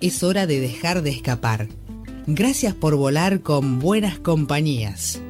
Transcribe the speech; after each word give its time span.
Es 0.00 0.22
hora 0.22 0.46
de 0.46 0.60
dejar 0.60 1.02
de 1.02 1.10
escapar. 1.10 1.66
Gracias 2.28 2.72
por 2.72 2.94
volar 2.94 3.40
con 3.40 3.80
buenas 3.80 4.20
compañías. 4.20 5.20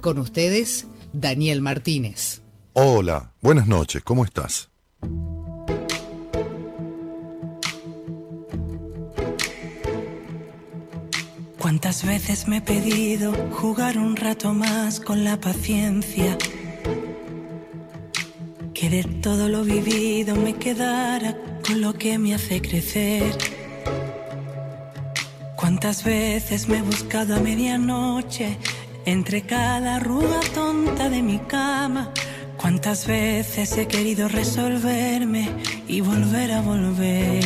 Con 0.00 0.18
ustedes, 0.18 0.88
Daniel 1.12 1.60
Martínez. 1.60 2.42
Hola, 2.72 3.32
buenas 3.40 3.68
noches, 3.68 4.02
¿cómo 4.02 4.24
estás? 4.24 4.68
¿Cuántas 11.58 12.04
veces 12.04 12.48
me 12.48 12.56
he 12.56 12.60
pedido 12.62 13.32
jugar 13.52 13.96
un 13.96 14.16
rato 14.16 14.52
más 14.52 14.98
con 14.98 15.22
la 15.22 15.38
paciencia? 15.38 16.36
Que 18.74 18.90
de 18.90 19.04
todo 19.04 19.48
lo 19.48 19.62
vivido 19.62 20.34
me 20.34 20.54
quedara 20.54 21.36
con 21.64 21.80
lo 21.80 21.92
que 21.92 22.18
me 22.18 22.34
hace 22.34 22.60
crecer. 22.60 23.59
¿Cuántas 25.60 26.04
veces 26.04 26.68
me 26.68 26.78
he 26.78 26.82
buscado 26.82 27.36
a 27.36 27.38
medianoche 27.38 28.56
entre 29.04 29.42
cada 29.42 29.96
arruga 29.96 30.40
tonta 30.54 31.10
de 31.10 31.20
mi 31.20 31.38
cama? 31.38 32.14
¿Cuántas 32.56 33.06
veces 33.06 33.76
he 33.76 33.86
querido 33.86 34.26
resolverme 34.28 35.50
y 35.86 36.00
volver 36.00 36.52
a 36.52 36.62
volver? 36.62 37.44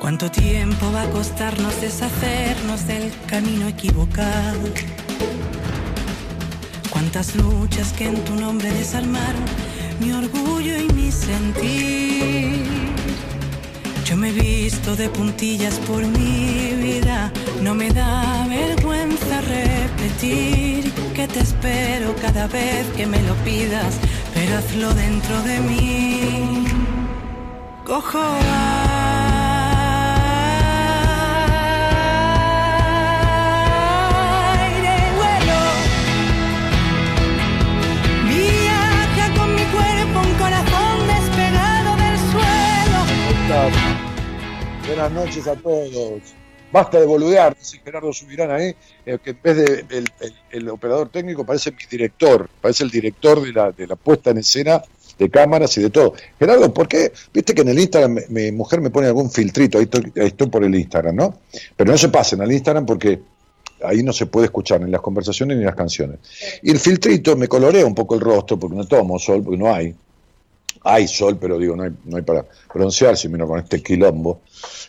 ¿Cuánto 0.00 0.30
tiempo 0.30 0.90
va 0.92 1.02
a 1.02 1.10
costarnos 1.10 1.78
deshacernos 1.82 2.86
del 2.86 3.12
camino 3.26 3.68
equivocado? 3.68 4.70
¿Cuántas 6.88 7.36
luchas 7.36 7.92
que 7.92 8.06
en 8.06 8.24
tu 8.24 8.34
nombre 8.34 8.70
desarmaron 8.70 9.44
mi 10.00 10.10
orgullo 10.12 10.74
y 10.74 10.90
mi 10.94 11.12
sentir? 11.12 12.81
Yo 14.12 14.18
me 14.18 14.28
he 14.28 14.32
visto 14.32 14.94
de 14.94 15.08
puntillas 15.08 15.78
por 15.86 16.06
mi 16.06 16.74
vida, 16.76 17.32
no 17.62 17.74
me 17.74 17.88
da 17.88 18.46
vergüenza 18.46 19.40
repetir 19.40 20.92
que 21.14 21.26
te 21.26 21.40
espero 21.40 22.14
cada 22.20 22.46
vez 22.46 22.86
que 22.94 23.06
me 23.06 23.22
lo 23.22 23.34
pidas, 23.36 23.94
pero 24.34 24.58
hazlo 24.58 24.92
dentro 24.92 25.42
de 25.44 25.60
mí. 25.60 26.64
Cojo 27.86 28.18
aire, 34.58 34.96
vuelo. 35.16 35.60
Viaja 38.28 39.26
con 39.38 39.54
mi 39.54 39.64
cuerpo, 39.76 40.20
un 40.20 40.34
corazón 40.34 40.98
despegado 41.06 41.96
del 41.96 42.18
suelo. 42.30 43.00
Buenas 44.86 45.12
noches 45.12 45.46
a 45.46 45.54
todos. 45.54 46.22
Basta 46.72 46.98
de 46.98 47.06
boludear, 47.06 47.56
dice 47.56 47.80
Gerardo 47.84 48.12
Subirán 48.12 48.50
ahí, 48.50 48.74
eh, 49.06 49.18
que 49.22 49.30
en 49.30 49.38
vez 49.42 49.56
de 49.56 50.04
el, 50.50 50.68
operador 50.70 51.08
técnico 51.10 51.44
parece 51.44 51.70
mi 51.70 51.84
director, 51.88 52.48
parece 52.60 52.82
el 52.82 52.90
director 52.90 53.42
de 53.42 53.52
la, 53.52 53.70
de 53.72 53.86
la 53.86 53.94
puesta 53.94 54.30
en 54.30 54.38
escena 54.38 54.82
de 55.18 55.30
cámaras 55.30 55.76
y 55.76 55.82
de 55.82 55.90
todo. 55.90 56.14
Gerardo, 56.38 56.72
¿por 56.72 56.88
qué? 56.88 57.12
Viste 57.32 57.54
que 57.54 57.62
en 57.62 57.68
el 57.68 57.78
Instagram 57.78 58.18
mi 58.30 58.50
mujer 58.50 58.80
me 58.80 58.90
pone 58.90 59.06
algún 59.06 59.30
filtrito, 59.30 59.78
ahí 59.78 59.84
estoy, 59.84 60.12
ahí 60.16 60.28
estoy 60.28 60.48
por 60.48 60.64
el 60.64 60.74
Instagram, 60.74 61.14
¿no? 61.14 61.38
Pero 61.76 61.90
no 61.92 61.98
se 61.98 62.08
pasen 62.08 62.40
al 62.40 62.50
Instagram 62.50 62.86
porque 62.86 63.20
ahí 63.84 64.02
no 64.02 64.12
se 64.12 64.26
puede 64.26 64.46
escuchar 64.46 64.80
ni 64.80 64.90
las 64.90 65.00
conversaciones 65.00 65.58
ni 65.58 65.64
las 65.64 65.76
canciones. 65.76 66.18
Y 66.62 66.70
el 66.70 66.78
filtrito 66.78 67.36
me 67.36 67.48
colorea 67.48 67.84
un 67.86 67.94
poco 67.94 68.14
el 68.14 68.20
rostro 68.20 68.58
porque 68.58 68.76
no 68.76 68.86
tomo 68.86 69.18
sol, 69.18 69.42
porque 69.44 69.58
no 69.58 69.72
hay. 69.72 69.94
Hay 70.84 71.06
sol, 71.06 71.38
pero 71.40 71.58
digo, 71.58 71.76
no 71.76 71.84
hay, 71.84 71.90
no 72.04 72.16
hay 72.16 72.22
para 72.22 72.44
broncearse, 72.74 73.28
menos 73.28 73.48
con 73.48 73.58
este 73.60 73.82
quilombo 73.82 74.40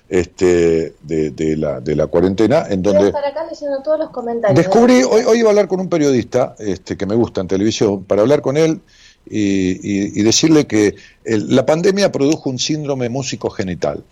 este, 0.10 0.96
de, 1.02 1.32
de 1.32 1.56
la, 1.58 1.80
de 1.82 1.96
la 1.96 2.08
cuarentena, 2.08 2.66
en 2.70 2.82
donde 2.82 3.08
estar 3.08 3.26
acá 3.26 3.46
leyendo 3.50 3.82
todos 3.84 4.00
los 4.00 4.10
comentarios. 4.10 4.58
descubrí, 4.58 5.04
hoy, 5.04 5.24
hoy 5.24 5.40
iba 5.40 5.50
a 5.50 5.52
hablar 5.52 5.68
con 5.68 5.80
un 5.80 5.90
periodista 5.90 6.56
este, 6.60 6.98
que 6.98 7.06
me 7.06 7.16
gusta 7.16 7.42
en 7.42 7.48
televisión, 7.48 8.04
para 8.04 8.22
hablar 8.22 8.42
con 8.42 8.58
él 8.58 8.82
y, 9.30 9.40
y- 9.40 10.20
y 10.20 10.24
decirle 10.24 10.66
que 10.68 10.96
el- 11.24 11.56
la 11.56 11.66
pandemia 11.66 12.12
produjo 12.12 12.50
un 12.50 12.60
síndrome 12.60 13.10
músico-genital. 13.10 14.04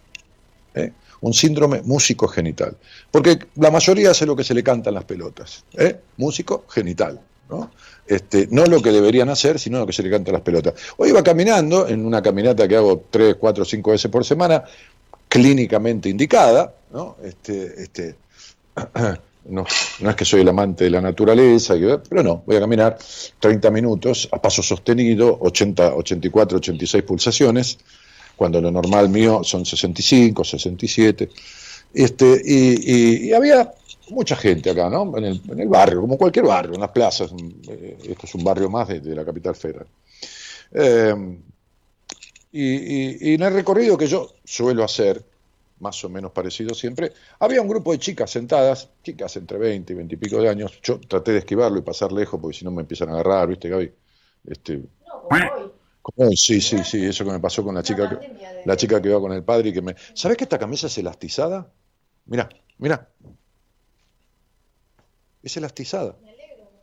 ¿eh? 0.76 0.92
Un 1.22 1.34
síndrome 1.34 1.82
músico-genital. 1.84 2.78
Porque 3.12 3.40
la 3.56 3.70
mayoría 3.72 4.12
hace 4.12 4.26
lo 4.26 4.36
que 4.36 4.44
se 4.44 4.54
le 4.54 4.64
cantan 4.64 4.94
las 4.94 5.04
pelotas. 5.04 5.64
¿eh? 5.78 5.98
Músico-genital. 6.18 7.20
¿no? 7.50 7.70
Este, 8.12 8.48
no 8.52 8.66
lo 8.66 8.82
que 8.82 8.92
deberían 8.92 9.30
hacer, 9.30 9.58
sino 9.58 9.80
lo 9.80 9.86
que 9.88 9.94
se 9.94 10.04
le 10.04 10.10
canta 10.10 10.34
las 10.34 10.42
pelotas. 10.42 10.74
Hoy 10.98 11.10
iba 11.10 11.24
caminando, 11.24 11.88
en 11.88 12.06
una 12.06 12.22
caminata 12.22 12.68
que 12.68 12.76
hago 12.76 13.06
3, 13.10 13.36
4, 13.40 13.64
5 13.64 13.92
veces 13.92 14.12
por 14.12 14.26
semana, 14.26 14.66
clínicamente 15.30 16.10
indicada, 16.10 16.74
¿no? 16.92 17.16
Este, 17.24 17.82
este, 17.82 18.16
no, 19.46 19.66
no 20.02 20.10
es 20.10 20.16
que 20.18 20.26
soy 20.26 20.42
el 20.42 20.50
amante 20.50 20.84
de 20.84 20.90
la 20.90 21.00
naturaleza, 21.00 21.76
pero 22.10 22.22
no, 22.22 22.44
voy 22.46 22.58
a 22.58 22.60
caminar 22.60 22.98
30 23.40 23.72
minutos 23.72 24.28
a 24.30 24.42
paso 24.42 24.62
sostenido, 24.62 25.38
80, 25.40 25.96
84, 25.96 26.58
86 26.58 27.04
pulsaciones, 27.04 27.78
cuando 28.36 28.60
lo 28.60 28.72
normal 28.72 29.08
mío 29.08 29.42
son 29.46 29.66
65, 29.66 30.44
67. 30.44 31.30
Este, 31.94 32.42
y, 32.44 32.92
y- 32.92 33.30
y 33.30 33.34
había 33.34 33.72
mucha 34.12 34.36
gente 34.36 34.70
acá, 34.72 34.90
¿no? 34.90 35.18
En 35.18 35.26
el, 35.26 35.42
en 35.50 35.60
el 35.60 35.70
barrio, 35.70 36.02
como 36.02 36.18
cualquier 36.18 36.46
barrio, 36.46 36.76
en 36.76 36.82
las 36.82 36.92
plazas. 36.92 37.32
eh, 37.70 37.98
Esto 38.10 38.26
es 38.28 38.36
un 38.36 38.44
barrio 38.44 38.70
más 38.70 38.88
de, 38.90 39.00
de 39.02 39.16
la 39.16 39.26
capital 39.26 39.56
federal. 39.56 39.88
Eh, 40.74 41.16
y, 42.52 42.64
y- 42.76 43.32
y 43.32 43.34
en 43.36 43.42
el 43.44 43.54
recorrido 43.54 43.98
que 43.98 44.08
yo 44.08 44.40
suelo 44.44 44.84
hacer, 44.84 45.26
más 45.80 46.04
o 46.04 46.10
menos 46.10 46.32
parecido 46.32 46.74
siempre, 46.76 47.14
había 47.40 47.62
un 47.62 47.68
grupo 47.68 47.92
de 47.92 48.00
chicas 48.00 48.30
sentadas, 48.32 48.92
chicas 49.04 49.36
entre 49.38 49.58
20 49.58 49.94
y 49.94 49.96
20 49.96 50.16
y 50.16 50.18
pico 50.18 50.40
de 50.42 50.50
años. 50.50 50.80
Yo 50.84 51.00
traté 51.00 51.32
de 51.32 51.40
esquivarlo 51.40 51.80
y 51.80 51.82
pasar 51.82 52.12
lejos 52.12 52.40
porque 52.40 52.58
si 52.58 52.66
no 52.66 52.72
me 52.72 52.82
empiezan 52.82 53.10
a 53.10 53.14
agarrar, 53.14 53.48
¿viste, 53.50 53.70
Gaby? 53.70 53.92
Este, 54.46 54.78
No, 54.78 55.22
como 55.30 55.52
hoy. 55.56 55.72
como 56.02 56.28
hoy, 56.30 56.38
sí, 56.38 56.62
sí, 56.62 56.84
sí, 56.84 57.06
eso 57.06 57.26
que 57.26 57.32
me 57.32 57.40
pasó 57.40 57.64
con 57.64 57.76
la 57.76 57.84
chica 57.84 58.08
que, 58.08 58.18
la 58.64 58.76
chica 58.78 59.02
que 59.02 59.10
iba 59.10 59.20
con 59.20 59.32
el 59.34 59.44
padre 59.44 59.70
y 59.70 59.74
que 59.74 59.82
me... 59.82 59.96
¿Sabes 60.14 60.38
que 60.38 60.44
esta 60.44 60.60
camisa 60.60 60.88
es 60.88 60.98
elastizada? 60.98 61.72
Mira, 62.26 62.50
mira. 62.78 63.10
Es 65.44 65.58
elastizada. 65.58 66.16
Me 66.22 66.30
alegro 66.32 66.58
un 66.60 66.64
montón. 66.66 66.82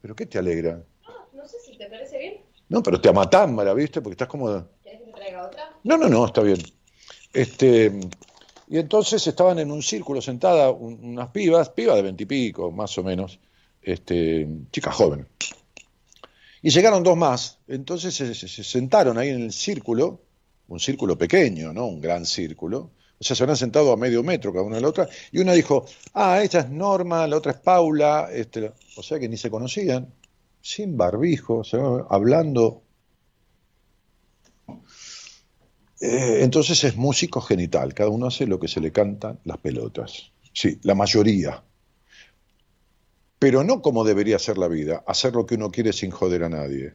¿Pero 0.00 0.16
qué 0.16 0.26
te 0.26 0.38
alegra? 0.38 0.84
No, 1.32 1.42
no 1.42 1.48
sé 1.48 1.56
si 1.64 1.76
te 1.76 1.86
parece 1.88 2.18
bien. 2.18 2.34
No, 2.68 2.82
pero 2.82 3.00
te 3.00 3.08
amatámbara, 3.08 3.72
¿viste? 3.74 4.00
Porque 4.00 4.12
estás 4.14 4.28
como... 4.28 4.46
¿Querés 4.82 5.00
que 5.00 5.06
te 5.06 5.12
traiga 5.12 5.46
otra? 5.46 5.76
No, 5.84 5.96
no, 5.96 6.08
no, 6.08 6.26
está 6.26 6.42
bien. 6.42 6.58
Este, 7.32 7.92
y 8.68 8.78
entonces 8.78 9.26
estaban 9.26 9.58
en 9.58 9.70
un 9.70 9.82
círculo 9.82 10.20
sentadas 10.20 10.74
un- 10.78 10.98
unas 11.02 11.28
pibas, 11.30 11.70
pibas 11.70 11.96
de 11.96 12.02
veintipico, 12.02 12.70
más 12.70 12.96
o 12.98 13.02
menos, 13.02 13.38
este, 13.82 14.46
chicas 14.70 14.94
jóvenes. 14.94 15.26
Y 16.60 16.70
llegaron 16.70 17.02
dos 17.04 17.16
más, 17.16 17.58
entonces 17.68 18.14
se, 18.14 18.34
se- 18.34 18.48
se 18.48 18.64
sentaron 18.64 19.16
ahí 19.16 19.28
en 19.28 19.42
el 19.42 19.52
círculo, 19.52 20.20
un 20.66 20.80
círculo 20.80 21.16
pequeño, 21.16 21.72
¿no? 21.72 21.86
Un 21.86 22.00
gran 22.00 22.26
círculo. 22.26 22.90
O 23.20 23.24
sea, 23.24 23.34
se 23.34 23.42
habrán 23.42 23.56
sentado 23.56 23.92
a 23.92 23.96
medio 23.96 24.22
metro 24.22 24.52
cada 24.52 24.64
una 24.64 24.76
de 24.76 24.82
la 24.82 24.88
otra, 24.88 25.08
y 25.32 25.40
una 25.40 25.52
dijo, 25.52 25.86
ah, 26.14 26.40
esta 26.42 26.60
es 26.60 26.70
Norma, 26.70 27.26
la 27.26 27.36
otra 27.36 27.52
es 27.52 27.58
Paula, 27.58 28.28
este, 28.32 28.72
o 28.96 29.02
sea 29.02 29.18
que 29.18 29.28
ni 29.28 29.36
se 29.36 29.50
conocían, 29.50 30.12
sin 30.60 30.96
barbijo, 30.96 31.62
hablando 32.10 32.82
Eh, 36.00 36.44
entonces 36.44 36.84
es 36.84 36.96
músico 36.96 37.40
genital, 37.40 37.92
cada 37.92 38.10
uno 38.10 38.26
hace 38.26 38.46
lo 38.46 38.60
que 38.60 38.68
se 38.68 38.80
le 38.80 38.92
cantan 38.92 39.40
las 39.44 39.58
pelotas. 39.58 40.32
Sí, 40.52 40.78
la 40.82 40.94
mayoría. 40.94 41.64
Pero 43.38 43.64
no 43.64 43.82
como 43.82 44.04
debería 44.04 44.38
ser 44.38 44.58
la 44.58 44.68
vida, 44.68 45.02
hacer 45.06 45.34
lo 45.34 45.46
que 45.46 45.56
uno 45.56 45.70
quiere 45.70 45.92
sin 45.92 46.10
joder 46.10 46.44
a 46.44 46.48
nadie. 46.48 46.94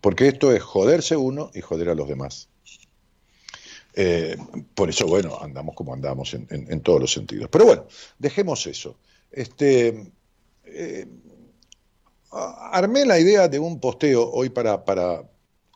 Porque 0.00 0.28
esto 0.28 0.52
es 0.52 0.62
joderse 0.62 1.16
uno 1.16 1.50
y 1.54 1.60
joder 1.62 1.88
a 1.88 1.94
los 1.94 2.08
demás. 2.08 2.49
Eh, 4.02 4.36
por 4.74 4.88
eso, 4.88 5.06
bueno, 5.06 5.38
andamos 5.42 5.74
como 5.74 5.92
andamos 5.92 6.32
en, 6.34 6.46
en- 6.50 6.72
en 6.72 6.80
todos 6.80 7.00
los 7.00 7.12
sentidos. 7.12 7.48
Pero 7.52 7.66
bueno, 7.66 7.86
dejemos 8.18 8.66
eso. 8.66 8.96
Este, 9.30 10.10
eh, 10.64 11.06
armé 12.32 13.04
la 13.04 13.18
idea 13.18 13.48
de 13.48 13.58
un 13.58 13.78
posteo 13.80 14.28
hoy 14.30 14.48
para, 14.50 14.84
para, 14.84 15.28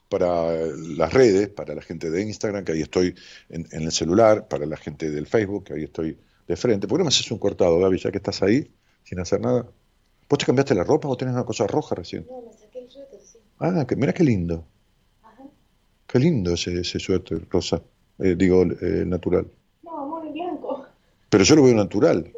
para 0.09 0.53
las 0.77 1.13
redes, 1.13 1.49
para 1.49 1.75
la 1.75 1.83
gente 1.83 2.11
de 2.11 2.23
Instagram, 2.23 2.65
que 2.65 2.73
ahí 2.73 2.83
estoy 2.83 3.15
en, 3.49 3.67
en 3.73 3.83
el 3.83 3.93
celular, 3.93 4.49
para 4.49 4.65
la 4.67 4.77
gente 4.77 5.11
del 5.11 5.27
Facebook, 5.27 5.65
que 5.65 5.75
ahí 5.75 5.85
estoy 5.85 6.19
de 6.47 6.57
frente. 6.57 6.87
¿Por 6.87 6.97
qué 6.97 7.01
no 7.01 7.05
me 7.05 7.09
haces 7.09 7.31
un 7.31 7.39
cortado, 7.39 7.79
Gaby, 7.79 7.99
ya 7.99 8.11
que 8.11 8.19
estás 8.19 8.43
ahí, 8.43 8.71
sin 9.03 9.19
hacer 9.21 9.41
nada? 9.41 9.67
¿Vos 10.29 10.39
te 10.39 10.47
cambiaste 10.47 10.75
la 10.75 10.85
ropa 10.85 11.09
o 11.09 11.17
tenés 11.17 11.35
una 11.35 11.45
cosa 11.45 11.67
roja 11.67 11.95
recién? 11.95 12.27
No, 12.31 12.41
me 12.43 12.53
saqué 12.57 12.79
el 12.79 12.91
suéter, 12.91 13.21
sí. 13.21 13.39
Ah, 13.59 13.85
que, 13.87 13.97
mira 13.97 14.13
qué 14.15 14.25
lindo. 14.25 14.65
Ajá. 15.23 15.43
Qué 16.07 16.19
lindo 16.19 16.55
ese, 16.55 16.81
ese 16.81 16.99
suéter 16.99 17.47
rosa. 17.51 17.83
Eh, 18.19 18.35
digo, 18.37 18.63
eh, 18.63 19.05
natural. 19.07 19.47
No, 19.83 19.99
amor, 19.99 20.27
en 20.27 20.33
blanco. 20.33 20.87
Pero 21.29 21.45
yo 21.45 21.57
lo 21.57 21.65
veo 21.65 21.75
natural. 21.75 22.33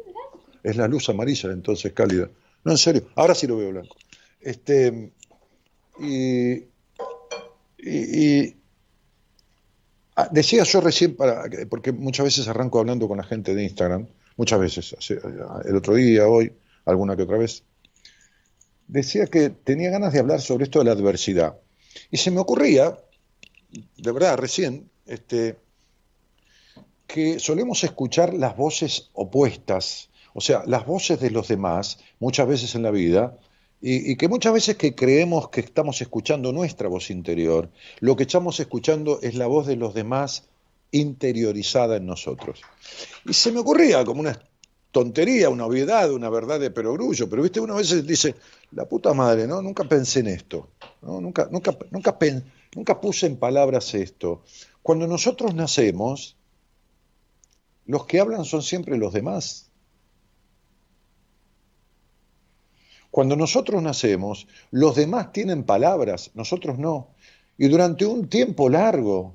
Es 0.63 0.75
la 0.75 0.87
luz 0.87 1.07
amarilla, 1.09 1.51
entonces 1.51 1.93
cálida. 1.93 2.29
No, 2.63 2.71
en 2.71 2.77
serio. 2.77 3.07
Ahora 3.15 3.35
sí 3.35 3.47
lo 3.47 3.57
veo 3.57 3.69
blanco. 3.71 3.95
Este. 4.41 5.11
Y. 5.99 6.53
Y. 6.53 6.65
y- 8.47 8.57
ah, 10.15 10.29
decía 10.31 10.63
yo 10.63 10.81
recién, 10.81 11.15
para, 11.15 11.43
porque 11.69 11.91
muchas 11.91 12.25
veces 12.25 12.47
arranco 12.47 12.79
hablando 12.79 13.07
con 13.07 13.17
la 13.17 13.23
gente 13.23 13.53
de 13.53 13.63
Instagram, 13.63 14.07
muchas 14.35 14.59
veces, 14.59 14.95
el 15.65 15.75
otro 15.75 15.93
día, 15.95 16.27
hoy, 16.27 16.51
alguna 16.85 17.15
que 17.15 17.23
otra 17.23 17.37
vez, 17.37 17.63
decía 18.87 19.27
que 19.27 19.49
tenía 19.49 19.89
ganas 19.91 20.13
de 20.13 20.19
hablar 20.19 20.41
sobre 20.41 20.63
esto 20.65 20.79
de 20.79 20.85
la 20.85 20.91
adversidad. 20.91 21.57
Y 22.11 22.17
se 22.17 22.31
me 22.31 22.39
ocurría, 22.39 22.97
de 23.97 24.11
verdad, 24.11 24.37
recién, 24.37 24.89
este, 25.05 25.57
que 27.07 27.39
solemos 27.39 27.83
escuchar 27.83 28.33
las 28.33 28.55
voces 28.55 29.09
opuestas, 29.13 30.09
o 30.33 30.41
sea, 30.41 30.63
las 30.67 30.85
voces 30.85 31.19
de 31.19 31.31
los 31.31 31.47
demás, 31.47 31.99
muchas 32.19 32.47
veces 32.47 32.75
en 32.75 32.83
la 32.83 32.91
vida, 32.91 33.37
y, 33.79 34.15
que 34.15 34.27
muchas 34.27 34.53
veces 34.53 34.75
que 34.75 34.95
creemos 34.95 35.49
que 35.49 35.61
estamos 35.61 36.01
escuchando 36.01 36.51
nuestra 36.51 36.89
voz 36.89 37.11
interior, 37.11 37.69
lo 37.99 38.15
que 38.15 38.23
estamos 38.23 38.59
escuchando 38.59 39.19
es 39.21 39.35
la 39.35 39.45
voz 39.45 39.67
de 39.67 39.75
los 39.75 39.93
demás 39.93 40.45
interiorizada 40.91 41.97
en 41.97 42.07
nosotros. 42.07 42.61
Y 43.25 43.33
se 43.33 43.51
me 43.51 43.59
ocurría 43.59 44.03
como 44.03 44.21
una 44.21 44.41
tontería, 44.91 45.49
una 45.49 45.67
obviedad, 45.67 46.11
una 46.11 46.29
verdad 46.29 46.59
de 46.59 46.71
perogrullo, 46.71 47.29
pero 47.29 47.43
viste, 47.43 47.59
uno 47.59 47.75
a 47.75 47.77
veces 47.77 48.05
dice, 48.07 48.35
la 48.71 48.85
puta 48.85 49.13
madre, 49.13 49.45
¿no? 49.45 49.61
Nunca 49.61 49.83
pensé 49.83 50.21
en 50.21 50.27
esto, 50.27 50.69
¿no? 51.03 51.21
Nunca, 51.21 51.47
nunca, 51.51 51.77
nunca, 51.91 52.17
nunca 52.75 52.99
puse 52.99 53.27
en 53.27 53.37
palabras 53.37 53.93
esto. 53.93 54.41
Cuando 54.81 55.05
nosotros 55.05 55.53
nacemos, 55.53 56.36
los 57.87 58.05
que 58.05 58.19
hablan 58.19 58.45
son 58.45 58.61
siempre 58.61 58.97
los 58.97 59.13
demás. 59.13 59.71
Cuando 63.09 63.35
nosotros 63.35 63.81
nacemos, 63.81 64.47
los 64.69 64.95
demás 64.95 65.31
tienen 65.31 65.63
palabras, 65.63 66.31
nosotros 66.35 66.77
no. 66.77 67.15
Y 67.57 67.67
durante 67.67 68.05
un 68.05 68.29
tiempo 68.29 68.69
largo. 68.69 69.33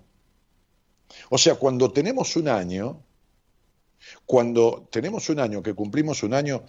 O 1.31 1.38
sea, 1.38 1.56
cuando 1.56 1.90
tenemos 1.90 2.37
un 2.37 2.49
año, 2.49 3.02
cuando 4.26 4.87
tenemos 4.90 5.28
un 5.31 5.40
año, 5.40 5.62
que 5.62 5.75
cumplimos 5.75 6.22
un 6.22 6.34
año, 6.34 6.62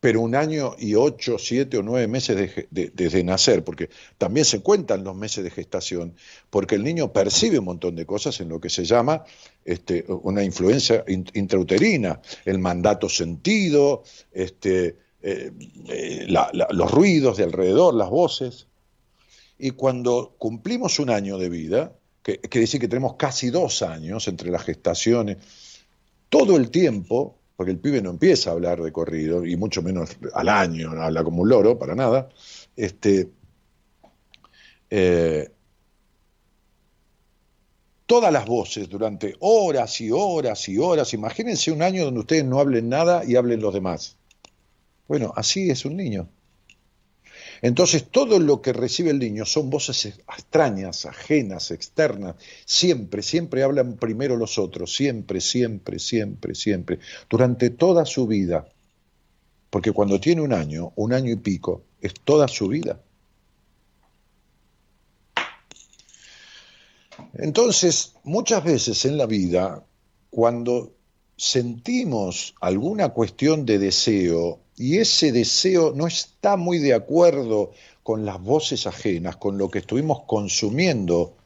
pero 0.00 0.22
un 0.22 0.34
año 0.34 0.74
y 0.78 0.94
ocho, 0.94 1.36
siete 1.38 1.76
o 1.76 1.82
nueve 1.82 2.08
meses 2.08 2.36
de 2.70 2.90
desde 2.94 3.22
nacer, 3.22 3.62
porque 3.62 3.90
también 4.16 4.46
se 4.46 4.60
cuentan 4.60 5.04
los 5.04 5.14
meses 5.14 5.44
de 5.44 5.50
gestación, 5.50 6.14
porque 6.48 6.76
el 6.76 6.82
niño 6.82 7.12
percibe 7.12 7.58
un 7.58 7.66
montón 7.66 7.96
de 7.96 8.06
cosas 8.06 8.40
en 8.40 8.48
lo 8.48 8.60
que 8.60 8.70
se 8.70 8.84
llama 8.84 9.24
este, 9.64 10.06
una 10.08 10.42
influencia 10.42 11.04
in- 11.06 11.30
intrauterina, 11.34 12.20
el 12.46 12.58
mandato 12.58 13.08
sentido, 13.08 14.02
este, 14.32 14.96
eh, 15.22 15.52
eh, 15.88 16.26
los 16.70 16.90
ruidos 16.90 17.36
de 17.36 17.44
alrededor, 17.44 17.92
las 17.94 18.08
voces. 18.08 18.66
Y 19.58 19.72
cuando 19.72 20.34
cumplimos 20.38 20.98
un 20.98 21.10
año 21.10 21.36
de 21.36 21.50
vida, 21.50 21.92
que 22.22 22.38
quiere 22.38 22.62
decir 22.62 22.80
que 22.80 22.88
tenemos 22.88 23.16
casi 23.16 23.50
dos 23.50 23.82
años 23.82 24.26
entre 24.28 24.50
las 24.50 24.64
gestaciones, 24.64 25.36
todo 26.30 26.56
el 26.56 26.70
tiempo, 26.70 27.36
porque 27.60 27.72
el 27.72 27.78
pibe 27.78 28.00
no 28.00 28.08
empieza 28.08 28.48
a 28.48 28.52
hablar 28.54 28.80
de 28.80 28.90
corrido, 28.90 29.44
y 29.44 29.54
mucho 29.54 29.82
menos 29.82 30.16
al 30.32 30.48
año, 30.48 30.92
habla 30.92 31.22
como 31.22 31.42
un 31.42 31.50
loro, 31.50 31.78
para 31.78 31.94
nada, 31.94 32.30
este, 32.74 33.28
eh, 34.88 35.50
todas 38.06 38.32
las 38.32 38.46
voces 38.46 38.88
durante 38.88 39.36
horas 39.40 40.00
y 40.00 40.10
horas 40.10 40.70
y 40.70 40.78
horas, 40.78 41.12
imagínense 41.12 41.70
un 41.70 41.82
año 41.82 42.06
donde 42.06 42.20
ustedes 42.20 42.46
no 42.46 42.60
hablen 42.60 42.88
nada 42.88 43.26
y 43.26 43.36
hablen 43.36 43.60
los 43.60 43.74
demás. 43.74 44.16
Bueno, 45.06 45.34
así 45.36 45.68
es 45.68 45.84
un 45.84 45.98
niño. 45.98 46.30
Entonces 47.62 48.08
todo 48.10 48.38
lo 48.38 48.62
que 48.62 48.72
recibe 48.72 49.10
el 49.10 49.18
niño 49.18 49.44
son 49.44 49.68
voces 49.68 50.06
extrañas, 50.06 51.04
ajenas, 51.04 51.70
externas. 51.70 52.36
Siempre, 52.64 53.22
siempre 53.22 53.62
hablan 53.62 53.96
primero 53.96 54.36
los 54.36 54.58
otros, 54.58 54.94
siempre, 54.94 55.40
siempre, 55.40 55.98
siempre, 55.98 56.54
siempre, 56.54 56.98
durante 57.28 57.70
toda 57.70 58.06
su 58.06 58.26
vida. 58.26 58.66
Porque 59.68 59.92
cuando 59.92 60.18
tiene 60.18 60.40
un 60.40 60.52
año, 60.52 60.92
un 60.96 61.12
año 61.12 61.32
y 61.32 61.36
pico, 61.36 61.84
es 62.00 62.14
toda 62.24 62.48
su 62.48 62.68
vida. 62.68 63.00
Entonces, 67.34 68.14
muchas 68.24 68.64
veces 68.64 69.04
en 69.04 69.18
la 69.18 69.26
vida, 69.26 69.84
cuando 70.30 70.94
sentimos 71.36 72.54
alguna 72.60 73.10
cuestión 73.10 73.64
de 73.64 73.78
deseo 73.78 74.60
y 74.80 74.96
ese 74.96 75.30
deseo 75.30 75.92
no 75.94 76.06
está 76.06 76.56
muy 76.56 76.78
de 76.78 76.94
acuerdo 76.94 77.72
con 78.02 78.24
las 78.24 78.40
voces 78.40 78.86
ajenas, 78.86 79.36
con 79.36 79.58
lo 79.58 79.70
que 79.70 79.80
estuvimos 79.80 80.22
consumiendo, 80.26 81.36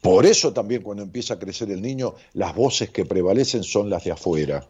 por 0.00 0.24
eso 0.24 0.54
también 0.54 0.80
cuando 0.80 1.02
empieza 1.02 1.34
a 1.34 1.38
crecer 1.38 1.70
el 1.70 1.82
niño, 1.82 2.14
las 2.32 2.54
voces 2.54 2.88
que 2.88 3.04
prevalecen 3.04 3.62
son 3.64 3.90
las 3.90 4.02
de 4.02 4.12
afuera. 4.12 4.66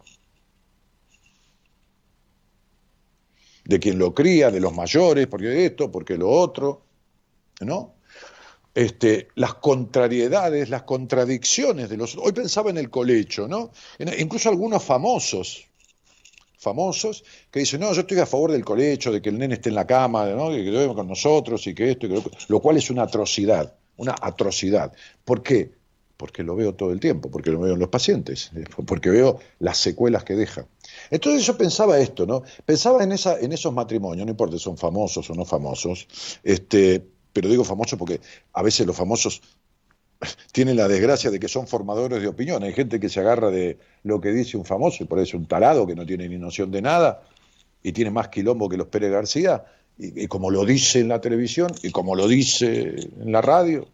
De 3.65 3.79
quien 3.79 3.97
lo 3.97 4.13
cría, 4.13 4.51
de 4.51 4.59
los 4.59 4.75
mayores, 4.75 5.29
porque 5.29 5.67
esto, 5.67 5.93
porque 5.93 6.17
lo 6.19 6.29
otro, 6.29 6.83
¿no? 7.61 7.95
este, 8.75 9.29
las 9.37 9.55
contrariedades, 9.55 10.69
las 10.69 10.83
contradicciones 10.83 11.89
de 11.89 11.97
los... 11.97 12.17
Hoy 12.17 12.33
pensaba 12.33 12.71
en 12.71 12.79
el 12.79 12.91
colecho, 12.91 13.47
¿no? 13.47 13.71
Incluso 14.19 14.49
algunos 14.49 14.83
famosos, 14.83 15.69
famosos, 16.65 17.23
que 17.51 17.61
dicen, 17.61 17.81
no, 17.81 17.93
yo 17.93 18.01
estoy 18.01 18.19
a 18.19 18.27
favor 18.27 18.51
del 18.51 18.65
colecho, 18.65 19.13
de 19.13 19.23
que 19.23 19.29
el 19.29 19.39
nene 19.39 19.55
esté 19.55 19.69
en 19.69 19.77
la 19.77 19.87
cama, 19.87 20.27
¿no? 20.27 20.51
que 20.51 20.65
duerma 20.65 20.95
con 20.95 21.07
nosotros 21.07 21.65
y 21.69 21.75
que 21.75 21.93
esto, 21.93 22.07
y 22.07 22.09
que 22.09 22.17
lo, 22.17 22.25
lo 22.49 22.61
cual 22.61 22.77
es 22.79 22.91
una 22.91 23.03
atrocidad, 23.03 23.75
una 23.97 24.15
atrocidad. 24.21 24.93
¿Por 25.25 25.43
qué? 25.43 25.71
Porque 26.17 26.43
lo 26.43 26.57
veo 26.57 26.75
todo 26.75 26.91
el 26.91 27.01
tiempo, 27.01 27.31
porque 27.31 27.51
lo 27.51 27.61
veo 27.61 27.75
en 27.75 27.81
los 27.81 27.89
pacientes, 27.89 28.51
porque 28.87 29.11
veo 29.11 29.39
las 29.61 29.79
secuelas 29.79 30.25
que 30.25 30.35
deja. 30.35 30.67
Entonces 31.11 31.47
yo 31.47 31.57
pensaba 31.57 31.99
esto, 31.99 32.27
¿no? 32.27 32.43
Pensaba 32.65 33.05
en, 33.05 33.13
esa, 33.13 33.39
en 33.39 33.53
esos 33.53 33.73
matrimonios, 33.73 34.27
no 34.27 34.31
importa 34.31 34.57
si 34.57 34.65
son 34.65 34.77
famosos 34.77 35.29
o 35.31 35.35
no 35.35 35.45
famosos, 35.45 36.09
este, 36.43 37.05
pero 37.33 37.49
digo 37.49 37.65
famosos 37.65 37.99
porque 37.99 38.21
a 38.53 38.63
veces 38.63 38.87
los 38.87 38.97
famosos 38.97 39.43
tienen 40.53 40.77
la 40.77 40.89
desgracia 40.89 41.31
de 41.31 41.39
que 41.41 41.49
son 41.49 41.67
formadores 41.67 42.21
de 42.21 42.29
opinión. 42.29 42.63
Hay 42.63 42.73
gente 42.73 43.01
que 43.01 43.09
se 43.09 43.21
agarra 43.21 43.51
de 43.51 43.79
lo 44.03 44.21
que 44.21 44.33
dice 44.33 44.57
un 44.57 44.65
famoso 44.65 45.03
y 45.03 45.07
por 45.07 45.19
eso 45.19 45.37
un 45.37 45.47
tarado 45.47 45.87
que 45.87 45.95
no 45.95 46.07
tiene 46.07 46.29
ni 46.29 46.39
noción 46.39 46.71
de 46.71 46.83
nada 46.83 47.23
y 47.83 47.93
tiene 47.93 48.11
más 48.11 48.29
quilombo 48.29 48.69
que 48.69 48.77
los 48.77 48.89
Pérez 48.89 49.11
García, 49.11 49.65
y, 49.97 50.27
como 50.27 50.51
lo 50.51 50.65
dice 50.65 51.01
en 51.01 51.09
la 51.09 51.21
televisión 51.21 51.73
y 51.83 51.91
como 51.91 52.17
lo 52.17 52.27
dice 52.27 52.97
en 53.21 53.31
la 53.31 53.41
radio. 53.41 53.87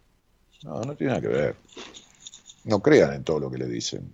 No, 0.63 0.81
no 0.81 0.95
tiene 0.95 1.13
nada 1.13 1.21
que 1.21 1.27
ver. 1.27 1.55
No 2.63 2.81
crean 2.81 3.13
en 3.13 3.23
todo 3.23 3.39
lo 3.39 3.51
que 3.51 3.57
le 3.57 3.67
dicen. 3.67 4.11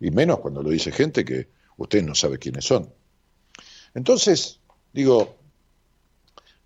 Y 0.00 0.10
menos 0.10 0.40
cuando 0.40 0.62
lo 0.62 0.70
dice 0.70 0.90
gente 0.90 1.24
que 1.24 1.48
ustedes 1.76 2.04
no 2.04 2.14
saben 2.14 2.38
quiénes 2.38 2.64
son. 2.64 2.92
Entonces, 3.94 4.60
digo, 4.92 5.36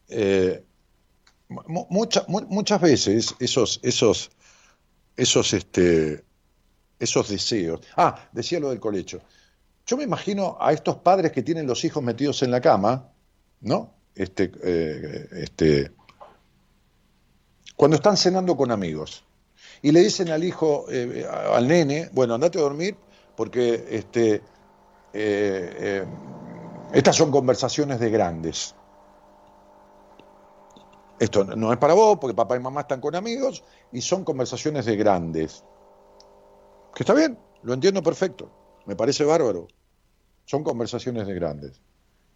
eh, 0.08 0.62
mucha- 1.90 2.24
mu- 2.28 2.46
muchas 2.48 2.80
veces 2.80 3.34
esos, 3.38 3.80
esos, 3.82 4.30
esos, 5.16 5.52
este, 5.52 6.24
esos 6.98 7.28
deseos. 7.28 7.80
Ah, 7.96 8.28
decía 8.32 8.60
lo 8.60 8.70
del 8.70 8.80
colecho. 8.80 9.20
Yo 9.86 9.96
me 9.96 10.04
imagino 10.04 10.56
a 10.60 10.72
estos 10.72 10.96
padres 10.96 11.32
que 11.32 11.42
tienen 11.42 11.66
los 11.66 11.84
hijos 11.84 12.02
metidos 12.02 12.42
en 12.42 12.50
la 12.50 12.60
cama, 12.60 13.08
¿no? 13.60 13.94
Este, 14.14 14.52
eh, 14.62 15.28
este, 15.32 15.92
cuando 17.76 17.96
están 17.96 18.16
cenando 18.16 18.56
con 18.56 18.70
amigos 18.70 19.24
y 19.80 19.90
le 19.90 20.00
dicen 20.00 20.28
al 20.30 20.44
hijo, 20.44 20.86
eh, 20.90 21.26
al 21.28 21.66
nene, 21.66 22.10
bueno, 22.12 22.34
andate 22.34 22.58
a 22.58 22.62
dormir 22.62 22.96
porque 23.36 23.86
este, 23.90 24.42
eh, 25.12 26.04
estas 26.92 27.16
son 27.16 27.30
conversaciones 27.30 27.98
de 27.98 28.10
grandes. 28.10 28.74
Esto 31.22 31.44
no 31.44 31.72
es 31.72 31.78
para 31.78 31.94
vos, 31.94 32.18
porque 32.20 32.34
papá 32.34 32.56
y 32.56 32.58
mamá 32.58 32.80
están 32.80 33.00
con 33.00 33.14
amigos 33.14 33.62
y 33.92 34.00
son 34.00 34.24
conversaciones 34.24 34.86
de 34.86 34.96
grandes. 34.96 35.62
Que 36.92 37.04
está 37.04 37.14
bien, 37.14 37.38
lo 37.62 37.74
entiendo 37.74 38.02
perfecto, 38.02 38.50
me 38.86 38.96
parece 38.96 39.22
bárbaro. 39.22 39.68
Son 40.46 40.64
conversaciones 40.64 41.28
de 41.28 41.34
grandes. 41.34 41.80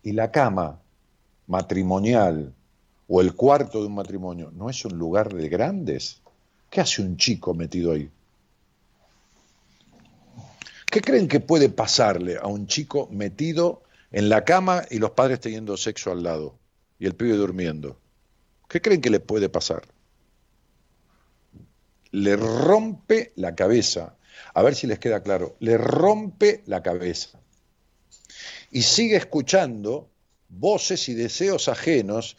Y 0.05 0.13
la 0.13 0.31
cama 0.31 0.81
matrimonial 1.49 2.55
o 3.09 3.21
el 3.21 3.35
cuarto 3.35 3.81
de 3.81 3.89
un 3.89 3.97
matrimonio, 3.97 4.53
¿no 4.55 4.71
es 4.71 4.85
un 4.85 4.97
lugar 4.97 5.35
de 5.35 5.49
grandes? 5.49 6.23
¿Qué 6.71 6.81
hace 6.81 7.03
un 7.03 7.17
chico 7.17 7.55
metido 7.55 7.91
ahí? 7.91 8.09
¿Qué 10.89 11.01
creen 11.01 11.27
que 11.27 11.41
puede 11.41 11.71
pasarle 11.71 12.37
a 12.41 12.47
un 12.47 12.69
chico 12.69 13.09
metido 13.11 13.83
en 14.13 14.29
la 14.29 14.45
cama 14.45 14.85
y 14.89 15.01
los 15.01 15.11
padres 15.11 15.41
teniendo 15.41 15.77
sexo 15.77 16.13
al 16.13 16.23
lado 16.23 16.55
y 17.01 17.07
el 17.07 17.17
pibe 17.17 17.33
durmiendo? 17.33 17.97
¿Qué 18.77 18.83
creen 18.83 19.01
que 19.01 19.09
le 19.09 19.21
puede 19.21 19.49
pasar? 19.49 19.85
Le 22.11 22.37
rompe 22.37 23.33
la 23.35 23.55
cabeza. 23.55 24.19
A 24.53 24.63
ver 24.63 24.75
si 24.75 24.87
les 24.87 24.99
queda 24.99 25.23
claro. 25.23 25.57
Le 25.61 25.79
rompe 25.79 26.63
la 26.67 26.83
cabeza. 26.83 27.41
Y 28.71 28.83
sigue 28.83 29.17
escuchando 29.17 30.11
voces 30.51 31.09
y 31.09 31.15
deseos 31.15 31.71
ajenos 31.71 32.37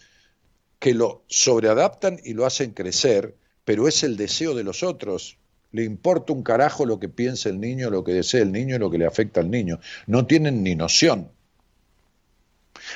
que 0.77 0.93
lo 0.93 1.23
sobreadaptan 1.25 2.19
y 2.23 2.35
lo 2.35 2.45
hacen 2.45 2.69
crecer, 2.69 3.35
pero 3.65 3.87
es 3.87 4.03
el 4.03 4.15
deseo 4.15 4.53
de 4.53 4.63
los 4.63 4.83
otros. 4.83 5.39
Le 5.71 5.85
importa 5.85 6.33
un 6.33 6.43
carajo 6.43 6.85
lo 6.85 6.99
que 6.99 7.09
piensa 7.09 7.49
el 7.49 7.59
niño, 7.59 7.89
lo 7.89 8.03
que 8.03 8.13
desea 8.13 8.43
el 8.43 8.51
niño, 8.51 8.77
lo 8.77 8.91
que 8.91 8.99
le 8.99 9.07
afecta 9.07 9.39
al 9.39 9.49
niño. 9.49 9.79
No 10.05 10.27
tienen 10.27 10.61
ni 10.61 10.75
noción. 10.75 11.31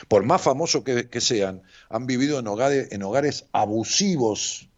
Por 0.07 0.23
más 0.23 0.41
famosos 0.41 0.83
que, 0.83 1.21
sean, 1.21 1.61
han 1.89 2.05
vivido 2.05 2.39
en 2.39 2.47
hogares, 2.47 2.91
en 2.91 3.03
hogares 3.03 3.45
abusivos. 3.51 4.69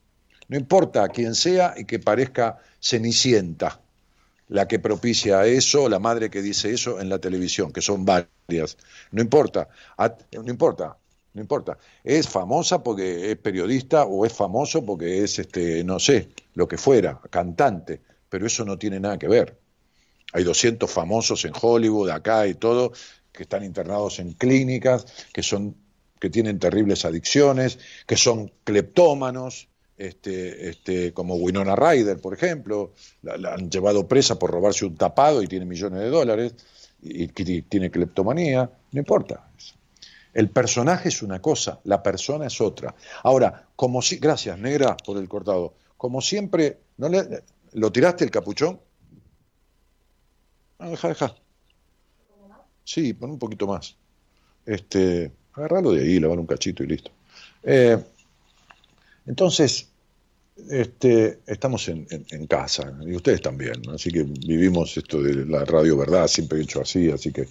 No 0.48 0.58
importa 0.58 1.08
quién 1.10 1.36
sea 1.36 1.74
y 1.77 1.86
que 1.86 2.00
parezca 2.00 2.60
cenicienta 2.79 3.79
la 4.50 4.67
que 4.67 4.77
propicia 4.79 5.46
eso, 5.46 5.89
la 5.89 6.00
madre 6.00 6.29
que 6.29 6.41
dice 6.41 6.72
eso 6.72 7.00
en 7.00 7.10
la 7.10 7.20
televisión, 7.20 7.72
que 7.72 7.82
son 7.82 8.05
varias. 8.05 8.77
No 9.12 9.22
importa, 9.22 9.67
no 9.98 10.50
importa, 10.50 10.98
no 11.34 11.41
importa. 11.41 11.77
Es 12.03 12.27
famosa 12.27 12.84
porque 12.84 13.32
es 13.32 13.38
periodista 13.38 14.03
o 14.03 14.25
es 14.25 14.34
famoso 14.34 14.86
porque 14.86 15.24
es, 15.24 15.39
este, 15.39 15.84
no 15.84 16.00
sé, 16.00 16.29
lo 16.53 16.67
que 16.67 16.77
fuera, 16.77 17.20
cantante, 17.29 18.01
pero 18.29 18.46
eso 18.46 18.63
no 18.63 18.77
tiene 18.77 19.00
nada 19.00 19.17
que 19.17 19.27
ver. 19.27 19.58
Hay 20.34 20.43
200 20.43 20.89
famosos 20.89 21.46
en 21.46 21.53
Hollywood, 21.60 22.10
acá 22.10 22.46
y 22.48 22.55
todo, 22.55 22.91
que 23.34 23.44
están 23.44 23.63
internados 23.63 24.20
en 24.20 24.34
clínicas, 24.34 25.06
que 25.34 25.44
son 25.44 25.75
que 26.24 26.30
tienen 26.30 26.58
terribles 26.58 27.04
adicciones, 27.04 27.80
que 28.08 28.16
son 28.16 28.50
cleptómanos, 28.63 29.68
este, 29.98 30.70
este, 30.70 31.12
como 31.12 31.36
Winona 31.36 31.75
Ryder, 31.75 32.22
por 32.22 32.34
ejemplo, 32.34 32.94
la, 33.24 33.56
han 33.56 33.70
llevado 33.70 34.08
presa 34.08 34.40
por 34.40 34.50
robarse 34.50 34.86
un 34.86 34.96
tapado 34.96 35.44
y 35.44 35.48
tiene 35.48 35.66
millones 35.66 36.00
de 36.00 36.10
dólares, 36.10 36.56
y, 37.02 37.28
tiene 37.28 37.92
cleptomanía, 37.92 38.72
no 38.94 39.00
importa. 39.00 39.50
El 40.34 40.50
personaje 40.50 41.10
es 41.10 41.22
una 41.22 41.42
cosa, 41.42 41.82
la 41.84 42.02
persona 42.02 42.48
es 42.48 42.62
otra. 42.62 42.96
Ahora, 43.24 43.68
como 43.75 44.02
si, 44.02 44.16
gracias, 44.16 44.58
negra, 44.58 44.96
por 44.96 45.18
el 45.18 45.28
cortado. 45.28 45.74
Como 45.98 46.22
siempre, 46.22 46.80
¿no 46.96 47.10
le, 47.10 47.44
¿lo 47.74 47.92
tiraste 47.92 48.24
el 48.24 48.32
capuchón? 48.32 48.80
Ah, 50.80 50.88
deja, 50.88 51.10
deja. 51.10 51.36
Sí, 52.84 53.13
pon 53.13 53.32
un 53.32 53.40
poquito 53.40 53.68
más. 53.68 53.96
Este, 54.66 55.32
agarralo 55.54 55.92
de 55.92 56.04
ahí, 56.04 56.20
lavar 56.20 56.40
un 56.40 56.46
cachito 56.46 56.84
y 56.84 56.88
listo. 56.88 57.12
Eh, 57.63 57.98
entonces, 59.25 59.90
este, 60.70 61.40
estamos 61.48 61.88
en, 61.88 62.48
casa, 62.48 62.94
y 63.06 63.16
ustedes 63.16 63.42
también, 63.42 63.90
así 63.90 64.12
que 64.12 64.24
vivimos 64.24 64.96
esto 64.98 65.22
de 65.22 65.46
la 65.46 65.66
radio 65.66 65.98
verdad, 65.98 66.28
siempre 66.28 66.60
he 66.60 66.62
hecho 66.62 66.82
así, 66.82 67.10
así 67.10 67.32
que 67.32 67.48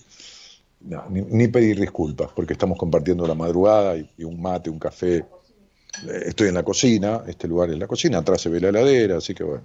ni, 1.11 1.49
pedir 1.49 1.81
disculpas, 1.81 2.31
porque 2.35 2.53
estamos 2.53 2.79
compartiendo 2.79 3.27
la 3.27 3.35
madrugada 3.35 3.97
y, 3.97 4.25
un 4.25 4.41
mate, 4.41 4.71
un 4.71 4.79
café. 4.79 5.25
Estoy 6.25 6.49
en 6.49 6.55
la 6.55 6.63
cocina, 6.63 7.23
este 7.27 7.49
lugar 7.49 7.71
es 7.71 7.79
la 7.79 7.87
cocina, 7.87 8.19
atrás 8.19 8.41
se 8.41 8.49
ve 8.49 8.61
la 8.61 8.69
heladera, 8.69 9.19
así 9.19 9.35
que 9.35 9.45
bueno. 9.45 9.65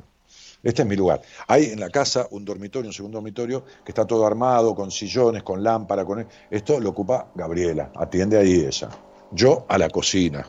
Este 0.64 0.82
es 0.82 0.88
mi 0.88 0.96
lugar. 0.96 1.22
Hay 1.48 1.66
en 1.66 1.80
la 1.80 1.90
casa 1.90 2.28
un 2.32 2.44
dormitorio, 2.44 2.90
un 2.90 2.94
segundo 2.94 3.18
dormitorio, 3.18 3.64
que 3.86 3.92
está 3.92 4.06
todo 4.06 4.26
armado, 4.26 4.76
con 4.76 4.92
sillones, 4.92 5.44
con 5.44 5.64
lámpara, 5.64 6.04
con... 6.06 6.28
Esto 6.50 6.80
lo 6.80 6.90
ocupa 6.90 7.32
Gabriela, 7.36 7.92
atiende 7.96 8.38
ahí 8.38 8.66
ella. 8.66 8.90
Yo 9.32 9.66
a 9.70 9.78
la 9.78 9.90
cocina. 9.90 10.48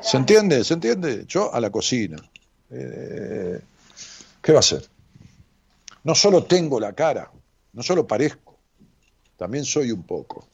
¿Se 0.00 0.16
entiende? 0.16 0.64
¿Se 0.64 0.74
entiende? 0.74 1.24
Yo 1.26 1.52
a 1.52 1.60
la 1.60 1.70
cocina. 1.70 2.16
Eh, 2.70 3.60
¿Qué 4.40 4.52
va 4.52 4.58
a 4.58 4.60
hacer? 4.60 4.88
No 6.04 6.14
solo 6.14 6.44
tengo 6.44 6.80
la 6.80 6.94
cara, 6.94 7.30
no 7.72 7.82
solo 7.82 8.06
parezco, 8.06 8.58
también 9.36 9.64
soy 9.64 9.92
un 9.92 10.02
poco. 10.04 10.46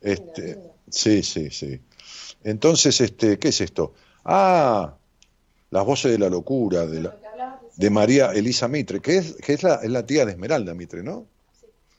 Este, 0.00 0.58
sí, 0.88 1.22
sí, 1.22 1.50
sí. 1.50 1.80
Entonces, 2.42 3.00
este, 3.00 3.38
¿qué 3.38 3.48
es 3.48 3.60
esto? 3.60 3.94
Ah, 4.24 4.96
las 5.70 5.84
voces 5.86 6.12
de 6.12 6.18
la 6.18 6.28
locura, 6.28 6.86
de, 6.86 7.02
la, 7.02 7.16
de 7.76 7.90
María 7.90 8.32
Elisa 8.32 8.68
Mitre, 8.68 9.00
que 9.00 9.18
es, 9.18 9.34
que 9.34 9.54
es, 9.54 9.62
la, 9.62 9.76
es 9.76 9.90
la 9.90 10.06
tía 10.06 10.24
de 10.24 10.32
Esmeralda 10.32 10.74
Mitre, 10.74 11.02
¿no? 11.02 11.26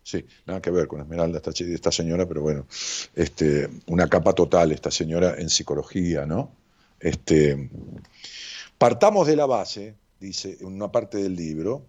Sí, 0.03 0.25
nada 0.45 0.61
que 0.61 0.69
ver 0.69 0.87
con 0.87 0.99
Esmeralda, 0.99 1.37
esta, 1.37 1.51
esta 1.63 1.91
señora, 1.91 2.27
pero 2.27 2.41
bueno, 2.41 2.67
este, 3.15 3.69
una 3.87 4.09
capa 4.09 4.33
total, 4.33 4.71
esta 4.73 4.91
señora 4.91 5.35
en 5.37 5.49
psicología, 5.49 6.25
¿no? 6.25 6.51
Este, 6.99 7.69
partamos 8.77 9.27
de 9.27 9.35
la 9.37 9.45
base, 9.45 9.95
dice 10.19 10.57
en 10.59 10.67
una 10.67 10.91
parte 10.91 11.19
del 11.19 11.35
libro, 11.35 11.85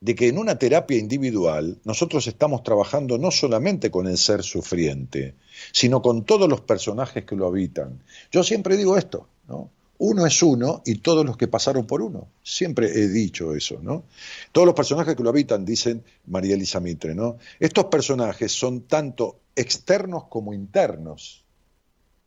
de 0.00 0.14
que 0.14 0.28
en 0.28 0.38
una 0.38 0.58
terapia 0.58 0.98
individual 0.98 1.78
nosotros 1.84 2.26
estamos 2.26 2.62
trabajando 2.62 3.16
no 3.18 3.30
solamente 3.30 3.90
con 3.90 4.06
el 4.06 4.18
ser 4.18 4.42
sufriente, 4.42 5.34
sino 5.72 6.02
con 6.02 6.24
todos 6.24 6.48
los 6.48 6.60
personajes 6.60 7.24
que 7.24 7.36
lo 7.36 7.46
habitan. 7.46 8.02
Yo 8.30 8.42
siempre 8.42 8.76
digo 8.76 8.96
esto, 8.96 9.28
¿no? 9.48 9.70
Uno 9.98 10.26
es 10.26 10.42
uno 10.42 10.82
y 10.86 10.96
todos 10.96 11.26
los 11.26 11.36
que 11.36 11.48
pasaron 11.48 11.86
por 11.86 12.02
uno. 12.02 12.28
Siempre 12.42 12.86
he 12.86 13.08
dicho 13.08 13.54
eso, 13.54 13.78
¿no? 13.82 14.04
Todos 14.52 14.66
los 14.66 14.74
personajes 14.74 15.16
que 15.16 15.22
lo 15.22 15.30
habitan, 15.30 15.64
dicen 15.64 16.04
María 16.26 16.54
Elisa 16.54 16.78
Mitre, 16.78 17.14
¿no? 17.14 17.38
Estos 17.58 17.86
personajes 17.86 18.52
son 18.52 18.82
tanto 18.82 19.40
externos 19.56 20.24
como 20.28 20.54
internos. 20.54 21.44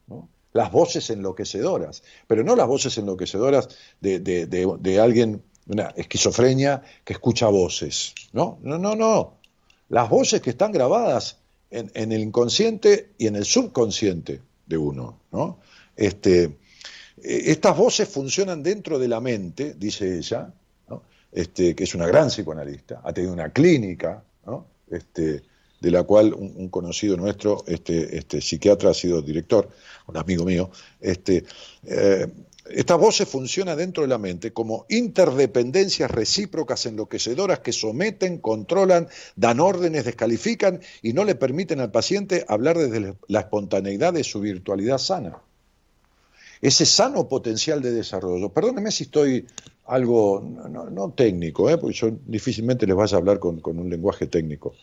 ¿no? 0.07 0.27
las 0.53 0.71
voces 0.71 1.09
enloquecedoras, 1.09 2.03
pero 2.27 2.43
no 2.43 2.55
las 2.55 2.67
voces 2.67 2.97
enloquecedoras 2.97 3.69
de, 4.01 4.19
de, 4.19 4.99
alguien, 4.99 5.41
una 5.67 5.93
esquizofrenia 5.95 6.81
que 7.05 7.13
escucha 7.13 7.47
voces, 7.47 8.13
¿no? 8.33 8.59
No, 8.61 8.77
no, 8.77 8.95
no. 8.95 9.37
Las 9.89 10.09
voces 10.09 10.41
que 10.41 10.49
están 10.49 10.71
grabadas 10.71 11.37
en, 11.69 11.91
en 11.93 12.11
el 12.11 12.21
inconsciente 12.21 13.11
y 13.17 13.27
en 13.27 13.35
el 13.35 13.45
subconsciente 13.45 14.41
de 14.65 14.77
uno, 14.77 15.19
¿no? 15.31 15.59
Este, 15.95 16.57
estas 17.23 17.77
voces 17.77 18.09
funcionan 18.09 18.63
dentro 18.63 18.99
de 18.99 19.07
la 19.07 19.19
mente, 19.19 19.75
dice 19.77 20.17
ella, 20.17 20.53
¿no? 20.89 21.03
este, 21.31 21.75
que 21.75 21.83
es 21.83 21.95
una 21.95 22.07
gran 22.07 22.27
psicoanalista, 22.27 23.01
ha 23.03 23.13
tenido 23.13 23.33
una 23.33 23.51
clínica, 23.51 24.23
¿no? 24.45 24.67
este, 24.89 25.43
de 25.79 25.91
la 25.91 26.03
cual 26.03 26.33
un, 26.33 26.69
conocido 26.69 27.17
nuestro, 27.17 27.63
este, 27.67 28.17
este, 28.17 28.39
psiquiatra, 28.39 28.91
ha 28.91 28.93
sido 28.93 29.21
director, 29.21 29.69
un 30.07 30.17
amigo 30.17 30.45
mío, 30.45 30.69
este, 30.99 31.43
eh, 31.85 32.27
estas 32.69 32.99
voces 32.99 33.27
funcionan 33.27 33.77
dentro 33.77 34.03
de 34.03 34.09
la 34.09 34.19
mente 34.19 34.53
como 34.53 34.85
interdependencias 34.89 36.11
recíprocas 36.11 36.85
enloquecedoras 36.85 37.59
que 37.59 37.73
someten, 37.73 38.37
controlan, 38.37 39.07
dan 39.35 39.59
órdenes, 39.59 40.05
descalifican 40.05 40.79
y 41.01 41.13
no 41.13 41.23
le 41.23 41.35
permiten 41.35 41.79
al 41.79 41.91
paciente 41.91 42.45
hablar 42.47 42.77
desde 42.77 43.15
la 43.27 43.39
espontaneidad 43.39 44.13
de 44.13 44.23
su 44.23 44.39
virtualidad 44.39 44.99
sana. 44.99 45.41
Ese 46.61 46.85
sano 46.85 47.27
potencial 47.27 47.81
de 47.81 47.91
desarrollo. 47.91 48.49
Perdóneme 48.49 48.91
si 48.91 49.03
estoy 49.05 49.47
algo, 49.85 50.41
no, 50.41 51.11
técnico, 51.11 51.69
¿eh? 51.69 51.77
porque 51.77 51.95
yo 51.95 52.11
difícilmente 52.25 52.85
les 52.85 52.95
vaya 52.95 53.17
a 53.17 53.19
hablar 53.19 53.39
con, 53.39 53.59
con 53.59 53.79
un 53.79 53.89
lenguaje 53.89 54.27
técnico. 54.27 54.73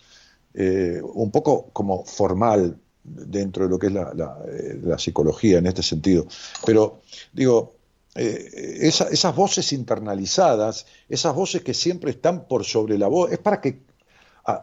Eh, 0.54 1.00
un 1.02 1.30
poco 1.30 1.70
como 1.72 2.04
formal 2.04 2.78
dentro 3.04 3.64
de 3.64 3.70
lo 3.70 3.78
que 3.78 3.86
es 3.86 3.92
eh, 3.92 4.80
la, 4.82 4.98
psicología 4.98 5.58
en 5.58 5.66
este 5.66 5.82
sentido. 5.82 6.26
Pero 6.66 7.02
digo, 7.32 7.76
eh, 8.14 8.78
esas 8.80 9.36
voces 9.36 9.72
internalizadas, 9.72 10.86
esas 11.08 11.34
voces 11.34 11.62
que 11.62 11.74
siempre 11.74 12.10
están 12.10 12.48
por 12.48 12.64
sobre 12.64 12.98
la 12.98 13.08
voz, 13.08 13.30
es 13.30 13.38
para 13.38 13.60
que 13.60 13.82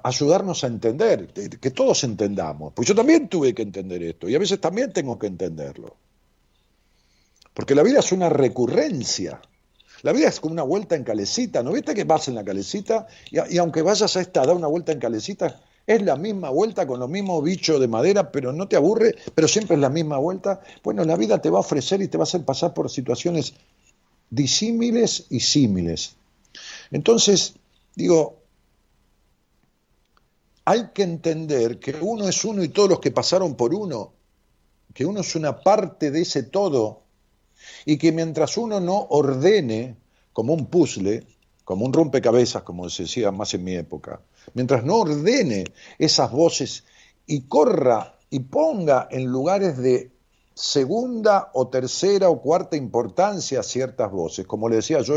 ayudarnos 0.04 0.64
a 0.64 0.68
entender, 0.68 1.28
que 1.32 1.72
todos 1.72 2.04
entendamos. 2.04 2.74
Pues 2.74 2.88
yo 2.88 2.96
también 2.96 3.30
tuve 3.30 3.54
que 3.54 3.62
entender 3.62 4.02
esto 4.02 4.28
y 4.28 4.34
a 4.34 4.40
veces 4.40 4.60
también 4.60 4.92
tengo 4.92 5.20
que 5.20 5.28
entenderlo. 5.28 5.96
Porque 7.56 7.74
la 7.74 7.84
vida 7.84 8.00
es 8.00 8.12
una 8.12 8.30
recurrencia. 8.30 9.42
La 10.04 10.12
vida 10.12 10.28
es 10.28 10.40
como 10.40 10.54
una 10.54 10.64
vuelta 10.64 10.96
en 10.96 11.06
calecita. 11.06 11.64
¿No 11.64 11.72
viste 11.72 11.96
que 11.96 12.04
vas 12.04 12.28
en 12.28 12.36
la 12.36 12.44
calecita? 12.44 13.08
Y, 13.32 13.58
aunque 13.58 13.82
vayas 13.82 14.16
a 14.18 14.22
esta 14.22 14.42
a 14.42 14.46
dar 14.46 14.56
una 14.56 14.68
vuelta 14.68 14.92
en 14.92 15.00
calecita, 15.00 15.62
es 15.88 16.02
la 16.02 16.18
misma 16.18 16.50
vuelta 16.50 16.86
con 16.86 17.00
los 17.00 17.10
mismos 17.10 17.42
bichos 17.44 17.80
de 17.80 17.88
madera, 17.88 18.30
pero 18.30 18.52
no 18.52 18.68
te 18.68 18.76
aburre, 18.76 19.16
pero 19.34 19.48
siempre 19.48 19.76
es 19.76 19.82
la 19.82 19.90
misma 19.90 20.18
vuelta. 20.18 20.62
Bueno, 20.84 21.06
la 21.06 21.16
vida 21.16 21.42
te 21.42 21.50
va 21.50 21.60
a 21.60 21.62
ofrecer 21.62 22.02
y 22.02 22.10
te 22.10 22.18
va 22.18 22.24
a 22.24 22.28
hacer 22.28 22.44
pasar 22.44 22.74
por 22.74 22.92
situaciones 22.92 23.54
disímiles 24.30 25.28
y 25.30 25.40
símiles. 25.40 26.18
Entonces, 26.92 27.56
digo, 27.96 28.40
hay 30.66 30.90
que 30.94 31.04
entender 31.04 31.80
que 31.80 31.96
uno 32.02 32.28
es 32.28 32.44
uno 32.44 32.64
y 32.64 32.68
todos 32.68 32.90
los 32.90 33.00
que 33.00 33.12
pasaron 33.12 33.56
por 33.56 33.74
uno 33.74 34.12
que 34.96 35.06
uno 35.06 35.20
es 35.20 35.36
una 35.36 35.60
parte 35.62 36.10
de 36.10 36.22
ese 36.22 36.44
todo 36.44 37.05
y 37.86 37.98
que 37.98 38.12
mientras 38.12 38.58
uno 38.58 38.80
no 38.80 39.08
ordene 39.10 39.96
como 40.34 40.54
un 40.54 40.68
puzzle, 40.68 41.26
como 41.64 41.86
un 41.86 41.94
rompecabezas, 41.94 42.64
como 42.64 42.90
se 42.90 43.04
decía 43.04 43.32
más 43.32 43.54
en 43.54 43.64
mi 43.64 43.76
época, 43.76 44.22
mientras 44.54 44.84
no 44.84 44.98
ordene 44.98 45.66
esas 45.98 46.32
voces 46.32 46.84
y 47.26 47.42
corra 47.42 48.16
y 48.30 48.40
ponga 48.40 49.08
en 49.10 49.26
lugares 49.26 49.78
de 49.78 50.12
segunda 50.56 51.52
o 51.54 51.68
tercera 51.68 52.30
o 52.30 52.42
cuarta 52.42 52.78
importancia 52.78 53.62
ciertas 53.62 54.10
voces. 54.10 54.48
Como 54.48 54.70
le 54.70 54.78
decía 54.78 55.02
yo 55.02 55.16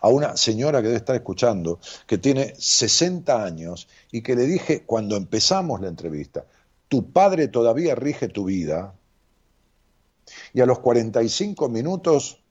a 0.00 0.08
una 0.08 0.36
señora 0.36 0.80
que 0.80 0.88
debe 0.88 0.98
estar 0.98 1.14
escuchando, 1.14 1.78
que 2.06 2.18
tiene 2.18 2.54
60 2.56 3.44
años, 3.44 3.86
y 4.10 4.22
que 4.22 4.34
le 4.34 4.46
dije 4.46 4.84
cuando 4.84 5.16
empezamos 5.16 5.80
la 5.80 5.88
entrevista, 5.88 6.46
tu 6.88 7.12
padre 7.12 7.48
todavía 7.48 7.94
rige 7.94 8.28
tu 8.28 8.44
vida, 8.44 8.94
y 10.58 10.60
a 10.60 10.66
los 10.66 10.80
45 10.80 11.68
minutos 11.68 12.42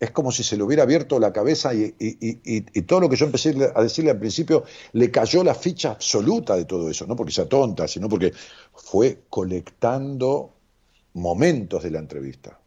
es 0.00 0.10
como 0.10 0.32
si 0.32 0.42
se 0.42 0.56
le 0.56 0.64
hubiera 0.64 0.82
abierto 0.82 1.20
la 1.20 1.32
cabeza 1.32 1.72
y, 1.72 1.92
todo 2.82 2.98
lo 2.98 3.08
que 3.08 3.14
yo 3.14 3.26
empecé 3.26 3.54
a 3.72 3.80
decirle 3.80 4.10
al 4.10 4.18
principio 4.18 4.64
le 4.94 5.08
cayó 5.12 5.44
la 5.44 5.54
ficha 5.54 5.92
absoluta 5.92 6.56
de 6.56 6.64
todo 6.64 6.90
eso, 6.90 7.06
no 7.06 7.14
porque 7.14 7.32
sea 7.32 7.48
tonta, 7.48 7.86
sino 7.86 8.08
porque 8.08 8.32
fue 8.74 9.22
colectando 9.28 10.56
momentos 11.12 11.84
de 11.84 11.92
la 11.92 12.00
entrevista. 12.00 12.58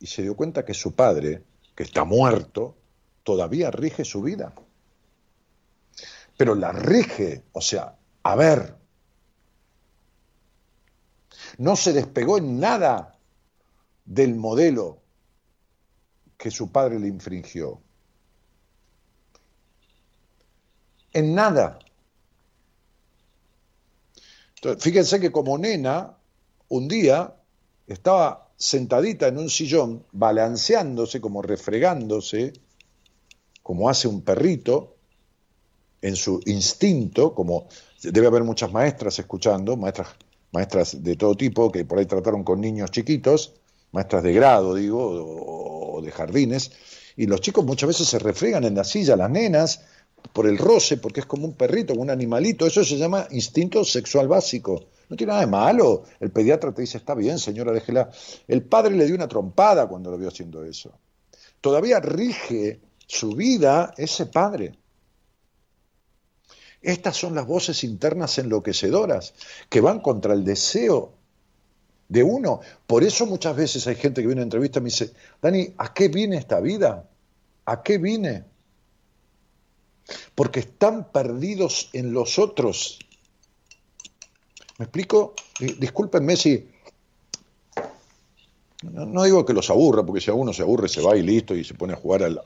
Y 0.00 0.06
se 0.06 0.22
dio 0.22 0.34
cuenta 0.34 0.64
que 0.64 0.72
su 0.72 0.94
padre, 0.94 1.42
que 1.74 1.82
está 1.82 2.04
muerto, 2.04 2.76
todavía 3.24 3.70
rige 3.70 4.06
su 4.06 4.22
vida. 4.22 4.54
Pero 6.38 6.54
la 6.54 6.72
rige, 6.72 7.42
o 7.52 7.60
sea, 7.60 7.94
a 8.22 8.36
ver, 8.36 8.74
no 11.58 11.76
se 11.76 11.92
despegó 11.92 12.38
en 12.38 12.60
nada 12.60 13.18
del 14.04 14.34
modelo 14.34 14.98
que 16.36 16.50
su 16.50 16.70
padre 16.70 16.98
le 17.00 17.08
infringió. 17.08 17.80
En 21.12 21.34
nada. 21.34 21.78
fíjense 24.78 25.20
que 25.20 25.32
como 25.32 25.56
nena, 25.56 26.16
un 26.68 26.88
día 26.88 27.34
estaba 27.86 28.50
sentadita 28.56 29.28
en 29.28 29.38
un 29.38 29.48
sillón, 29.48 30.04
balanceándose, 30.12 31.20
como 31.20 31.42
refregándose, 31.42 32.52
como 33.62 33.88
hace 33.88 34.08
un 34.08 34.22
perrito, 34.22 34.96
en 36.02 36.16
su 36.16 36.40
instinto, 36.46 37.34
como 37.34 37.68
debe 38.02 38.26
haber 38.26 38.44
muchas 38.44 38.72
maestras 38.72 39.18
escuchando, 39.18 39.76
maestras, 39.76 40.08
maestras 40.52 41.02
de 41.02 41.16
todo 41.16 41.34
tipo, 41.34 41.70
que 41.70 41.84
por 41.84 41.98
ahí 41.98 42.06
trataron 42.06 42.44
con 42.44 42.60
niños 42.60 42.90
chiquitos, 42.90 43.54
maestras 43.92 44.22
de 44.22 44.32
grado, 44.32 44.74
digo, 44.74 44.98
o, 45.00 46.00
de 46.02 46.10
jardines, 46.10 46.72
y 47.16 47.26
los 47.26 47.40
chicos 47.40 47.64
muchas 47.64 47.88
veces 47.88 48.08
se 48.08 48.18
refregan 48.18 48.64
en 48.64 48.74
la 48.74 48.84
silla, 48.84 49.16
las 49.16 49.30
nenas, 49.30 49.84
por 50.32 50.46
el 50.46 50.58
roce, 50.58 50.96
porque 50.98 51.20
es 51.20 51.26
como 51.26 51.46
un 51.46 51.54
perrito, 51.54 51.94
como 51.94 52.02
un 52.02 52.10
animalito, 52.10 52.66
eso 52.66 52.84
se 52.84 52.98
llama 52.98 53.26
instinto 53.30 53.84
sexual 53.84 54.28
básico. 54.28 54.86
No 55.08 55.16
tiene 55.16 55.30
nada 55.30 55.42
de 55.42 55.50
malo. 55.50 56.02
El 56.18 56.30
pediatra 56.30 56.72
te 56.72 56.82
dice, 56.82 56.98
está 56.98 57.14
bien, 57.14 57.38
señora, 57.38 57.72
déjela. 57.72 58.10
El 58.48 58.62
padre 58.62 58.96
le 58.96 59.06
dio 59.06 59.14
una 59.14 59.28
trompada 59.28 59.86
cuando 59.86 60.10
lo 60.10 60.18
vio 60.18 60.28
haciendo 60.28 60.64
eso. 60.64 60.98
Todavía 61.60 62.00
rige 62.00 62.80
su 63.06 63.30
vida 63.30 63.94
ese 63.96 64.26
padre. 64.26 64.72
Estas 66.86 67.16
son 67.16 67.34
las 67.34 67.46
voces 67.46 67.84
internas 67.84 68.38
enloquecedoras 68.38 69.34
que 69.68 69.80
van 69.80 70.00
contra 70.00 70.34
el 70.34 70.44
deseo 70.44 71.12
de 72.08 72.22
uno. 72.22 72.60
Por 72.86 73.02
eso 73.02 73.26
muchas 73.26 73.56
veces 73.56 73.86
hay 73.86 73.96
gente 73.96 74.20
que 74.20 74.28
viene 74.28 74.42
a 74.42 74.44
entrevista 74.44 74.78
y 74.78 74.82
me 74.82 74.90
dice, 74.90 75.12
Dani, 75.42 75.74
¿a 75.78 75.92
qué 75.92 76.08
viene 76.08 76.36
esta 76.36 76.60
vida? 76.60 77.08
¿A 77.64 77.82
qué 77.82 77.98
vine? 77.98 78.44
Porque 80.34 80.60
están 80.60 81.10
perdidos 81.10 81.90
en 81.92 82.12
los 82.12 82.38
otros 82.38 83.00
¿Me 84.78 84.84
explico? 84.84 85.34
Discúlpenme 85.58 86.36
si... 86.36 86.68
No, 88.82 89.24
digo 89.24 89.44
que 89.44 89.54
los 89.54 89.70
aburra, 89.70 90.04
porque 90.04 90.20
si 90.20 90.30
a 90.30 90.34
uno 90.34 90.52
se 90.52 90.62
aburre 90.62 90.88
se 90.88 91.00
va 91.00 91.16
y 91.16 91.22
listo 91.22 91.54
y 91.54 91.64
se 91.64 91.74
pone 91.74 91.94
a 91.94 91.96
jugar 91.96 92.22
al, 92.22 92.40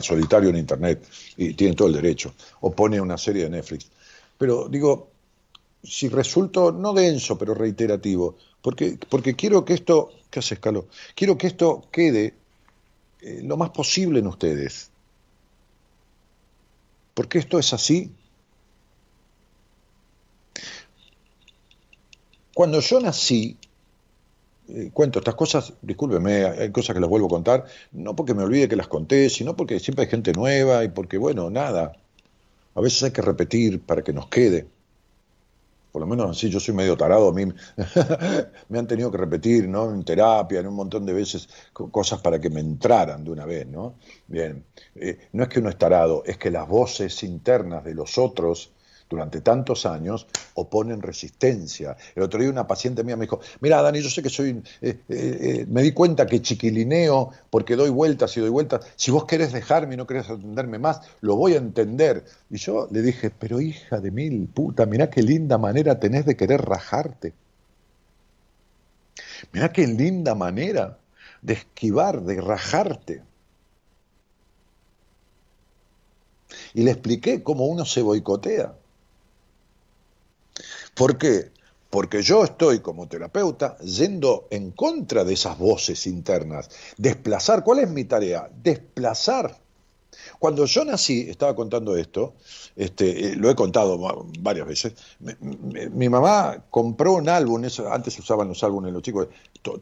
solitario 0.00 0.50
en 0.50 0.56
Internet 0.56 1.06
y 1.36 1.54
tiene 1.54 1.74
todo 1.74 1.88
el 1.88 1.94
derecho, 1.94 2.34
o 2.60 2.72
pone 2.72 3.00
una 3.00 3.18
serie 3.18 3.44
de 3.44 3.50
Netflix. 3.50 3.90
Pero 4.38 4.68
digo, 4.68 5.08
si 5.82 6.08
resulto, 6.08 6.72
no 6.72 6.92
denso, 6.92 7.36
pero 7.38 7.54
reiterativo, 7.54 8.36
porque, 8.62 8.98
porque 9.08 9.34
quiero 9.34 9.64
que 9.64 9.74
esto, 9.74 10.10
¿qué 10.30 10.40
hace 10.40 10.54
Escalo? 10.54 10.88
Quiero 11.14 11.36
que 11.36 11.46
esto 11.46 11.88
quede 11.90 12.34
eh, 13.20 13.40
lo 13.44 13.56
más 13.56 13.70
posible 13.70 14.20
en 14.20 14.26
ustedes. 14.26 14.90
Porque 17.14 17.38
esto 17.38 17.58
es 17.58 17.72
así, 17.72 18.10
Cuando 22.54 22.78
yo 22.78 23.00
nací, 23.00 23.56
eh, 24.68 24.90
cuento 24.92 25.18
estas 25.18 25.34
cosas, 25.34 25.74
discúlpeme, 25.82 26.44
hay 26.44 26.72
cosas 26.72 26.94
que 26.94 27.00
las 27.00 27.10
vuelvo 27.10 27.26
a 27.26 27.30
contar, 27.30 27.64
no 27.92 28.16
porque 28.16 28.34
me 28.34 28.42
olvide 28.42 28.68
que 28.68 28.76
las 28.76 28.88
conté, 28.88 29.28
sino 29.28 29.56
porque 29.56 29.78
siempre 29.78 30.04
hay 30.04 30.10
gente 30.10 30.32
nueva 30.32 30.84
y 30.84 30.88
porque, 30.88 31.18
bueno, 31.18 31.50
nada, 31.50 31.92
a 32.74 32.80
veces 32.80 33.02
hay 33.02 33.10
que 33.10 33.22
repetir 33.22 33.80
para 33.80 34.02
que 34.02 34.12
nos 34.12 34.28
quede. 34.28 34.66
Por 35.92 36.00
lo 36.00 36.08
menos 36.08 36.36
así, 36.36 36.50
yo 36.50 36.58
soy 36.58 36.74
medio 36.74 36.96
tarado, 36.96 37.28
a 37.28 37.32
mí 37.32 37.44
me 38.68 38.78
han 38.78 38.86
tenido 38.86 39.12
que 39.12 39.18
repetir, 39.18 39.68
¿no? 39.68 39.92
En 39.92 40.02
terapia, 40.04 40.60
en 40.60 40.66
un 40.66 40.74
montón 40.74 41.06
de 41.06 41.12
veces, 41.12 41.48
cosas 41.72 42.20
para 42.20 42.40
que 42.40 42.50
me 42.50 42.60
entraran 42.60 43.22
de 43.22 43.30
una 43.30 43.46
vez, 43.46 43.66
¿no? 43.68 43.94
Bien, 44.26 44.64
eh, 44.96 45.28
no 45.32 45.44
es 45.44 45.48
que 45.48 45.60
uno 45.60 45.68
es 45.68 45.78
tarado, 45.78 46.24
es 46.26 46.36
que 46.36 46.50
las 46.50 46.66
voces 46.66 47.22
internas 47.22 47.84
de 47.84 47.94
los 47.94 48.18
otros 48.18 48.73
durante 49.08 49.40
tantos 49.40 49.86
años 49.86 50.26
oponen 50.54 51.02
resistencia. 51.02 51.96
El 52.14 52.22
otro 52.22 52.40
día 52.40 52.50
una 52.50 52.66
paciente 52.66 53.04
mía 53.04 53.16
me 53.16 53.26
dijo, 53.26 53.40
mira 53.60 53.82
Dani, 53.82 54.00
yo 54.00 54.10
sé 54.10 54.22
que 54.22 54.30
soy, 54.30 54.50
eh, 54.50 54.62
eh, 54.82 54.98
eh, 55.08 55.66
me 55.68 55.82
di 55.82 55.92
cuenta 55.92 56.26
que 56.26 56.42
chiquilineo 56.42 57.30
porque 57.50 57.76
doy 57.76 57.90
vueltas 57.90 58.36
y 58.36 58.40
doy 58.40 58.50
vueltas, 58.50 58.86
si 58.96 59.10
vos 59.10 59.24
querés 59.24 59.52
dejarme 59.52 59.94
y 59.94 59.96
no 59.96 60.06
querés 60.06 60.30
atenderme 60.30 60.78
más, 60.78 61.00
lo 61.20 61.36
voy 61.36 61.54
a 61.54 61.58
entender. 61.58 62.24
Y 62.50 62.56
yo 62.58 62.88
le 62.90 63.02
dije, 63.02 63.30
pero 63.30 63.60
hija 63.60 64.00
de 64.00 64.10
mil 64.10 64.48
puta, 64.48 64.86
mirá 64.86 65.10
qué 65.10 65.22
linda 65.22 65.58
manera 65.58 66.00
tenés 66.00 66.26
de 66.26 66.36
querer 66.36 66.62
rajarte. 66.62 67.32
Mirá 69.52 69.72
qué 69.72 69.86
linda 69.86 70.34
manera 70.34 70.98
de 71.42 71.54
esquivar, 71.54 72.22
de 72.22 72.40
rajarte. 72.40 73.22
Y 76.72 76.82
le 76.82 76.90
expliqué 76.90 77.42
cómo 77.42 77.66
uno 77.66 77.84
se 77.84 78.02
boicotea. 78.02 78.74
¿Por 80.94 81.18
qué? 81.18 81.52
Porque 81.90 82.22
yo 82.22 82.44
estoy 82.44 82.80
como 82.80 83.06
terapeuta 83.06 83.78
yendo 83.78 84.48
en 84.50 84.72
contra 84.72 85.24
de 85.24 85.34
esas 85.34 85.58
voces 85.58 86.06
internas. 86.06 86.70
Desplazar, 86.96 87.62
¿cuál 87.62 87.80
es 87.80 87.90
mi 87.90 88.04
tarea? 88.04 88.50
Desplazar. 88.62 89.58
Cuando 90.38 90.64
yo 90.66 90.84
nací, 90.84 91.28
estaba 91.28 91.54
contando 91.54 91.96
esto, 91.96 92.34
este, 92.76 93.28
eh, 93.32 93.36
lo 93.36 93.50
he 93.50 93.54
contado 93.54 93.98
varias 94.40 94.66
veces, 94.66 94.94
mi, 95.92 96.08
mamá 96.08 96.64
compró 96.70 97.14
un 97.14 97.28
álbum, 97.28 97.64
antes 97.90 98.18
usaban 98.18 98.48
los 98.48 98.62
álbumes 98.62 98.92
los 98.92 99.02
chicos, 99.02 99.28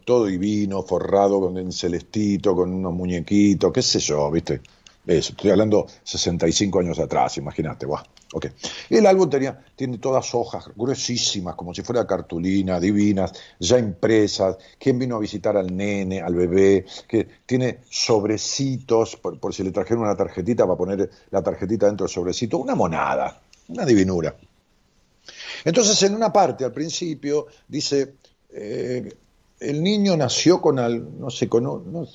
todo 0.04 0.26
divino, 0.26 0.82
forrado 0.82 1.40
con 1.40 1.56
un 1.56 1.72
celestito, 1.72 2.54
con 2.54 2.72
unos 2.72 2.92
muñequitos, 2.92 3.72
qué 3.72 3.82
sé 3.82 3.98
yo, 3.98 4.30
¿viste? 4.30 4.60
Eso, 5.06 5.32
estoy 5.32 5.50
hablando 5.50 5.86
65 6.04 6.78
años 6.78 6.98
atrás, 6.98 7.36
imagínate, 7.36 7.86
guau. 7.86 8.04
Okay. 8.34 8.50
El 8.88 9.04
álbum 9.06 9.28
tenía, 9.28 9.62
tiene 9.76 9.98
todas 9.98 10.34
hojas 10.34 10.64
gruesísimas, 10.74 11.54
como 11.54 11.74
si 11.74 11.82
fuera 11.82 12.06
cartulina, 12.06 12.80
divinas, 12.80 13.32
ya 13.58 13.78
impresas. 13.78 14.56
¿Quién 14.78 14.98
vino 14.98 15.16
a 15.16 15.20
visitar 15.20 15.54
al 15.56 15.76
nene, 15.76 16.22
al 16.22 16.34
bebé? 16.34 16.86
Que 17.06 17.28
tiene 17.44 17.80
sobrecitos, 17.90 19.16
por, 19.16 19.54
si 19.54 19.62
le 19.62 19.70
trajeron 19.70 20.04
una 20.04 20.16
tarjetita, 20.16 20.64
para 20.64 20.78
poner 20.78 21.10
la 21.30 21.42
tarjetita 21.42 21.86
dentro 21.86 22.06
del 22.06 22.12
sobrecito. 22.12 22.56
Una 22.56 22.74
monada, 22.74 23.38
una 23.68 23.84
divinura. 23.84 24.34
Entonces, 25.64 26.02
en 26.02 26.14
una 26.14 26.32
parte, 26.32 26.64
al 26.64 26.72
principio, 26.72 27.48
dice, 27.68 28.14
eh, 28.50 29.12
el 29.60 29.82
niño 29.82 30.16
nació 30.16 30.60
con, 30.62 30.78
al, 30.78 31.20
no 31.20 31.28
sé, 31.28 31.50
con, 31.50 31.64
no, 31.64 32.06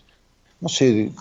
no 0.60 0.70
sé, 0.70 1.12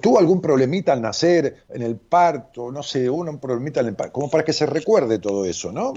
tuvo 0.00 0.18
algún 0.18 0.40
problemita 0.40 0.92
al 0.92 1.00
nacer, 1.00 1.64
en 1.68 1.82
el 1.82 1.96
parto, 1.96 2.70
no 2.70 2.82
sé, 2.82 3.08
un 3.08 3.38
problemita 3.38 3.80
en 3.80 3.88
el 3.88 3.94
parto, 3.94 4.12
como 4.12 4.30
para 4.30 4.44
que 4.44 4.52
se 4.52 4.66
recuerde 4.66 5.18
todo 5.18 5.44
eso, 5.44 5.72
¿no? 5.72 5.94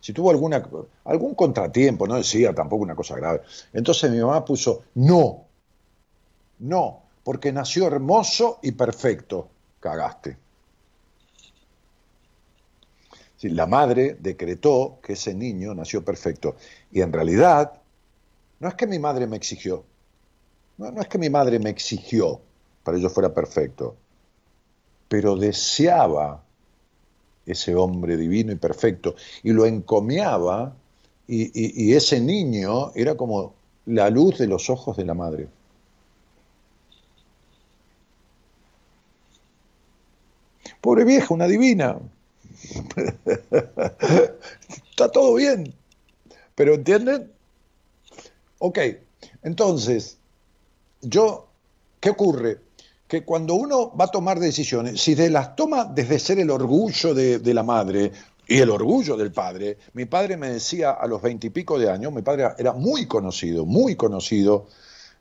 Si 0.00 0.12
tuvo 0.12 0.30
alguna, 0.30 0.68
algún 1.04 1.34
contratiempo, 1.34 2.06
no 2.06 2.16
decía 2.16 2.54
tampoco 2.54 2.84
una 2.84 2.94
cosa 2.94 3.16
grave. 3.16 3.42
Entonces 3.72 4.10
mi 4.10 4.18
mamá 4.20 4.44
puso, 4.44 4.84
no, 4.94 5.44
no, 6.60 7.02
porque 7.24 7.52
nació 7.52 7.88
hermoso 7.88 8.60
y 8.62 8.72
perfecto, 8.72 9.48
cagaste. 9.80 10.36
La 13.42 13.66
madre 13.66 14.16
decretó 14.18 14.98
que 15.02 15.12
ese 15.12 15.32
niño 15.34 15.74
nació 15.74 16.04
perfecto. 16.04 16.56
Y 16.90 17.02
en 17.02 17.12
realidad, 17.12 17.80
no 18.58 18.68
es 18.68 18.74
que 18.74 18.86
mi 18.86 18.98
madre 18.98 19.26
me 19.26 19.36
exigió, 19.36 19.84
no, 20.76 20.90
no 20.92 21.00
es 21.00 21.08
que 21.08 21.18
mi 21.18 21.30
madre 21.30 21.58
me 21.58 21.70
exigió 21.70 22.40
para 22.88 22.96
yo 22.96 23.10
fuera 23.10 23.34
perfecto, 23.34 23.96
pero 25.08 25.36
deseaba 25.36 26.42
ese 27.44 27.74
hombre 27.74 28.16
divino 28.16 28.50
y 28.50 28.56
perfecto 28.56 29.14
y 29.42 29.52
lo 29.52 29.66
encomiaba 29.66 30.74
y, 31.26 31.50
y 31.84 31.92
ese 31.92 32.18
niño 32.18 32.92
era 32.94 33.14
como 33.14 33.52
la 33.84 34.08
luz 34.08 34.38
de 34.38 34.46
los 34.46 34.70
ojos 34.70 34.96
de 34.96 35.04
la 35.04 35.12
madre. 35.12 35.48
Pobre 40.80 41.04
vieja, 41.04 41.34
una 41.34 41.46
divina. 41.46 41.98
Está 44.90 45.12
todo 45.12 45.34
bien. 45.34 45.74
Pero 46.54 46.72
¿entienden? 46.72 47.30
Ok, 48.60 48.78
entonces, 49.42 50.16
yo, 51.02 51.48
¿qué 52.00 52.10
ocurre? 52.10 52.67
Que 53.08 53.24
cuando 53.24 53.54
uno 53.54 53.96
va 53.96 54.04
a 54.04 54.08
tomar 54.08 54.38
decisiones, 54.38 55.00
si 55.00 55.14
de 55.14 55.30
las 55.30 55.56
toma 55.56 55.86
desde 55.86 56.18
ser 56.18 56.38
el 56.38 56.50
orgullo 56.50 57.14
de, 57.14 57.54
la 57.54 57.62
madre 57.62 58.12
y 58.46 58.58
el 58.58 58.70
orgullo 58.70 59.16
del 59.16 59.32
padre, 59.32 59.78
mi 59.94 60.04
padre 60.04 60.36
me 60.36 60.50
decía 60.50 60.90
a 60.90 61.06
los 61.06 61.20
veintipico 61.20 61.78
de 61.78 61.90
años, 61.90 62.12
mi 62.12 62.22
padre 62.22 62.50
era 62.58 62.74
muy 62.74 63.06
conocido, 63.06 63.64
muy 63.64 63.96
conocido 63.96 64.66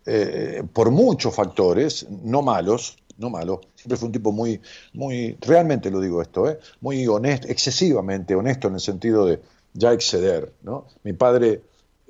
eh, 0.05 0.63
por 0.73 0.91
muchos 0.91 1.33
factores, 1.33 2.05
no 2.09 2.41
malos, 2.41 2.97
no 3.17 3.29
malo, 3.29 3.61
siempre 3.75 3.97
fue 3.97 4.07
un 4.07 4.11
tipo 4.11 4.31
muy, 4.31 4.61
muy, 4.93 5.37
realmente 5.41 5.89
lo 5.89 5.99
digo 5.99 6.21
esto, 6.21 6.49
¿eh? 6.49 6.59
muy 6.81 7.07
honesto, 7.07 7.47
excesivamente 7.47 8.35
honesto 8.35 8.67
en 8.67 8.75
el 8.75 8.79
sentido 8.79 9.25
de 9.25 9.41
ya 9.73 9.93
exceder, 9.93 10.53
¿no? 10.63 10.87
Mi 11.03 11.13
padre, 11.13 11.61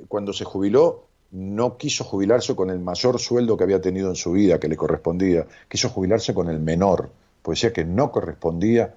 cuando 0.07 0.33
se 0.33 0.45
jubiló, 0.45 1.06
no 1.31 1.77
quiso 1.77 2.03
jubilarse 2.03 2.55
con 2.55 2.69
el 2.69 2.79
mayor 2.79 3.19
sueldo 3.19 3.57
que 3.57 3.63
había 3.63 3.81
tenido 3.81 4.09
en 4.09 4.15
su 4.15 4.31
vida, 4.31 4.59
que 4.59 4.67
le 4.67 4.77
correspondía, 4.77 5.45
quiso 5.67 5.89
jubilarse 5.89 6.33
con 6.33 6.49
el 6.49 6.59
menor, 6.59 7.09
pues 7.41 7.59
decía 7.59 7.73
que 7.73 7.85
no 7.85 8.11
correspondía 8.11 8.93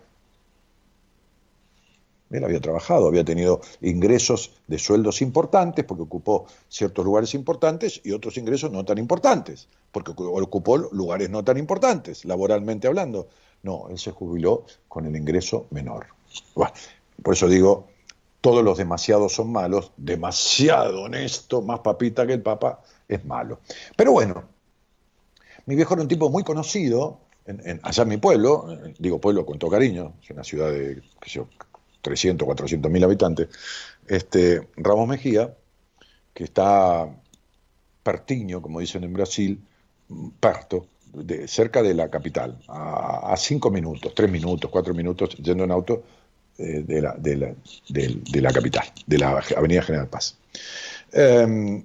él 2.31 2.45
había 2.45 2.61
trabajado, 2.61 3.09
había 3.09 3.25
tenido 3.25 3.61
ingresos 3.81 4.53
de 4.69 4.79
sueldos 4.79 5.21
importantes 5.21 5.85
porque 5.85 6.05
ocupó 6.05 6.47
ciertos 6.69 7.05
lugares 7.05 7.35
importantes 7.35 8.01
y 8.05 8.12
otros 8.12 8.37
ingresos 8.37 8.71
no 8.71 8.85
tan 8.85 8.99
importantes 8.99 9.69
porque 9.90 10.12
ocupó 10.16 10.77
lugares 10.79 11.31
no 11.31 11.43
tan 11.43 11.59
importantes, 11.59 12.25
laboralmente 12.25 12.87
hablando. 12.87 13.29
No, 13.62 13.88
él 13.90 13.99
se 13.99 14.12
jubiló 14.12 14.64
con 14.88 15.07
el 15.07 15.16
ingreso 15.16 15.66
menor. 15.71 16.07
por 17.23 17.35
eso 17.35 17.49
digo, 17.49 17.88
todos 18.40 18.64
los 18.64 18.79
demasiados 18.79 19.35
son 19.35 19.53
malos, 19.53 19.92
demasiado 19.96 21.03
honesto, 21.03 21.62
más 21.62 21.81
papita 21.81 22.26
que 22.26 22.35
el 22.35 22.42
papa, 22.42 22.81
es 23.09 23.24
malo. 23.24 23.61
Pero 23.96 24.12
bueno, 24.12 24.44
mi 25.66 25.74
viejo 25.76 25.94
era 25.94 26.03
un 26.03 26.09
tipo 26.09 26.31
muy 26.31 26.42
conocido, 26.42 27.20
en, 27.46 27.81
allá 27.83 28.03
en 28.03 28.09
mi 28.09 28.16
pueblo, 28.16 28.66
digo 28.98 29.20
pueblo 29.20 29.44
con 29.44 29.59
todo 29.59 29.70
cariño, 29.70 30.14
es 30.22 30.31
una 30.31 30.44
ciudad 30.44 30.70
de, 30.70 31.03
qué 31.20 31.31
sé 31.31 31.37
yo, 31.37 31.48
300, 32.03 32.46
400 32.46 32.90
mil 32.90 33.05
habitantes, 33.05 33.48
este, 34.07 34.68
Ramos 34.76 35.09
Mejía, 35.09 35.55
que 36.33 36.44
está 36.44 37.09
pertiño, 38.03 38.62
como 38.62 38.81
dicen 38.81 39.05
en 39.05 39.12
Brasil, 39.12 39.61
parto, 40.40 40.87
de, 41.12 41.48
cerca 41.48 41.83
de 41.83 41.94
la 41.94 42.09
capital, 42.09 42.59
a, 42.68 43.35
cinco 43.37 43.70
minutos, 43.70 44.14
tres 44.14 44.31
minutos, 44.31 44.70
cuatro 44.70 44.94
minutos, 44.94 45.37
yendo 45.37 45.64
en 45.64 45.70
auto 45.70 46.03
eh, 46.61 46.85
de, 46.87 47.01
la, 47.01 47.14
de, 47.16 47.37
la, 47.37 47.55
de, 47.88 48.40
la, 48.40 48.53
capital, 48.53 48.85
de 49.07 49.18
la 49.18 49.42
Avenida 49.57 49.83
General 49.83 50.09
Paz. 50.09 50.37
Em, 51.11 51.83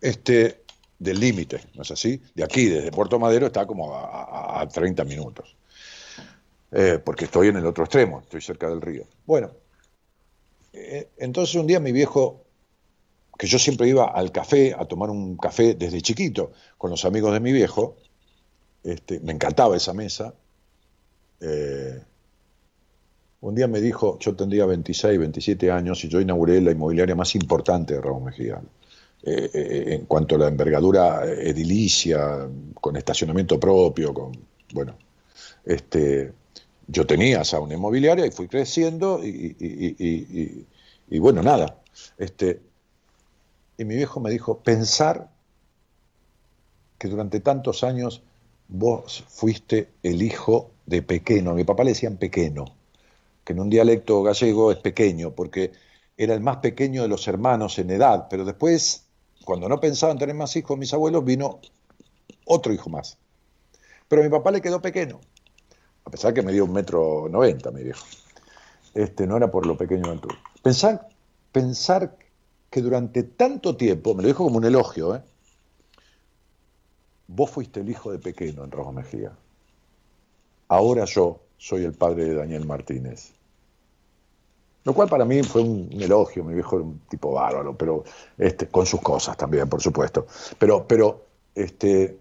este, 0.00 0.62
del 0.98 1.20
límite, 1.20 1.60
¿no 1.74 1.82
es 1.82 1.90
así? 1.92 2.20
De 2.34 2.42
aquí, 2.42 2.66
desde 2.66 2.90
Puerto 2.90 3.20
Madero, 3.20 3.46
está 3.46 3.64
como 3.64 3.94
a, 3.94 4.60
a 4.60 4.68
30 4.68 5.04
minutos. 5.04 5.54
Eh, 6.72 6.98
porque 7.04 7.26
estoy 7.26 7.48
en 7.48 7.56
el 7.56 7.66
otro 7.66 7.84
extremo, 7.84 8.20
estoy 8.20 8.40
cerca 8.40 8.68
del 8.68 8.80
río. 8.80 9.04
Bueno, 9.24 9.52
eh, 10.72 11.08
entonces 11.18 11.54
un 11.54 11.68
día 11.68 11.78
mi 11.78 11.92
viejo, 11.92 12.44
que 13.38 13.46
yo 13.46 13.60
siempre 13.60 13.88
iba 13.88 14.06
al 14.06 14.32
café, 14.32 14.74
a 14.76 14.84
tomar 14.86 15.10
un 15.10 15.36
café 15.36 15.74
desde 15.74 16.02
chiquito, 16.02 16.50
con 16.76 16.90
los 16.90 17.04
amigos 17.04 17.32
de 17.32 17.40
mi 17.40 17.52
viejo, 17.52 17.96
este, 18.82 19.20
me 19.20 19.32
encantaba 19.32 19.76
esa 19.76 19.92
mesa, 19.92 20.34
un 23.40 23.54
día 23.54 23.68
me 23.68 23.80
dijo, 23.80 24.18
yo 24.18 24.34
tendría 24.34 24.66
26, 24.66 25.18
27 25.18 25.70
años 25.70 26.04
y 26.04 26.08
yo 26.08 26.20
inauguré 26.20 26.60
la 26.60 26.72
inmobiliaria 26.72 27.14
más 27.14 27.34
importante 27.34 27.94
de 27.94 28.00
Raúl 28.00 28.24
Mejía. 28.24 28.60
en 29.22 30.06
cuanto 30.06 30.36
a 30.36 30.38
la 30.38 30.48
envergadura 30.48 31.24
edilicia, 31.24 32.48
con 32.80 32.96
estacionamiento 32.96 33.58
propio, 33.58 34.14
con, 34.14 34.32
bueno, 34.72 34.96
este, 35.64 36.32
yo 36.86 37.06
tenía 37.06 37.42
esa 37.42 37.60
una 37.60 37.74
inmobiliaria 37.74 38.26
y 38.26 38.30
fui 38.30 38.48
creciendo 38.48 39.20
y, 39.22 40.66
bueno, 41.18 41.42
nada. 41.42 41.82
Este, 42.18 42.60
y 43.76 43.84
mi 43.84 43.96
viejo 43.96 44.20
me 44.20 44.30
dijo, 44.30 44.58
pensar 44.58 45.28
que 46.98 47.08
durante 47.08 47.40
tantos 47.40 47.84
años 47.84 48.22
vos 48.68 49.24
fuiste 49.28 49.90
el 50.02 50.22
hijo 50.22 50.70
de 50.86 51.02
pequeño. 51.02 51.50
A 51.50 51.54
mi 51.54 51.64
papá 51.64 51.84
le 51.84 51.90
decían 51.90 52.16
pequeño, 52.16 52.64
que 53.46 53.54
en 53.54 53.60
un 53.60 53.70
dialecto 53.70 54.22
gallego 54.22 54.72
es 54.72 54.78
pequeño, 54.78 55.30
porque 55.30 55.72
era 56.18 56.34
el 56.34 56.40
más 56.40 56.58
pequeño 56.58 57.00
de 57.00 57.08
los 57.08 57.26
hermanos 57.28 57.78
en 57.78 57.90
edad, 57.90 58.26
pero 58.28 58.44
después, 58.44 59.06
cuando 59.46 59.70
no 59.70 59.80
pensaban 59.80 60.18
tener 60.18 60.34
más 60.34 60.54
hijos, 60.56 60.76
mis 60.76 60.92
abuelos, 60.92 61.24
vino 61.24 61.60
otro 62.44 62.74
hijo 62.74 62.90
más. 62.90 63.16
Pero 64.08 64.20
a 64.20 64.24
mi 64.24 64.30
papá 64.30 64.50
le 64.50 64.60
quedó 64.60 64.82
pequeño 64.82 65.20
a 66.06 66.10
pesar 66.10 66.32
que 66.32 66.42
me 66.42 66.52
dio 66.52 66.64
un 66.64 66.72
metro 66.72 67.28
noventa, 67.28 67.70
mi 67.72 67.82
viejo. 67.82 68.06
Este, 68.94 69.26
no 69.26 69.36
era 69.36 69.50
por 69.50 69.66
lo 69.66 69.76
pequeño 69.76 70.04
de 70.04 70.10
altura. 70.12 70.36
Pensar, 70.62 71.08
pensar 71.52 72.16
que 72.70 72.80
durante 72.80 73.24
tanto 73.24 73.76
tiempo, 73.76 74.14
me 74.14 74.22
lo 74.22 74.28
dijo 74.28 74.44
como 74.44 74.58
un 74.58 74.64
elogio, 74.64 75.16
¿eh? 75.16 75.22
vos 77.26 77.50
fuiste 77.50 77.80
el 77.80 77.90
hijo 77.90 78.12
de 78.12 78.20
pequeño 78.20 78.62
en 78.62 78.70
Rojo 78.70 78.92
Mejía. 78.92 79.32
Ahora 80.68 81.04
yo 81.06 81.40
soy 81.58 81.84
el 81.84 81.92
padre 81.92 82.24
de 82.26 82.34
Daniel 82.34 82.66
Martínez. 82.66 83.32
Lo 84.86 84.94
cual 84.94 85.08
para 85.08 85.24
mí 85.24 85.42
fue 85.42 85.62
un, 85.62 85.88
elogio, 86.00 86.44
mi 86.44 86.54
viejo 86.54 86.76
era 86.76 86.84
un 86.84 87.00
tipo 87.08 87.32
bárbaro, 87.32 87.76
pero 87.76 88.04
este, 88.38 88.68
con 88.68 88.86
sus 88.86 89.00
cosas 89.00 89.36
también, 89.36 89.68
por 89.68 89.82
supuesto. 89.82 90.28
Pero, 90.60 90.86
pero 90.86 91.24
este, 91.56 92.20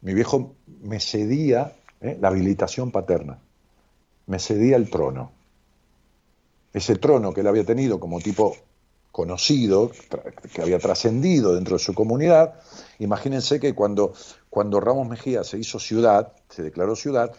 mi 0.00 0.14
viejo 0.14 0.56
me 0.82 0.98
cedía 0.98 1.76
¿eh? 2.00 2.18
la 2.20 2.26
habilitación 2.26 2.90
paterna. 2.90 3.38
Me 4.26 4.40
cedía 4.40 4.74
el 4.74 4.90
trono. 4.90 5.30
Ese 6.72 6.96
trono 6.96 7.32
que 7.32 7.42
él 7.42 7.46
había 7.46 7.64
tenido 7.64 8.00
como 8.00 8.18
tipo 8.18 8.56
conocido, 9.12 9.92
que 10.52 10.60
había 10.60 10.80
trascendido 10.80 11.54
dentro 11.54 11.76
de 11.76 11.84
su 11.84 11.94
comunidad, 11.94 12.54
imagínense 12.98 13.60
que 13.60 13.76
cuando, 13.76 14.12
cuando 14.50 14.80
Ramos 14.80 15.06
Mejía 15.06 15.44
se 15.44 15.56
hizo 15.56 15.78
ciudad, 15.78 16.32
se 16.48 16.64
declaró 16.64 16.96
ciudad, 16.96 17.32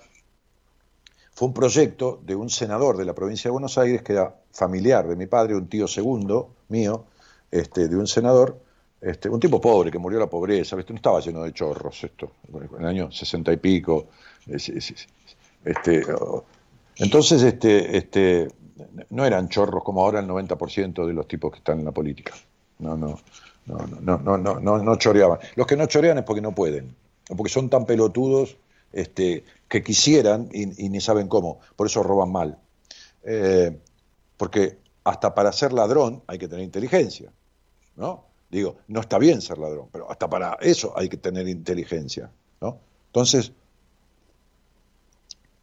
fue 1.40 1.48
un 1.48 1.54
proyecto 1.54 2.20
de 2.26 2.36
un 2.36 2.50
senador 2.50 2.98
de 2.98 3.06
la 3.06 3.16
provincia 3.16 3.48
de 3.48 3.54
Buenos 3.54 3.78
Aires, 3.78 4.02
que 4.02 4.12
era 4.12 4.36
familiar 4.52 5.08
de 5.08 5.16
mi 5.16 5.26
padre, 5.26 5.56
un 5.56 5.70
tío 5.70 5.88
segundo 5.88 6.50
mío, 6.68 7.06
este, 7.50 7.88
de 7.88 7.96
un 7.96 8.08
senador, 8.08 8.60
este, 9.00 9.30
un 9.30 9.40
tipo 9.40 9.62
pobre 9.62 9.90
que 9.90 9.98
murió 10.00 10.20
de 10.20 10.26
la 10.26 10.30
pobreza, 10.30 10.76
no 10.76 10.82
estaba 10.82 11.22
lleno 11.22 11.42
de 11.44 11.54
chorros 11.54 12.04
esto, 12.04 12.34
en 12.54 12.82
el 12.82 12.86
año 12.86 13.10
sesenta 13.14 13.54
y 13.54 13.56
pico, 13.56 14.08
este, 14.50 16.04
entonces, 16.98 17.42
este, 17.42 17.96
este, 17.96 18.50
no 19.12 19.26
eran 19.26 19.48
chorros 19.48 19.82
como 19.82 20.02
ahora 20.02 20.20
el 20.20 20.28
90% 20.28 21.08
de 21.08 21.14
los 21.14 21.26
tipos 21.26 21.54
que 21.54 21.60
están 21.60 21.80
en 21.80 21.86
la 21.86 21.94
política. 21.94 22.34
No, 22.80 22.98
no, 22.98 23.18
no, 23.66 23.78
no, 24.02 24.18
no, 24.18 24.38
no, 24.38 24.60
no, 24.60 24.78
no 24.84 24.96
choreaban. 24.98 25.40
Los 25.56 25.66
que 25.66 25.78
no 25.78 25.86
chorean 25.86 26.18
es 26.18 26.26
porque 26.26 26.42
no 26.42 26.54
pueden, 26.54 26.94
o 27.30 27.36
porque 27.38 27.50
son 27.50 27.70
tan 27.70 27.86
pelotudos 27.86 28.58
este, 28.92 29.44
que 29.68 29.84
quisieran 29.84 30.50
y, 30.52 30.66
ni 30.66 31.02
saben 31.02 31.28
cómo. 31.28 31.60
Por 31.76 31.88
eso 31.88 32.04
roban 32.04 32.32
mal. 32.32 32.60
Eh, 33.24 33.78
porque 34.38 34.78
hasta 35.04 35.34
para 35.34 35.52
ser 35.52 35.74
ladrón 35.74 36.24
hay 36.28 36.38
que 36.38 36.48
tener 36.48 36.64
inteligencia, 36.64 37.32
¿no? 37.96 38.26
Digo, 38.50 38.78
no 38.88 39.02
está 39.02 39.20
bien 39.20 39.42
ser 39.42 39.58
ladrón, 39.58 39.90
pero 39.92 40.10
hasta 40.10 40.30
para 40.30 40.58
eso 40.62 40.94
hay 40.98 41.10
que 41.10 41.18
tener 41.18 41.48
inteligencia, 41.48 42.32
¿no? 42.62 42.80
Entonces, 43.08 43.52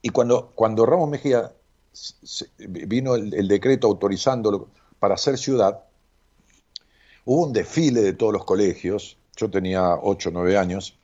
y 0.02 0.10
cuando, 0.10 0.52
cuando 0.54 0.86
Ramos 0.86 1.08
Mejía 1.08 1.52
vino 2.58 3.14
el, 3.14 3.48
decreto 3.48 3.88
autorizándolo 3.88 4.68
para 4.98 5.14
hacer 5.14 5.38
ciudad, 5.38 5.84
hubo 7.24 7.46
un 7.46 7.52
desfile 7.52 8.02
de 8.02 8.12
todos 8.12 8.32
los 8.32 8.44
colegios, 8.44 9.16
yo 9.36 9.50
tenía 9.50 9.96
8 9.96 10.28
o 10.28 10.32
9 10.32 10.58
años, 10.58 10.96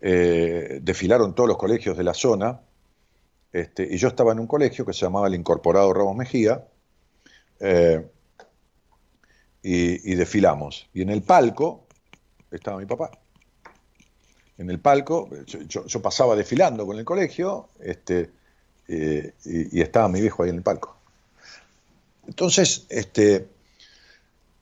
eh, 0.00 0.80
desfilaron 0.82 1.34
todos 1.34 1.48
los 1.48 1.58
colegios 1.58 1.96
de 1.96 2.04
la 2.04 2.14
zona 2.14 2.60
este, 3.52 3.88
y 3.90 3.96
yo 3.96 4.08
estaba 4.08 4.32
en 4.32 4.40
un 4.40 4.46
colegio 4.46 4.86
que 4.86 4.92
se 4.92 5.00
llamaba 5.00 5.26
el 5.26 5.34
Incorporado 5.34 5.92
Ramos 5.92 6.16
Mejía, 6.16 6.64
eh, 7.58 8.06
y, 9.62 10.14
desfilamos. 10.14 10.88
Y 10.94 11.02
en 11.02 11.10
el 11.10 11.22
palco 11.22 11.86
estaba 12.50 12.78
mi 12.78 12.86
papá. 12.86 13.10
En 14.56 14.70
el 14.70 14.78
palco, 14.78 15.28
yo, 15.46 16.02
pasaba 16.02 16.36
desfilando 16.36 16.86
con 16.86 16.98
el 16.98 17.04
colegio, 17.04 17.68
este, 17.80 18.30
eh, 18.88 19.34
y, 19.44 19.80
estaba 19.80 20.08
mi 20.08 20.20
viejo 20.20 20.42
ahí 20.42 20.50
en 20.50 20.56
el 20.56 20.62
palco. 20.62 20.96
Entonces, 22.26 22.86
este, 22.88 23.48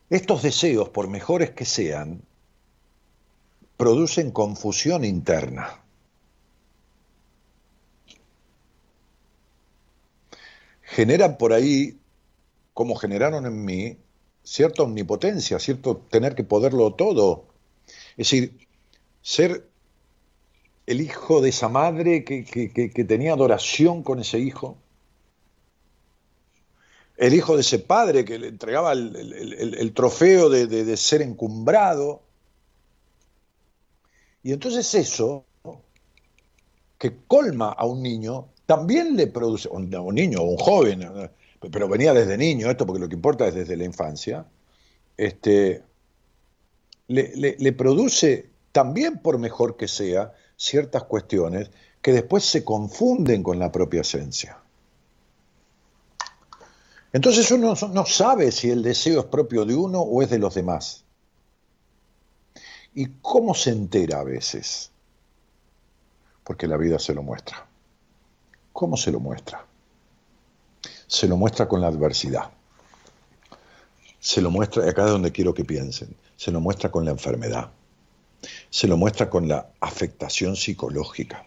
estos 0.09 0.41
deseos, 0.41 0.89
por 0.89 1.07
mejores 1.07 1.51
que 1.51 1.65
sean, 1.65 2.21
producen 3.79 4.31
confusión 4.31 5.05
interna. 5.05 5.81
Generan 10.81 11.37
por 11.37 11.53
ahí, 11.53 11.97
como 12.73 12.95
generaron 12.95 13.45
en 13.45 13.63
mí, 13.63 13.97
cierta 14.43 14.83
omnipotencia, 14.83 15.59
cierto 15.59 15.95
tener 15.95 16.35
que 16.35 16.43
poderlo 16.43 16.93
todo. 16.95 17.45
Es 18.17 18.29
decir, 18.29 18.67
ser 19.21 19.65
el 20.85 20.99
hijo 20.99 21.39
de 21.39 21.47
esa 21.47 21.69
madre 21.69 22.25
que, 22.25 23.05
tenía 23.07 23.31
adoración 23.31 24.03
con 24.03 24.19
ese 24.19 24.39
hijo, 24.39 24.75
el 27.15 27.33
hijo 27.33 27.55
de 27.55 27.61
ese 27.61 27.79
padre 27.79 28.25
que 28.25 28.39
le 28.39 28.49
entregaba 28.49 28.91
el, 28.91 29.93
trofeo 29.95 30.49
de, 30.49 30.97
ser 30.97 31.21
encumbrado. 31.21 32.23
Y 34.43 34.53
entonces 34.53 34.93
eso, 34.95 35.45
que 36.97 37.17
colma 37.27 37.69
a 37.69 37.85
un 37.85 38.01
niño, 38.01 38.49
también 38.65 39.15
le 39.15 39.27
produce, 39.27 39.67
a 39.69 39.71
un 39.71 40.15
niño 40.15 40.39
o 40.39 40.43
un 40.43 40.57
joven, 40.57 41.31
pero 41.71 41.87
venía 41.87 42.13
desde 42.13 42.37
niño 42.37 42.69
esto, 42.69 42.85
porque 42.85 43.01
lo 43.01 43.09
que 43.09 43.15
importa 43.15 43.47
es 43.47 43.55
desde 43.55 43.75
la 43.75 43.83
infancia, 43.83 44.45
este, 45.17 45.83
le, 47.07 47.73
produce 47.73 48.49
también 48.71 49.17
por 49.17 49.39
mejor 49.39 49.75
que 49.75 49.87
sea 49.87 50.33
ciertas 50.55 51.03
cuestiones 51.03 51.71
que 52.01 52.13
después 52.13 52.45
se 52.45 52.63
confunden 52.63 53.43
con 53.43 53.59
la 53.59 53.71
propia 53.71 54.01
esencia. 54.01 54.59
Entonces 57.11 57.49
uno 57.51 57.73
no 57.91 58.05
sabe 58.05 58.51
si 58.51 58.69
el 58.69 58.83
deseo 58.83 59.21
es 59.21 59.25
propio 59.25 59.65
de 59.65 59.75
uno 59.75 59.99
o 60.01 60.21
es 60.21 60.29
de 60.29 60.37
los 60.37 60.53
demás. 60.53 61.03
¿Y 62.93 63.07
cómo 63.21 63.53
se 63.53 63.71
entera 63.71 64.19
a 64.19 64.23
veces? 64.23 64.91
Porque 66.43 66.67
la 66.67 66.77
vida 66.77 66.99
se 66.99 67.13
lo 67.13 67.23
muestra. 67.23 67.65
¿Cómo 68.73 68.97
se 68.97 69.11
lo 69.11 69.19
muestra? 69.19 69.65
se 71.09 71.27
lo 71.27 71.37
muestra 71.37 71.67
con 71.67 71.81
la 71.81 71.87
adversidad. 71.87 72.51
Se 74.19 74.41
lo 74.41 74.51
muestra, 74.51 74.87
acá 74.87 75.05
es 75.05 75.11
donde 75.11 75.31
quiero 75.31 75.55
que 75.55 75.65
piensen, 75.65 76.15
se 76.37 76.51
lo 76.51 76.61
muestra 76.61 76.91
con 76.91 77.03
la 77.03 77.11
enfermedad. 77.11 77.71
Se 78.69 78.87
lo 78.87 78.95
muestra 78.95 79.29
con 79.29 79.47
la 79.47 79.71
afectación 79.79 80.55
psicológica. 80.55 81.45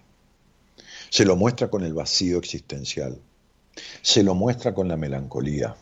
Se 1.10 1.24
lo 1.24 1.36
muestra 1.36 1.70
con 1.70 1.84
el 1.84 1.94
vacío 1.94 2.38
existencial. 2.38 3.18
Se 4.02 4.24
lo 4.24 4.34
muestra 4.34 4.74
con 4.74 4.88
la 4.88 4.96
melancolía 4.96 5.76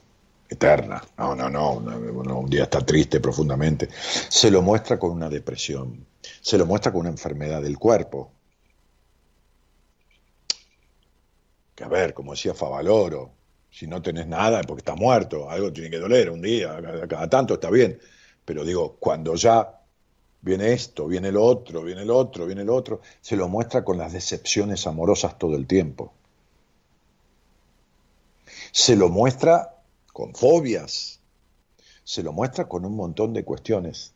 eterna. 0.51 1.03
No, 1.17 1.35
no, 1.37 1.49
no, 1.49 1.75
un 1.77 2.51
día 2.51 2.65
está 2.65 2.85
triste 2.85 3.21
profundamente. 3.21 3.89
Se 4.29 4.51
lo 4.51 4.63
muestra 4.63 4.99
con 4.99 5.13
una 5.13 5.31
depresión. 5.31 6.05
Se 6.41 6.59
lo 6.59 6.67
muestra 6.67 6.91
con 6.91 7.03
una 7.03 7.11
enfermedad 7.11 7.63
del 7.63 7.79
cuerpo. 7.79 8.33
Que 11.75 11.85
a 11.85 11.89
ver, 11.89 12.13
como 12.13 12.33
decía 12.33 12.53
Favaloro, 12.53 13.31
si 13.71 13.87
no 13.87 14.03
tenés 14.03 14.27
nada 14.27 14.61
es 14.61 14.67
porque 14.67 14.81
estás 14.81 14.97
muerto, 14.97 15.49
algo 15.49 15.73
tiene 15.73 15.89
que 15.89 15.99
doler 15.99 16.31
un 16.31 16.43
día, 16.43 16.77
cada 17.09 17.31
tanto 17.31 17.55
está 17.55 17.71
bien. 17.71 17.99
Pero 18.45 18.65
digo, 18.65 18.97
cuando 18.99 19.37
ya 19.37 19.81
viene 20.41 20.73
esto, 20.73 21.07
viene 21.07 21.31
lo 21.31 21.45
otro, 21.45 21.85
viene 21.85 22.05
lo 22.05 22.17
otro, 22.17 22.47
viene 22.47 22.65
lo 22.65 22.75
otro, 22.75 23.01
se 23.21 23.37
lo 23.37 23.49
muestra 23.49 23.85
con 23.85 23.99
las 23.99 24.13
decepciones 24.13 24.87
amorosas 24.89 25.39
todo 25.39 25.55
el 25.55 25.67
tiempo. 25.69 26.13
Se 28.73 28.97
lo 28.97 29.09
muestra 29.09 29.80
con 30.21 30.35
fobias, 30.35 31.19
se 32.05 32.23
lo 32.23 32.35
muestra 32.35 32.69
con 32.69 32.85
un 32.85 32.95
montón 32.95 33.33
de 33.33 33.43
cuestiones. 33.43 34.13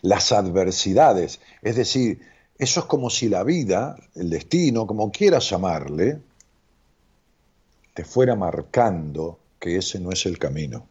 Las 0.00 0.32
adversidades, 0.32 1.40
es 1.60 1.76
decir, 1.76 2.22
eso 2.56 2.80
es 2.80 2.86
como 2.86 3.10
si 3.10 3.28
la 3.28 3.42
vida, 3.44 3.96
el 4.14 4.30
destino, 4.30 4.86
como 4.86 5.12
quieras 5.12 5.50
llamarle, 5.50 6.22
te 7.92 8.02
fuera 8.02 8.34
marcando 8.34 9.38
que 9.60 9.76
ese 9.76 10.00
no 10.00 10.10
es 10.10 10.24
el 10.24 10.38
camino. 10.38 10.86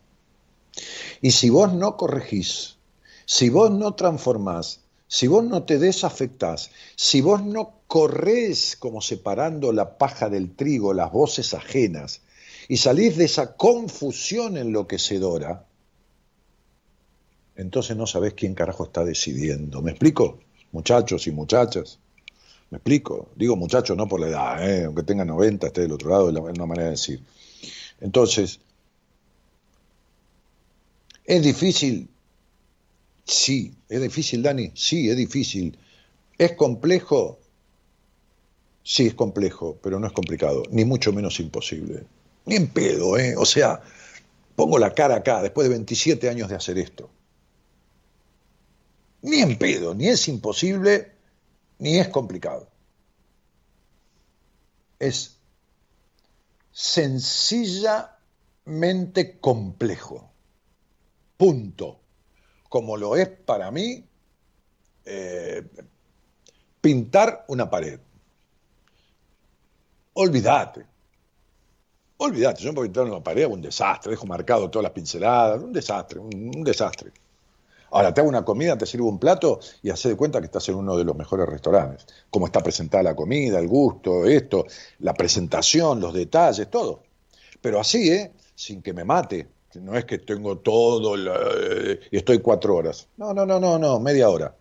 Y 1.19 1.32
si 1.32 1.49
vos 1.49 1.73
no 1.73 1.97
corregís, 1.97 2.78
si 3.26 3.49
vos 3.49 3.71
no 3.71 3.95
transformás, 3.95 4.82
si 5.08 5.26
vos 5.26 5.43
no 5.43 5.63
te 5.63 5.80
desafectás, 5.80 6.69
si 6.95 7.21
vos 7.21 7.41
no 7.43 7.80
corres 7.88 8.76
como 8.76 9.02
separando 9.02 9.71
la 9.71 9.97
paja 9.97 10.30
del 10.30 10.56
trigo, 10.56 10.93
las 10.93 11.12
voces 11.12 11.56
ajenas, 11.56 12.21
y 12.67 12.78
salís 12.78 13.17
de 13.17 13.26
esa 13.26 13.56
confusión 13.56 14.58
enloquecedora, 14.58 15.65
entonces 17.56 17.95
no 17.95 18.08
sabés 18.08 18.34
quién 18.34 18.56
carajo 18.56 18.86
está 18.86 19.06
decidiendo. 19.06 19.82
¿Me 19.82 19.91
explico? 19.91 20.39
Muchachos 20.71 21.28
y 21.28 21.32
muchachas. 21.32 21.99
¿Me 22.71 22.78
explico? 22.78 23.30
Digo 23.36 23.56
muchacho 23.56 23.95
no 23.95 24.08
por 24.08 24.19
la 24.19 24.28
edad, 24.28 24.67
¿eh? 24.67 24.86
aunque 24.86 25.04
tenga 25.04 25.23
90, 25.23 25.67
esté 25.67 25.82
del 25.82 25.91
otro 25.91 26.10
lado, 26.10 26.30
es 26.30 26.36
una 26.36 26.65
manera 26.65 26.86
de 26.86 26.91
decir. 26.91 27.21
Entonces, 28.02 28.60
¿es 31.26 31.43
difícil? 31.43 32.10
Sí. 33.26 33.73
¿Es 33.88 34.02
difícil, 34.02 34.41
Dani? 34.41 34.71
Sí, 34.73 35.10
es 35.10 35.15
difícil. 35.15 35.78
¿Es 36.38 36.54
complejo? 36.54 37.39
Sí, 38.84 39.08
es 39.08 39.13
complejo, 39.13 39.78
pero 39.82 39.99
no 39.99 40.08
es 40.08 40.13
complicado, 40.13 40.63
ni 40.71 40.84
mucho 40.84 41.13
menos 41.13 41.39
imposible. 41.39 42.04
Ni 42.46 42.56
en 42.56 42.68
pedo, 42.68 43.18
¿eh? 43.18 43.36
O 43.38 43.46
sea, 43.46 43.82
pongo 44.56 44.78
la 44.78 44.94
cara 44.94 45.16
acá, 45.16 45.42
después 45.42 45.66
de 45.66 45.74
27 45.74 46.30
años 46.30 46.50
de 46.50 46.56
hacer 46.56 46.78
esto. 46.78 47.10
Ni 49.22 49.42
en 49.42 49.58
pedo, 49.58 49.94
ni 49.94 50.10
es 50.10 50.28
imposible, 50.28 51.14
ni 51.80 51.98
es 51.98 52.10
complicado. 52.10 52.68
Es 55.00 55.38
sencillamente 56.72 59.40
complejo. 59.40 60.30
Punto. 61.38 62.02
Como 62.68 62.98
lo 62.98 63.16
es 63.16 63.30
para 63.30 63.72
mí 63.72 64.04
eh, 65.06 65.64
pintar 66.82 67.46
una 67.48 67.70
pared. 67.70 68.00
Olvídate. 70.14 70.93
Olvídate, 72.26 72.64
yo 72.64 72.70
me 72.70 72.76
puedo 72.76 72.86
pintar 72.86 73.04
una 73.04 73.22
pared, 73.22 73.46
un 73.48 73.62
desastre, 73.62 74.12
dejo 74.12 74.26
marcado 74.26 74.70
todas 74.70 74.84
las 74.84 74.94
pinceladas, 74.94 75.62
un 75.62 75.74
desastre, 75.74 76.20
un 76.22 76.64
desastre. 76.64 77.12
Ahora 77.92 78.14
te 78.14 78.22
hago 78.22 78.30
una 78.30 78.46
comida, 78.46 78.78
te 78.78 78.86
sirvo 78.86 79.10
un 79.10 79.20
plato 79.20 79.60
y 79.82 79.90
hace 79.90 80.08
de 80.08 80.16
cuenta 80.16 80.40
que 80.40 80.46
estás 80.46 80.70
en 80.70 80.76
uno 80.76 80.96
de 80.96 81.04
los 81.04 81.18
mejores 81.18 81.50
restaurantes. 81.50 82.08
Cómo 82.30 82.46
está 82.46 82.62
presentada 82.64 83.04
la 83.04 83.14
comida, 83.14 83.60
el 83.60 83.68
gusto, 83.68 84.26
esto, 84.26 84.66
la 85.00 85.14
presentación, 85.14 86.00
los 86.00 86.14
detalles, 86.14 86.70
todo. 86.70 87.04
Pero 87.60 87.82
así, 87.82 88.10
¿eh? 88.10 88.32
Sin 88.56 88.82
que 88.82 88.94
me 88.94 89.04
mate. 89.04 89.50
No 89.76 89.98
es 89.98 90.06
que 90.06 90.20
tengo 90.20 90.60
todo 90.60 91.18
eh, 91.18 92.00
y 92.10 92.16
estoy 92.16 92.40
cuatro 92.40 92.78
horas. 92.78 93.10
No, 93.18 93.34
no, 93.34 93.46
no, 93.46 93.60
no, 93.60 93.78
no, 93.78 94.00
media 94.00 94.30
hora. 94.30 94.56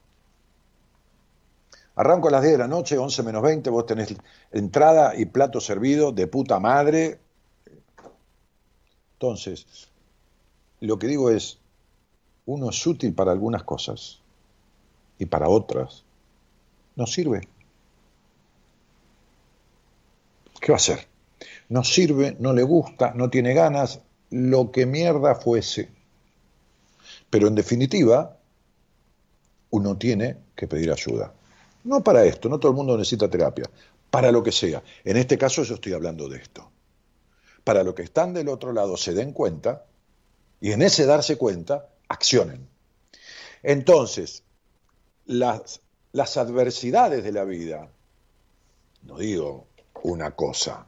Arranco 1.94 2.26
a 2.26 2.32
las 2.32 2.42
10 2.42 2.54
de 2.54 2.58
la 2.58 2.68
noche, 2.68 2.98
11 2.98 3.22
menos 3.22 3.42
20, 3.42 3.70
vos 3.70 3.86
tenés 3.86 4.16
entrada 4.50 5.14
y 5.14 5.26
plato 5.26 5.60
servido 5.60 6.10
de 6.10 6.26
puta 6.26 6.58
madre. 6.58 7.21
Entonces, 9.22 9.88
lo 10.80 10.98
que 10.98 11.06
digo 11.06 11.30
es, 11.30 11.60
uno 12.44 12.70
es 12.70 12.84
útil 12.84 13.14
para 13.14 13.30
algunas 13.30 13.62
cosas 13.62 14.18
y 15.16 15.26
para 15.26 15.48
otras 15.48 16.02
no 16.96 17.06
sirve. 17.06 17.46
¿Qué 20.60 20.72
va 20.72 20.74
a 20.74 20.82
hacer? 20.82 21.06
No 21.68 21.84
sirve, 21.84 22.36
no 22.40 22.52
le 22.52 22.64
gusta, 22.64 23.14
no 23.14 23.30
tiene 23.30 23.54
ganas, 23.54 24.00
lo 24.30 24.72
que 24.72 24.86
mierda 24.86 25.36
fuese. 25.36 25.88
Pero 27.30 27.46
en 27.46 27.54
definitiva, 27.54 28.38
uno 29.70 29.96
tiene 29.98 30.36
que 30.56 30.66
pedir 30.66 30.90
ayuda. 30.90 31.32
No 31.84 32.02
para 32.02 32.24
esto, 32.24 32.48
no 32.48 32.58
todo 32.58 32.72
el 32.72 32.76
mundo 32.76 32.98
necesita 32.98 33.30
terapia, 33.30 33.70
para 34.10 34.32
lo 34.32 34.42
que 34.42 34.50
sea. 34.50 34.82
En 35.04 35.16
este 35.16 35.38
caso 35.38 35.62
yo 35.62 35.76
estoy 35.76 35.92
hablando 35.92 36.28
de 36.28 36.38
esto. 36.38 36.71
Para 37.64 37.82
lo 37.82 37.94
que 37.94 38.02
están 38.02 38.34
del 38.34 38.48
otro 38.48 38.72
lado 38.72 38.96
se 38.96 39.14
den 39.14 39.32
cuenta 39.32 39.84
y 40.60 40.72
en 40.72 40.82
ese 40.82 41.06
darse 41.06 41.36
cuenta 41.36 41.88
accionen. 42.08 42.68
Entonces, 43.62 44.42
las, 45.26 45.80
las 46.12 46.36
adversidades 46.36 47.24
de 47.24 47.32
la 47.32 47.44
vida, 47.44 47.88
no 49.02 49.18
digo 49.18 49.66
una 50.02 50.32
cosa. 50.32 50.86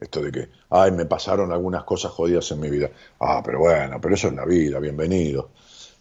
Esto 0.00 0.20
de 0.22 0.32
que, 0.32 0.48
ay, 0.70 0.90
me 0.90 1.06
pasaron 1.06 1.52
algunas 1.52 1.84
cosas 1.84 2.12
jodidas 2.12 2.50
en 2.50 2.60
mi 2.60 2.68
vida. 2.68 2.90
Ah, 3.20 3.42
pero 3.44 3.60
bueno, 3.60 4.00
pero 4.00 4.14
eso 4.14 4.28
es 4.28 4.34
la 4.34 4.44
vida, 4.44 4.78
bienvenido. 4.80 5.50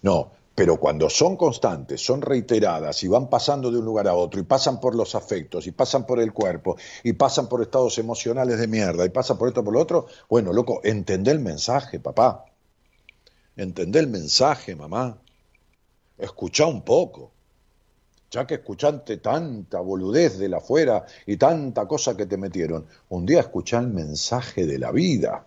No, 0.01 0.31
pero 0.55 0.79
cuando 0.79 1.09
son 1.09 1.35
constantes, 1.35 2.05
son 2.05 2.21
reiteradas 2.21 3.03
y 3.03 3.07
van 3.07 3.29
pasando 3.29 3.71
de 3.71 3.79
un 3.79 3.85
lugar 3.85 4.07
a 4.07 4.13
otro 4.13 4.39
y 4.39 4.43
pasan 4.43 4.79
por 4.79 4.95
los 4.95 5.15
afectos 5.15 5.65
y 5.65 5.71
pasan 5.71 6.05
por 6.05 6.19
el 6.19 6.31
cuerpo 6.31 6.77
y 7.03 7.13
pasan 7.13 7.49
por 7.49 7.61
estados 7.61 7.97
emocionales 7.97 8.59
de 8.59 8.67
mierda 8.67 9.05
y 9.05 9.09
pasan 9.09 9.37
por 9.37 9.47
esto 9.47 9.63
por 9.63 9.73
lo 9.73 9.79
otro, 9.79 10.05
bueno, 10.29 10.53
loco, 10.53 10.81
entendé 10.83 11.31
el 11.31 11.39
mensaje, 11.39 11.99
papá. 11.99 12.45
Entendé 13.55 13.99
el 13.99 14.07
mensaje, 14.07 14.75
mamá. 14.75 15.17
Escuchá 16.17 16.65
un 16.65 16.83
poco. 16.83 17.31
Ya 18.29 18.47
que 18.47 18.55
escuchaste 18.55 19.17
tanta 19.17 19.79
boludez 19.79 20.39
de 20.39 20.49
la 20.49 20.57
afuera 20.57 21.05
y 21.25 21.37
tanta 21.37 21.87
cosa 21.87 22.17
que 22.17 22.25
te 22.25 22.37
metieron, 22.37 22.85
un 23.09 23.25
día 23.25 23.41
escuchá 23.41 23.79
el 23.79 23.89
mensaje 23.89 24.65
de 24.65 24.79
la 24.79 24.91
vida, 24.91 25.45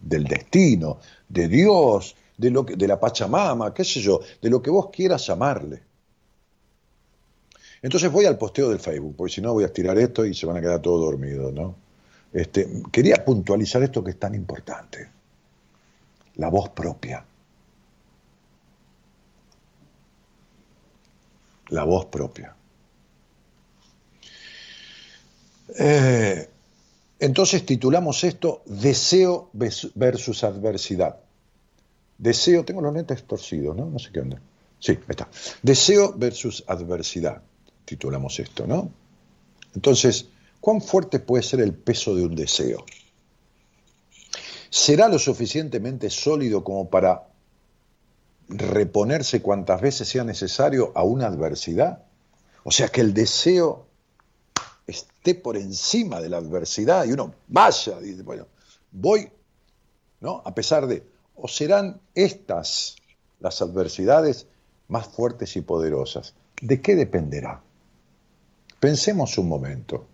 del 0.00 0.24
destino, 0.24 0.98
de 1.28 1.48
Dios, 1.48 2.16
de, 2.36 2.50
lo 2.50 2.66
que, 2.66 2.76
de 2.76 2.86
la 2.86 2.98
Pachamama, 2.98 3.72
qué 3.72 3.84
sé 3.84 4.00
yo, 4.00 4.20
de 4.40 4.50
lo 4.50 4.60
que 4.60 4.70
vos 4.70 4.90
quieras 4.90 5.26
llamarle. 5.26 5.82
Entonces 7.82 8.10
voy 8.10 8.24
al 8.24 8.38
posteo 8.38 8.70
del 8.70 8.80
Facebook, 8.80 9.14
porque 9.16 9.34
si 9.34 9.40
no 9.40 9.52
voy 9.52 9.64
a 9.64 9.68
estirar 9.68 9.98
esto 9.98 10.24
y 10.24 10.34
se 10.34 10.46
van 10.46 10.56
a 10.56 10.60
quedar 10.60 10.80
todos 10.80 11.00
dormidos, 11.00 11.52
¿no? 11.52 11.76
Este, 12.32 12.82
quería 12.90 13.24
puntualizar 13.24 13.82
esto 13.82 14.02
que 14.02 14.10
es 14.10 14.18
tan 14.18 14.34
importante, 14.34 15.08
la 16.36 16.48
voz 16.48 16.70
propia. 16.70 17.24
La 21.68 21.84
voz 21.84 22.06
propia. 22.06 22.54
Eh, 25.78 26.48
entonces 27.18 27.66
titulamos 27.66 28.22
esto 28.24 28.62
Deseo 28.66 29.50
versus 29.52 30.44
adversidad. 30.44 31.25
Deseo, 32.18 32.64
tengo 32.64 32.80
los 32.80 32.94
lentes 32.94 33.24
torcidos, 33.24 33.76
¿no? 33.76 33.86
No 33.86 33.98
sé 33.98 34.10
qué 34.12 34.20
onda. 34.20 34.40
Sí, 34.78 34.98
está. 35.08 35.28
Deseo 35.62 36.12
versus 36.16 36.64
adversidad, 36.66 37.42
titulamos 37.84 38.38
esto, 38.38 38.66
¿no? 38.66 38.90
Entonces, 39.74 40.28
¿cuán 40.60 40.80
fuerte 40.80 41.18
puede 41.18 41.42
ser 41.42 41.60
el 41.60 41.74
peso 41.74 42.14
de 42.14 42.24
un 42.24 42.34
deseo? 42.34 42.84
¿Será 44.70 45.08
lo 45.08 45.18
suficientemente 45.18 46.10
sólido 46.10 46.64
como 46.64 46.88
para 46.88 47.28
reponerse 48.48 49.42
cuantas 49.42 49.80
veces 49.80 50.08
sea 50.08 50.24
necesario 50.24 50.92
a 50.94 51.02
una 51.02 51.26
adversidad? 51.26 52.04
O 52.64 52.70
sea, 52.70 52.88
que 52.88 53.00
el 53.00 53.14
deseo 53.14 53.86
esté 54.86 55.34
por 55.34 55.56
encima 55.56 56.20
de 56.20 56.28
la 56.28 56.38
adversidad 56.38 57.04
y 57.06 57.12
uno 57.12 57.34
vaya, 57.48 57.98
y, 58.02 58.14
bueno, 58.22 58.46
voy, 58.92 59.28
¿no? 60.20 60.42
A 60.44 60.54
pesar 60.54 60.86
de, 60.86 61.04
¿O 61.36 61.48
serán 61.48 62.00
estas 62.14 62.96
las 63.40 63.60
adversidades 63.62 64.46
más 64.88 65.06
fuertes 65.06 65.56
y 65.56 65.60
poderosas? 65.60 66.34
¿De 66.60 66.80
qué 66.80 66.96
dependerá? 66.96 67.62
Pensemos 68.80 69.36
un 69.38 69.48
momento. 69.48 70.06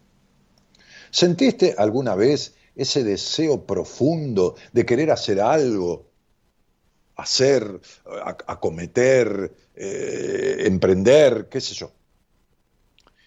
¿Sentiste 1.11 1.75
alguna 1.79 2.15
vez 2.15 2.55
ese 2.75 3.05
deseo 3.05 3.65
profundo 3.65 4.57
de 4.73 4.85
querer 4.85 5.11
hacer 5.11 5.41
algo, 5.41 6.07
hacer, 7.17 7.81
acometer, 8.47 9.53
eh, 9.77 10.57
emprender, 10.67 11.49
qué 11.49 11.61
sé 11.61 11.75
yo? 11.75 11.93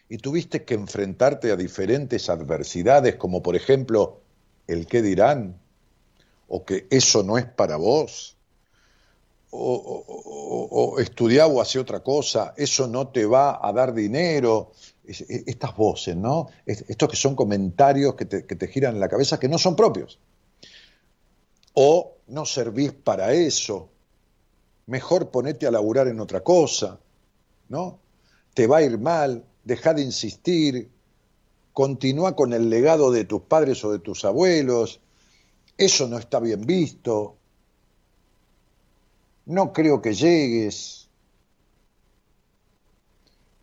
Y 0.09 0.17
tuviste 0.17 0.65
que 0.65 0.73
enfrentarte 0.73 1.51
a 1.51 1.55
diferentes 1.55 2.29
adversidades, 2.29 3.15
como 3.15 3.41
por 3.41 3.55
ejemplo 3.55 4.21
el 4.67 4.87
qué 4.87 5.01
dirán, 5.01 5.59
o 6.47 6.63
que 6.63 6.87
eso 6.89 7.23
no 7.23 7.37
es 7.37 7.45
para 7.45 7.77
vos, 7.77 8.35
o, 9.57 10.67
o, 10.71 10.99
estudiar 10.99 11.49
o 11.49 11.61
hacer 11.61 11.81
otra 11.81 12.01
cosa, 12.01 12.53
eso 12.57 12.87
no 12.87 13.07
te 13.07 13.25
va 13.25 13.65
a 13.65 13.71
dar 13.71 13.93
dinero, 13.93 14.71
estas 15.05 15.75
voces, 15.75 16.15
¿no? 16.15 16.47
Estos 16.65 17.09
que 17.09 17.15
son 17.15 17.35
comentarios 17.35 18.15
que 18.15 18.25
te, 18.25 18.45
que 18.45 18.55
te 18.55 18.67
giran 18.67 18.95
en 18.95 18.99
la 18.99 19.07
cabeza 19.07 19.39
que 19.39 19.47
no 19.47 19.57
son 19.57 19.75
propios. 19.75 20.19
O 21.73 22.15
no 22.27 22.45
servís 22.45 22.91
para 22.91 23.33
eso, 23.33 23.89
mejor 24.87 25.29
ponete 25.29 25.67
a 25.67 25.71
laburar 25.71 26.07
en 26.07 26.19
otra 26.19 26.41
cosa, 26.41 26.99
¿no? 27.69 27.99
Te 28.53 28.67
va 28.67 28.77
a 28.77 28.81
ir 28.81 28.97
mal, 28.97 29.45
deja 29.63 29.93
de 29.93 30.01
insistir, 30.01 30.89
continúa 31.73 32.35
con 32.35 32.53
el 32.53 32.69
legado 32.69 33.11
de 33.11 33.25
tus 33.25 33.41
padres 33.41 33.83
o 33.83 33.91
de 33.91 33.99
tus 33.99 34.25
abuelos, 34.25 35.01
eso 35.77 36.07
no 36.07 36.17
está 36.17 36.39
bien 36.39 36.65
visto, 36.65 37.37
no 39.47 39.71
creo 39.73 40.01
que 40.01 40.13
llegues, 40.13 41.09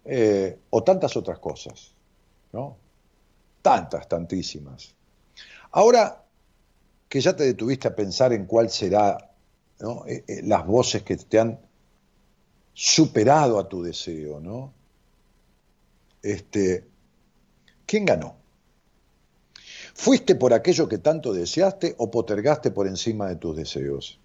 eh, 0.04 0.58
o 0.70 0.82
tantas 0.82 1.16
otras 1.16 1.38
cosas, 1.38 1.92
¿no? 2.52 2.76
Tantas, 3.62 4.08
tantísimas. 4.08 4.94
Ahora 5.70 6.24
que 7.08 7.20
ya 7.20 7.36
te 7.36 7.44
detuviste 7.44 7.88
a 7.88 7.94
pensar 7.94 8.32
en 8.32 8.46
cuál 8.46 8.70
será 8.70 9.30
eh, 10.06 10.24
eh, 10.26 10.40
las 10.44 10.66
voces 10.66 11.02
que 11.02 11.16
te 11.16 11.38
han 11.38 11.60
superado 12.74 13.58
a 13.58 13.68
tu 13.68 13.82
deseo, 13.82 14.40
¿no? 14.40 14.72
Este, 16.22 16.86
¿Quién 17.86 18.04
ganó? 18.04 18.41
¿Fuiste 20.02 20.34
por 20.34 20.52
aquello 20.52 20.88
que 20.88 20.98
tanto 20.98 21.32
deseaste 21.32 21.94
o 21.96 22.10
potergaste 22.10 22.72
por 22.72 22.88
encima 22.88 23.28
de 23.28 23.36
tus 23.36 23.54
deseos? 23.54 24.18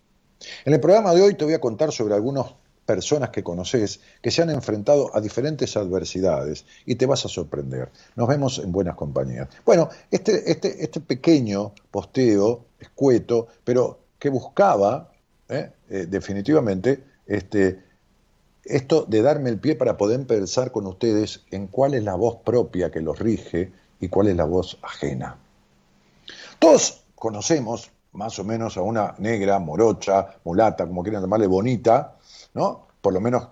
En 0.65 0.73
el 0.73 0.79
programa 0.79 1.13
de 1.13 1.21
hoy 1.21 1.35
te 1.35 1.45
voy 1.45 1.53
a 1.53 1.61
contar 1.61 1.91
sobre 1.91 2.15
algunas 2.15 2.47
personas 2.83 3.29
que 3.29 3.43
conoces 3.43 3.99
que 4.19 4.31
se 4.31 4.41
han 4.41 4.49
enfrentado 4.49 5.15
a 5.15 5.21
diferentes 5.21 5.77
adversidades 5.77 6.65
y 6.87 6.95
te 6.95 7.05
vas 7.05 7.25
a 7.25 7.29
sorprender. 7.29 7.91
Nos 8.15 8.27
vemos 8.27 8.57
en 8.57 8.71
buenas 8.71 8.95
compañías. 8.95 9.49
Bueno, 9.63 9.87
este, 10.09 10.51
este, 10.51 10.83
este 10.83 10.99
pequeño 10.99 11.73
posteo, 11.91 12.65
escueto, 12.79 13.45
pero 13.63 13.99
que 14.17 14.29
buscaba 14.29 15.11
¿eh? 15.47 15.69
Eh, 15.91 16.07
definitivamente 16.09 17.03
este, 17.27 17.83
esto 18.63 19.05
de 19.07 19.21
darme 19.21 19.51
el 19.51 19.59
pie 19.59 19.75
para 19.75 19.95
poder 19.95 20.25
pensar 20.25 20.71
con 20.71 20.87
ustedes 20.87 21.41
en 21.51 21.67
cuál 21.67 21.93
es 21.93 22.03
la 22.03 22.15
voz 22.15 22.37
propia 22.43 22.89
que 22.89 23.01
los 23.01 23.19
rige 23.19 23.71
y 23.99 24.07
cuál 24.07 24.29
es 24.29 24.35
la 24.35 24.45
voz 24.45 24.79
ajena. 24.81 25.37
Todos 26.59 27.03
conocemos 27.15 27.91
más 28.13 28.39
o 28.39 28.43
menos 28.43 28.77
a 28.77 28.81
una 28.81 29.15
negra, 29.19 29.59
morocha, 29.59 30.39
mulata, 30.43 30.87
como 30.87 31.03
quieran 31.03 31.21
llamarle, 31.21 31.47
bonita, 31.47 32.17
¿no? 32.53 32.87
Por 32.99 33.13
lo 33.13 33.21
menos 33.21 33.47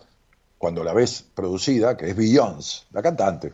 cuando 0.58 0.84
la 0.84 0.94
ves 0.94 1.24
producida, 1.34 1.96
que 1.96 2.10
es 2.10 2.16
Beyoncé, 2.16 2.86
la 2.92 3.04
cantante. 3.04 3.54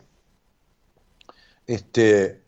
Este, 1.66 2.42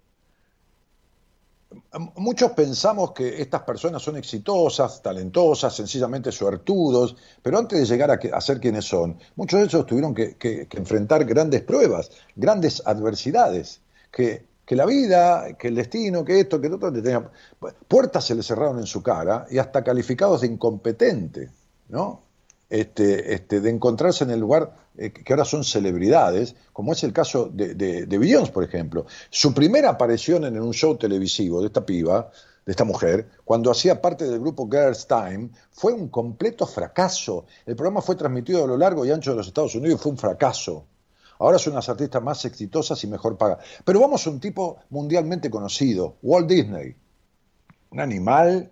muchos 2.17 2.53
pensamos 2.53 3.13
que 3.13 3.43
estas 3.43 3.63
personas 3.63 4.03
son 4.03 4.17
exitosas, 4.17 5.03
talentosas, 5.03 5.75
sencillamente 5.75 6.33
suertudos, 6.33 7.17
pero 7.43 7.59
antes 7.59 7.79
de 7.79 7.87
llegar 7.87 8.11
a, 8.11 8.41
ser 8.41 8.61
quienes 8.61 8.87
son, 8.87 9.19
muchos 9.37 9.61
de 9.61 9.67
ellos 9.67 9.87
tuvieron 9.87 10.15
que, 10.15 10.37
que 10.37 10.67
enfrentar 10.73 11.25
grandes 11.27 11.63
pruebas, 11.63 12.11
grandes 12.35 12.83
adversidades, 12.87 13.83
que 14.11 14.54
que 14.65 14.77
la 14.77 14.87
vida, 14.87 15.55
que 15.59 15.69
el 15.69 15.75
destino, 15.75 16.25
que 16.25 16.41
esto, 16.41 16.61
que 16.61 16.69
lo 16.69 16.77
otro, 16.77 16.93
tenía, 16.93 17.31
puertas 17.89 18.25
se 18.25 18.35
le 18.35 18.43
cerraron 18.43 18.79
en 18.79 18.87
su 18.87 19.03
cara 19.03 19.47
y 19.51 19.59
hasta 19.59 19.85
calificados 19.85 20.41
de 20.41 20.49
incompetente, 20.49 21.51
¿no? 21.89 22.23
Este, 22.71 23.35
este, 23.35 23.61
de 23.61 23.71
encontrarse 23.71 24.25
en 24.25 24.31
el 24.31 24.41
lugar 24.41 24.75
eh, 24.97 25.13
que 25.13 25.33
ahora 25.33 25.45
son 25.45 25.65
celebridades, 25.65 26.57
como 26.73 26.93
es 26.93 27.05
el 27.05 27.13
caso 27.13 27.51
de, 27.53 27.75
de, 27.75 28.19
Beyoncé, 28.19 28.53
por 28.53 28.65
ejemplo. 28.65 29.07
Su 29.31 29.53
primera 29.53 29.91
aparición 29.91 30.45
en 30.45 30.61
un 30.61 30.73
show 30.73 30.97
televisivo 30.97 31.61
de 31.61 31.67
esta 31.67 31.85
piba, 31.85 32.31
de 32.65 32.73
esta 32.73 32.85
mujer, 32.85 33.29
cuando 33.45 33.71
hacía 33.71 34.01
parte 34.01 34.25
del 34.25 34.41
grupo 34.41 34.69
Girls 34.71 35.07
Time, 35.07 35.51
fue 35.73 35.93
un 35.93 36.09
completo 36.09 36.67
fracaso. 36.67 37.45
El 37.67 37.77
programa 37.77 38.01
fue 38.01 38.17
transmitido 38.17 38.65
a 38.65 38.67
lo 38.67 38.79
largo 38.79 39.05
y 39.05 39.11
ancho 39.11 39.33
de 39.33 39.37
los 39.37 39.47
Estados 39.47 39.75
Unidos 39.75 40.01
y 40.01 40.03
fue 40.03 40.13
un 40.13 40.19
fracaso. 40.19 40.87
Ahora 41.45 41.59
son 41.59 41.75
las 41.75 41.89
artistas 41.91 42.23
más 42.23 42.43
exitosas 42.47 43.05
y 43.05 43.07
mejor 43.07 43.37
pagadas. 43.37 43.65
Pero 43.85 44.01
vamos 44.01 44.27
a 44.27 44.31
un 44.31 44.41
tipo 44.41 44.79
mundialmente 44.89 45.51
conocido, 45.51 46.17
Walt 46.23 46.49
Disney. 46.49 46.97
Un 47.91 48.01
animal, 48.01 48.71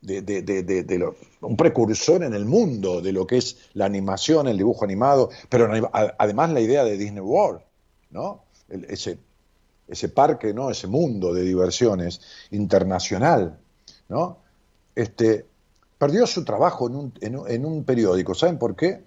de, 0.00 1.14
un 1.42 1.56
precursor 1.56 2.22
en 2.22 2.32
el 2.32 2.46
mundo 2.46 3.02
de 3.02 3.12
lo 3.12 3.26
que 3.26 3.36
es 3.36 3.58
la 3.74 3.84
animación, 3.84 4.48
el 4.48 4.56
dibujo 4.56 4.84
animado, 4.84 5.28
pero 5.50 5.68
además 6.18 6.50
la 6.50 6.60
idea 6.60 6.82
de 6.82 6.96
Disney 6.96 7.20
World, 7.20 7.60
¿no? 8.10 8.44
ese, 8.68 9.18
parque, 10.08 10.54
¿no? 10.54 10.70
ese 10.70 10.86
mundo 10.86 11.34
de 11.34 11.42
diversiones 11.42 12.22
internacional, 12.52 13.58
¿no? 14.08 14.38
Este, 14.94 15.46
perdió 15.98 16.26
su 16.26 16.42
trabajo 16.42 16.88
en 17.20 17.66
un 17.66 17.84
periódico. 17.84 18.34
¿Saben 18.34 18.58
por 18.58 18.76
qué? 18.76 19.04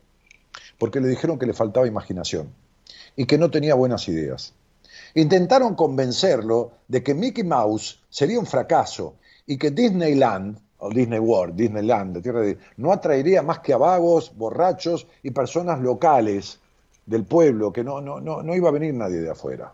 Porque 0.77 0.99
le 0.99 1.07
dijeron 1.07 1.39
que 1.39 1.47
le 1.47 1.53
faltaba 1.53 1.87
imaginación 1.87 2.53
y 3.17 3.25
que 3.25 3.37
no 3.37 3.51
tenía 3.51 3.75
buenas 3.75 4.07
ideas. 4.07 4.53
Intentaron 5.15 5.75
convencerlo 5.75 6.71
de 6.87 7.03
que 7.03 7.13
Mickey 7.13 7.43
Mouse 7.43 7.99
sería 8.09 8.39
un 8.39 8.45
fracaso 8.45 9.15
y 9.45 9.57
que 9.57 9.71
Disneyland, 9.71 10.59
o 10.77 10.89
Disney 10.89 11.19
World, 11.19 11.55
Disneyland, 11.55 12.21
tierra 12.21 12.41
de, 12.41 12.57
no 12.77 12.93
atraería 12.93 13.41
más 13.41 13.59
que 13.59 13.73
a 13.73 13.77
vagos, 13.77 14.31
borrachos 14.37 15.07
y 15.23 15.31
personas 15.31 15.81
locales 15.81 16.59
del 17.05 17.25
pueblo, 17.25 17.73
que 17.73 17.83
no, 17.83 17.99
no, 17.99 18.21
no, 18.21 18.43
no 18.43 18.55
iba 18.55 18.69
a 18.69 18.73
venir 18.73 18.93
nadie 18.93 19.17
de 19.17 19.31
afuera. 19.31 19.73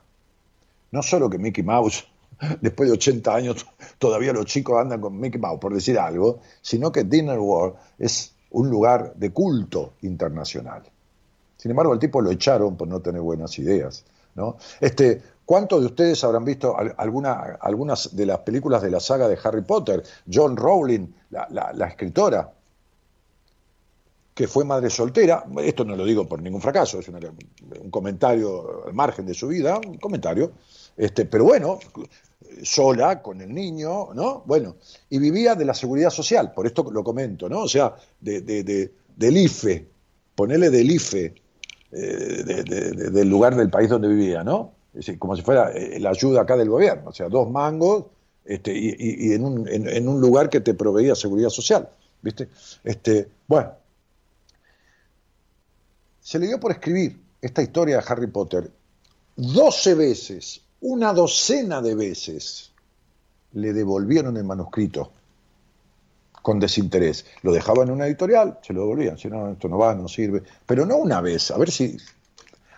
No 0.92 1.04
solo 1.04 1.30
que 1.30 1.38
Mickey 1.38 1.64
Mouse, 1.64 2.08
después 2.62 2.88
de 2.88 2.94
80 2.94 3.36
años, 3.36 3.66
todavía 3.98 4.32
los 4.32 4.46
chicos 4.46 4.80
andan 4.80 5.02
con 5.02 5.20
Mickey 5.20 5.42
Mouse, 5.42 5.60
por 5.60 5.74
decir 5.74 6.00
algo, 6.00 6.40
sino 6.62 6.92
que 6.92 7.04
Disney 7.04 7.38
World 7.38 7.76
es 8.00 8.34
un 8.52 8.70
lugar 8.70 9.14
de 9.16 9.32
culto 9.32 9.94
internacional. 10.04 10.84
Sin 11.64 11.72
embargo, 11.72 11.94
el 11.94 12.00
tipo 12.00 12.20
lo 12.20 12.30
echaron 12.30 12.76
por 12.76 12.90
no 12.90 13.00
tener 13.00 13.22
buenas 13.22 13.58
ideas. 13.58 14.04
¿no? 14.36 14.58
Este, 14.82 15.22
¿Cuántos 15.46 15.80
de 15.80 15.86
ustedes 15.86 16.22
habrán 16.26 16.44
visto 16.44 16.76
alguna, 16.98 17.58
algunas 17.62 18.14
de 18.14 18.26
las 18.26 18.40
películas 18.40 18.82
de 18.82 18.92
la 18.92 19.00
saga 19.00 19.30
de 19.30 19.40
Harry 19.42 19.62
Potter? 19.62 20.04
John 20.30 20.58
Rowling, 20.58 21.08
la, 21.30 21.88
escritora, 21.88 22.52
que 24.34 24.46
fue 24.46 24.66
madre 24.66 24.90
soltera, 24.90 25.46
esto 25.60 25.86
no 25.86 25.96
lo 25.96 26.04
digo 26.04 26.28
por 26.28 26.42
ningún 26.42 26.60
fracaso, 26.60 27.00
es 27.00 27.08
un 27.08 27.90
comentario 27.90 28.86
al 28.86 28.94
margen 28.94 29.26
de 29.26 29.34
su 29.34 29.48
vida, 29.48 29.78
un 29.78 30.00
comentario, 30.00 30.52
este, 30.98 31.24
pero 31.24 31.46
bueno, 31.46 31.80
sola, 32.62 33.22
con 33.22 33.40
el 33.40 33.54
niño, 33.54 34.14
¿no? 34.14 34.44
Bueno, 34.46 34.76
y 35.10 35.18
vivía 35.18 35.56
de 35.56 35.64
la 35.64 35.74
seguridad 35.74 36.10
social, 36.10 36.52
por 36.52 36.68
esto 36.68 36.92
lo 36.92 37.06
comento, 37.06 37.48
¿no? 37.48 37.62
O 37.62 37.70
sea, 37.70 37.96
de, 38.20 38.42
del 38.42 39.38
IFE, 39.38 39.88
ponele 40.36 40.70
del 40.70 40.92
IFE, 40.92 41.43
eh, 41.96 43.10
del 43.12 43.30
lugar 43.30 43.56
del 43.56 43.70
país 43.70 43.90
donde 43.90 44.08
vivía, 44.08 44.44
¿no? 44.44 44.72
como 45.18 45.36
si 45.36 45.42
fuera 45.42 45.72
eh, 45.72 46.00
la 46.00 46.12
ayuda 46.12 46.42
acá 46.42 46.56
del 46.56 46.70
gobierno, 46.70 47.10
o 47.10 47.14
sea, 47.14 47.28
dos 47.28 47.50
mangos 47.50 48.06
este, 48.46 48.72
y, 48.76 49.34
en, 49.34 49.44
un, 49.44 49.68
en, 49.68 50.08
un, 50.08 50.20
lugar 50.20 50.50
que 50.50 50.60
te 50.60 50.74
proveía 50.74 51.16
seguridad 51.16 51.50
social, 51.50 51.90
¿viste? 52.22 52.50
Este, 52.84 53.28
bueno, 53.48 53.72
se 56.20 56.40
le 56.40 56.48
dio 56.48 56.60
por 56.60 56.72
escribir 56.72 57.18
esta 57.42 57.62
historia 57.62 57.98
de 57.98 58.04
Harry 58.08 58.28
Potter 58.28 58.70
12 59.36 59.96
veces, 59.96 60.62
una 60.82 61.14
docena 61.14 61.82
de 61.82 61.96
veces, 61.96 62.72
le 63.54 63.74
devolvieron 63.74 64.38
el 64.38 64.44
manuscrito 64.44 65.12
con 66.44 66.60
desinterés. 66.60 67.26
Lo 67.42 67.52
dejaban 67.52 67.88
en 67.88 67.96
una 67.96 68.06
editorial, 68.06 68.60
se 68.62 68.74
lo 68.74 68.82
devolvían, 68.82 69.18
si 69.18 69.30
no, 69.30 69.50
esto 69.50 69.68
no 69.68 69.80
va, 69.80 69.96
no 69.96 70.08
sirve, 70.08 70.44
pero 70.68 70.86
no 70.86 70.98
una 70.98 71.22
vez, 71.22 71.50
a 71.50 71.58
ver 71.58 71.72
si 71.72 71.98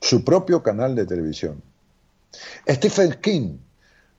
Su 0.00 0.24
propio 0.24 0.62
canal 0.62 0.94
de 0.94 1.06
televisión. 1.06 1.62
Stephen 2.68 3.18
King, 3.20 3.58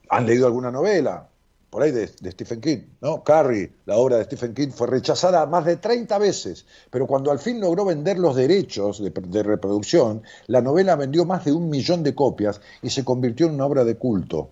¿han 0.08 0.26
leído 0.26 0.46
alguna 0.46 0.70
novela? 0.70 1.28
Por 1.72 1.82
ahí 1.82 1.90
de, 1.90 2.06
Stephen 2.06 2.60
King, 2.60 2.80
¿no? 3.00 3.24
Carrie, 3.24 3.72
la 3.86 3.96
obra 3.96 4.18
de 4.18 4.24
Stephen 4.24 4.52
King, 4.52 4.68
fue 4.68 4.88
rechazada 4.88 5.46
más 5.46 5.64
de 5.64 5.78
30 5.78 6.18
veces, 6.18 6.66
pero 6.90 7.06
cuando 7.06 7.30
al 7.30 7.38
fin 7.38 7.62
logró 7.62 7.86
vender 7.86 8.18
los 8.18 8.36
derechos 8.36 9.02
de, 9.02 9.08
de 9.08 9.42
reproducción, 9.42 10.22
la 10.48 10.60
novela 10.60 10.96
vendió 10.96 11.24
más 11.24 11.46
de 11.46 11.52
un 11.52 11.70
millón 11.70 12.02
de 12.02 12.14
copias 12.14 12.60
y 12.82 12.90
se 12.90 13.06
convirtió 13.06 13.46
en 13.46 13.54
una 13.54 13.64
obra 13.64 13.84
de 13.84 13.96
culto. 13.96 14.50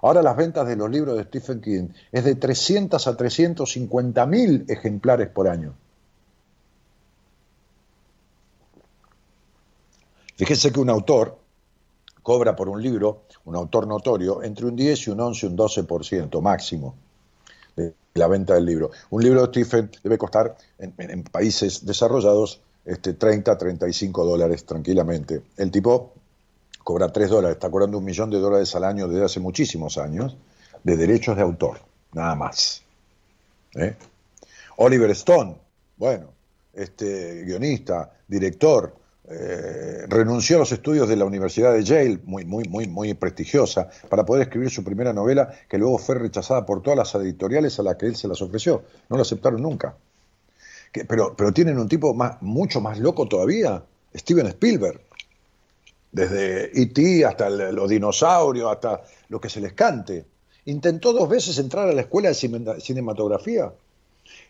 Ahora 0.00 0.22
las 0.22 0.38
ventas 0.38 0.66
de 0.66 0.76
los 0.76 0.90
libros 0.90 1.18
de 1.18 1.24
Stephen 1.24 1.60
King 1.60 1.88
es 2.10 2.24
de 2.24 2.34
300 2.34 3.06
a 3.08 3.14
350 3.14 4.24
mil 4.24 4.64
ejemplares 4.66 5.28
por 5.28 5.48
año. 5.48 5.74
Fíjense 10.38 10.72
que 10.72 10.80
un 10.80 10.88
autor 10.88 11.38
cobra 12.22 12.56
por 12.56 12.70
un 12.70 12.82
libro, 12.82 13.23
un 13.44 13.56
autor 13.56 13.86
notorio, 13.86 14.42
entre 14.42 14.66
un 14.66 14.76
10 14.76 15.06
y 15.06 15.10
un 15.10 15.20
11, 15.20 15.46
un 15.48 15.56
12% 15.56 16.40
máximo 16.40 16.94
de 17.76 17.94
la 18.14 18.28
venta 18.28 18.54
del 18.54 18.64
libro. 18.64 18.90
Un 19.10 19.22
libro 19.22 19.42
de 19.42 19.48
Stephen 19.48 19.90
debe 20.02 20.16
costar 20.16 20.56
en, 20.78 21.22
países 21.24 21.84
desarrollados 21.84 22.60
este, 22.84 23.14
30, 23.14 23.56
35 23.56 24.24
dólares 24.24 24.64
tranquilamente. 24.64 25.42
El 25.56 25.70
tipo 25.70 26.12
cobra 26.82 27.12
3 27.12 27.30
dólares, 27.30 27.56
está 27.56 27.70
cobrando 27.70 27.98
un 27.98 28.04
millón 28.04 28.30
de 28.30 28.38
dólares 28.38 28.74
al 28.74 28.84
año 28.84 29.08
desde 29.08 29.24
hace 29.24 29.40
muchísimos 29.40 29.98
años 29.98 30.36
de 30.82 30.96
derechos 30.96 31.36
de 31.36 31.42
autor, 31.42 31.80
nada 32.12 32.34
más. 32.34 32.82
¿eh? 33.74 33.96
Oliver 34.76 35.10
Stone, 35.10 35.56
bueno, 35.96 36.28
este, 36.72 37.42
guionista, 37.44 38.12
director, 38.28 38.94
eh, 39.26 40.04
renunció 40.06 40.56
a 40.56 40.58
los 40.60 40.72
estudios 40.72 41.08
de 41.08 41.16
la 41.16 41.24
Universidad 41.24 41.72
de 41.72 41.82
Yale, 41.82 42.20
muy, 42.24 42.44
muy, 42.44 42.64
muy, 42.64 42.86
muy 42.86 43.14
prestigiosa, 43.14 43.88
para 44.10 44.24
poder 44.26 44.42
escribir 44.42 44.70
su 44.70 44.84
primera 44.84 45.14
novela, 45.14 45.50
que 45.68 45.78
luego 45.78 45.96
fue 45.96 46.16
rechazada 46.16 46.66
por 46.66 46.82
todas 46.82 46.98
las 46.98 47.14
editoriales 47.14 47.78
a 47.78 47.82
las 47.82 47.96
que 47.96 48.06
él 48.06 48.16
se 48.16 48.28
las 48.28 48.42
ofreció. 48.42 48.82
No 49.08 49.16
la 49.16 49.22
aceptaron 49.22 49.62
nunca. 49.62 49.96
pero, 51.08 51.34
pero 51.34 51.52
tienen 51.52 51.78
un 51.78 51.88
tipo 51.88 52.12
más, 52.12 52.40
mucho 52.42 52.80
más 52.80 52.98
loco 52.98 53.26
todavía, 53.26 53.82
Steven 54.14 54.46
Spielberg. 54.48 55.00
Desde 56.12 56.70
E.T. 56.80 57.24
hasta 57.24 57.50
los 57.50 57.88
dinosaurios, 57.88 58.70
hasta 58.70 59.02
lo 59.30 59.40
que 59.40 59.48
se 59.48 59.60
les 59.60 59.72
cante. 59.72 60.24
Intentó 60.66 61.12
dos 61.12 61.28
veces 61.28 61.58
entrar 61.58 61.88
a 61.88 61.92
la 61.92 62.02
escuela 62.02 62.28
de 62.28 62.80
cinematografía. 62.80 63.72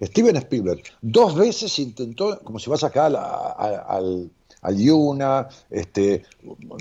Steven 0.02 0.36
Spielberg, 0.36 0.82
dos 1.00 1.34
veces 1.34 1.78
intentó, 1.78 2.38
como 2.40 2.58
si 2.58 2.68
vas 2.68 2.84
acá 2.84 3.06
al 3.06 4.30
a 4.64 4.72
Yuna, 4.72 5.46
este, 5.70 6.24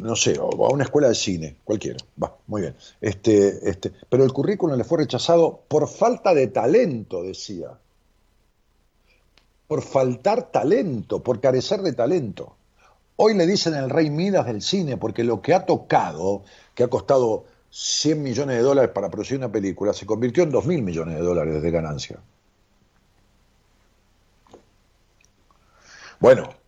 no 0.01 0.15
sé, 0.15 0.39
o 0.39 0.65
a 0.65 0.71
una 0.71 0.85
escuela 0.85 1.09
de 1.09 1.15
cine, 1.15 1.57
cualquiera, 1.65 1.97
va, 2.21 2.37
muy 2.47 2.61
bien. 2.61 2.75
Este, 3.01 3.69
este, 3.69 3.91
pero 4.09 4.23
el 4.23 4.31
currículum 4.31 4.77
le 4.77 4.85
fue 4.85 4.99
rechazado 4.99 5.63
por 5.67 5.89
falta 5.89 6.33
de 6.33 6.47
talento, 6.47 7.21
decía. 7.21 7.77
Por 9.67 9.81
faltar 9.81 10.49
talento, 10.49 11.21
por 11.21 11.41
carecer 11.41 11.81
de 11.81 11.91
talento. 11.91 12.55
Hoy 13.17 13.33
le 13.33 13.45
dicen 13.45 13.73
el 13.73 13.89
rey 13.89 14.09
Midas 14.09 14.45
del 14.45 14.61
cine, 14.61 14.95
porque 14.95 15.25
lo 15.25 15.41
que 15.41 15.53
ha 15.53 15.65
tocado, 15.65 16.43
que 16.75 16.83
ha 16.83 16.87
costado 16.87 17.45
100 17.69 18.23
millones 18.23 18.57
de 18.57 18.63
dólares 18.63 18.91
para 18.93 19.09
producir 19.09 19.37
una 19.37 19.51
película, 19.51 19.91
se 19.93 20.05
convirtió 20.05 20.43
en 20.43 20.51
2 20.51 20.65
mil 20.67 20.81
millones 20.83 21.15
de 21.15 21.21
dólares 21.21 21.61
de 21.61 21.71
ganancia. 21.71 22.19
Bueno, 26.21 26.62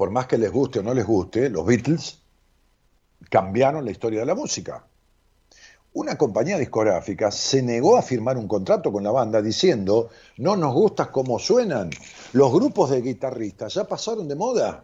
por 0.00 0.10
más 0.10 0.26
que 0.26 0.38
les 0.38 0.50
guste 0.50 0.78
o 0.78 0.82
no 0.82 0.94
les 0.94 1.04
guste, 1.04 1.50
los 1.50 1.66
Beatles 1.66 2.22
cambiaron 3.28 3.84
la 3.84 3.90
historia 3.90 4.20
de 4.20 4.24
la 4.24 4.34
música. 4.34 4.86
una 5.92 6.16
compañía 6.16 6.56
discográfica 6.56 7.30
se 7.30 7.60
negó 7.60 7.98
a 7.98 8.02
firmar 8.02 8.38
un 8.38 8.48
contrato 8.48 8.90
con 8.90 9.04
la 9.04 9.10
banda 9.10 9.42
diciendo, 9.42 10.08
no 10.38 10.56
nos 10.56 10.72
gusta 10.72 11.12
cómo 11.12 11.38
suenan, 11.38 11.90
los 12.32 12.50
grupos 12.50 12.88
de 12.88 13.02
guitarristas 13.02 13.74
ya 13.74 13.84
pasaron 13.84 14.26
de 14.26 14.36
moda. 14.36 14.80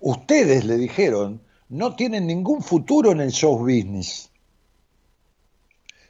Ustedes 0.00 0.66
le 0.66 0.76
dijeron, 0.76 1.40
no 1.70 1.96
tienen 1.96 2.26
ningún 2.26 2.62
futuro 2.62 3.10
en 3.10 3.22
el 3.22 3.30
show 3.30 3.56
business. 3.56 4.28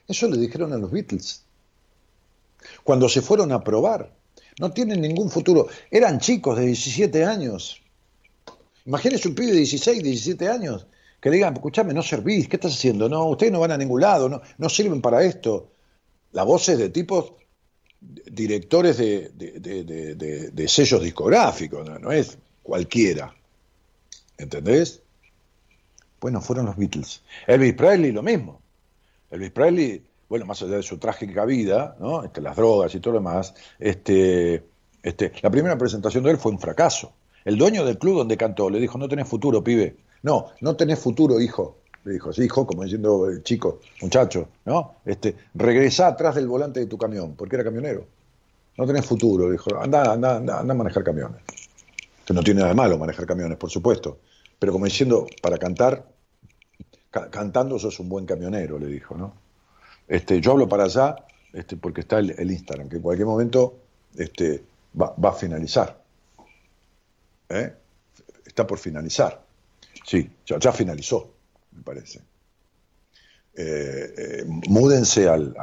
Eso 0.09 0.27
le 0.27 0.37
dijeron 0.37 0.73
a 0.73 0.79
los 0.79 0.91
Beatles. 0.91 1.45
Cuando 2.83 3.09
se 3.09 3.23
fueron 3.23 3.53
a 3.53 3.63
probar, 3.63 4.17
no 4.59 4.71
tienen 4.73 5.01
ningún 5.01 5.31
futuro. 5.31 5.69
Eran 5.91 6.19
chicos 6.19 6.59
de 6.59 6.67
17 6.67 7.25
años. 7.25 7.83
Imagínense 8.85 9.29
un 9.29 9.35
pibe 9.35 9.53
de 9.53 9.59
16, 9.59 10.03
17 10.03 10.49
años 10.49 10.87
que 11.21 11.31
digan, 11.31 11.55
escúchame, 11.55 11.93
no 11.93 12.03
servís, 12.03 12.49
¿qué 12.49 12.57
estás 12.57 12.75
haciendo? 12.75 13.09
No, 13.09 13.27
ustedes 13.27 13.53
no 13.53 13.61
van 13.61 13.73
a 13.73 13.77
ningún 13.77 14.01
lado, 14.01 14.29
no, 14.29 14.43
no 14.59 14.69
sirven 14.69 15.01
para 15.01 15.25
esto. 15.25 15.73
La 16.33 16.45
voz 16.45 16.69
es 16.69 16.79
de 16.79 16.91
tipos 16.91 17.33
directores 18.01 18.99
de, 18.99 19.31
de, 19.31 20.69
sellos 20.69 21.03
discográficos, 21.03 21.89
no, 22.01 22.13
es 22.13 22.39
cualquiera. 22.63 23.35
¿Entendés? 24.39 25.03
Bueno, 26.21 26.41
fueron 26.41 26.67
los 26.67 26.77
Beatles. 26.77 27.23
Elvis 27.47 27.75
Presley 27.75 28.13
lo 28.13 28.23
mismo. 28.23 28.61
Elvis 29.31 29.51
Presley, 29.51 30.05
bueno, 30.29 30.47
más 30.47 30.63
allá 30.63 30.77
de 30.77 30.83
su 30.83 30.99
trágica 30.99 31.45
vida, 31.45 31.97
¿no? 32.01 32.25
Este, 32.25 32.41
las 32.41 32.57
drogas 32.57 32.95
y 32.95 33.01
todo 33.01 33.15
lo 33.15 33.21
demás, 33.21 33.55
este, 33.79 34.65
este, 35.03 35.33
la 35.43 35.51
primera 35.51 35.79
presentación 35.79 36.25
de 36.25 36.33
él 36.33 36.39
fue 36.39 36.53
un 36.53 36.59
fracaso. 36.59 37.13
El 37.45 37.57
dueño 37.57 37.85
del 37.85 37.99
club 37.99 38.19
donde 38.19 38.37
cantó 38.37 38.69
le 38.69 38.81
dijo, 38.81 38.99
no 38.99 39.09
tenés 39.09 39.29
futuro, 39.29 39.63
pibe. 39.63 39.97
No, 40.23 40.47
no 40.61 40.75
tenés 40.75 40.99
futuro, 40.99 41.41
hijo. 41.41 41.79
Le 42.05 42.15
dijo, 42.15 42.33
sí, 42.33 42.45
hijo, 42.45 42.67
como 42.67 42.83
diciendo, 42.83 43.31
eh, 43.31 43.43
chico, 43.43 43.81
muchacho, 44.03 44.49
¿no? 44.65 44.97
Este, 45.05 45.37
regresá 45.55 46.09
atrás 46.09 46.35
del 46.35 46.49
volante 46.49 46.81
de 46.81 46.87
tu 46.87 46.99
camión, 46.99 47.35
porque 47.37 47.57
era 47.57 47.65
camionero. 47.65 48.07
No 48.77 48.87
tenés 48.87 49.07
futuro, 49.07 49.51
dijo, 49.51 49.81
anda, 49.81 50.13
anda, 50.13 50.37
anda, 50.37 50.61
anda 50.61 50.75
a 50.75 50.77
manejar 50.77 51.05
camiones. 51.05 51.41
Que 52.25 52.35
no 52.35 52.43
tiene 52.43 52.61
nada 52.61 52.71
de 52.71 52.77
malo 52.77 52.99
manejar 52.99 53.27
camiones, 53.27 53.57
por 53.59 53.71
supuesto. 53.71 54.19
Pero 54.59 54.73
como 54.73 54.85
diciendo, 54.87 55.27
para 55.41 55.59
cantar, 55.59 56.05
cantando 57.11 57.79
sos 57.79 58.01
un 58.01 58.09
buen 58.09 58.27
camionero, 58.27 58.79
le 58.79 58.87
dijo, 58.87 59.17
¿no? 59.17 59.46
Este, 60.09 60.41
yo 60.41 60.53
hablo 60.53 60.69
para 60.69 60.85
allá 60.85 61.17
este, 61.53 61.77
porque 61.77 62.03
está 62.03 62.19
el, 62.19 62.51
Instagram, 62.51 62.89
que 62.89 62.97
en 62.97 63.03
cualquier 63.03 63.27
momento 63.27 63.79
este, 64.17 64.63
va, 65.01 65.15
a 65.23 65.33
finalizar. 65.33 66.03
¿Eh? 67.49 67.73
Está 68.45 68.67
por 68.67 68.79
finalizar. 68.79 69.43
Sí, 70.05 70.31
ya, 70.45 70.73
finalizó, 70.73 71.33
me 71.73 71.83
parece. 71.83 72.21
Eh, 73.55 74.15
eh, 74.17 74.45
múdense 74.69 75.29
al, 75.29 75.55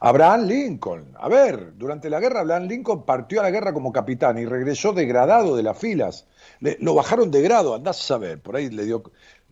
Abraham 0.00 0.46
Lincoln. 0.46 1.12
A 1.18 1.28
ver, 1.28 1.76
durante 1.76 2.10
la 2.10 2.20
guerra 2.20 2.40
Abraham 2.40 2.64
Lincoln 2.64 3.04
partió 3.04 3.40
a 3.40 3.44
la 3.44 3.50
guerra 3.50 3.72
como 3.72 3.92
capitán 3.92 4.38
y 4.38 4.44
regresó 4.44 4.92
degradado 4.92 5.56
de 5.56 5.62
las 5.62 5.78
filas. 5.78 6.26
lo 6.60 6.94
bajaron 6.94 7.30
de 7.30 7.42
grado, 7.42 7.74
andás 7.74 8.00
a 8.00 8.02
saber, 8.02 8.40
por 8.40 8.56
ahí 8.56 8.68
le 8.70 8.84
dio, 8.84 9.02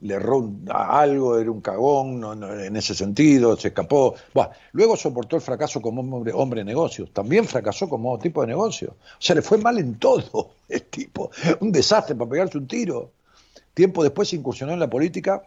le 0.03 0.15
erró 0.15 0.51
algo, 0.69 1.39
era 1.39 1.51
un 1.51 1.61
cagón 1.61 2.43
en 2.43 2.77
ese 2.77 2.95
sentido, 2.95 3.57
se 3.57 3.69
escapó. 3.69 4.15
luego 4.73 4.97
soportó 4.97 5.37
el 5.37 5.43
fracaso 5.43 5.81
como 5.81 6.01
hombre, 6.01 6.33
hombre 6.33 6.61
de 6.61 6.65
negocios, 6.65 7.11
también 7.13 7.45
fracasó 7.45 7.89
como 7.89 8.19
tipo 8.19 8.41
de 8.41 8.49
negocio. 8.49 8.97
O 9.01 9.21
sea, 9.21 9.37
le 9.37 9.43
fue 9.43 9.59
mal 9.59 9.79
en 9.79 9.99
todo 9.99 10.51
el 10.69 10.83
tipo, 10.83 11.31
un 11.61 11.71
desastre 11.71 12.17
para 12.17 12.31
pegarse 12.31 12.59
un 12.59 12.67
tiro. 12.67 13.13
Tiempo 13.75 14.03
después 14.03 14.33
incursionó 14.33 14.73
en 14.73 14.81
la 14.81 14.91
política, 14.91 15.43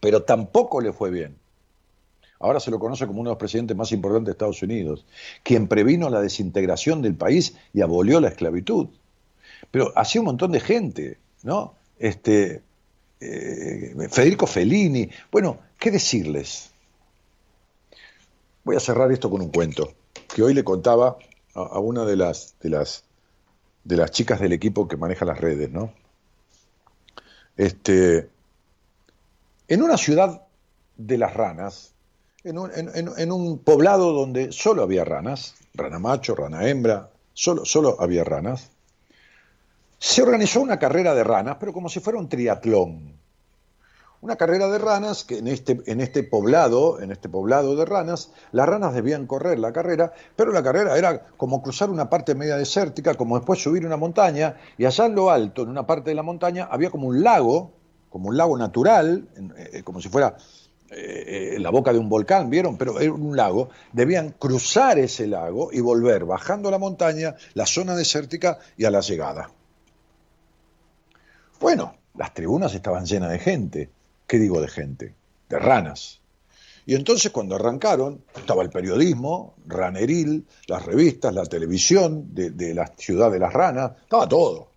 pero 0.00 0.22
tampoco 0.22 0.80
le 0.80 0.92
fue 0.92 1.10
bien. 1.10 1.36
Ahora 2.40 2.58
se 2.58 2.72
lo 2.72 2.80
conoce 2.80 3.06
como 3.06 3.20
uno 3.20 3.30
de 3.30 3.34
los 3.34 3.38
presidentes 3.38 3.76
más 3.76 3.92
importantes 3.92 4.26
de 4.26 4.32
Estados 4.32 4.62
Unidos, 4.62 5.06
quien 5.44 5.68
previno 5.68 6.10
la 6.10 6.20
desintegración 6.20 7.00
del 7.02 7.14
país 7.14 7.56
y 7.72 7.82
abolió 7.82 8.20
la 8.20 8.28
esclavitud. 8.28 8.88
Pero 9.70 9.92
hacía 9.94 10.22
un 10.22 10.26
montón 10.26 10.50
de 10.50 10.58
gente, 10.58 11.18
¿no? 11.44 11.74
Este, 12.00 12.62
eh, 13.22 14.08
Federico 14.10 14.46
Fellini. 14.46 15.08
Bueno, 15.30 15.60
¿qué 15.78 15.90
decirles? 15.90 16.70
Voy 18.64 18.76
a 18.76 18.80
cerrar 18.80 19.10
esto 19.12 19.30
con 19.30 19.40
un 19.40 19.50
cuento 19.50 19.94
que 20.34 20.42
hoy 20.42 20.54
le 20.54 20.64
contaba 20.64 21.16
a, 21.54 21.78
una 21.78 22.04
de 22.04 22.16
las, 22.16 22.54
de 22.60 22.70
las, 22.70 23.04
de 23.84 23.96
las 23.96 24.10
chicas 24.10 24.40
del 24.40 24.52
equipo 24.52 24.88
que 24.88 24.96
maneja 24.96 25.24
las 25.24 25.40
redes, 25.40 25.70
¿no? 25.70 25.92
Este, 27.56 28.30
en 29.68 29.82
una 29.82 29.96
ciudad 29.96 30.42
de 30.96 31.18
las 31.18 31.34
ranas, 31.34 31.92
en 32.44 32.58
un, 32.58 32.70
en, 32.74 33.32
un, 33.32 33.58
poblado 33.58 34.12
donde 34.12 34.52
solo 34.52 34.82
había 34.82 35.04
ranas, 35.04 35.54
rana 35.74 35.98
macho, 35.98 36.34
rana 36.34 36.68
hembra, 36.68 37.10
solo, 37.34 37.64
solo 37.64 37.96
había 38.00 38.24
ranas, 38.24 38.70
se 40.02 40.20
organizó 40.20 40.60
una 40.60 40.80
carrera 40.80 41.14
de 41.14 41.22
ranas, 41.22 41.58
pero 41.60 41.72
como 41.72 41.88
si 41.88 42.00
fuera 42.00 42.18
un 42.18 42.28
triatlón. 42.28 43.20
Una 44.20 44.34
carrera 44.34 44.66
de 44.66 44.78
ranas 44.78 45.22
que 45.22 45.38
en 45.38 45.46
este, 45.46 45.80
en 45.86 46.00
este 46.00 46.24
poblado, 46.24 47.00
en 47.00 47.12
este 47.12 47.28
poblado 47.28 47.76
de 47.76 47.84
ranas, 47.84 48.32
las 48.50 48.68
ranas 48.68 48.94
debían 48.94 49.28
correr 49.28 49.60
la 49.60 49.72
carrera, 49.72 50.12
pero 50.34 50.50
la 50.50 50.64
carrera 50.64 50.98
era 50.98 51.28
como 51.36 51.62
cruzar 51.62 51.88
una 51.88 52.10
parte 52.10 52.34
media 52.34 52.56
desértica, 52.56 53.14
como 53.14 53.36
después 53.36 53.62
subir 53.62 53.86
una 53.86 53.96
montaña, 53.96 54.56
y 54.76 54.86
allá 54.86 55.06
en 55.06 55.14
lo 55.14 55.30
alto, 55.30 55.62
en 55.62 55.68
una 55.68 55.86
parte 55.86 56.10
de 56.10 56.16
la 56.16 56.24
montaña, 56.24 56.66
había 56.68 56.90
como 56.90 57.06
un 57.06 57.22
lago, 57.22 57.70
como 58.10 58.30
un 58.30 58.36
lago 58.36 58.58
natural, 58.58 59.28
eh, 59.56 59.84
como 59.84 60.00
si 60.00 60.08
fuera 60.08 60.36
eh, 60.90 61.58
la 61.60 61.70
boca 61.70 61.92
de 61.92 62.00
un 62.00 62.08
volcán, 62.08 62.50
¿vieron? 62.50 62.76
Pero 62.76 62.98
era 62.98 63.12
un 63.12 63.36
lago, 63.36 63.68
debían 63.92 64.30
cruzar 64.30 64.98
ese 64.98 65.28
lago 65.28 65.70
y 65.72 65.78
volver 65.78 66.24
bajando 66.24 66.72
la 66.72 66.78
montaña, 66.78 67.36
la 67.54 67.66
zona 67.66 67.94
desértica 67.94 68.58
y 68.76 68.84
a 68.84 68.90
la 68.90 69.00
llegada. 69.00 69.48
Bueno, 71.62 71.94
las 72.16 72.34
tribunas 72.34 72.74
estaban 72.74 73.06
llenas 73.06 73.30
de 73.30 73.38
gente. 73.38 73.88
¿Qué 74.26 74.40
digo 74.40 74.60
de 74.60 74.66
gente? 74.66 75.14
De 75.48 75.60
ranas. 75.60 76.20
Y 76.86 76.96
entonces 76.96 77.30
cuando 77.30 77.54
arrancaron, 77.54 78.24
estaba 78.34 78.64
el 78.64 78.70
periodismo, 78.70 79.54
raneril, 79.68 80.44
las 80.66 80.84
revistas, 80.84 81.32
la 81.32 81.46
televisión 81.46 82.34
de, 82.34 82.74
la 82.74 82.88
ciudad 82.88 83.30
de 83.30 83.38
las 83.38 83.52
ranas, 83.52 83.92
estaba 84.02 84.28
todo. 84.28 84.70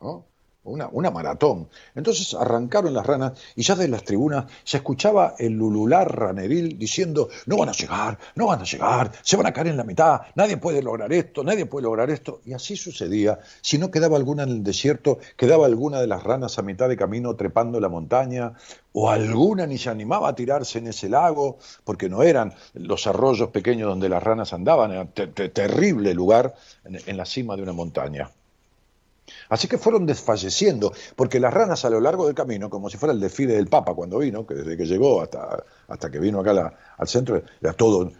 ¿no? 0.00 0.24
Una, 0.64 1.10
maratón. 1.10 1.68
Entonces 1.94 2.34
arrancaron 2.34 2.92
las 2.92 3.06
ranas 3.06 3.32
y 3.56 3.62
ya 3.62 3.74
de 3.74 3.88
las 3.88 4.04
tribunas 4.04 4.44
se 4.64 4.76
escuchaba 4.78 5.34
el 5.38 5.54
lulular 5.54 6.14
raneril 6.14 6.78
diciendo, 6.78 7.28
no 7.46 7.56
van 7.56 7.70
a 7.70 7.72
llegar, 7.72 8.18
no 8.34 8.46
van 8.46 8.60
a 8.60 8.64
llegar, 8.64 9.10
se 9.22 9.36
van 9.36 9.46
a 9.46 9.52
caer 9.52 9.68
en 9.68 9.76
la 9.76 9.84
mitad, 9.84 10.20
nadie 10.34 10.56
puede 10.58 10.82
lograr 10.82 11.12
esto, 11.12 11.42
nadie 11.42 11.66
puede 11.66 11.84
lograr 11.84 12.10
esto. 12.10 12.40
Y 12.44 12.52
así 12.52 12.76
sucedía. 12.76 13.38
Si 13.62 13.78
no 13.78 13.90
quedaba 13.90 14.16
alguna 14.16 14.42
en 14.42 14.50
el 14.50 14.62
desierto, 14.62 15.18
quedaba 15.36 15.66
alguna 15.66 16.00
de 16.00 16.06
las 16.06 16.22
ranas 16.22 16.58
a 16.58 16.62
mitad 16.62 16.88
de 16.88 16.96
camino 16.96 17.34
trepando 17.36 17.80
la 17.80 17.88
montaña, 17.88 18.54
o 18.92 19.08
alguna 19.08 19.66
ni 19.66 19.78
se 19.78 19.88
animaba 19.88 20.28
a 20.28 20.34
tirarse 20.34 20.78
en 20.78 20.88
ese 20.88 21.08
lago, 21.08 21.58
porque 21.84 22.08
no 22.08 22.22
eran 22.22 22.54
los 22.74 23.06
arroyos 23.06 23.50
pequeños 23.50 23.88
donde 23.88 24.08
las 24.08 24.22
ranas 24.22 24.52
andaban, 24.52 24.90
era 24.90 25.06
terrible 25.06 26.12
lugar 26.12 26.54
en 26.84 27.16
la 27.16 27.24
cima 27.24 27.56
de 27.56 27.62
una 27.62 27.72
montaña. 27.72 28.30
Así 29.50 29.66
que 29.66 29.78
fueron 29.78 30.06
desfalleciendo, 30.06 30.92
porque 31.16 31.40
las 31.40 31.52
ranas 31.52 31.84
a 31.84 31.90
lo 31.90 32.00
largo 32.00 32.26
del 32.26 32.36
camino, 32.36 32.70
como 32.70 32.88
si 32.88 32.96
fuera 32.96 33.12
el 33.12 33.20
desfile 33.20 33.54
del 33.54 33.66
Papa 33.66 33.94
cuando 33.94 34.18
vino, 34.18 34.46
que 34.46 34.54
desde 34.54 34.76
que 34.76 34.86
llegó 34.86 35.20
hasta, 35.20 35.64
hasta 35.88 36.10
que 36.10 36.20
vino 36.20 36.40
acá 36.40 36.72
al 36.96 37.08
centro, 37.08 37.42
era 37.60 37.72
todo, 37.72 38.12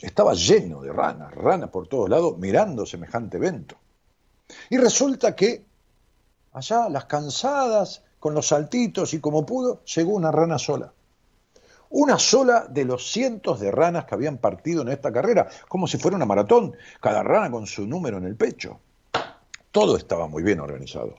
estaba 0.00 0.34
lleno 0.34 0.82
de 0.82 0.92
ranas, 0.92 1.32
ranas 1.34 1.70
por 1.70 1.86
todos 1.86 2.10
lados, 2.10 2.36
mirando 2.36 2.84
semejante 2.84 3.36
evento. 3.36 3.76
Y 4.70 4.76
resulta 4.76 5.36
que 5.36 5.64
allá, 6.52 6.88
las 6.88 7.04
cansadas, 7.04 8.02
con 8.18 8.34
los 8.34 8.48
saltitos 8.48 9.14
y 9.14 9.20
como 9.20 9.46
pudo, 9.46 9.84
llegó 9.84 10.14
una 10.14 10.32
rana 10.32 10.58
sola. 10.58 10.92
Una 11.90 12.18
sola 12.18 12.66
de 12.68 12.84
los 12.84 13.10
cientos 13.10 13.60
de 13.60 13.70
ranas 13.70 14.04
que 14.06 14.14
habían 14.14 14.38
partido 14.38 14.82
en 14.82 14.88
esta 14.88 15.12
carrera, 15.12 15.48
como 15.68 15.86
si 15.86 15.98
fuera 15.98 16.16
una 16.16 16.26
maratón, 16.26 16.74
cada 17.00 17.22
rana 17.22 17.50
con 17.50 17.66
su 17.66 17.86
número 17.86 18.18
en 18.18 18.24
el 18.24 18.34
pecho. 18.34 18.80
Todo 19.72 19.96
estaba 19.96 20.28
muy 20.28 20.42
bien 20.42 20.60
organizado. 20.60 21.18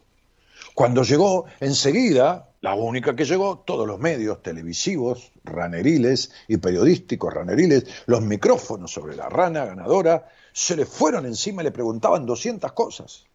Cuando 0.76 1.04
llegó, 1.04 1.46
enseguida, 1.60 2.50
la 2.62 2.76
única 2.76 3.16
que 3.16 3.26
llegó, 3.26 3.60
todos 3.60 3.88
los 3.88 4.00
medios 4.00 4.42
televisivos, 4.42 5.32
raneriles 5.44 6.32
y 6.48 6.58
periodísticos 6.58 7.34
raneriles, 7.34 7.86
los 8.06 8.22
micrófonos 8.22 8.92
sobre 8.92 9.16
la 9.16 9.28
rana 9.28 9.66
ganadora, 9.66 10.30
se 10.52 10.76
le 10.76 10.86
fueron 10.86 11.26
encima 11.26 11.62
y 11.62 11.66
le 11.66 11.72
preguntaban 11.72 12.26
200 12.26 12.72
cosas. 12.74 13.26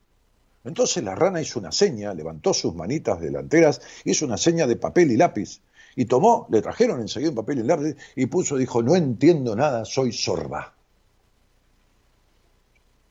Entonces 0.64 1.02
la 1.02 1.14
rana 1.14 1.40
hizo 1.40 1.58
una 1.58 1.72
seña, 1.72 2.14
levantó 2.14 2.54
sus 2.54 2.74
manitas 2.74 3.20
delanteras, 3.20 3.80
hizo 4.04 4.24
una 4.24 4.36
seña 4.36 4.66
de 4.66 4.76
papel 4.76 5.10
y 5.10 5.16
lápiz, 5.16 5.60
y 5.96 6.04
tomó, 6.04 6.46
le 6.50 6.62
trajeron 6.62 7.00
enseguida 7.00 7.30
un 7.30 7.36
papel 7.36 7.58
y 7.58 7.62
lápiz, 7.64 7.96
y 8.14 8.26
puso, 8.26 8.56
dijo, 8.56 8.82
no 8.82 8.94
entiendo 8.94 9.56
nada, 9.56 9.84
soy 9.84 10.12
sorda. 10.12 10.74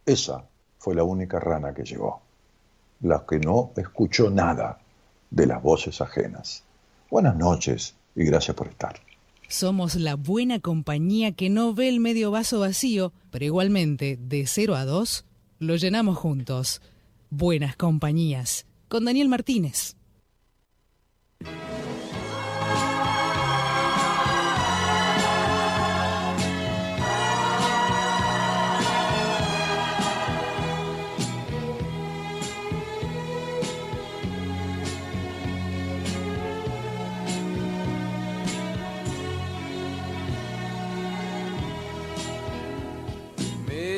Esa 0.05 0.45
fue 0.87 0.95
la 0.95 1.03
única 1.03 1.37
rana 1.37 1.73
que 1.73 1.83
llegó, 1.83 2.21
la 3.01 3.25
que 3.29 3.39
no 3.39 3.71
escuchó 3.75 4.29
nada 4.29 4.79
de 5.29 5.45
las 5.45 5.61
voces 5.61 5.99
ajenas. 5.99 6.63
Buenas 7.11 7.35
noches 7.35 7.93
y 8.15 8.23
gracias 8.23 8.55
por 8.55 8.69
estar. 8.69 8.95
Somos 9.49 9.95
la 9.95 10.15
buena 10.15 10.61
compañía 10.61 11.33
que 11.33 11.49
no 11.49 11.73
ve 11.73 11.89
el 11.89 11.99
medio 11.99 12.31
vaso 12.31 12.61
vacío, 12.61 13.11
pero 13.31 13.43
igualmente, 13.43 14.17
de 14.17 14.47
0 14.47 14.77
a 14.77 14.85
2, 14.85 15.25
lo 15.59 15.75
llenamos 15.75 16.17
juntos. 16.17 16.81
Buenas 17.29 17.75
compañías. 17.75 18.65
Con 18.87 19.03
Daniel 19.03 19.27
Martínez. 19.27 19.97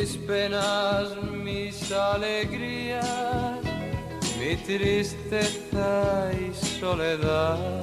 Mis 0.09 0.17
penas, 0.25 1.09
mis 1.43 1.91
alegrías, 1.91 3.59
mi 4.39 4.55
tristeza 4.55 6.31
y 6.33 6.53
soledad, 6.79 7.81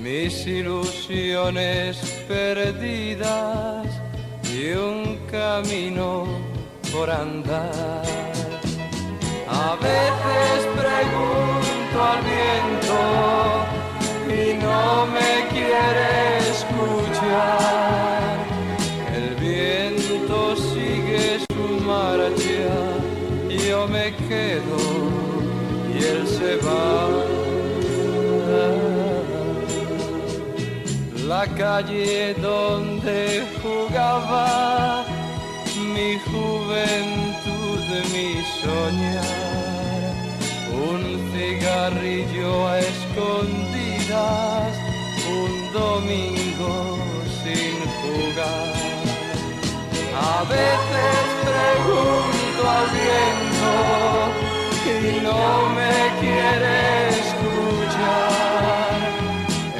mis 0.00 0.46
ilusiones 0.46 1.96
perdidas 2.28 3.86
y 4.52 4.72
un 4.72 5.18
camino 5.30 6.26
por 6.92 7.10
andar. 7.10 8.02
A 9.48 9.74
veces 9.76 10.66
pregunto 10.82 11.96
al 12.10 12.20
viento 12.32 13.00
y 14.28 14.54
no 14.62 15.06
me 15.06 15.48
quiere 15.48 16.38
escuchar. 16.50 18.17
Marcha, 21.88 22.70
yo 23.66 23.78
me 23.88 24.06
quedo 24.28 24.78
y 25.94 25.96
él 26.12 26.22
se 26.36 26.52
va. 26.66 26.92
La 31.32 31.44
calle 31.62 32.34
donde 32.34 33.18
jugaba 33.62 35.04
mi 35.94 36.10
juventud, 36.30 37.84
mi 38.14 38.30
soñar, 38.62 40.14
un 40.90 41.02
cigarrillo 41.32 42.52
a 42.68 42.78
escondidas, 42.92 44.72
un 45.40 45.52
domingo 45.80 46.74
sin 47.40 47.76
jugar. 48.00 48.78
A 50.34 50.38
veces 50.54 50.87
no 55.28 55.68
me 55.78 55.94
quiere 56.20 56.76
escuchar. 57.20 58.98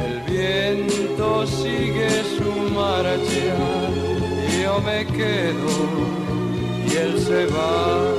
El 0.06 0.14
viento 0.32 1.46
sigue 1.46 2.10
su 2.36 2.50
marcha, 2.78 3.54
yo 4.62 4.72
me 4.88 4.98
quedo 5.06 5.70
y 6.86 6.90
él 7.04 7.12
se 7.26 7.40
va. 7.46 8.17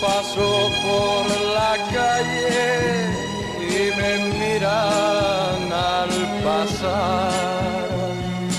Paso 0.00 0.70
por 0.82 1.24
la 1.54 1.74
calle 1.92 3.06
y 3.60 3.82
me 3.98 4.12
miran 4.38 5.72
al 5.72 6.12
pasar, 6.42 7.98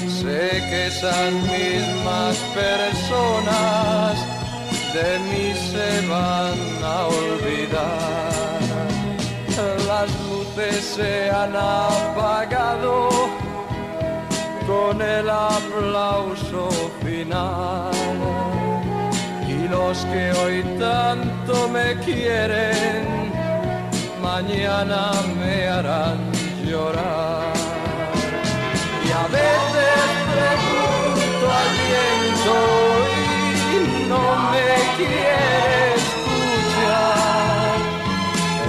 sé 0.08 0.50
que 0.70 0.88
esas 0.88 1.32
mismas 1.34 2.36
personas 2.54 4.14
de 4.94 5.20
mí 5.30 5.54
se 5.72 6.08
van 6.08 6.60
a 6.84 7.08
olvidar. 7.08 8.32
Las 9.88 10.10
luces 10.28 10.86
se 10.96 11.30
han 11.30 11.56
apagado 11.56 13.10
con 14.68 15.02
el 15.02 15.30
aplauso 15.30 16.70
final 17.04 18.01
los 19.82 20.06
que 20.06 20.32
hoy 20.42 20.64
tanto 20.80 21.68
me 21.70 21.96
quieren, 22.06 23.04
mañana 24.22 25.12
me 25.40 25.68
harán 25.68 26.20
llorar. 26.70 27.54
Y 29.08 29.10
a 29.24 29.26
veces 29.40 30.02
pregunto 30.36 31.46
al 31.62 31.72
viento 31.90 32.56
y 33.74 33.80
no 34.12 34.26
me 34.54 34.70
quiere 34.98 35.74
escuchar. 36.02 37.76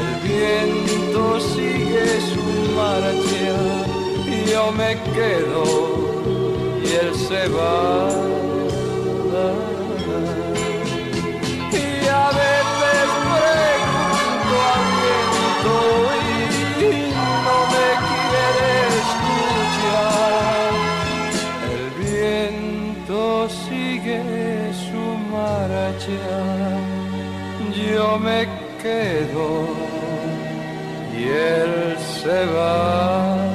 El 0.01 0.13
viento 0.29 1.21
sigue 1.55 2.07
su 2.33 2.45
marcha 2.81 3.59
y 4.35 4.51
yo 4.51 4.65
me 4.81 4.91
quedo 5.17 5.63
y 6.85 6.89
él 7.03 7.11
se 7.29 7.43
va. 7.57 7.73
Yo 27.93 28.19
me 28.19 28.49
quedo 28.81 29.69
y 31.17 31.25
él 31.25 31.97
se 31.99 32.47
va. 32.47 33.53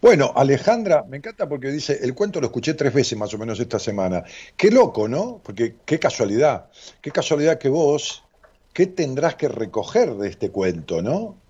Bueno, 0.00 0.32
Alejandra, 0.36 1.04
me 1.08 1.16
encanta 1.16 1.48
porque 1.48 1.68
dice, 1.68 1.98
el 2.00 2.14
cuento 2.14 2.40
lo 2.40 2.46
escuché 2.46 2.74
tres 2.74 2.94
veces 2.94 3.18
más 3.18 3.34
o 3.34 3.38
menos 3.38 3.58
esta 3.58 3.80
semana. 3.80 4.22
Qué 4.56 4.70
loco, 4.70 5.08
¿no? 5.08 5.40
Porque 5.42 5.76
qué 5.84 5.98
casualidad, 5.98 6.70
qué 7.00 7.10
casualidad 7.10 7.58
que 7.58 7.68
vos, 7.68 8.22
¿qué 8.72 8.86
tendrás 8.86 9.34
que 9.34 9.48
recoger 9.48 10.14
de 10.14 10.28
este 10.28 10.50
cuento, 10.50 11.02
¿no? 11.02 11.45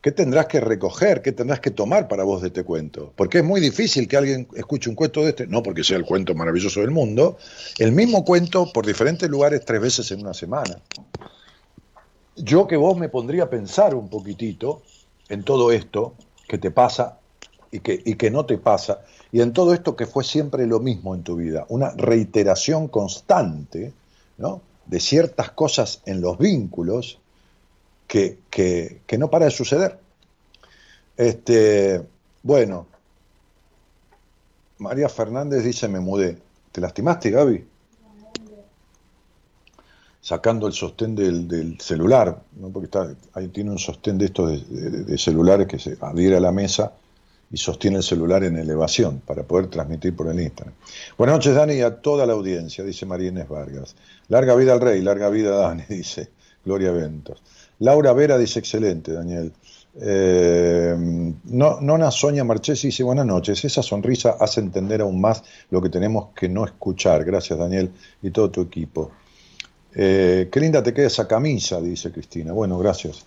¿Qué 0.00 0.12
tendrás 0.12 0.46
que 0.46 0.60
recoger, 0.60 1.22
qué 1.22 1.32
tendrás 1.32 1.58
que 1.58 1.72
tomar 1.72 2.06
para 2.06 2.22
vos 2.22 2.40
de 2.40 2.48
este 2.48 2.62
cuento? 2.62 3.12
Porque 3.16 3.38
es 3.38 3.44
muy 3.44 3.60
difícil 3.60 4.06
que 4.06 4.16
alguien 4.16 4.46
escuche 4.54 4.88
un 4.88 4.94
cuento 4.94 5.22
de 5.22 5.30
este, 5.30 5.46
no 5.48 5.60
porque 5.60 5.82
sea 5.82 5.96
el 5.96 6.04
cuento 6.04 6.34
maravilloso 6.36 6.80
del 6.80 6.92
mundo, 6.92 7.36
el 7.78 7.90
mismo 7.90 8.24
cuento 8.24 8.72
por 8.72 8.86
diferentes 8.86 9.28
lugares 9.28 9.64
tres 9.64 9.80
veces 9.80 10.10
en 10.12 10.20
una 10.20 10.34
semana. 10.34 10.80
Yo 12.36 12.68
que 12.68 12.76
vos 12.76 12.96
me 12.96 13.08
pondría 13.08 13.44
a 13.44 13.50
pensar 13.50 13.96
un 13.96 14.08
poquitito 14.08 14.82
en 15.28 15.42
todo 15.42 15.72
esto 15.72 16.14
que 16.46 16.58
te 16.58 16.70
pasa 16.70 17.18
y 17.72 17.80
que, 17.80 18.30
no 18.30 18.46
te 18.46 18.56
pasa, 18.56 19.02
y 19.32 19.40
en 19.40 19.52
todo 19.52 19.74
esto 19.74 19.94
que 19.94 20.06
fue 20.06 20.24
siempre 20.24 20.66
lo 20.66 20.78
mismo 20.78 21.14
en 21.14 21.22
tu 21.22 21.36
vida, 21.36 21.66
una 21.68 21.90
reiteración 21.90 22.88
constante 22.88 23.92
¿no? 24.38 24.62
de 24.86 25.00
ciertas 25.00 25.50
cosas 25.50 26.02
en 26.06 26.20
los 26.20 26.38
vínculos 26.38 27.18
que, 28.08 28.38
que, 28.50 29.02
que 29.06 29.18
no 29.18 29.30
para 29.30 29.44
de 29.44 29.52
suceder. 29.52 29.98
Este, 31.16 32.02
bueno, 32.42 32.86
María 34.78 35.08
Fernández 35.08 35.62
dice, 35.62 35.86
me 35.86 36.00
mudé. 36.00 36.38
¿Te 36.72 36.80
lastimaste, 36.80 37.30
Gaby? 37.30 37.64
Sacando 40.20 40.66
el 40.66 40.72
sostén 40.72 41.14
del, 41.14 41.46
del 41.46 41.80
celular, 41.80 42.42
¿no? 42.56 42.70
porque 42.70 42.86
está, 42.86 43.14
ahí 43.34 43.48
tiene 43.48 43.70
un 43.70 43.78
sostén 43.78 44.18
de 44.18 44.26
estos 44.26 44.68
de, 44.68 45.18
celulares 45.18 45.66
que 45.66 45.78
se 45.78 45.96
adhiere 46.00 46.36
a 46.36 46.40
la 46.40 46.52
mesa 46.52 46.92
y 47.50 47.56
sostiene 47.56 47.98
el 47.98 48.02
celular 48.02 48.44
en 48.44 48.56
elevación 48.58 49.20
para 49.20 49.42
poder 49.42 49.68
transmitir 49.68 50.14
por 50.14 50.28
el 50.28 50.40
Instagram. 50.40 50.74
Buenas 51.16 51.36
noches, 51.36 51.54
Dani, 51.54 51.74
y 51.74 51.80
a 51.80 51.96
toda 52.00 52.26
la 52.26 52.34
audiencia, 52.34 52.84
dice 52.84 53.06
María 53.06 53.28
Inés 53.28 53.48
Vargas. 53.48 53.96
Larga 54.28 54.54
vida 54.54 54.74
al 54.74 54.80
rey, 54.80 55.00
larga 55.00 55.30
vida 55.30 55.56
Dani, 55.56 55.84
dice. 55.88 56.30
Gloria 56.64 56.90
Ventos. 56.90 57.42
Laura 57.80 58.12
Vera 58.12 58.36
dice, 58.38 58.58
excelente, 58.58 59.12
Daniel. 59.12 59.52
Eh, 60.00 60.94
no, 61.44 61.80
Nona 61.80 62.10
Sonia 62.10 62.44
Marchesi 62.44 62.88
dice, 62.88 63.02
buenas 63.02 63.26
noches. 63.26 63.64
Esa 63.64 63.82
sonrisa 63.82 64.36
hace 64.38 64.60
entender 64.60 65.00
aún 65.00 65.20
más 65.20 65.42
lo 65.70 65.80
que 65.82 65.88
tenemos 65.88 66.28
que 66.34 66.48
no 66.48 66.64
escuchar. 66.64 67.24
Gracias, 67.24 67.58
Daniel, 67.58 67.90
y 68.22 68.30
todo 68.30 68.50
tu 68.50 68.60
equipo. 68.62 69.10
Eh, 69.94 70.48
qué 70.52 70.60
linda 70.60 70.82
te 70.82 70.92
queda 70.92 71.06
esa 71.06 71.26
camisa, 71.26 71.80
dice 71.80 72.12
Cristina. 72.12 72.52
Bueno, 72.52 72.78
gracias. 72.78 73.26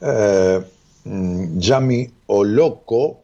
Eh, 0.00 0.60
mm, 1.04 1.58
Yami 1.58 2.10
Oloco 2.26 3.20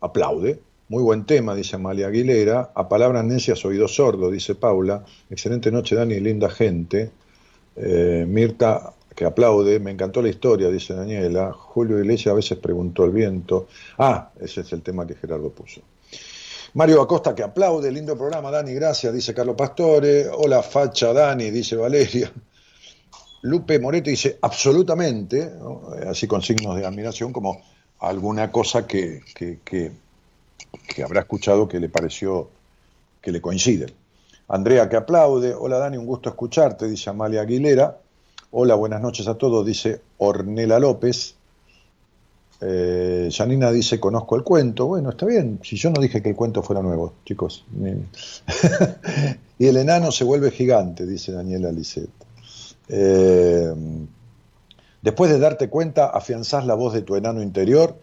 aplaude. 0.00 0.60
Muy 0.88 1.02
buen 1.02 1.24
tema, 1.24 1.54
dice 1.54 1.76
Amalia 1.76 2.08
Aguilera. 2.08 2.72
A 2.74 2.88
palabras 2.88 3.24
necias, 3.24 3.64
oído 3.64 3.86
sordo, 3.86 4.30
dice 4.30 4.54
Paula. 4.54 5.04
Excelente 5.28 5.70
noche, 5.70 5.94
Dani, 5.94 6.18
linda 6.18 6.50
gente. 6.50 7.10
Eh, 7.76 8.24
Mirta, 8.26 8.92
que 9.14 9.24
aplaude. 9.24 9.80
Me 9.80 9.90
encantó 9.90 10.22
la 10.22 10.28
historia, 10.28 10.68
dice 10.68 10.94
Daniela. 10.94 11.52
Julio 11.52 11.98
Iglesias 11.98 12.32
a 12.32 12.36
veces 12.36 12.58
preguntó 12.58 13.04
el 13.04 13.10
viento. 13.10 13.68
Ah, 13.98 14.30
ese 14.40 14.62
es 14.62 14.72
el 14.72 14.82
tema 14.82 15.06
que 15.06 15.14
Gerardo 15.14 15.50
puso. 15.50 15.80
Mario 16.74 17.02
Acosta 17.02 17.34
que 17.34 17.42
aplaude, 17.42 17.90
lindo 17.90 18.16
programa, 18.16 18.50
Dani, 18.50 18.72
gracias, 18.74 19.12
dice 19.12 19.34
Carlos 19.34 19.56
Pastore. 19.56 20.28
Hola, 20.28 20.62
facha, 20.62 21.12
Dani, 21.12 21.50
dice 21.50 21.74
Valeria. 21.74 22.32
Lupe 23.42 23.78
Moretti 23.80 24.10
dice 24.10 24.38
absolutamente, 24.40 25.50
así 26.06 26.28
con 26.28 26.42
signos 26.42 26.76
de 26.76 26.86
admiración, 26.86 27.32
como 27.32 27.60
alguna 27.98 28.52
cosa 28.52 28.86
que, 28.86 29.22
que, 29.34 29.58
que, 29.64 29.90
que 30.86 31.02
habrá 31.02 31.20
escuchado 31.20 31.66
que 31.66 31.80
le 31.80 31.88
pareció 31.88 32.50
que 33.20 33.32
le 33.32 33.40
coincide. 33.40 33.86
Andrea 34.48 34.88
que 34.88 34.96
aplaude, 34.96 35.54
hola 35.54 35.78
Dani, 35.78 35.96
un 35.96 36.06
gusto 36.06 36.28
escucharte, 36.28 36.88
dice 36.88 37.10
Amalia 37.10 37.40
Aguilera. 37.42 37.98
Hola, 38.52 38.74
buenas 38.74 39.00
noches 39.00 39.28
a 39.28 39.34
todos, 39.34 39.64
dice 39.64 40.00
Ornela 40.18 40.80
López. 40.80 41.36
Eh, 42.60 43.28
Janina 43.32 43.70
dice, 43.70 44.00
conozco 44.00 44.34
el 44.34 44.42
cuento. 44.42 44.88
Bueno, 44.88 45.10
está 45.10 45.24
bien, 45.24 45.60
si 45.62 45.76
yo 45.76 45.90
no 45.90 46.00
dije 46.00 46.20
que 46.20 46.30
el 46.30 46.34
cuento 46.34 46.60
fuera 46.60 46.82
nuevo, 46.82 47.12
chicos. 47.24 47.64
y 49.58 49.66
el 49.68 49.76
enano 49.76 50.10
se 50.10 50.24
vuelve 50.24 50.50
gigante, 50.50 51.06
dice 51.06 51.30
Daniela 51.30 51.70
Lisset. 51.70 52.10
Eh, 52.88 53.72
después 55.00 55.30
de 55.30 55.38
darte 55.38 55.68
cuenta, 55.68 56.06
afianzás 56.06 56.66
la 56.66 56.74
voz 56.74 56.92
de 56.92 57.02
tu 57.02 57.14
enano 57.14 57.44
interior, 57.44 57.94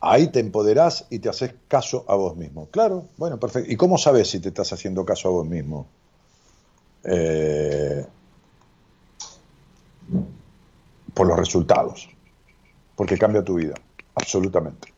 ahí 0.00 0.28
te 0.28 0.40
empoderás 0.40 1.04
y 1.10 1.18
te 1.18 1.28
haces 1.28 1.52
caso 1.68 2.06
a 2.08 2.14
vos 2.14 2.34
mismo. 2.34 2.66
Claro, 2.70 3.08
bueno, 3.18 3.38
perfecto. 3.38 3.70
¿Y 3.70 3.76
cómo 3.76 3.98
sabes 3.98 4.30
si 4.30 4.40
te 4.40 4.48
estás 4.48 4.72
haciendo 4.72 5.04
caso 5.04 5.28
a 5.28 5.32
vos 5.32 5.46
mismo? 5.46 5.86
Eh, 7.04 8.06
por 11.14 11.26
los 11.26 11.38
resultados, 11.38 12.08
porque 12.96 13.18
cambia 13.18 13.44
tu 13.44 13.56
vida, 13.56 13.74
absolutamente. 14.14 14.94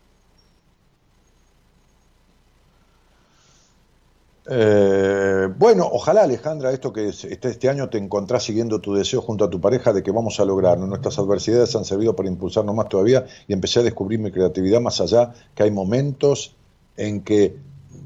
Eh, 4.47 5.49
bueno, 5.57 5.89
ojalá 5.91 6.23
Alejandra, 6.25 6.71
esto 6.71 6.93
que 6.93 7.09
es- 7.09 7.25
este, 7.25 7.49
este 7.49 7.69
año 7.71 7.89
te 7.89 7.97
encontrás 7.97 8.43
siguiendo 8.45 8.79
tu 8.81 8.93
deseo 8.95 9.23
junto 9.23 9.45
a 9.45 9.51
tu 9.51 9.59
pareja 9.61 9.93
de 9.95 10.03
que 10.03 10.11
vamos 10.11 10.39
a 10.39 10.45
lograrlo. 10.45 10.87
Nuestras 10.87 11.19
adversidades 11.19 11.75
han 11.77 11.85
servido 11.87 12.15
para 12.15 12.29
impulsarnos 12.29 12.75
más 12.75 12.89
todavía 12.89 13.25
y 13.47 13.55
empecé 13.55 13.81
a 13.81 13.83
descubrir 13.83 14.19
mi 14.21 14.31
creatividad 14.31 14.81
más 14.83 15.01
allá, 15.01 15.33
que 15.55 15.62
hay 15.62 15.71
momentos 15.71 16.57
en 16.97 17.23
que 17.25 17.57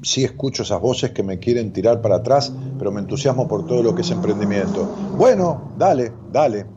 sí 0.01 0.23
escucho 0.23 0.63
esas 0.63 0.79
voces 0.79 1.11
que 1.11 1.23
me 1.23 1.39
quieren 1.39 1.73
tirar 1.73 2.01
para 2.01 2.17
atrás, 2.17 2.55
pero 2.77 2.91
me 2.91 3.01
entusiasmo 3.01 3.47
por 3.47 3.65
todo 3.65 3.83
lo 3.83 3.93
que 3.93 4.03
es 4.03 4.11
emprendimiento. 4.11 4.91
Bueno, 5.15 5.71
dale, 5.75 6.19
dale, 6.27 6.67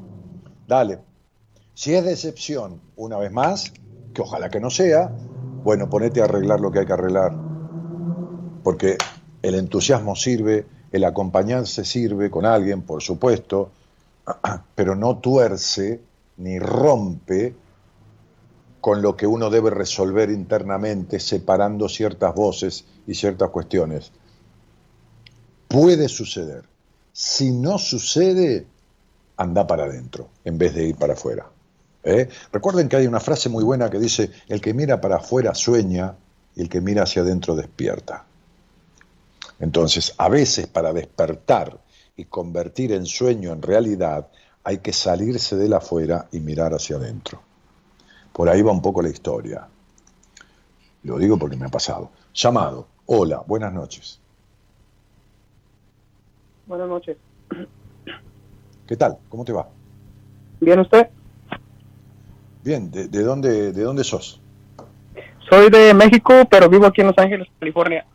dale. 0.73 1.01
Si 1.75 1.95
es 1.95 2.03
decepción, 2.03 2.81
una 2.97 3.19
vez 3.19 3.31
más, 3.31 3.73
que 4.15 4.23
ojalá 4.23 4.49
que 4.49 4.59
no 4.59 4.71
sea, 4.71 5.13
bueno, 5.63 5.91
ponete 5.91 6.23
a 6.23 6.25
arreglar 6.25 6.61
lo 6.61 6.71
que 6.71 6.81
hay 6.81 6.87
que 6.87 6.93
arreglar. 6.95 7.33
Porque 8.65 8.97
el 9.43 9.55
entusiasmo 9.55 10.17
sirve, 10.17 10.67
el 10.91 11.05
acompañarse 11.05 11.85
sirve 11.85 12.31
con 12.31 12.47
alguien, 12.47 12.83
por 12.83 13.03
supuesto, 13.03 13.71
pero 14.75 14.97
no 14.97 15.19
tuerce 15.19 16.01
ni 16.39 16.59
rompe 16.59 17.55
con 18.81 19.03
lo 19.03 19.15
que 19.15 19.27
uno 19.27 19.51
debe 19.51 19.69
resolver 19.69 20.31
internamente, 20.31 21.21
separando 21.21 21.87
ciertas 21.89 22.35
voces 22.35 22.87
y 23.07 23.15
ciertas 23.15 23.51
cuestiones. 23.51 24.11
Puede 25.69 26.09
suceder. 26.09 26.65
Si 27.13 27.53
no 27.53 27.79
sucede, 27.79 28.67
anda 29.37 29.67
para 29.67 29.85
adentro 29.85 30.29
en 30.45 30.59
vez 30.59 30.75
de 30.75 30.85
ir 30.89 30.97
para 30.97 31.15
afuera. 31.15 31.47
¿eh? 32.05 32.29
Recuerden 32.53 32.89
que 32.89 32.97
hay 32.97 33.07
una 33.07 33.21
frase 33.21 33.49
muy 33.49 33.65
buena 33.65 33.91
que 33.91 33.99
dice, 33.99 34.31
el 34.49 34.61
que 34.61 34.75
mira 34.75 35.01
para 35.01 35.17
afuera 35.17 35.55
sueña 35.55 36.15
y 36.55 36.63
el 36.63 36.69
que 36.69 36.81
mira 36.81 37.05
hacia 37.05 37.23
adentro 37.23 37.55
despierta. 37.55 38.25
Entonces, 39.61 40.15
a 40.19 40.29
veces 40.29 40.67
para 40.67 40.93
despertar 40.93 41.79
y 42.17 42.25
convertir 42.25 42.93
en 42.93 43.07
sueño 43.07 43.53
en 43.53 43.63
realidad, 43.63 44.29
hay 44.65 44.79
que 44.79 44.93
salirse 44.93 45.57
de 45.57 45.69
la 45.69 45.79
afuera 45.79 46.29
y 46.33 46.41
mirar 46.41 46.75
hacia 46.75 46.97
adentro. 46.97 47.41
Por 48.33 48.49
ahí 48.49 48.63
va 48.63 48.73
un 48.73 48.83
poco 48.83 49.03
la 49.03 49.09
historia. 49.09 49.67
Lo 51.05 51.19
digo 51.19 51.39
porque 51.39 51.57
me 51.57 51.67
ha 51.67 51.71
pasado. 51.71 52.11
Llamado. 52.35 52.87
Hola, 53.07 53.43
buenas 53.47 53.73
noches. 53.73 54.21
Buenas 56.67 56.89
noches. 56.89 57.17
¿Qué 58.87 58.97
tal? 58.97 59.19
¿Cómo 59.29 59.45
te 59.45 59.53
va? 59.53 59.69
¿Bien 60.61 60.79
usted? 60.81 61.09
Bien, 62.65 62.91
¿de, 62.91 63.09
de 63.09 63.23
dónde, 63.23 63.73
de 63.73 63.83
dónde 63.83 64.05
sos? 64.05 64.41
Soy 65.49 65.71
de 65.71 65.93
México, 65.95 66.33
pero 66.51 66.69
vivo 66.69 66.87
aquí 66.87 67.01
en 67.01 67.09
Los 67.09 67.19
Ángeles, 67.19 67.49
California. 67.59 68.07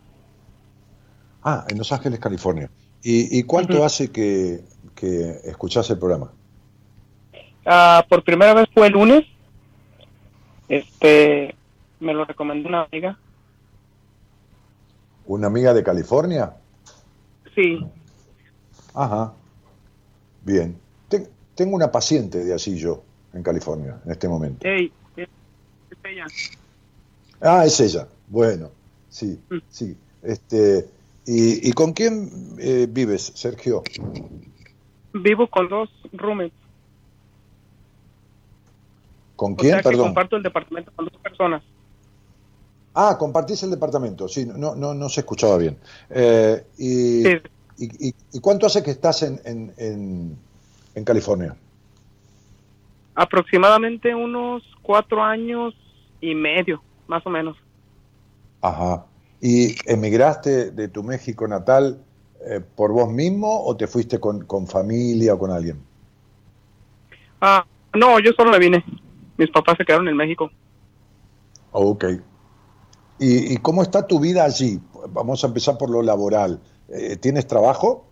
Ah, 1.44 1.66
en 1.70 1.78
Los 1.78 1.92
Ángeles, 1.92 2.20
California. 2.20 2.70
¿Y, 3.04 3.40
y 3.40 3.44
cuánto 3.44 3.84
hace 3.86 4.12
que, 4.12 4.62
que 4.96 5.42
escuchás 5.44 5.90
el 5.90 6.00
programa? 6.00 6.32
Ah, 7.66 8.06
por 8.10 8.24
primera 8.24 8.54
vez 8.54 8.68
fue 8.74 8.88
el 8.88 8.94
lunes. 8.94 9.26
Este, 10.68 11.56
me 12.00 12.14
lo 12.14 12.26
recomendó 12.26 12.70
una 12.70 12.84
amiga. 12.84 13.18
¿Una 15.26 15.48
amiga 15.48 15.74
de 15.74 15.84
California? 15.84 16.56
Sí. 17.54 17.86
Ajá. 18.94 19.34
Bien. 20.48 20.80
Ten- 21.10 21.28
tengo 21.56 21.76
una 21.76 21.92
paciente 21.92 22.46
de 22.46 22.54
así 22.54 22.78
yo, 22.78 23.04
en 23.34 23.44
California, 23.44 24.00
en 24.06 24.12
este 24.12 24.30
momento. 24.30 24.66
Hey, 24.66 24.90
es 25.18 25.28
ella. 26.06 26.26
Ah, 27.42 27.66
es 27.66 27.78
ella. 27.82 28.08
Bueno, 28.28 28.72
sí, 29.10 29.38
Mm. 29.50 29.58
sí. 29.68 29.98
Este, 30.22 30.90
¿y, 31.26 31.68
y 31.68 31.74
con 31.74 31.92
quién 31.92 32.56
eh, 32.60 32.88
vives, 32.90 33.34
Sergio? 33.36 33.84
Vivo 35.14 35.50
con 35.50 35.68
dos 35.68 35.90
roommates. 36.14 36.54
¿Con 39.36 39.52
O 39.52 39.56
quién? 39.58 39.76
que 39.78 39.84
Perdón. 39.84 40.06
comparto 40.08 40.38
el 40.38 40.44
departamento 40.44 40.92
con 40.96 41.06
dos 41.12 41.22
personas. 41.22 41.62
Ah, 42.94 43.18
compartís 43.20 43.62
el 43.64 43.72
departamento. 43.72 44.30
Sí, 44.30 44.46
no, 44.46 44.76
no, 44.76 44.94
no 44.94 45.10
se 45.10 45.20
escuchaba 45.20 45.58
bien. 45.58 45.78
Eh, 46.10 46.66
y, 46.78 47.24
Sí. 47.24 47.32
Y, 47.78 48.10
y- 48.10 48.14
y 48.34 48.40
cuánto 48.40 48.66
hace 48.66 48.84
que 48.84 48.92
estás 48.92 49.24
en, 49.24 49.40
en, 49.46 49.74
en, 49.78 50.38
en 50.96 51.04
California? 51.04 51.56
Aproximadamente 53.16 54.14
unos 54.14 54.64
cuatro 54.82 55.24
años 55.24 55.74
y 56.22 56.36
medio, 56.36 56.82
más 57.08 57.26
o 57.26 57.30
menos. 57.30 57.58
Ajá. 58.62 59.06
¿Y 59.42 59.76
emigraste 59.92 60.72
de 60.72 60.88
tu 60.88 61.04
México 61.04 61.48
natal 61.48 62.04
eh, 62.46 62.60
por 62.76 62.92
vos 62.92 63.12
mismo 63.12 63.64
o 63.66 63.76
te 63.76 63.88
fuiste 63.88 64.20
con, 64.20 64.46
con 64.46 64.68
familia 64.68 65.34
o 65.36 65.40
con 65.40 65.52
alguien? 65.52 65.78
Ah, 67.42 67.66
no, 67.94 68.20
yo 68.20 68.32
solo 68.34 68.52
me 68.52 68.60
vine. 68.60 68.84
Mis 69.38 69.50
papás 69.52 69.76
se 69.78 69.86
quedaron 69.86 70.08
en 70.08 70.16
México. 70.16 70.50
Ok. 71.72 72.06
¿Y, 73.20 73.54
y 73.54 73.58
cómo 73.58 73.82
está 73.82 74.06
tu 74.06 74.20
vida 74.20 74.44
allí? 74.44 74.80
Vamos 75.10 75.44
a 75.44 75.48
empezar 75.48 75.78
por 75.78 75.90
lo 75.90 76.02
laboral. 76.02 76.62
Eh, 76.90 77.18
¿Tienes 77.18 77.48
trabajo? 77.48 78.06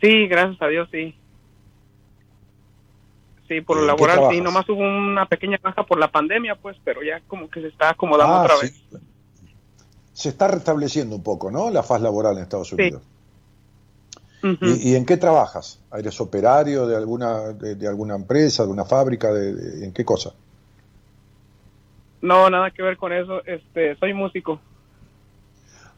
Sí, 0.00 0.26
gracias 0.28 0.60
a 0.62 0.68
Dios, 0.68 0.88
sí. 0.90 1.14
Sí, 3.48 3.60
por 3.60 3.76
lo 3.76 3.82
¿En 3.82 3.96
qué 3.96 4.06
laboral, 4.06 4.34
sí. 4.34 4.40
Nomás 4.40 4.68
hubo 4.68 4.78
una 4.80 5.26
pequeña 5.26 5.58
baja 5.62 5.82
por 5.82 5.98
la 5.98 6.08
pandemia, 6.08 6.54
pues, 6.54 6.76
pero 6.84 7.02
ya 7.02 7.20
como 7.26 7.50
que 7.50 7.60
se 7.60 7.68
está 7.68 7.90
acomodando 7.90 8.34
Ah, 8.36 8.42
otra 8.44 8.56
sí. 8.56 8.66
vez. 8.66 9.02
Se 10.12 10.28
está 10.28 10.48
restableciendo 10.48 11.16
un 11.16 11.22
poco, 11.22 11.50
¿no? 11.50 11.70
La 11.70 11.82
faz 11.82 12.00
laboral 12.00 12.36
en 12.36 12.42
Estados 12.44 12.68
Sí. 12.68 12.74
Unidos. 12.74 13.02
¿Y, 14.62 14.92
y 14.92 14.96
en 14.96 15.04
qué 15.04 15.16
trabajas? 15.18 15.82
¿Eres 15.92 16.18
operario 16.20 16.86
de 16.86 16.96
alguna, 16.96 17.52
de, 17.52 17.74
de 17.74 17.86
alguna 17.88 18.14
empresa, 18.14 18.64
de 18.64 18.70
una 18.70 18.84
fábrica? 18.86 19.32
De, 19.32 19.52
de- 19.54 19.84
¿En 19.84 19.92
qué 19.92 20.04
cosa? 20.04 20.32
No, 22.22 22.48
nada 22.48 22.70
que 22.70 22.82
ver 22.82 22.96
con 22.96 23.12
eso. 23.12 23.44
Este, 23.44 23.96
soy 23.96 24.14
músico. 24.14 24.60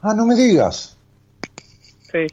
Ah, 0.02 0.14
no 0.14 0.26
me 0.26 0.34
digas. 0.34 0.98
Sí. 2.10 2.26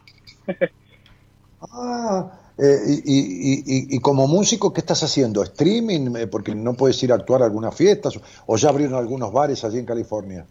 Ah, 1.61 2.31
eh, 2.57 2.77
y, 3.05 3.19
y- 3.19 3.63
y- 3.65 3.95
y 3.95 3.99
como 3.99 4.27
músico, 4.27 4.73
¿qué 4.73 4.81
estás 4.81 5.03
haciendo? 5.03 5.43
¿Streaming? 5.43 6.15
Eh, 6.17 6.27
Porque 6.27 6.55
no 6.55 6.73
puedes 6.73 7.01
ir 7.03 7.11
a 7.11 7.15
actuar 7.15 7.41
a 7.41 7.45
algunas 7.45 7.75
fiestas. 7.75 8.19
¿O 8.45 8.57
ya 8.57 8.69
abrieron 8.69 8.95
algunos 8.97 9.31
bares 9.31 9.63
allí 9.63 9.77
en 9.77 9.85
California? 9.85 10.45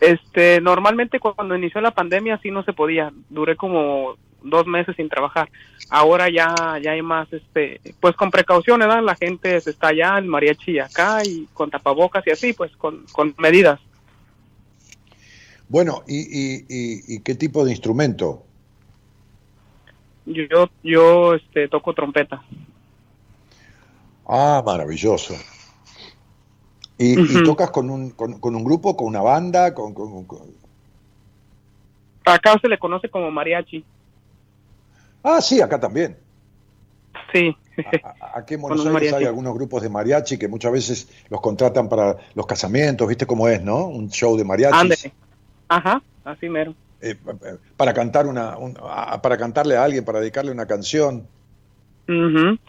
Este, 0.00 0.60
normalmente 0.60 1.18
cuando 1.18 1.56
inició 1.56 1.80
la 1.80 1.90
pandemia 1.92 2.38
sí 2.42 2.50
no 2.50 2.62
se 2.62 2.72
podía. 2.72 3.10
Duré 3.28 3.56
como 3.56 4.14
dos 4.42 4.66
meses 4.66 4.94
sin 4.96 5.08
trabajar. 5.08 5.50
Ahora 5.88 6.28
ya, 6.28 6.78
ya 6.82 6.92
hay 6.92 7.02
más, 7.02 7.32
este, 7.32 7.80
pues 8.00 8.14
con 8.16 8.30
precaución, 8.30 8.80
¿verdad? 8.80 9.02
La 9.02 9.14
gente 9.16 9.60
se 9.60 9.70
está 9.70 9.88
allá, 9.88 10.18
el 10.18 10.26
mariachi 10.26 10.78
acá 10.78 11.22
y 11.24 11.46
con 11.54 11.70
tapabocas 11.70 12.26
y 12.26 12.30
así, 12.30 12.52
pues 12.52 12.74
con, 12.76 13.04
con 13.12 13.34
medidas. 13.38 13.80
Bueno, 15.68 16.02
¿y, 16.06 16.18
y- 16.18 16.66
y- 16.68 17.14
y 17.16 17.20
qué 17.20 17.34
tipo 17.34 17.64
de 17.64 17.70
instrumento? 17.72 18.44
Yo, 20.26 20.68
yo, 20.82 21.34
este, 21.34 21.68
toco 21.68 21.92
trompeta. 21.94 22.42
Ah, 24.26 24.62
maravilloso. 24.64 25.34
¿Y, 26.96 27.20
y 27.20 27.42
tocas 27.42 27.70
con 27.70 27.90
un, 27.90 28.10
con, 28.10 28.38
con 28.40 28.54
un 28.54 28.64
grupo, 28.64 28.96
con 28.96 29.08
una 29.08 29.20
banda? 29.20 29.74
Con, 29.74 29.92
con- 29.94 30.24
con- 30.24 30.54
Acá 32.24 32.58
se 32.60 32.68
le 32.68 32.78
conoce 32.78 33.10
como 33.10 33.30
mariachi. 33.30 33.84
Ah, 35.22 35.40
sí, 35.42 35.60
acá 35.60 35.78
también. 35.78 36.16
Sí. 37.32 37.54
A- 38.02 38.38
Aquí 38.38 38.54
en 38.54 38.60
Buenos 38.62 38.86
Aires 38.86 38.94
hay 38.94 39.02
mariachi. 39.12 39.26
algunos 39.26 39.54
grupos 39.54 39.82
de 39.82 39.88
mariachi 39.90 40.38
que 40.38 40.48
muchas 40.48 40.72
veces 40.72 41.08
los 41.28 41.40
contratan 41.40 41.88
para 41.88 42.16
los 42.34 42.46
casamientos, 42.46 43.06
¿viste 43.08 43.26
cómo 43.26 43.48
es, 43.48 43.62
no? 43.62 43.86
Un 43.88 44.08
show 44.10 44.36
de 44.36 44.44
mariachis. 44.44 45.10
Ajá, 45.68 46.02
así 46.24 46.48
mero. 46.48 46.74
Eh, 47.00 47.16
para 47.76 47.92
cantar 47.92 48.26
una, 48.26 48.56
un- 48.56 48.76
a- 48.82 49.20
para 49.20 49.36
cantarle 49.36 49.76
a 49.76 49.84
alguien, 49.84 50.04
para 50.04 50.20
dedicarle 50.20 50.50
una 50.50 50.66
canción, 50.66 51.26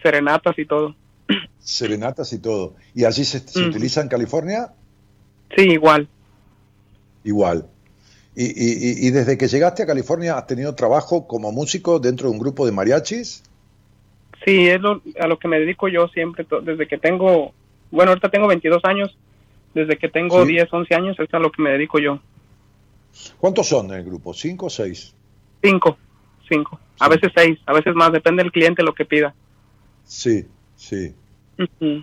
Serenatas 0.02 0.58
y 0.58 0.66
todo. 0.66 0.96
serenatas 1.60 2.32
y 2.34 2.40
todo. 2.40 2.76
¿Y 2.94 3.06
allí 3.06 3.26
se, 3.26 3.40
se 3.40 3.64
utiliza 3.66 4.02
en 4.02 4.08
California? 4.08 4.70
Sí, 5.56 5.64
igual. 5.72 6.08
Igual. 7.24 7.66
Y, 8.36 9.08
y- 9.08 9.12
desde 9.12 9.38
que 9.38 9.48
llegaste 9.48 9.84
a 9.84 9.86
California 9.86 10.38
has 10.38 10.46
tenido 10.48 10.76
trabajo 10.76 11.26
como 11.28 11.52
músico 11.52 12.00
dentro 12.00 12.28
de 12.28 12.34
un 12.34 12.40
grupo 12.40 12.66
de 12.66 12.72
mariachis? 12.74 13.44
Sí, 14.46 14.68
es 14.68 14.80
lo, 14.82 15.02
a 15.20 15.28
lo 15.28 15.40
que 15.40 15.48
me 15.48 15.60
dedico 15.60 15.88
yo 15.88 16.08
siempre, 16.10 16.46
desde 16.64 16.88
que 16.88 16.98
tengo, 16.98 17.54
bueno, 17.92 18.12
ahorita 18.12 18.30
tengo 18.30 18.48
22 18.48 18.84
años, 18.84 19.18
desde 19.74 19.98
que 19.98 20.10
tengo 20.10 20.42
Sí. 20.46 20.52
10, 20.52 20.72
11 20.72 20.94
años, 20.96 21.18
es 21.20 21.34
a 21.34 21.40
lo 21.40 21.52
que 21.52 21.62
me 21.62 21.72
dedico 21.72 21.98
yo. 22.00 22.20
¿Cuántos 23.40 23.68
son 23.68 23.88
en 23.92 24.00
el 24.00 24.04
grupo? 24.06 24.34
¿Cinco 24.34 24.68
o 24.68 24.70
seis? 24.70 25.14
Cinco, 25.62 25.98
cinco, 26.48 26.80
a 27.00 27.06
Sí. 27.06 27.12
veces 27.12 27.32
seis, 27.36 27.60
a 27.66 27.74
veces 27.74 27.96
más, 27.96 28.12
depende 28.12 28.44
del 28.44 28.52
cliente 28.52 28.84
lo 28.84 28.94
que 28.94 29.06
pida. 29.06 29.34
Sí, 30.04 30.46
sí. 30.76 31.16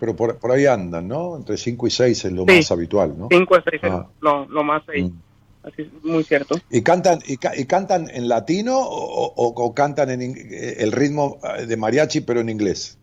Pero 0.01 0.17
por, 0.17 0.39
por 0.39 0.51
ahí 0.51 0.67
andan, 0.67 1.07
¿no? 1.07 1.37
Entre 1.37 1.57
cinco 1.57 1.87
y 1.87 1.91
seis 1.91 2.25
es 2.25 2.33
lo 2.33 2.45
Sí. 2.47 2.57
más 2.57 2.73
habitual, 2.73 3.17
¿no? 3.19 3.29
Cinco 3.31 3.55
a 3.57 3.63
seis, 3.63 3.81
es 3.83 3.91
Ah. 3.91 4.09
lo, 4.21 4.47
lo 4.47 4.65
más 4.65 4.83
seis, 4.87 5.05
Mm. 5.05 5.67
así 5.67 5.83
es 5.83 6.05
muy 6.05 6.25
cierto. 6.25 6.57
¿Y 6.71 6.83
cantan, 6.83 7.19
y, 7.27 7.37
ca- 7.37 7.55
y 7.57 7.67
cantan 7.67 8.09
en 8.09 8.29
latino 8.29 8.79
o, 8.79 9.27
o- 9.27 9.55
o 9.55 9.75
cantan 9.75 10.11
en 10.11 10.23
eh, 10.23 10.77
el 10.79 10.91
ritmo 10.93 11.39
eh, 11.59 11.67
de 11.67 11.77
mariachi 11.77 12.23
pero 12.23 12.41
en 12.41 12.49
inglés? 12.49 12.99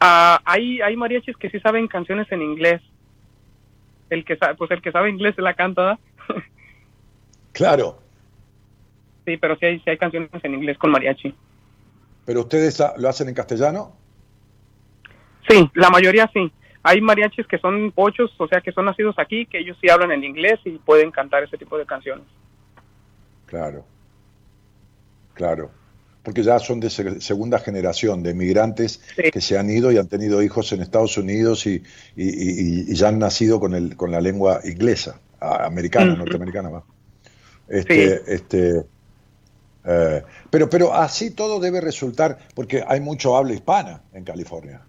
Ah, 0.00 0.40
hay, 0.44 0.80
hay 0.80 0.96
mariachis 0.96 1.36
que 1.36 1.50
sí 1.50 1.58
saben 1.58 1.88
canciones 1.88 2.30
en 2.30 2.40
inglés. 2.42 2.80
El 4.10 4.24
que 4.24 4.36
sabe, 4.36 4.54
pues 4.54 4.70
el 4.70 4.80
que 4.80 4.92
sabe 4.92 5.10
inglés 5.10 5.34
se 5.34 5.42
la 5.42 5.54
canta. 5.54 5.98
Claro, 7.58 7.98
Sí, 9.26 9.36
pero 9.36 9.56
sí 9.56 9.66
hay, 9.66 9.78
sí 9.80 9.90
hay 9.90 9.98
canciones 9.98 10.30
en 10.42 10.54
inglés 10.54 10.78
con 10.78 10.90
mariachi. 10.92 11.34
pero 12.24 12.40
ustedes 12.42 12.80
lo 12.98 13.08
hacen 13.08 13.28
en 13.28 13.34
castellano. 13.34 13.92
Sí, 15.48 15.68
la 15.74 15.90
mayoría 15.90 16.30
sí. 16.32 16.50
Hay 16.84 17.00
mariachis 17.00 17.46
que 17.48 17.58
son 17.58 17.90
pochos, 17.90 18.30
o 18.38 18.46
sea, 18.46 18.60
que 18.60 18.70
son 18.72 18.84
nacidos 18.84 19.18
aquí, 19.18 19.44
que 19.46 19.58
ellos 19.58 19.76
sí 19.80 19.90
hablan 19.90 20.12
en 20.12 20.22
inglés 20.24 20.60
y 20.64 20.78
pueden 20.78 21.10
cantar 21.10 21.42
ese 21.42 21.58
tipo 21.58 21.76
de 21.76 21.84
canciones. 21.84 22.24
Claro, 23.46 23.84
claro. 25.34 25.70
Porque 26.22 26.42
ya 26.42 26.58
son 26.60 26.78
de 26.80 26.88
se- 26.90 27.20
segunda 27.20 27.58
generación 27.58 28.22
de 28.22 28.34
migrantes 28.34 29.00
Sí. 29.16 29.30
que 29.32 29.40
se 29.40 29.58
han 29.58 29.68
ido 29.68 29.90
y 29.90 29.98
han 29.98 30.08
tenido 30.08 30.42
hijos 30.42 30.70
en 30.72 30.80
Estados 30.82 31.16
Unidos 31.18 31.66
y, 31.66 31.82
y- 32.16 32.28
y- 32.28 32.92
y 32.92 32.94
ya 32.94 33.08
han 33.08 33.18
nacido 33.18 33.58
con, 33.60 33.74
el, 33.74 33.96
con 33.96 34.10
la 34.12 34.20
lengua 34.20 34.60
inglesa, 34.64 35.20
americana, 35.40 36.12
Ujú. 36.12 36.18
norteamericana. 36.20 36.68
¿va? 36.70 36.84
Este, 37.68 38.34
este, 38.34 38.84
eh, 39.84 40.22
pero, 40.50 40.68
pero 40.70 40.94
así 40.94 41.30
todo 41.30 41.60
debe 41.60 41.80
resultar, 41.80 42.38
porque 42.54 42.82
hay 42.86 43.00
mucho 43.00 43.36
habla 43.36 43.54
hispana 43.54 44.02
en 44.12 44.24
California. 44.24 44.80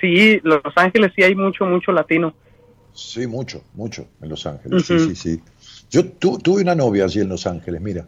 Sí, 0.00 0.40
Los 0.42 0.62
Ángeles 0.76 1.12
sí 1.14 1.22
hay 1.22 1.34
mucho, 1.34 1.66
mucho 1.66 1.92
latino. 1.92 2.34
Sí, 2.94 3.26
mucho, 3.26 3.62
mucho 3.74 4.06
en 4.20 4.28
Los 4.28 4.46
Ángeles. 4.46 4.84
Sí, 4.86 4.98
sí, 4.98 5.14
sí. 5.14 5.40
Yo 5.90 6.04
tu- 6.12 6.38
tuve 6.38 6.62
una 6.62 6.74
novia 6.74 7.04
allí 7.04 7.20
en 7.20 7.28
Los 7.28 7.46
Ángeles, 7.46 7.80
mira. 7.80 8.06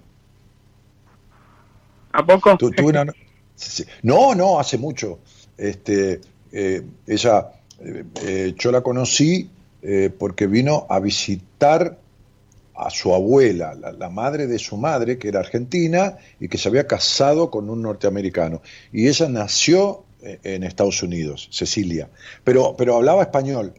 ¿A 2.12 2.24
poco? 2.24 2.56
Tu- 2.56 2.70
tuve 2.70 2.88
una 2.90 3.04
no- 3.04 3.12
sí, 3.54 3.84
sí. 3.84 3.90
No, 4.02 4.34
no, 4.34 4.58
hace 4.58 4.78
mucho. 4.78 5.18
Este, 5.56 6.20
eh, 6.50 6.82
ella, 7.06 7.52
eh, 7.80 8.54
yo 8.58 8.72
la 8.72 8.80
conocí 8.80 9.48
porque 10.18 10.46
vino 10.46 10.86
a 10.88 11.00
visitar 11.00 11.98
a 12.74 12.90
su 12.90 13.14
abuela, 13.14 13.74
la, 13.74 13.92
la 13.92 14.10
madre 14.10 14.46
de 14.46 14.58
su 14.58 14.76
madre, 14.76 15.18
que 15.18 15.28
era 15.28 15.40
argentina 15.40 16.16
y 16.40 16.48
que 16.48 16.58
se 16.58 16.68
había 16.68 16.86
casado 16.86 17.50
con 17.50 17.68
un 17.70 17.82
norteamericano. 17.82 18.62
Y 18.92 19.08
ella 19.08 19.28
nació 19.28 20.04
eh, 20.22 20.40
en 20.44 20.62
Estados 20.64 21.02
Unidos, 21.02 21.48
Cecilia, 21.52 22.10
pero, 22.44 22.74
pero 22.76 22.96
hablaba 22.96 23.22
español. 23.22 23.74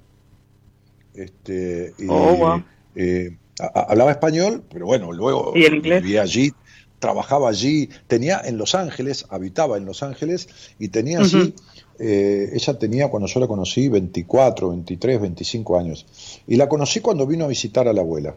Este, 1.14 1.94
y, 1.98 2.08
Oh, 2.10 2.36
wow. 2.38 2.64
eh, 2.96 3.38
a- 3.60 3.82
hablaba 3.92 4.12
español, 4.12 4.64
pero 4.70 4.86
bueno, 4.86 5.12
luego 5.12 5.54
¿Y 5.56 5.64
el 5.66 5.76
inglés? 5.76 6.02
vivía 6.04 6.24
allí, 6.24 6.52
trabajaba 7.00 7.50
allí, 7.50 7.90
tenía 8.08 8.42
en 8.44 8.58
Los 8.58 8.74
Ángeles, 8.76 9.26
habitaba 9.30 9.78
en 9.78 9.86
Los 9.86 10.02
Ángeles 10.04 10.48
y 10.80 10.90
tenía 10.90 11.20
allí, 11.20 11.54
eh, 12.00 12.50
ella 12.54 12.80
tenía 12.80 13.10
cuando 13.10 13.28
yo 13.28 13.40
la 13.40 13.48
conocí 13.48 13.90
24, 13.90 14.70
23, 14.70 15.22
25 15.22 15.78
años. 15.78 16.08
Y 16.48 16.56
la 16.56 16.68
conocí 16.70 17.00
cuando 17.02 17.28
vino 17.28 17.46
a 17.46 17.48
visitar 17.50 17.88
a 17.88 17.94
la 17.94 18.02
abuela. 18.02 18.36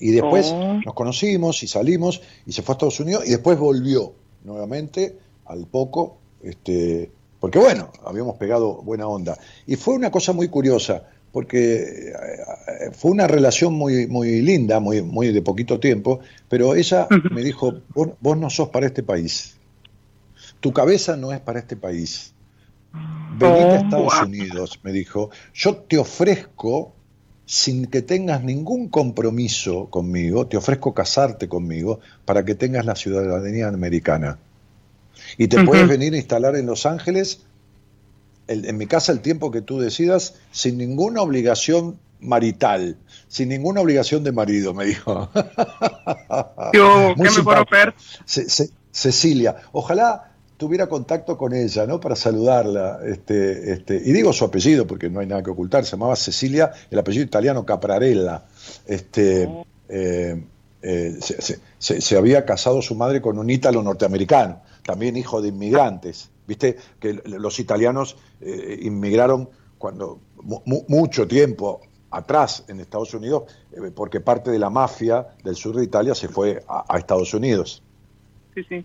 Y 0.00 0.10
después 0.12 0.52
Oh. 0.54 0.80
nos 0.84 0.94
conocimos 0.94 1.62
y 1.62 1.66
salimos 1.68 2.20
y 2.46 2.52
se 2.52 2.62
fue 2.62 2.72
a 2.72 2.74
Estados 2.74 3.00
Unidos 3.00 3.24
y 3.26 3.30
después 3.30 3.58
volvió 3.58 4.12
nuevamente 4.44 5.16
al 5.46 5.66
poco, 5.66 6.18
este, 6.42 7.10
porque 7.40 7.58
bueno, 7.58 7.90
habíamos 8.04 8.36
pegado 8.36 8.74
buena 8.82 9.06
onda. 9.08 9.36
Y 9.66 9.76
fue 9.76 9.94
una 9.94 10.10
cosa 10.10 10.32
muy 10.32 10.48
curiosa, 10.48 11.04
porque 11.32 12.10
eh, 12.10 12.90
fue 12.92 13.10
una 13.10 13.26
relación 13.26 13.74
muy, 13.74 14.06
muy 14.06 14.40
linda, 14.40 14.80
muy, 14.80 15.02
muy 15.02 15.32
de 15.32 15.42
poquito 15.42 15.78
tiempo, 15.80 16.20
pero 16.48 16.74
ella 16.74 17.06
me 17.30 17.42
dijo, 17.42 17.74
vos, 17.94 18.10
vos 18.20 18.36
no 18.38 18.48
sos 18.50 18.68
para 18.68 18.86
este 18.86 19.02
país, 19.02 19.56
tu 20.60 20.72
cabeza 20.72 21.16
no 21.16 21.32
es 21.32 21.40
para 21.40 21.58
este 21.58 21.76
país. 21.76 22.32
Venite 23.36 23.64
a 23.64 23.66
Oh, 23.68 23.74
Estados. 23.84 24.22
Unidos, 24.22 24.80
me 24.82 24.92
dijo, 24.92 25.30
yo 25.54 25.76
te 25.76 25.98
ofrezco 25.98 26.92
sin 27.50 27.86
que 27.86 28.02
tengas 28.02 28.44
ningún 28.44 28.88
compromiso 28.90 29.86
conmigo, 29.86 30.46
te 30.46 30.58
ofrezco 30.58 30.92
casarte 30.92 31.48
conmigo 31.48 31.98
para 32.26 32.44
que 32.44 32.54
tengas 32.54 32.84
la 32.84 32.94
ciudadanía 32.94 33.68
americana. 33.68 34.36
Y 35.38 35.48
te 35.48 35.64
puedes 35.64 35.88
venir 35.88 36.12
a 36.12 36.18
instalar 36.18 36.56
en 36.56 36.66
Los 36.66 36.84
Ángeles, 36.84 37.40
el- 38.48 38.66
en 38.66 38.76
mi 38.76 38.86
casa, 38.86 39.12
el 39.12 39.20
tiempo 39.20 39.50
que 39.50 39.62
tú 39.62 39.80
decidas, 39.80 40.34
sin 40.52 40.76
ninguna 40.76 41.22
obligación 41.22 41.98
marital, 42.20 42.96
sin 43.28 43.48
ninguna 43.48 43.80
obligación 43.80 44.24
de 44.24 44.32
marido, 44.32 44.74
me 44.74 44.84
dijo. 44.84 45.30
Yo, 46.74 47.14
¿qué 47.16 47.22
me 47.22 47.42
puedo 47.42 47.60
simpático. 47.64 47.70
ver? 47.70 47.94
Ce- 48.26 48.48
Ce- 48.50 48.70
Cecilia, 48.92 49.56
ojalá 49.72 50.32
tuviera 50.58 50.86
contacto 50.88 51.38
con 51.38 51.54
ella, 51.54 51.86
¿no? 51.86 51.98
Para 52.00 52.14
saludarla. 52.16 53.00
Este, 53.06 53.72
este, 53.72 53.96
y 53.96 54.12
digo 54.12 54.32
su 54.34 54.44
apellido 54.44 54.86
porque 54.86 55.08
no 55.08 55.20
hay 55.20 55.26
nada 55.26 55.42
que 55.42 55.50
ocultar. 55.50 55.84
Se 55.86 55.92
llamaba 55.92 56.16
Cecilia, 56.16 56.72
el 56.90 56.98
apellido 56.98 57.24
italiano 57.24 57.64
Caprarella. 57.64 58.42
Este, 58.86 59.48
eh, 59.88 60.44
eh, 60.82 61.16
se, 61.20 61.40
se- 61.40 61.58
se- 61.78 62.00
se 62.00 62.16
había 62.16 62.44
casado 62.44 62.82
su 62.82 62.94
madre 62.94 63.22
con 63.22 63.38
un 63.38 63.48
ítalo 63.48 63.82
norteamericano, 63.82 64.60
también 64.84 65.16
hijo 65.16 65.40
de 65.40 65.48
inmigrantes. 65.48 66.28
Viste 66.46 66.76
que 67.00 67.14
los 67.24 67.58
italianos 67.60 68.16
eh, 68.40 68.78
inmigraron 68.82 69.48
cuando 69.78 70.18
mu- 70.42 70.60
mu- 70.64 70.84
mucho 70.88 71.26
tiempo 71.28 71.80
atrás 72.10 72.64
en 72.68 72.80
Estados 72.80 73.12
Unidos, 73.14 73.44
eh, 73.72 73.90
porque 73.94 74.20
parte 74.20 74.50
de 74.50 74.58
la 74.58 74.70
mafia 74.70 75.28
del 75.44 75.54
sur 75.56 75.76
de 75.76 75.84
Italia 75.84 76.14
se 76.14 76.28
fue 76.28 76.64
a- 76.68 76.84
a 76.88 76.98
Estados 76.98 77.32
Unidos. 77.34 77.82
Sí, 78.54 78.62
sí. 78.68 78.84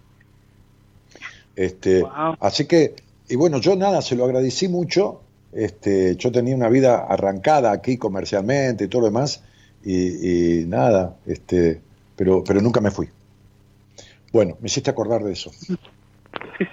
Este, 1.55 2.01
Wow. 2.01 2.35
Así 2.39 2.65
que, 2.65 2.95
y 3.29 3.35
bueno, 3.35 3.59
yo 3.59 3.75
nada, 3.75 4.01
se 4.01 4.15
lo 4.15 4.25
agradecí 4.25 4.67
mucho. 4.67 5.21
Este, 5.51 6.15
yo 6.15 6.31
tenía 6.31 6.55
una 6.55 6.69
vida 6.69 7.05
arrancada 7.07 7.71
aquí 7.71 7.97
comercialmente 7.97 8.85
y 8.85 8.87
todo 8.87 9.01
lo 9.01 9.07
demás, 9.07 9.43
y, 9.85 10.61
y 10.61 10.65
nada, 10.65 11.15
este, 11.27 11.79
pero, 12.15 12.43
pero 12.43 12.59
nunca 12.59 12.81
me 12.81 12.89
fui. 12.89 13.07
Bueno, 14.31 14.57
me 14.61 14.65
hiciste 14.65 14.89
acordar 14.89 15.23
de 15.23 15.33
eso. 15.33 15.51
Sí, 15.51 15.77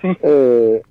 sí. 0.00 0.08
Eh, 0.22 0.82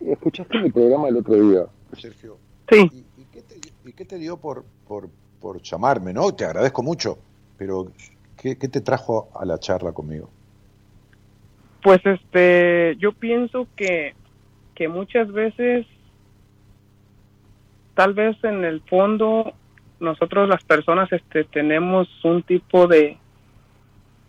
escuchaste 0.00 0.58
mi 0.58 0.70
programa 0.70 1.08
el 1.08 1.18
otro 1.18 1.34
día. 1.34 1.66
Sergio, 2.00 2.38
Sí, 2.70 2.88
¿y, 2.92 3.20
y 3.20 3.24
qué, 3.32 3.42
te, 3.42 3.54
y 3.86 3.92
qué 3.92 4.04
te 4.06 4.16
dio 4.18 4.36
por, 4.38 4.64
por, 4.86 5.08
por 5.40 5.60
llamarme, 5.60 6.12
no? 6.14 6.34
Te 6.34 6.44
agradezco 6.46 6.82
mucho, 6.82 7.18
pero 7.58 7.90
¿qué, 8.36 8.56
qué 8.56 8.68
te 8.68 8.80
trajo 8.80 9.28
a 9.34 9.44
la 9.44 9.58
charla 9.58 9.92
conmigo? 9.92 10.30
Pues 11.82 12.04
este, 12.04 12.96
yo 12.98 13.12
pienso 13.12 13.66
que, 13.76 14.14
que 14.74 14.88
muchas 14.88 15.30
veces, 15.32 15.86
tal 17.94 18.14
vez 18.14 18.36
en 18.44 18.64
el 18.64 18.80
fondo, 18.82 19.52
nosotros 20.00 20.48
las 20.48 20.62
personas 20.64 21.12
este, 21.12 21.44
tenemos 21.44 22.08
un 22.24 22.42
tipo 22.42 22.86
de, 22.86 23.18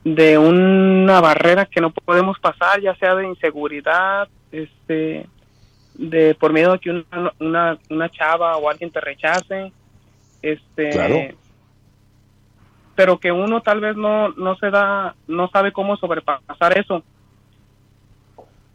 de 0.04 0.38
una 0.38 1.22
barrera 1.22 1.66
que 1.66 1.82
no 1.82 1.92
podemos 1.92 2.40
pasar, 2.40 2.82
ya 2.82 2.96
sea 2.96 3.16
de 3.16 3.28
inseguridad, 3.28 4.28
este, 4.52 5.28
de 5.96 6.36
por 6.36 6.54
miedo 6.54 6.74
a 6.74 6.80
que 6.80 6.92
una, 6.92 7.34
una, 7.40 7.78
una 7.90 8.10
chava 8.10 8.58
o 8.58 8.70
alguien 8.70 8.92
te 8.92 9.02
rechace, 9.02 9.72
este, 10.42 10.90
Claro. 10.92 11.16
pero 12.96 13.20
que 13.20 13.32
uno 13.32 13.62
tal 13.62 13.82
vez 13.82 13.96
no, 13.98 14.30
no 14.30 14.56
se 14.56 14.70
da, 14.70 15.16
no 15.28 15.50
sabe 15.50 15.72
cómo 15.72 15.98
sobrepasar 15.98 16.78
eso. 16.78 17.04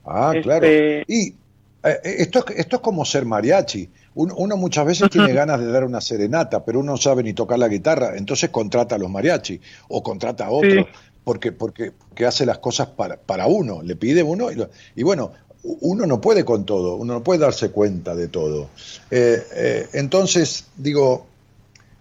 Ah, 0.04 0.30
Este- 0.34 0.42
claro. 0.42 0.66
Y 1.08 1.34
eh, 1.82 2.00
esto, 2.18 2.44
es- 2.48 2.56
esto 2.58 2.76
es 2.76 2.82
como 2.82 3.04
ser 3.04 3.24
mariachi. 3.24 3.88
Un- 4.14 4.32
Uno, 4.36 4.56
muchas 4.56 4.86
veces 4.86 5.10
tiene 5.10 5.32
ganas 5.32 5.60
de 5.60 5.66
dar 5.66 5.84
una 5.84 6.00
serenata, 6.00 6.64
pero 6.64 6.80
uno 6.80 6.92
no 6.92 6.96
sabe 6.98 7.22
ni 7.22 7.32
tocar 7.32 7.58
la 7.58 7.68
guitarra, 7.68 8.16
entonces 8.16 8.50
contrata 8.50 8.94
a 8.94 8.98
los 8.98 9.10
mariachi 9.10 9.60
o 9.88 10.02
contrata 10.02 10.46
a 10.46 10.50
otro, 10.50 10.70
Sí. 10.70 10.86
porque, 11.24 11.52
porque, 11.52 11.90
porque 11.90 12.24
hace 12.26 12.46
las 12.46 12.58
cosas 12.58 12.86
para, 12.88 13.16
para 13.16 13.46
uno, 13.46 13.82
le 13.82 13.96
pide 13.96 14.22
uno 14.22 14.50
y, 14.52 14.54
lo- 14.54 14.70
y 14.94 15.02
bueno, 15.02 15.32
uno 15.80 16.06
no 16.06 16.20
puede 16.20 16.44
con 16.44 16.64
todo, 16.64 16.94
uno 16.96 17.14
no 17.14 17.22
puede 17.24 17.40
darse 17.40 17.70
cuenta 17.70 18.14
de 18.14 18.28
todo. 18.28 18.68
Eh, 19.10 19.42
eh, 19.54 19.88
entonces, 19.94 20.66
digo, 20.76 21.26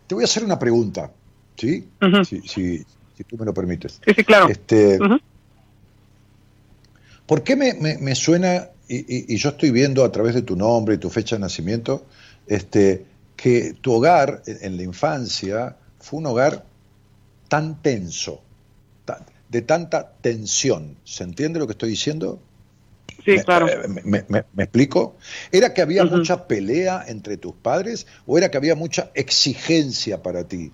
te 0.06 0.14
voy 0.16 0.24
a 0.24 0.26
hacer 0.26 0.44
una 0.44 0.60
pregunta, 0.60 1.10
¿sí? 1.58 1.88
Si, 2.26 2.42
si- 2.42 2.86
si 3.18 3.24
tú 3.24 3.38
me 3.38 3.46
lo 3.46 3.54
permites. 3.54 4.00
Sí, 4.06 4.14
sí, 4.16 4.24
claro. 4.24 4.50
Este. 4.50 5.00
¿Por 7.26 7.44
qué 7.44 7.56
me, 7.56 7.74
me- 7.76 7.98
me 7.98 8.16
suena, 8.16 8.70
y, 8.88 8.98
y- 8.98 9.34
y 9.34 9.38
yo 9.38 9.50
estoy 9.50 9.72
viendo 9.72 10.04
a 10.04 10.12
través 10.12 10.36
de 10.36 10.42
tu 10.42 10.56
nombre 10.56 10.96
y 10.96 10.98
tu 10.98 11.10
fecha 11.10 11.36
de 11.36 11.42
nacimiento, 11.42 12.06
este, 12.48 13.06
que 13.36 13.74
tu 13.82 13.94
hogar 13.94 14.44
en, 14.46 14.58
en 14.62 14.78
la 14.78 14.84
infancia 14.84 15.78
fue 16.00 16.20
un 16.20 16.28
hogar 16.28 16.66
tan 17.50 17.82
tenso, 17.82 18.44
tan- 19.06 19.26
de 19.50 19.62
tanta 19.64 20.18
tensión? 20.22 20.98
¿Se 21.06 21.24
entiende 21.24 21.60
lo 21.60 21.68
que 21.68 21.74
estoy 21.74 21.90
diciendo? 21.92 22.44
Sí, 23.26 23.32
Me- 23.36 23.42
claro. 23.42 23.68
eh, 23.68 23.88
¿Me, 23.88 24.26
me- 24.30 24.46
me- 24.54 24.64
explico? 24.64 25.18
¿Era 25.52 25.74
que 25.74 25.82
había 25.82 26.06
mucha 26.06 26.48
pelea 26.48 27.06
entre 27.08 27.38
tus 27.38 27.56
padres 27.56 28.08
o 28.26 28.38
era 28.38 28.50
que 28.52 28.58
había 28.58 28.76
mucha 28.76 29.12
exigencia 29.16 30.22
para 30.24 30.48
ti? 30.48 30.74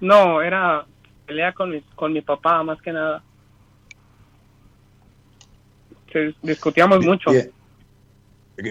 No, 0.00 0.40
era 0.42 0.86
pelea 1.26 1.52
con 1.52 1.70
mi, 1.70 1.82
con 1.96 2.12
mi 2.12 2.22
papá, 2.22 2.62
más 2.62 2.80
que 2.82 2.92
nada. 2.92 3.24
Se- 6.14 6.34
discutíamos 6.42 7.04
mucho. 7.04 7.32
Eh, 7.32 7.50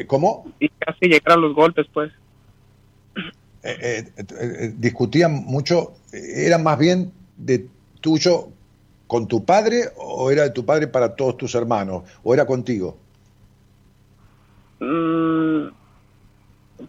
¿Cómo? 0.08 0.46
y 0.62 0.70
casi 0.70 1.08
llegar 1.08 1.34
a 1.34 1.42
los 1.42 1.54
golpes, 1.54 1.86
pues. 1.94 2.10
eh, 3.64 4.06
eh, 4.18 4.24
eh, 4.40 4.74
discutían 4.78 5.44
mucho, 5.44 5.96
¿era 6.14 6.58
más 6.58 6.80
bien 6.80 7.12
de 7.36 7.68
tuyo 8.00 8.48
con 9.08 9.28
tu 9.28 9.44
padre 9.44 9.90
o 9.98 10.32
era 10.32 10.44
de 10.44 10.52
tu 10.52 10.66
padre 10.66 10.88
para 10.88 11.16
todos 11.16 11.36
tus 11.38 11.54
hermanos 11.54 12.04
o 12.24 12.34
era 12.34 12.46
contigo? 12.46 12.98
Mm, 14.80 15.68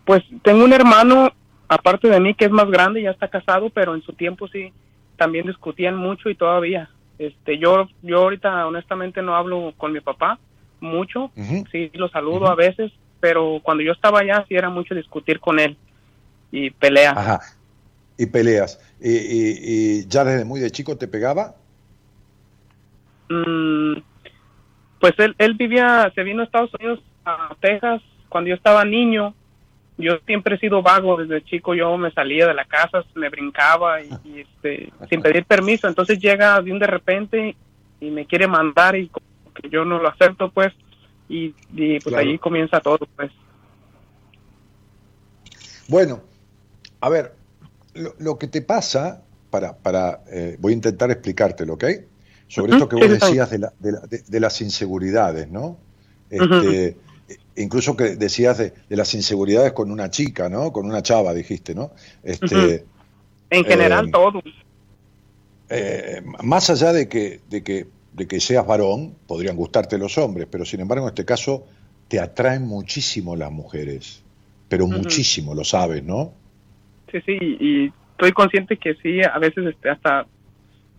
pues 0.04 0.22
tengo 0.42 0.64
un 0.64 0.72
hermano, 0.72 1.32
aparte 1.68 2.08
de 2.08 2.20
mí, 2.20 2.34
que 2.34 2.44
es 2.44 2.50
más 2.52 2.70
grande, 2.70 3.02
ya 3.02 3.10
está 3.10 3.26
casado, 3.26 3.70
pero 3.70 3.96
en 3.96 4.02
su 4.02 4.12
tiempo 4.12 4.46
sí, 4.46 4.72
también 5.16 5.46
discutían 5.48 5.96
mucho 5.96 6.30
y 6.30 6.36
todavía. 6.36 6.90
Este, 7.18 7.58
yo, 7.58 7.88
yo 8.02 8.18
ahorita 8.22 8.66
honestamente 8.68 9.20
no 9.20 9.34
hablo 9.34 9.74
con 9.76 9.92
mi 9.92 10.00
papá 10.00 10.38
mucho, 10.84 11.30
sí 11.72 11.90
lo 11.94 12.08
saludo 12.08 12.46
a 12.48 12.54
veces, 12.54 12.92
pero 13.20 13.58
cuando 13.62 13.82
yo 13.82 13.92
estaba 13.92 14.20
allá 14.20 14.44
sí 14.48 14.54
era 14.54 14.70
mucho 14.70 14.94
discutir 14.94 15.40
con 15.40 15.58
él 15.58 15.76
y 16.52 16.70
pelea. 16.70 17.10
Ajá. 17.16 17.40
Y 18.16 18.26
peleas. 18.26 18.78
¿Y, 19.00 19.10
y- 19.10 19.58
y 20.00 20.06
ya 20.06 20.22
desde 20.24 20.44
muy 20.44 20.60
de 20.60 20.70
chico 20.70 20.96
te 20.96 21.08
pegaba? 21.08 21.54
Mm, 23.28 23.94
pues 25.00 25.14
él, 25.18 25.34
él 25.38 25.54
vivía, 25.54 26.10
se 26.14 26.22
vino 26.22 26.42
a 26.42 26.44
Estados 26.44 26.70
Unidos, 26.78 27.00
a 27.24 27.54
Texas, 27.60 28.02
cuando 28.28 28.48
yo 28.50 28.54
estaba 28.56 28.84
niño. 28.84 29.34
Yo 29.96 30.18
siempre 30.26 30.56
he 30.56 30.58
sido 30.58 30.82
vago 30.82 31.16
desde 31.16 31.44
chico, 31.44 31.72
yo 31.74 31.96
me 31.96 32.10
salía 32.10 32.48
de 32.48 32.54
la 32.54 32.64
casa, 32.64 33.04
me 33.14 33.28
brincaba 33.28 34.02
y, 34.02 34.08
y, 34.24 34.40
este, 34.40 34.92
sin 35.08 35.22
pedir 35.22 35.44
permiso. 35.44 35.86
Entonces 35.86 36.18
llega 36.18 36.60
de 36.60 36.72
un 36.72 36.80
de 36.80 36.86
repente 36.88 37.54
y 38.00 38.10
me 38.10 38.26
quiere 38.26 38.48
mandar 38.48 38.96
y 38.96 39.08
que 39.54 39.68
yo 39.70 39.84
no 39.84 39.98
lo 39.98 40.08
acepto, 40.08 40.50
pues, 40.50 40.72
y, 41.28 41.54
y 41.70 42.00
pues 42.00 42.14
Claro. 42.14 42.28
ahí 42.28 42.38
comienza 42.38 42.80
todo, 42.80 42.98
pues. 43.16 43.30
Bueno, 45.86 46.22
a 47.00 47.08
ver, 47.08 47.36
lo, 47.94 48.14
lo 48.18 48.38
que 48.38 48.48
te 48.48 48.62
pasa, 48.62 49.26
para, 49.50 49.78
para 49.82 50.24
eh, 50.30 50.56
voy 50.60 50.72
a 50.72 50.76
intentar 50.76 51.10
explicártelo, 51.10 51.74
¿ok? 51.74 51.84
Sobre 52.48 52.72
Ujú, 52.72 52.72
esto 52.72 52.88
que 52.88 52.96
vos 52.96 53.10
decías 53.10 53.50
de, 53.50 53.58
la- 53.60 53.74
de 53.78 53.92
la- 53.92 54.00
de- 54.02 54.22
de 54.26 54.40
las 54.40 54.60
inseguridades, 54.60 55.50
¿no? 55.50 55.80
Este, 56.30 56.98
Incluso 57.56 57.96
que 57.96 58.16
decías 58.16 58.58
de, 58.58 58.74
de 58.88 58.96
las 58.96 59.14
inseguridades 59.14 59.72
con 59.72 59.90
una 59.90 60.10
chica, 60.10 60.48
¿no? 60.50 60.72
Con 60.72 60.86
una 60.86 61.02
chava, 61.02 61.34
dijiste, 61.34 61.74
¿no? 61.74 61.92
Este, 62.22 62.86
En 63.50 63.64
general 63.64 64.06
Eh, 64.06 64.12
todo. 64.12 64.42
eh, 65.68 66.22
más 66.42 66.70
allá 66.70 66.92
de 66.92 67.08
que, 67.08 67.42
de, 67.46 67.62
que, 67.62 67.93
de 68.14 68.28
que 68.28 68.40
seas 68.40 68.66
varón, 68.66 69.14
podrían 69.26 69.56
gustarte 69.56 69.98
los 69.98 70.16
hombres, 70.18 70.46
pero 70.50 70.64
sin 70.64 70.80
embargo 70.80 71.06
en 71.06 71.10
este 71.10 71.24
caso 71.24 71.66
te 72.08 72.20
atraen 72.20 72.62
muchísimo 72.62 73.34
las 73.34 73.50
mujeres, 73.50 74.22
pero 74.68 74.86
muchísimo, 74.86 75.54
lo 75.54 75.64
sabes, 75.64 76.02
¿no? 76.02 76.32
Sí, 77.10 77.20
sí, 77.26 77.36
y 77.60 77.92
estoy 78.12 78.32
consciente 78.32 78.76
que 78.76 78.94
sí, 78.96 79.20
a 79.22 79.38
veces 79.38 79.66
este, 79.66 79.90
hasta 79.90 80.26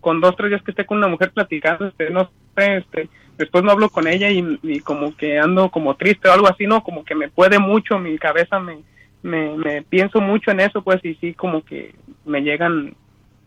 con 0.00 0.20
dos, 0.20 0.36
tres 0.36 0.50
días 0.50 0.62
que 0.62 0.72
esté 0.72 0.84
con 0.84 0.98
una 0.98 1.08
mujer 1.08 1.32
platicando, 1.32 1.86
este, 1.86 2.10
no 2.10 2.30
sé, 2.54 2.76
este, 2.76 3.08
después 3.38 3.64
no 3.64 3.70
hablo 3.70 3.88
con 3.88 4.06
ella 4.06 4.30
y, 4.30 4.58
y 4.62 4.80
como 4.80 5.16
que 5.16 5.38
ando 5.38 5.70
como 5.70 5.96
triste 5.96 6.28
o 6.28 6.32
algo 6.32 6.48
así, 6.48 6.66
¿no? 6.66 6.82
Como 6.82 7.04
que 7.04 7.14
me 7.14 7.28
puede 7.28 7.58
mucho, 7.58 7.98
mi 7.98 8.18
cabeza 8.18 8.60
me, 8.60 8.78
me, 9.22 9.56
me 9.56 9.82
pienso 9.82 10.20
mucho 10.20 10.50
en 10.50 10.60
eso, 10.60 10.82
pues, 10.82 11.02
y 11.04 11.14
sí, 11.14 11.32
como 11.34 11.64
que 11.64 11.94
me 12.26 12.42
llegan 12.42 12.94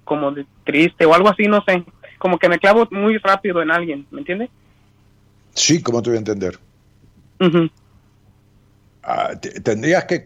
como 0.04 0.32
de 0.32 0.46
triste 0.64 1.06
o 1.06 1.14
algo 1.14 1.30
así, 1.30 1.44
no 1.44 1.64
sé, 1.66 1.84
como 2.20 2.38
que 2.38 2.50
me 2.50 2.60
clavo 2.60 2.88
muy 2.92 3.18
rápido 3.18 3.62
en 3.62 3.72
alguien, 3.72 4.08
¿me 4.12 4.20
entiendes? 4.20 4.50
Sí, 5.56 5.82
¿cómo 5.82 6.02
te 6.02 6.10
voy 6.10 6.18
a 6.18 6.20
entender? 6.20 6.60
Ah, 9.02 9.32
te- 9.40 9.62
tendrías 9.62 10.06
que, 10.06 10.26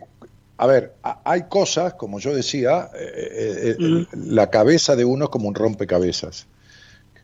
a 0.58 0.68
ver, 0.68 0.96
hay 1.24 1.44
cosas, 1.48 1.94
como 1.94 2.20
yo 2.20 2.36
decía, 2.36 2.90
eh, 2.96 3.12
eh, 3.32 3.78
eh, 3.80 4.06
la 4.14 4.50
cabeza 4.50 4.96
de 4.96 5.06
uno 5.06 5.26
es 5.26 5.30
como 5.30 5.48
un 5.48 5.56
rompecabezas, 5.56 6.48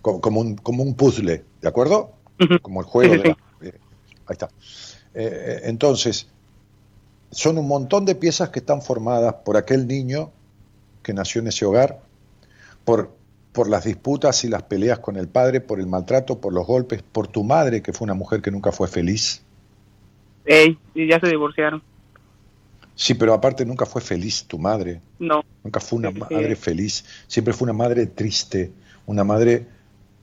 como, 0.01 0.22
como 0.22 0.39
un, 0.41 0.55
como 0.55 0.84
un 0.84 0.95
puzzle, 0.95 1.43
¿de 1.61 1.67
acuerdo? 1.67 2.11
Como 2.61 2.80
el 2.80 2.86
juego. 2.86 3.15
Sí, 3.15 3.22
sí, 3.22 3.24
de 3.24 3.30
la- 3.30 3.70
eh, 3.70 3.80
ahí 4.28 4.34
está. 4.34 4.49
Entonces, 5.13 6.28
son 7.32 7.57
un 7.57 7.67
montón 7.67 8.05
de 8.05 8.15
piezas 8.15 8.49
que 8.49 8.59
están 8.59 8.82
formadas 8.82 9.36
por 9.45 9.57
aquel 9.57 9.88
niño 9.88 10.32
que 11.03 11.13
nació 11.13 11.41
en 11.41 11.47
ese 11.47 11.65
hogar, 11.65 11.99
por, 12.86 13.11
por 13.60 13.70
las 13.70 13.84
disputas 13.84 14.45
y 14.45 14.47
las 14.47 14.64
peleas 14.64 14.99
con 14.99 15.18
el 15.18 15.28
padre, 15.28 15.60
por 15.60 15.82
el 15.82 15.86
maltrato, 15.86 16.39
por 16.39 16.53
los 16.53 16.66
golpes, 16.66 17.03
por 17.03 17.28
tu 17.28 17.43
madre, 17.43 17.82
que 17.82 17.91
fue 17.91 18.05
una 18.05 18.14
mujer 18.14 18.41
que 18.41 18.51
nunca 18.51 18.72
fue 18.72 18.88
feliz. 18.88 19.43
Ey, 20.45 20.80
y 20.95 21.10
ya 21.10 21.20
se 21.20 21.28
divorciaron. 21.28 21.84
Sí, 22.95 23.16
pero 23.16 23.34
aparte 23.34 23.66
nunca 23.66 23.86
fue 23.86 24.01
feliz 24.01 24.45
tu 24.45 24.57
madre, 24.57 25.01
No, 25.20 25.43
nunca 25.62 25.82
fue 25.82 25.99
una 25.99 26.10
madre 26.12 26.55
feliz, 26.55 27.03
siempre 27.28 27.53
fue 27.53 27.66
una 27.66 27.74
madre 27.74 28.05
triste, 28.05 28.72
una 29.05 29.26
madre 29.26 29.68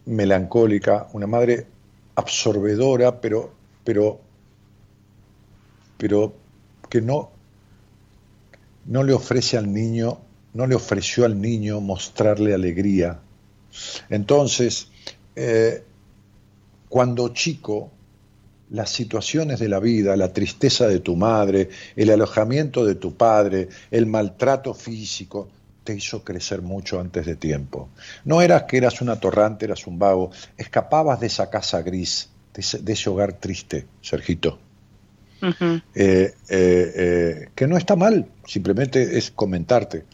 melancólica, 0.06 1.08
una 1.12 1.26
madre 1.26 1.66
absorbedora, 2.14 3.20
pero, 3.20 3.52
pero, 3.84 4.18
pero 5.98 6.32
que 6.88 7.02
no, 7.02 7.32
no 8.86 9.02
le 9.02 9.12
ofrece 9.12 9.58
al 9.58 9.70
niño, 9.70 10.20
no 10.54 10.66
le 10.66 10.74
ofreció 10.74 11.26
al 11.26 11.38
niño 11.38 11.82
mostrarle 11.82 12.54
alegría. 12.54 13.20
Entonces, 14.10 14.88
eh, 15.34 15.82
cuando 16.88 17.28
chico, 17.30 17.90
las 18.70 18.90
situaciones 18.90 19.60
de 19.60 19.68
la 19.68 19.80
vida, 19.80 20.16
la 20.16 20.32
tristeza 20.32 20.88
de 20.88 21.00
tu 21.00 21.16
madre, 21.16 21.68
el 21.94 22.10
alojamiento 22.10 22.84
de 22.84 22.96
tu 22.96 23.14
padre, 23.14 23.68
el 23.90 24.06
maltrato 24.06 24.74
físico, 24.74 25.48
te 25.84 25.94
hizo 25.94 26.24
crecer 26.24 26.62
mucho 26.62 26.98
antes 27.00 27.24
de 27.26 27.36
tiempo. 27.36 27.88
No 28.24 28.42
eras 28.42 28.64
que 28.64 28.76
eras 28.76 29.00
una 29.00 29.20
torrante, 29.20 29.66
eras 29.66 29.86
un 29.86 29.98
vago, 29.98 30.32
escapabas 30.56 31.20
de 31.20 31.28
esa 31.28 31.48
casa 31.48 31.80
gris, 31.82 32.28
de 32.52 32.60
ese, 32.60 32.78
de 32.78 32.92
ese 32.92 33.08
hogar 33.08 33.34
triste, 33.34 33.86
Sergito. 34.02 34.58
Eh, 35.42 35.84
eh, 35.94 36.34
eh, 36.48 37.48
que 37.54 37.66
no 37.66 37.76
está 37.76 37.94
mal, 37.94 38.26
simplemente 38.46 39.16
es 39.16 39.30
comentarte. 39.30 40.04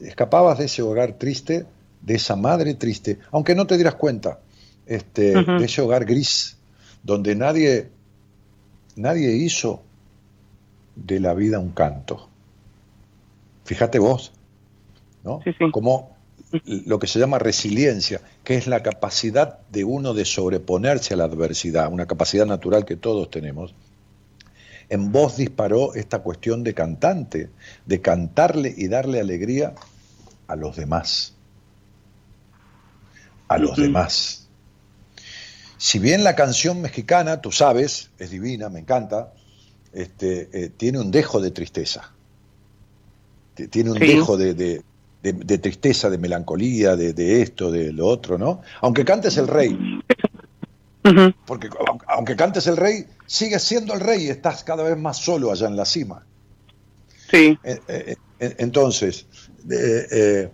Escapabas 0.00 0.58
de 0.58 0.66
ese 0.66 0.82
hogar 0.82 1.14
triste, 1.14 1.64
de 2.06 2.14
esa 2.14 2.36
madre 2.36 2.74
triste, 2.74 3.18
aunque 3.32 3.54
no 3.54 3.66
te 3.66 3.74
dieras 3.74 3.96
cuenta, 3.96 4.40
este, 4.86 5.42
de 5.42 5.64
ese 5.64 5.82
hogar 5.82 6.06
gris, 6.06 6.56
donde 7.02 7.34
nadie, 7.34 7.90
nadie 8.94 9.32
hizo 9.36 9.82
de 10.94 11.20
la 11.20 11.34
vida 11.34 11.58
un 11.58 11.72
canto. 11.72 12.28
Fíjate 13.64 13.98
vos, 13.98 14.32
¿no? 15.24 15.40
Sí, 15.44 15.50
sí. 15.58 15.70
Como 15.70 16.16
lo 16.62 16.98
que 16.98 17.08
se 17.08 17.18
llama 17.18 17.38
resiliencia, 17.38 18.22
que 18.44 18.54
es 18.54 18.66
la 18.66 18.82
capacidad 18.82 19.58
de 19.70 19.84
uno 19.84 20.14
de 20.14 20.24
sobreponerse 20.24 21.12
a 21.12 21.16
la 21.18 21.24
adversidad, 21.24 21.92
una 21.92 22.06
capacidad 22.06 22.46
natural 22.46 22.86
que 22.86 22.96
todos 22.96 23.30
tenemos 23.30 23.74
en 24.88 25.12
vos 25.12 25.36
disparó 25.36 25.94
esta 25.94 26.20
cuestión 26.20 26.62
de 26.62 26.74
cantante, 26.74 27.50
de 27.86 28.00
cantarle 28.00 28.72
y 28.76 28.88
darle 28.88 29.20
alegría 29.20 29.74
a 30.46 30.56
los 30.56 30.76
demás. 30.76 31.34
A 33.48 33.58
los 33.58 33.76
demás. 33.76 34.48
Si 35.78 35.98
bien 35.98 36.24
la 36.24 36.34
canción 36.34 36.80
mexicana, 36.80 37.40
tú 37.40 37.52
sabes, 37.52 38.10
es 38.18 38.30
divina, 38.30 38.68
me 38.68 38.80
encanta, 38.80 39.32
este, 39.92 40.48
eh, 40.52 40.70
tiene 40.76 40.98
un 40.98 41.10
dejo 41.10 41.40
de 41.40 41.50
tristeza. 41.50 42.12
Tiene 43.70 43.90
un 43.90 43.98
Sí. 43.98 44.06
dejo 44.06 44.36
de, 44.36 44.54
de- 44.54 44.82
de- 45.22 45.32
de 45.32 45.58
tristeza, 45.58 46.10
de 46.10 46.18
melancolía, 46.18 46.94
de, 46.96 47.42
esto, 47.42 47.70
de 47.70 47.92
lo 47.92 48.06
otro, 48.06 48.36
¿no? 48.38 48.62
Aunque 48.80 49.04
cantes 49.04 49.36
el 49.38 49.48
rey, 49.48 50.00
porque 51.46 51.68
aunque- 52.08 52.36
cantes 52.36 52.66
el 52.66 52.76
rey, 52.76 53.06
sigues 53.26 53.62
siendo 53.62 53.94
el 53.94 54.00
rey 54.00 54.24
y 54.24 54.28
estás 54.28 54.64
cada 54.64 54.82
vez 54.82 54.96
más 54.98 55.18
solo 55.18 55.50
allá 55.52 55.68
en 55.68 55.76
la 55.76 55.84
cima. 55.84 56.24
Sí. 57.30 57.58
Eh, 57.64 57.80
eh, 57.88 58.16
entonces, 58.58 59.26
eh, 59.70 60.50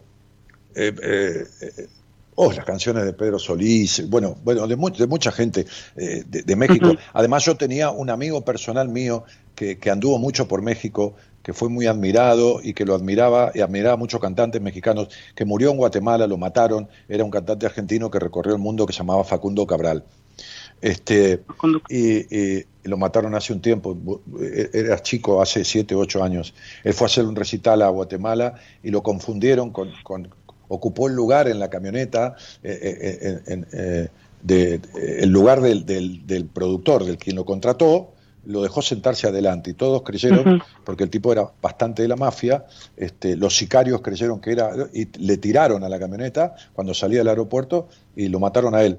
oh, 2.34 2.52
las 2.52 2.64
canciones 2.64 3.04
de 3.04 3.12
Pedro 3.12 3.38
Solís, 3.38 4.08
bueno, 4.08 4.36
bueno 4.44 4.66
de, 4.66 4.76
mu- 4.76 4.90
de 4.90 5.06
mucha 5.06 5.30
gente 5.32 5.66
eh, 5.96 6.24
de, 6.26 6.42
de 6.42 6.56
México. 6.56 6.94
Además, 7.12 7.44
yo 7.44 7.56
tenía 7.56 7.90
un 7.90 8.10
amigo 8.10 8.44
personal 8.44 8.88
mío 8.88 9.24
que, 9.54 9.78
que 9.78 9.90
anduvo 9.90 10.18
mucho 10.18 10.48
por 10.48 10.62
México, 10.62 11.14
que 11.42 11.52
fue 11.52 11.68
muy 11.68 11.86
admirado 11.86 12.60
y 12.62 12.72
que 12.72 12.84
lo 12.84 12.94
admiraba 12.94 13.50
y 13.54 13.60
admiraba 13.60 13.94
a 13.94 13.96
muchos 13.98 14.20
cantantes 14.20 14.62
mexicanos, 14.62 15.08
que 15.34 15.44
murió 15.44 15.70
en 15.70 15.76
Guatemala, 15.76 16.26
lo 16.26 16.38
mataron, 16.38 16.88
era 17.08 17.24
un 17.24 17.30
cantante 17.30 17.66
argentino 17.66 18.10
que 18.10 18.18
recorrió 18.20 18.54
el 18.54 18.60
mundo 18.60 18.86
que 18.86 18.92
se 18.92 18.98
llamaba 19.00 19.24
Facundo 19.24 19.66
Cabral. 19.66 20.04
Este, 20.80 21.44
y, 21.88 22.34
y 22.58 22.64
lo 22.84 22.96
mataron 22.96 23.34
hace 23.34 23.52
un 23.52 23.60
tiempo, 23.60 23.96
e- 24.40 24.70
era 24.72 25.00
chico, 25.00 25.40
hace 25.40 25.64
7, 25.64 25.94
8 25.94 26.22
años. 26.24 26.54
Él 26.82 26.92
fue 26.92 27.04
a 27.04 27.06
hacer 27.06 27.24
un 27.24 27.36
recital 27.36 27.82
a 27.82 27.88
Guatemala 27.88 28.54
y 28.82 28.90
lo 28.90 29.02
confundieron 29.02 29.70
con, 29.70 29.90
con- 30.02 30.28
ocupó 30.74 31.06
el 31.08 31.14
lugar 31.14 31.48
en 31.48 31.58
la 31.58 31.68
camioneta, 31.68 32.34
eh, 32.62 32.78
eh, 33.46 33.62
eh, 33.72 34.08
de- 34.42 34.80
el 35.20 35.28
lugar 35.30 35.60
del, 35.60 35.84
del- 35.86 36.26
del 36.26 36.46
productor, 36.46 37.04
del 37.04 37.18
quien 37.18 37.36
lo 37.36 37.44
contrató, 37.44 38.12
lo 38.44 38.62
dejó 38.62 38.82
sentarse 38.82 39.28
adelante. 39.28 39.70
Y 39.70 39.74
todos 39.74 40.02
creyeron, 40.02 40.60
porque 40.84 41.04
el 41.04 41.10
tipo 41.10 41.30
era 41.30 41.48
bastante 41.60 42.02
de 42.02 42.08
la 42.08 42.16
mafia, 42.16 42.64
este, 42.96 43.36
los 43.36 43.54
sicarios 43.56 44.00
creyeron 44.00 44.40
que 44.40 44.52
era, 44.52 44.72
y 44.92 45.06
le 45.18 45.36
tiraron 45.36 45.84
a 45.84 45.88
la 45.88 45.98
camioneta 45.98 46.54
cuando 46.72 46.92
salía 46.94 47.18
del 47.18 47.28
aeropuerto 47.28 47.88
y 48.16 48.28
lo 48.28 48.40
mataron 48.40 48.74
a 48.74 48.82
él. 48.82 48.98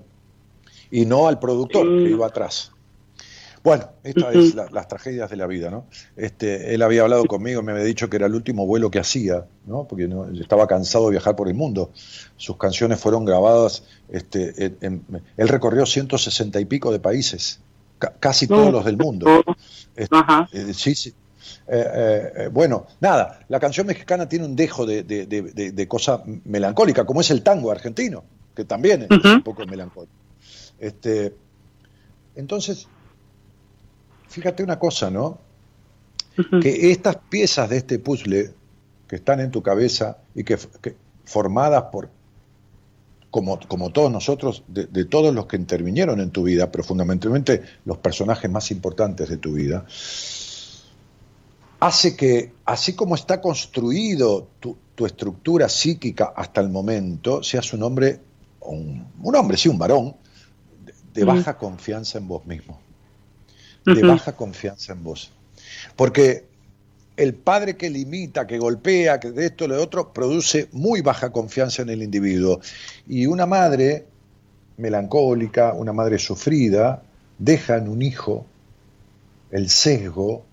Y 0.92 1.06
no 1.06 1.28
al 1.28 1.40
productor 1.40 1.88
que 2.04 2.10
iba 2.12 2.28
atrás. 2.28 2.72
Bueno, 3.64 3.90
estas 4.04 4.36
es 4.36 4.56
la- 4.56 4.70
las 4.72 4.88
tragedias 4.90 5.30
de 5.30 5.38
la 5.38 5.48
vida, 5.48 5.70
¿no? 5.70 5.86
Este, 6.18 6.74
él 6.76 6.82
había 6.82 7.04
hablado 7.04 7.24
conmigo, 7.26 7.62
me 7.64 7.72
había 7.72 7.86
dicho 7.86 8.10
que 8.10 8.18
era 8.18 8.26
el 8.26 8.36
último 8.36 8.66
vuelo 8.66 8.92
que 8.92 9.00
hacía, 9.00 9.46
¿no? 9.66 9.86
Porque 9.88 10.08
no- 10.08 10.30
estaba 10.38 10.68
cansado 10.68 11.06
de 11.06 11.12
viajar 11.12 11.36
por 11.38 11.48
el 11.48 11.54
mundo. 11.54 11.92
Sus 12.36 12.58
canciones 12.58 13.00
fueron 13.00 13.24
grabadas, 13.24 13.84
este, 14.10 14.66
en- 14.66 14.78
en- 14.82 15.24
él 15.38 15.48
recorrió 15.48 15.86
160 15.86 16.60
y 16.60 16.66
pico 16.66 16.92
de 16.92 17.00
países, 17.00 17.62
ca- 18.00 18.14
casi 18.20 18.48
todos 18.48 18.72
los 18.72 18.84
del 18.84 18.98
mundo. 18.98 19.28
Este, 19.96 20.14
Ajá. 20.16 20.50
eh, 20.52 20.74
sí, 20.74 20.94
sí. 20.94 21.14
Eh, 21.68 22.32
eh, 22.36 22.48
bueno, 22.52 22.86
nada, 23.00 23.40
la 23.48 23.60
canción 23.62 23.88
mexicana 23.88 24.28
tiene 24.28 24.44
un 24.46 24.58
dejo 24.58 24.86
de, 24.86 25.04
de- 25.04 25.26
de- 25.26 25.42
de- 25.42 25.72
de 25.72 25.88
cosa 25.88 26.22
melancólica, 26.44 27.06
como 27.06 27.22
es 27.22 27.32
el 27.32 27.44
tango 27.44 27.72
argentino, 27.72 28.26
que 28.54 28.66
también 28.66 29.04
es 29.04 29.24
un 29.36 29.44
poco 29.44 29.66
melancólico. 29.66 30.12
Este, 30.80 31.34
entonces, 32.36 32.88
fíjate 34.34 34.64
una 34.64 34.80
cosa, 34.80 35.12
¿no? 35.12 35.38
Que 36.60 36.90
estas 36.90 37.18
piezas 37.30 37.70
de 37.70 37.78
este 37.78 38.00
puzzle 38.00 38.52
que 39.08 39.18
están 39.18 39.40
en 39.40 39.52
tu 39.52 39.62
cabeza 39.62 40.18
y 40.34 40.44
que, 40.44 40.58
que 40.82 40.96
formadas 41.24 41.84
por, 41.92 42.10
como, 43.30 43.60
como 43.68 43.92
todos 43.92 44.12
nosotros, 44.12 44.64
de, 44.68 44.88
de 44.88 45.06
todos 45.06 45.34
los 45.36 45.46
que 45.46 45.58
intervinieron 45.58 46.20
en 46.20 46.32
tu 46.32 46.42
vida, 46.44 46.72
pero 46.72 46.84
fundamentalmente 46.84 47.62
los 47.86 48.00
personajes 48.00 48.50
más 48.50 48.72
importantes 48.72 49.30
de 49.30 49.38
tu 49.38 49.54
vida, 49.54 49.86
hace 51.80 52.16
que, 52.16 52.54
así 52.66 52.94
como 52.94 53.14
está 53.14 53.40
construido 53.40 54.48
tu, 54.60 54.76
tu 54.96 55.06
estructura 55.06 55.70
psíquica 55.70 56.34
hasta 56.36 56.60
el 56.60 56.70
momento, 56.70 57.44
seas 57.44 57.72
un 57.74 57.84
hombre, 57.84 58.20
un, 58.62 59.06
un 59.22 59.36
hombre, 59.36 59.58
sí, 59.58 59.70
un 59.70 59.78
varón, 59.78 60.16
de, 60.84 60.94
de 61.14 61.24
Ujú. 61.24 61.36
baja 61.36 61.58
confianza 61.60 62.18
en 62.18 62.28
vos 62.28 62.44
mismo, 62.48 62.83
de 63.86 64.02
baja 64.02 64.34
confianza 64.34 64.94
en 64.94 65.04
vos. 65.04 65.32
Porque 65.96 66.46
el 67.18 67.34
padre 67.34 67.76
que 67.76 67.90
limita, 67.90 68.48
que 68.48 68.58
golpea, 68.58 69.20
que 69.20 69.32
de 69.32 69.48
esto, 69.48 69.68
lo 69.68 69.76
de 69.76 69.82
otro, 69.82 70.14
produce 70.14 70.68
muy 70.72 71.02
baja 71.02 71.32
confianza 71.32 71.82
en 71.82 71.90
el 71.90 72.02
individuo. 72.02 72.60
Y 73.08 73.26
una 73.26 73.46
madre 73.46 74.06
melancólica, 74.78 75.74
una 75.74 75.94
madre 75.94 76.18
sufrida, 76.18 77.04
deja 77.38 77.78
en 77.78 77.88
un 77.88 78.02
hijo 78.02 78.46
el 79.52 79.70
sesgo 79.70 80.44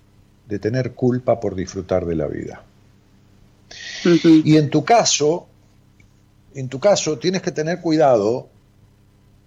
de 0.46 0.58
tener 0.58 0.92
culpa 0.92 1.40
por 1.40 1.54
disfrutar 1.54 2.04
de 2.04 2.16
la 2.16 2.26
vida. 2.26 2.62
Y 4.44 4.56
en 4.56 4.68
tu 4.68 4.84
caso, 4.84 5.46
en 6.54 6.68
tu 6.68 6.80
caso 6.80 7.18
tienes 7.18 7.40
que 7.40 7.52
tener 7.52 7.80
cuidado 7.80 8.48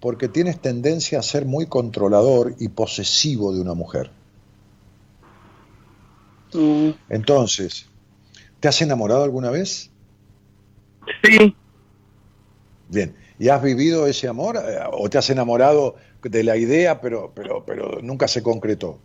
porque 0.04 0.28
tienes 0.28 0.60
tendencia 0.60 1.18
a 1.18 1.22
ser 1.22 1.46
muy 1.46 1.64
controlador 1.64 2.52
y 2.60 2.68
posesivo 2.68 3.54
de 3.54 3.62
una 3.62 3.72
mujer. 3.72 4.10
Mm, 6.52 6.90
Entonces, 7.08 7.88
¿te 8.60 8.68
has 8.68 8.82
enamorado 8.82 9.24
alguna 9.24 9.50
vez? 9.50 9.90
Sí. 11.22 11.56
Bien. 12.90 13.16
¿Y 13.38 13.48
has 13.48 13.62
vivido 13.62 14.06
ese 14.06 14.28
amor 14.28 14.56
eh, 14.56 14.78
o 14.92 15.08
te 15.08 15.16
has 15.16 15.30
enamorado 15.30 15.96
de 16.22 16.44
la 16.44 16.58
idea 16.58 17.00
pero 17.00 17.32
pero 17.34 17.64
pero 17.64 18.02
nunca 18.02 18.28
se 18.28 18.42
concretó? 18.42 18.98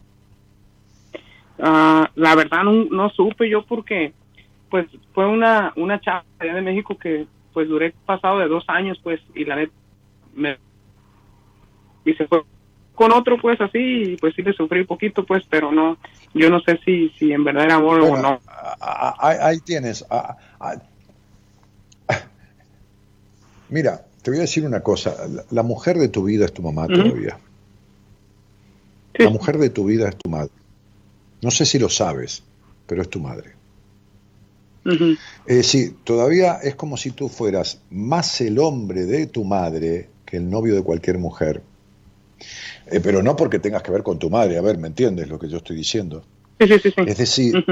Ah, 1.59 2.11
la 2.15 2.35
verdad 2.35 2.63
no, 2.65 2.73
no 2.91 3.09
supe 3.11 3.49
yo 3.49 3.65
porque 3.65 4.11
pues 4.69 4.85
fue 5.13 5.25
una 5.25 5.71
una 5.77 6.01
chava 6.01 6.25
allá 6.39 6.55
de 6.55 6.61
México 6.61 6.97
que 6.97 7.25
pues 7.53 7.69
duré 7.69 7.93
pasado 8.05 8.39
de 8.39 8.49
dos 8.49 8.65
años 8.67 8.99
pues 9.01 9.21
y 9.33 9.45
la 9.45 9.55
neta 9.55 9.73
me 10.35 10.57
y 12.09 12.15
se 12.15 12.27
fue 12.27 12.41
con 12.95 13.11
otro 13.13 13.37
pues 13.41 13.59
así 13.61 14.17
pues 14.19 14.35
sí 14.35 14.41
le 14.41 14.53
sufrí 14.53 14.81
un 14.81 14.87
poquito 14.87 15.23
pues 15.23 15.43
pero 15.49 15.71
no 15.71 15.97
yo 16.33 16.49
no 16.49 16.59
sé 16.59 16.79
si 16.83 17.09
si 17.17 17.31
en 17.31 17.43
verdad 17.43 17.65
era 17.65 17.75
amor 17.75 18.01
o 18.01 18.17
no 18.17 18.39
ahí, 18.79 19.37
ahí 19.39 19.59
tienes. 19.59 20.05
Mira, 23.69 24.05
te 24.21 24.31
voy 24.31 24.39
a 24.39 24.41
decir 24.41 24.65
una 24.65 24.81
cosa. 24.81 25.15
La, 25.51 25.63
mujer 25.63 25.97
de 25.97 26.09
tu 26.09 26.23
vida 26.23 26.45
es 26.45 26.53
tu 26.53 26.61
mamá 26.61 26.87
todavía. 26.87 27.39
Sí. 29.15 29.23
La 29.23 29.29
mujer 29.29 29.57
de 29.57 29.69
tu 29.69 29.85
vida 29.85 30.09
es 30.09 30.17
tu 30.17 30.29
madre. 30.29 30.51
No 31.41 31.51
sé 31.51 31.65
si 31.65 31.79
lo 31.79 31.89
sabes, 31.89 32.43
pero 32.87 33.01
es 33.01 33.09
tu 33.09 33.19
madre. 33.19 33.53
Ujú. 34.85 35.15
Es 35.45 35.57
decir, 35.57 35.97
todavía 36.03 36.59
es 36.63 36.75
como 36.75 36.97
si 36.97 37.11
tú 37.11 37.29
fueras 37.29 37.81
más 37.91 38.41
el 38.41 38.59
hombre 38.59 39.05
de 39.05 39.27
tu 39.27 39.43
madre 39.43 40.09
que 40.25 40.37
el 40.37 40.49
novio 40.49 40.75
de 40.75 40.83
cualquier 40.83 41.17
mujer. 41.17 41.61
Eh, 42.87 42.99
pero 43.01 43.21
no 43.21 43.35
porque 43.35 43.59
tengas 43.59 43.83
que 43.83 43.91
ver 43.91 44.03
con 44.03 44.19
tu 44.19 44.29
madre. 44.29 44.57
A 44.57 44.61
ver, 44.61 44.77
¿me 44.77 44.87
entiendes 44.87 45.27
lo 45.27 45.39
que 45.39 45.49
yo 45.49 45.57
estoy 45.57 45.75
diciendo? 45.75 46.23
sí 46.59 46.67
sí 46.79 46.91
sí 46.91 47.01
Es 47.05 47.17
decir, 47.17 47.65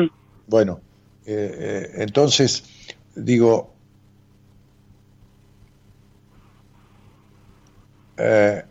bueno, 0.47 0.81
eh, 1.25 1.55
eh, 1.59 1.89
entonces 1.97 2.63
digo, 3.15 3.75
eh, 8.17 8.63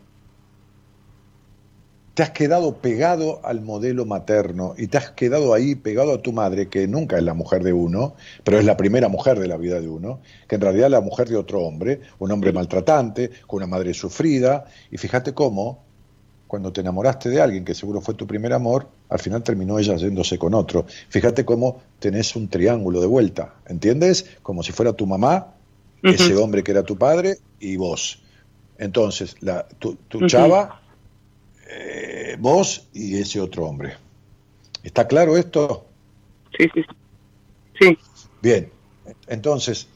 te 2.13 2.23
has 2.23 2.31
quedado 2.31 2.81
pegado 2.81 3.45
al 3.45 3.61
modelo 3.61 4.03
materno 4.03 4.73
y 4.75 4.87
te 4.87 4.97
has 4.97 5.11
quedado 5.11 5.53
ahí 5.53 5.75
pegado 5.75 6.13
a 6.15 6.21
tu 6.23 6.33
madre, 6.33 6.67
que 6.67 6.87
nunca 6.87 7.17
es 7.17 7.23
la 7.23 7.35
mujer 7.35 7.63
de 7.63 7.73
uno, 7.73 8.15
pero 8.43 8.57
es 8.57 8.65
la 8.65 8.75
primera 8.75 9.07
mujer 9.07 9.37
de 9.37 9.47
la 9.47 9.57
vida 9.57 9.79
de 9.79 9.87
uno, 9.87 10.21
que 10.47 10.55
en 10.55 10.61
realidad 10.61 10.87
es 10.87 10.93
la 10.93 11.01
mujer 11.01 11.29
de 11.29 11.35
otro 11.35 11.61
hombre, 11.61 12.01
un 12.17 12.31
hombre 12.31 12.51
maltratante, 12.51 13.29
con 13.45 13.57
una 13.57 13.67
madre 13.67 13.93
sufrida, 13.93 14.65
y 14.89 14.97
fíjate 14.97 15.35
cómo, 15.35 15.86
cuando 16.47 16.71
te 16.71 16.81
enamoraste 16.81 17.29
de 17.29 17.41
alguien 17.41 17.65
que 17.65 17.75
seguro 17.75 18.01
fue 18.01 18.13
tu 18.13 18.25
primer 18.25 18.53
amor, 18.53 18.87
al 19.09 19.19
final 19.19 19.43
terminó 19.43 19.77
ella 19.77 19.95
yéndose 19.97 20.39
con 20.39 20.53
otro. 20.53 20.85
Fíjate 21.09 21.45
cómo 21.45 21.81
tenés 21.99 22.35
un 22.35 22.47
triángulo 22.47 23.01
de 23.01 23.07
vuelta, 23.07 23.55
¿entiendes? 23.67 24.37
Como 24.41 24.63
si 24.63 24.71
fuera 24.71 24.93
tu 24.93 25.05
mamá, 25.05 25.53
ese 26.01 26.35
hombre 26.35 26.63
que 26.63 26.71
era 26.71 26.83
tu 26.83 26.97
padre 26.97 27.37
y 27.59 27.75
vos. 27.75 28.21
Entonces, 28.77 29.35
la, 29.41 29.67
tu, 29.67 29.95
tu 30.07 30.25
chava 30.27 30.81
eh, 31.69 32.37
vos 32.39 32.87
y 32.93 33.17
ese 33.17 33.41
otro 33.41 33.65
hombre. 33.65 33.95
¿Está 34.83 35.07
claro 35.07 35.35
esto? 35.35 35.85
Sí, 36.57 36.65
sí. 36.73 36.81
Sí. 37.79 37.97
Bien, 38.41 38.69
entonces, 39.27 39.87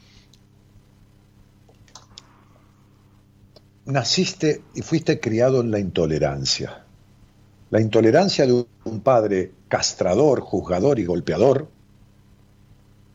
naciste 3.86 4.62
y 4.76 4.82
fuiste 4.82 5.20
criado 5.20 5.62
en 5.62 5.72
la 5.72 5.80
intolerancia. 5.80 6.84
La 7.70 7.82
intolerancia 7.82 8.46
de 8.46 8.66
un 8.84 9.00
padre 9.02 9.52
castrador, 9.68 10.42
juzgador 10.42 11.00
y 11.00 11.06
golpeador, 11.06 11.70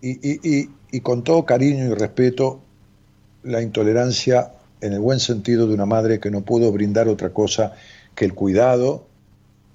y, 0.01 1.01
con 1.01 1.25
todo 1.25 1.45
cariño 1.45 1.87
y 1.87 1.95
respeto, 1.95 2.61
la 3.43 3.61
intolerancia 3.61 4.53
en 4.81 4.93
el 4.93 5.01
buen 5.01 5.21
sentido 5.21 5.67
de 5.67 5.75
una 5.75 5.87
madre 5.87 6.21
que 6.21 6.31
no 6.31 6.43
pudo 6.43 6.73
brindar 6.73 7.09
otra 7.09 7.31
cosa 7.31 7.75
que 8.15 8.25
el 8.25 8.35
cuidado, 8.35 9.07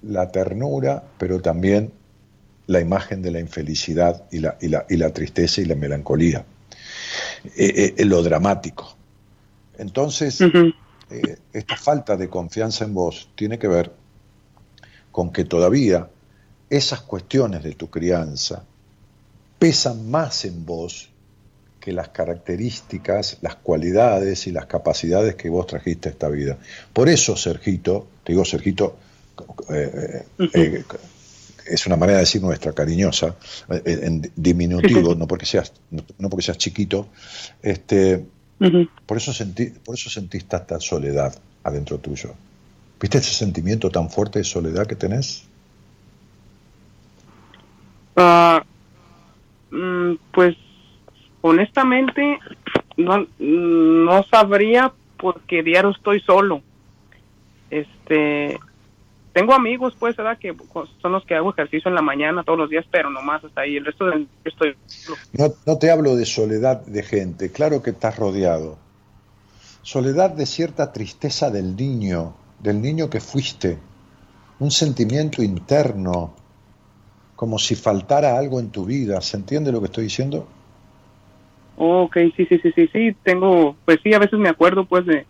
la 0.02 0.30
ternura, 0.30 1.04
pero 1.18 1.40
también 1.40 1.92
la 2.66 2.80
imagen 2.80 3.22
de 3.22 3.30
la 3.30 3.40
infelicidad 3.40 4.24
y 4.30 4.38
la, 4.40 5.12
tristeza 5.12 5.60
y 5.60 5.64
la 5.64 5.74
melancolía, 5.74 6.44
eh, 7.56 7.94
eh, 7.96 8.04
lo 8.04 8.22
dramático. 8.22 8.96
Entonces, 9.78 10.40
eh, 10.40 11.36
esta 11.52 11.76
falta 11.76 12.16
de 12.16 12.28
confianza 12.28 12.84
en 12.84 12.94
vos 12.94 13.28
tiene 13.34 13.58
que 13.58 13.68
ver 13.68 13.92
con 15.10 15.32
que 15.32 15.44
todavía 15.44 16.08
esas 16.70 17.02
cuestiones 17.02 17.62
de 17.62 17.74
tu 17.74 17.90
crianza 17.90 18.64
pesan 19.58 20.10
más 20.10 20.44
en 20.44 20.64
vos 20.64 21.10
que 21.78 21.92
las 21.92 22.08
características, 22.08 23.38
las 23.42 23.56
cualidades 23.56 24.46
y 24.46 24.52
las 24.52 24.66
capacidades 24.66 25.34
que 25.34 25.50
vos 25.50 25.66
trajiste 25.66 26.08
a 26.08 26.12
esta 26.12 26.28
vida. 26.28 26.56
Por 26.92 27.08
eso, 27.08 27.36
Sergito, 27.36 28.06
te 28.24 28.32
digo 28.32 28.44
Sergito, 28.44 28.96
eh, 29.68 30.24
eh, 30.54 30.84
es 31.66 31.86
una 31.86 31.96
manera 31.96 32.18
de 32.18 32.24
decir 32.24 32.40
nuestra, 32.40 32.72
cariñosa, 32.72 33.36
en 33.68 34.30
diminutivo, 34.36 35.14
no 35.16 35.26
porque 35.26 35.46
seas, 35.46 35.72
no, 35.90 36.30
porque 36.30 36.42
seas 36.42 36.58
chiquito, 36.58 37.08
este, 37.62 38.24
por, 39.06 39.16
eso 39.16 39.32
sentí, 39.32 39.66
por 39.84 39.94
eso 39.94 40.10
sentís 40.10 40.44
tanta 40.46 40.78
soledad 40.80 41.34
adentro 41.64 41.98
tuyo. 41.98 42.34
¿Viste 43.00 43.18
ese 43.18 43.34
sentimiento 43.34 43.90
tan 43.90 44.10
fuerte 44.10 44.38
de 44.38 44.44
soledad 44.44 44.86
que 44.86 44.96
tenés? 44.96 45.48
Ah, 48.16 48.62
mm, 49.70 50.14
pues 50.32 50.56
honestamente 51.40 52.38
no, 52.96 53.26
no 53.38 54.22
sabría 54.24 54.92
porque 55.16 55.62
diario 55.62 55.90
estoy 55.90 56.20
solo. 56.20 56.62
Este, 57.70 58.58
tengo 59.32 59.54
amigos, 59.54 59.94
pues, 59.98 60.16
¿verdad? 60.16 60.38
Que 60.38 60.54
son 61.00 61.12
los 61.12 61.24
que 61.24 61.34
hago 61.34 61.50
ejercicio 61.50 61.88
en 61.88 61.94
la 61.94 62.02
mañana 62.02 62.44
todos 62.44 62.58
los 62.58 62.70
días, 62.70 62.84
pero 62.90 63.10
nomás 63.10 63.42
hasta 63.42 63.62
ahí. 63.62 63.76
El 63.76 63.86
resto 63.86 64.06
del 64.06 64.28
estoy. 64.44 64.76
No, 65.32 65.46
no 65.66 65.78
te 65.78 65.90
hablo 65.90 66.16
de 66.16 66.26
soledad 66.26 66.84
de 66.84 67.02
gente, 67.02 67.50
claro 67.50 67.82
que 67.82 67.90
estás 67.90 68.18
rodeado. 68.18 68.78
Soledad 69.82 70.30
de 70.30 70.46
cierta 70.46 70.92
tristeza 70.92 71.50
del 71.50 71.76
niño, 71.76 72.34
del 72.60 72.80
niño 72.80 73.10
que 73.10 73.20
fuiste. 73.20 73.78
Un 74.58 74.70
sentimiento 74.70 75.42
interno, 75.42 76.34
como 77.34 77.58
si 77.58 77.74
faltara 77.74 78.38
algo 78.38 78.60
en 78.60 78.70
tu 78.70 78.84
vida. 78.84 79.20
¿Se 79.20 79.36
entiende 79.36 79.72
lo 79.72 79.80
que 79.80 79.86
estoy 79.86 80.04
diciendo? 80.04 80.46
Ok, 81.76 82.16
sí, 82.36 82.46
sí, 82.46 82.58
sí, 82.62 82.72
sí, 82.74 82.88
sí, 82.92 83.16
tengo, 83.24 83.74
pues 83.86 83.98
sí, 84.02 84.12
a 84.12 84.18
veces 84.18 84.38
me 84.38 84.50
acuerdo 84.50 84.84
pues 84.84 85.06
de, 85.06 85.26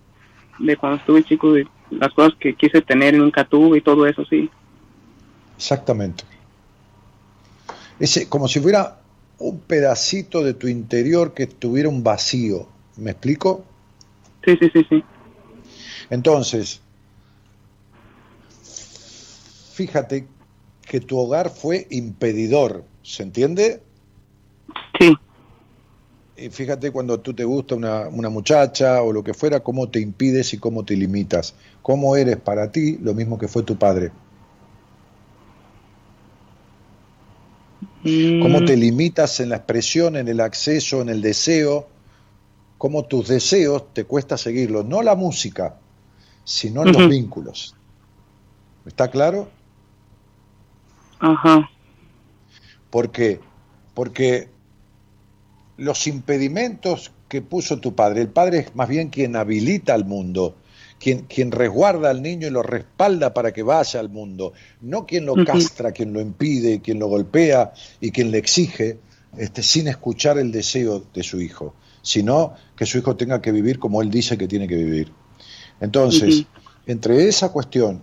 de 0.59 0.77
cuando 0.77 0.99
estuve 0.99 1.23
chico, 1.23 1.53
de 1.53 1.66
las 1.98 2.12
cosas 2.12 2.35
que 2.39 2.55
quise 2.55 2.81
tener 2.81 3.14
y 3.14 3.19
nunca 3.19 3.44
tuve 3.44 3.78
y 3.78 3.81
todo 3.81 4.06
eso, 4.06 4.24
sí. 4.24 4.51
Exactamente. 5.56 6.24
Ese, 7.98 8.28
como 8.28 8.48
si 8.48 8.60
fuera 8.60 8.98
un 9.39 9.60
pedacito 9.60 10.43
de 10.43 10.55
tu 10.55 10.69
interior 10.69 11.35
que 11.35 11.47
tuviera 11.47 11.89
un 11.89 12.02
vacío. 12.02 12.66
¿Me 12.97 13.10
explico? 13.12 13.64
Sí, 14.44 14.56
sí, 14.60 14.70
sí, 14.73 14.86
sí. 14.89 15.05
Entonces, 16.10 16.81
fíjate 19.73 20.27
que 20.85 21.01
tu 21.01 21.19
hogar 21.19 21.51
fue 21.51 21.86
impedidor, 21.90 22.85
¿se 23.02 23.23
entiende? 23.23 23.82
Sí. 24.98 25.16
Y 26.43 26.51
fíjate 26.51 26.90
cuando 26.90 27.20
tú 27.20 27.32
te 27.32 27.44
gusta 27.44 27.77
una, 27.77 28.09
una, 28.09 28.28
muchacha 28.28 29.01
o 29.02 29.12
lo 29.12 29.23
que 29.23 29.32
fuera, 29.32 29.60
cómo 29.60 29.89
te 29.89 30.01
impides 30.01 30.52
y 30.55 30.59
cómo 30.59 30.85
te 30.85 30.97
limitas. 30.97 31.55
Cómo 31.82 32.16
eres 32.16 32.36
para 32.36 32.73
ti 32.73 32.98
lo 33.01 33.14
mismo 33.14 33.39
que 33.39 33.47
fue 33.47 33.62
tu 33.62 33.77
padre. 33.77 34.10
Mm. 38.02 38.43
Cómo 38.43 38.64
te 38.64 38.77
limitas 38.77 39.39
en 39.39 39.51
la 39.51 39.56
expresión, 39.56 40.16
en 40.16 40.27
el 40.27 40.40
acceso, 40.40 41.01
en 41.01 41.10
el 41.10 41.23
deseo. 41.23 41.86
Cómo 42.77 43.05
tus 43.05 43.28
deseos 43.28 43.94
te 43.94 44.05
cuesta 44.05 44.36
seguirlos. 44.36 44.85
No 44.85 45.01
la 45.02 45.14
música, 45.14 45.77
sino 46.43 46.85
los 46.85 47.09
vínculos. 47.09 47.77
¿Está 48.85 49.09
claro? 49.09 49.48
Ajá. 51.20 51.70
¿Por 52.90 53.12
qué? 53.12 53.39
Porque 53.94 54.48
los 55.77 56.07
impedimentos 56.07 57.12
que 57.28 57.43
puso 57.43 57.78
tu 57.78 57.94
padre, 57.94 58.20
el 58.20 58.28
padre 58.28 58.59
es 58.59 58.74
más 58.77 58.89
bien 58.89 59.09
quien 59.09 59.36
habilita 59.36 59.94
al 59.94 60.05
mundo, 60.05 60.57
quien, 61.01 61.23
quien 61.23 61.51
resguarda 61.51 62.11
al 62.11 62.23
niño 62.23 62.47
y 62.47 62.51
lo 62.51 62.62
respalda 62.62 63.32
para 63.35 63.53
que 63.53 63.62
vaya 63.62 63.99
al 64.01 64.09
mundo, 64.11 64.53
no 64.82 65.07
quien 65.07 65.27
lo 65.27 65.35
castra, 65.44 65.93
quien 65.93 66.12
lo 66.12 66.20
impide, 66.20 66.81
quien 66.81 66.99
lo 66.99 67.09
golpea 67.09 67.73
y 68.01 68.11
quien 68.11 68.31
le 68.31 68.39
exige 68.39 68.99
este, 69.39 69.62
sin 69.62 69.89
escuchar 69.89 70.39
el 70.39 70.53
deseo 70.53 71.03
de 71.12 71.23
su 71.23 71.40
hijo, 71.40 71.74
sino 72.03 72.55
que 72.77 72.85
su 72.86 72.99
hijo 72.99 73.16
tenga 73.16 73.40
que 73.40 73.51
vivir 73.51 73.78
como 73.78 74.03
él 74.03 74.11
dice 74.11 74.36
que 74.36 74.47
tiene 74.47 74.69
que 74.69 74.77
vivir. 74.77 75.11
Entonces, 75.81 76.44
entre 76.86 77.27
esa 77.28 77.51
cuestión 77.51 78.03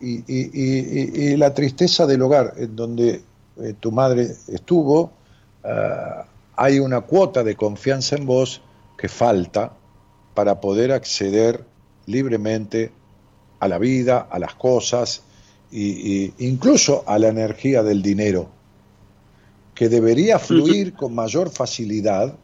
y, 0.00 0.18
y- 0.18 0.50
y- 0.52 1.00
y- 1.00 1.32
y 1.32 1.36
la 1.36 1.52
tristeza 1.52 2.06
del 2.06 2.22
hogar 2.22 2.54
en 2.56 2.76
donde 2.76 3.22
eh, 3.60 3.74
tu 3.80 3.90
madre 3.90 4.28
estuvo, 4.46 5.12
ah, 5.64 6.24
hay 6.58 6.80
una 6.80 7.02
cuota 7.02 7.44
de 7.44 7.54
confianza 7.54 8.16
en 8.16 8.26
vos 8.26 8.60
que 8.96 9.08
falta 9.08 9.74
para 10.34 10.60
poder 10.60 10.90
acceder 10.90 11.64
libremente 12.06 12.90
a 13.60 13.68
la 13.68 13.78
vida, 13.78 14.26
a 14.28 14.40
las 14.40 14.56
cosas 14.56 15.22
y, 15.70 16.24
y 16.24 16.34
incluso 16.38 17.04
a 17.06 17.16
la 17.20 17.28
energía 17.28 17.84
del 17.84 18.02
dinero, 18.02 18.48
que 19.76 19.88
debería 19.88 20.40
fluir 20.40 20.94
con 20.94 21.14
mayor 21.14 21.48
facilidad 21.48 22.34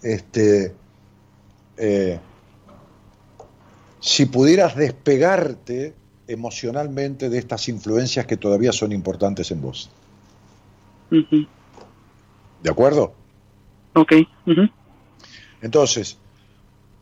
este, 0.00 0.72
eh, 1.76 2.20
si 3.98 4.26
pudieras 4.26 4.76
despegarte 4.76 5.92
emocionalmente 6.28 7.28
de 7.28 7.38
estas 7.38 7.68
influencias 7.68 8.26
que 8.26 8.36
todavía 8.36 8.70
son 8.70 8.92
importantes 8.92 9.50
en 9.50 9.60
vos. 9.60 9.90
¿De 11.10 12.70
acuerdo? 12.70 13.15
Ok. 13.96 14.12
Entonces, 15.62 16.18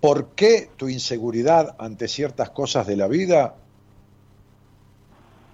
¿por 0.01 0.29
qué 0.37 0.71
tu 0.77 0.89
inseguridad 0.89 1.75
ante 1.79 2.07
ciertas 2.07 2.51
cosas 2.51 2.87
de 2.87 2.97
la 2.97 3.09
vida? 3.09 3.57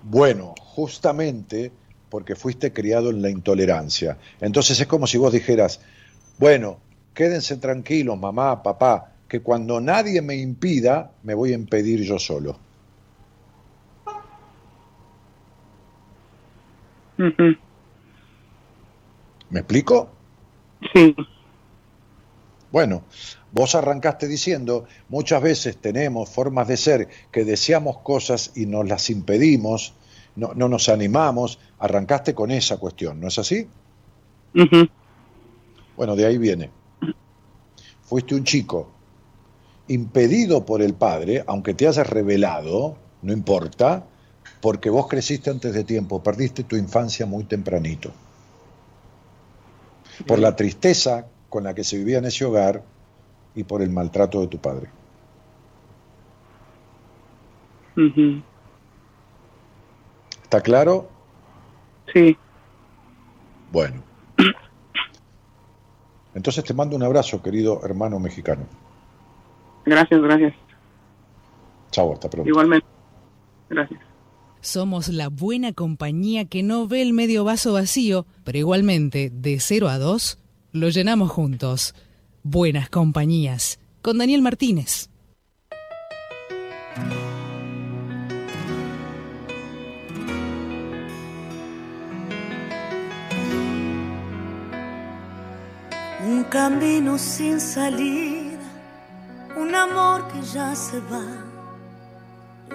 Bueno, 0.03 0.55
justamente 0.59 1.73
porque 2.11 2.37
fuiste 2.37 2.75
criado 2.75 3.09
en 3.09 3.23
la 3.23 3.31
intolerancia. 3.31 4.19
Entonces 4.41 4.79
es 4.81 4.87
como 4.87 5.07
si 5.07 5.17
vos 5.17 5.33
dijeras, 5.33 5.81
bueno, 6.39 6.79
quédense 7.15 7.57
tranquilos, 7.57 8.19
mamá, 8.19 8.63
papá, 8.63 9.13
que 9.27 9.41
cuando 9.41 9.81
nadie 9.81 10.21
me 10.21 10.37
impida, 10.37 11.13
me 11.23 11.33
voy 11.33 11.53
a 11.53 11.55
impedir 11.55 12.03
yo 12.03 12.19
solo. 12.19 12.59
¿Me 19.49 19.61
explico? 19.61 20.20
Sí. 20.93 21.15
Bueno, 22.73 23.03
vos 23.53 23.75
arrancaste 23.75 24.29
diciendo, 24.29 24.85
muchas 25.09 25.43
veces 25.43 25.77
tenemos 25.77 26.31
formas 26.31 26.69
de 26.69 26.77
ser 26.77 27.09
que 27.33 27.45
deseamos 27.45 27.99
cosas 27.99 28.53
y 28.55 28.67
nos 28.67 28.89
las 28.89 29.11
impedimos, 29.11 29.95
no, 30.37 30.53
no 30.55 30.69
nos 30.69 30.89
animamos, 30.89 31.59
arrancaste 31.79 32.35
con 32.35 32.51
esa 32.51 32.77
cuestión, 32.77 33.21
¿no 33.21 33.29
es 33.29 33.39
así? 33.39 33.67
Bueno, 35.97 36.17
de 36.17 36.27
ahí 36.27 36.39
viene. 36.39 36.71
Fuiste 38.03 38.35
un 38.35 38.45
chico 38.45 38.91
impedido 39.89 40.65
por 40.65 40.83
el 40.83 40.95
padre, 40.95 41.43
aunque 41.49 41.75
te 41.75 41.89
hayas 41.89 42.09
revelado, 42.09 42.97
no 43.23 43.33
importa, 43.33 44.05
porque 44.61 44.89
vos 44.89 45.09
creciste 45.09 45.51
antes 45.51 45.75
de 45.75 45.83
tiempo, 45.83 46.23
perdiste 46.23 46.63
tu 46.63 46.77
infancia 46.77 47.27
muy 47.27 47.45
tempranito. 47.45 48.13
Por 50.27 50.39
la 50.39 50.57
tristeza 50.57 51.27
con 51.49 51.65
la 51.65 51.75
que 51.75 51.85
se 51.85 51.99
vivía 51.99 52.19
en 52.19 52.25
ese 52.25 52.45
hogar 52.45 52.83
y 53.55 53.65
por 53.65 53.83
el 53.83 53.91
maltrato 53.91 54.41
de 54.41 54.47
tu 54.47 54.59
padre. 54.59 54.89
¿Está 60.43 60.61
claro? 60.61 61.09
Sí. 62.13 62.37
Bueno. 63.73 64.03
Entonces 66.35 66.65
te 66.65 66.75
mando 66.75 66.97
un 66.97 67.03
abrazo, 67.03 67.43
querido 67.43 67.81
hermano 67.85 68.19
mexicano. 68.19 68.65
Gracias, 69.85 70.21
gracias. 70.21 70.55
Chao, 71.91 72.13
hasta 72.13 72.31
pronto. 72.31 72.49
Igualmente. 72.49 72.87
Gracias. 73.69 74.01
Somos 74.63 75.09
la 75.09 75.29
buena 75.29 75.73
compañía 75.73 76.45
que 76.45 76.63
no 76.63 76.87
ve 76.87 77.01
el 77.01 77.15
medio 77.15 77.45
vaso 77.45 77.73
vacío, 77.73 78.27
pero 78.45 78.59
igualmente, 78.59 79.31
de 79.33 79.59
0 79.59 79.89
a 79.89 79.99
2, 79.99 80.39
lo 80.73 80.91
llenamos 80.91 81.31
juntos. 81.31 81.95
Buenas 82.43 82.91
compañías. 82.91 83.79
Con 84.03 84.19
Daniel 84.19 84.43
Martínez. 84.43 85.09
Un 96.27 96.45
camino 96.51 97.19
sin 97.19 97.61
salida, 97.61 98.59
un 99.57 99.75
amor 99.75 100.29
que 100.29 100.43
ya 100.43 100.75
se 100.77 101.01
va, 101.01 101.50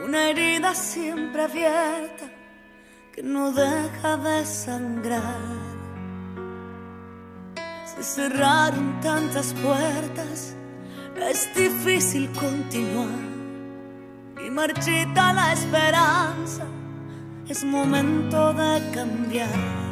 una 0.04 0.30
herida 0.30 0.74
siempre 0.74 1.44
abierta 1.44 2.26
que 3.14 3.24
no 3.24 3.52
deja 3.52 4.18
de 4.18 4.46
sangrar. 4.46 5.66
Se 7.86 8.04
cerraron 8.04 9.00
tantas 9.02 9.54
puertas, 9.54 10.54
es 11.30 11.56
difícil 11.56 12.30
continuar 12.34 13.08
y 14.46 14.50
marchita 14.50 15.34
la 15.34 15.54
esperanza, 15.54 16.66
es 17.48 17.64
momento 17.64 18.54
de 18.54 18.92
cambiar. 18.94 19.86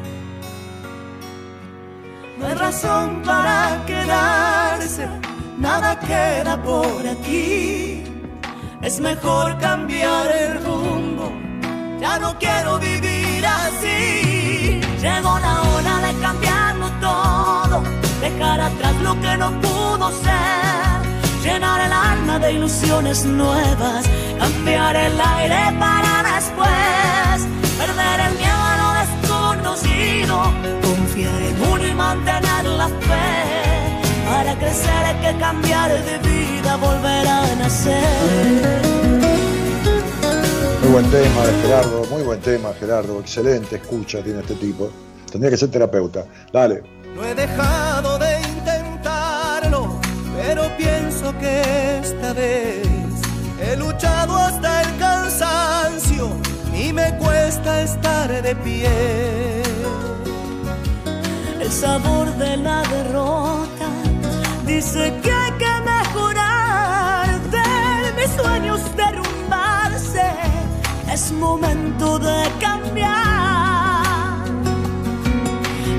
No 2.37 2.47
hay 2.47 2.55
razón 2.55 3.21
para 3.23 3.83
quedarse, 3.85 5.07
nada 5.57 5.97
queda 5.99 6.61
por 6.61 7.07
aquí. 7.07 8.12
Es 8.83 8.99
mejor 8.99 9.57
cambiar 9.59 10.29
el 10.29 10.61
rumbo, 10.61 11.31
ya 12.01 12.19
no 12.19 12.37
quiero 12.37 12.79
vivir 12.79 13.45
así. 13.45 14.81
Llegó 14.99 15.39
la 15.39 15.61
hora 15.61 15.99
de 16.05 16.19
cambiarlo 16.19 16.89
todo, 16.99 17.81
dejar 18.19 18.59
atrás 18.59 18.93
lo 19.01 19.13
que 19.21 19.37
no 19.37 19.51
pudo 19.61 20.11
ser. 20.11 21.43
Llenar 21.45 21.79
el 21.79 21.93
alma 21.93 22.39
de 22.39 22.51
ilusiones 22.51 23.23
nuevas, 23.23 24.05
cambiar 24.37 24.97
el 24.97 25.19
aire 25.19 25.79
para 25.79 26.35
después. 26.35 27.47
Perder 27.77 28.19
el 28.27 28.37
miedo 28.37 28.63
a 28.71 28.77
lo 28.83 28.89
desconocido, 29.01 30.41
confiar 30.81 31.41
en 31.41 31.71
uno 31.71 31.87
y 31.87 31.93
mantener 31.93 32.65
la 32.65 32.89
fe. 32.89 33.62
Para 34.43 34.59
crecer 34.59 35.05
hay 35.05 35.15
que 35.21 35.39
cambiar 35.39 35.89
de 35.89 36.17
vida, 36.17 36.75
volver 36.75 37.25
a 37.25 37.55
nacer. 37.55 38.81
Muy 40.81 40.91
buen 40.91 41.09
tema 41.09 41.45
de 41.45 41.61
Gerardo, 41.61 42.05
muy 42.09 42.23
buen 42.23 42.41
tema 42.41 42.73
Gerardo, 42.77 43.21
excelente 43.21 43.77
escucha 43.77 44.21
tiene 44.21 44.41
este 44.41 44.55
tipo. 44.55 44.91
Tendría 45.31 45.49
que 45.49 45.55
ser 45.55 45.71
terapeuta. 45.71 46.25
Dale. 46.51 46.83
No 47.15 47.23
he 47.23 47.33
dejado 47.33 48.19
de 48.19 48.41
intentarlo, 48.41 49.97
pero 50.35 50.63
pienso 50.75 51.33
que 51.39 51.99
esta 52.01 52.33
vez 52.33 52.85
he 53.61 53.77
luchado 53.77 54.35
hasta 54.35 54.81
el 54.81 54.97
cansancio 54.97 56.31
y 56.77 56.91
me 56.91 57.17
cuesta 57.17 57.81
estar 57.81 58.29
de 58.41 58.55
pie. 58.57 59.63
El 61.61 61.71
sabor 61.71 62.27
de 62.35 62.57
la 62.57 62.81
derrota 62.81 63.72
dice 64.83 65.13
que 65.23 65.31
hay 65.31 65.51
que 65.53 65.73
mejorar. 65.81 67.39
Mis 68.17 68.29
sueños 68.41 68.79
derrumbarse, 68.95 70.29
es 71.11 71.31
momento 71.31 72.19
de 72.19 72.49
cambiar. 72.59 73.13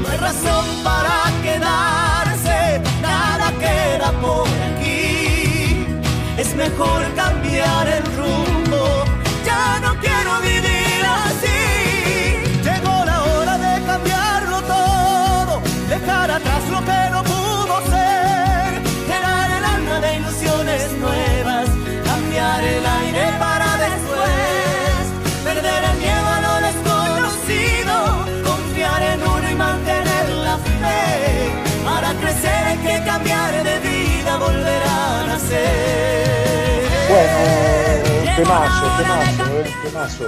No 0.00 0.08
hay 0.08 0.18
razón 0.18 0.64
para 0.82 1.16
quedarse, 1.42 2.80
nada 3.02 3.52
queda 3.64 4.12
por 4.22 4.48
aquí. 4.68 5.86
Es 6.38 6.54
mejor 6.54 7.02
cambiar 7.14 7.88
el 7.88 8.03
temazo, 38.36 38.86
temazo, 38.98 39.58
eh, 39.58 39.70
temazo. 39.84 40.24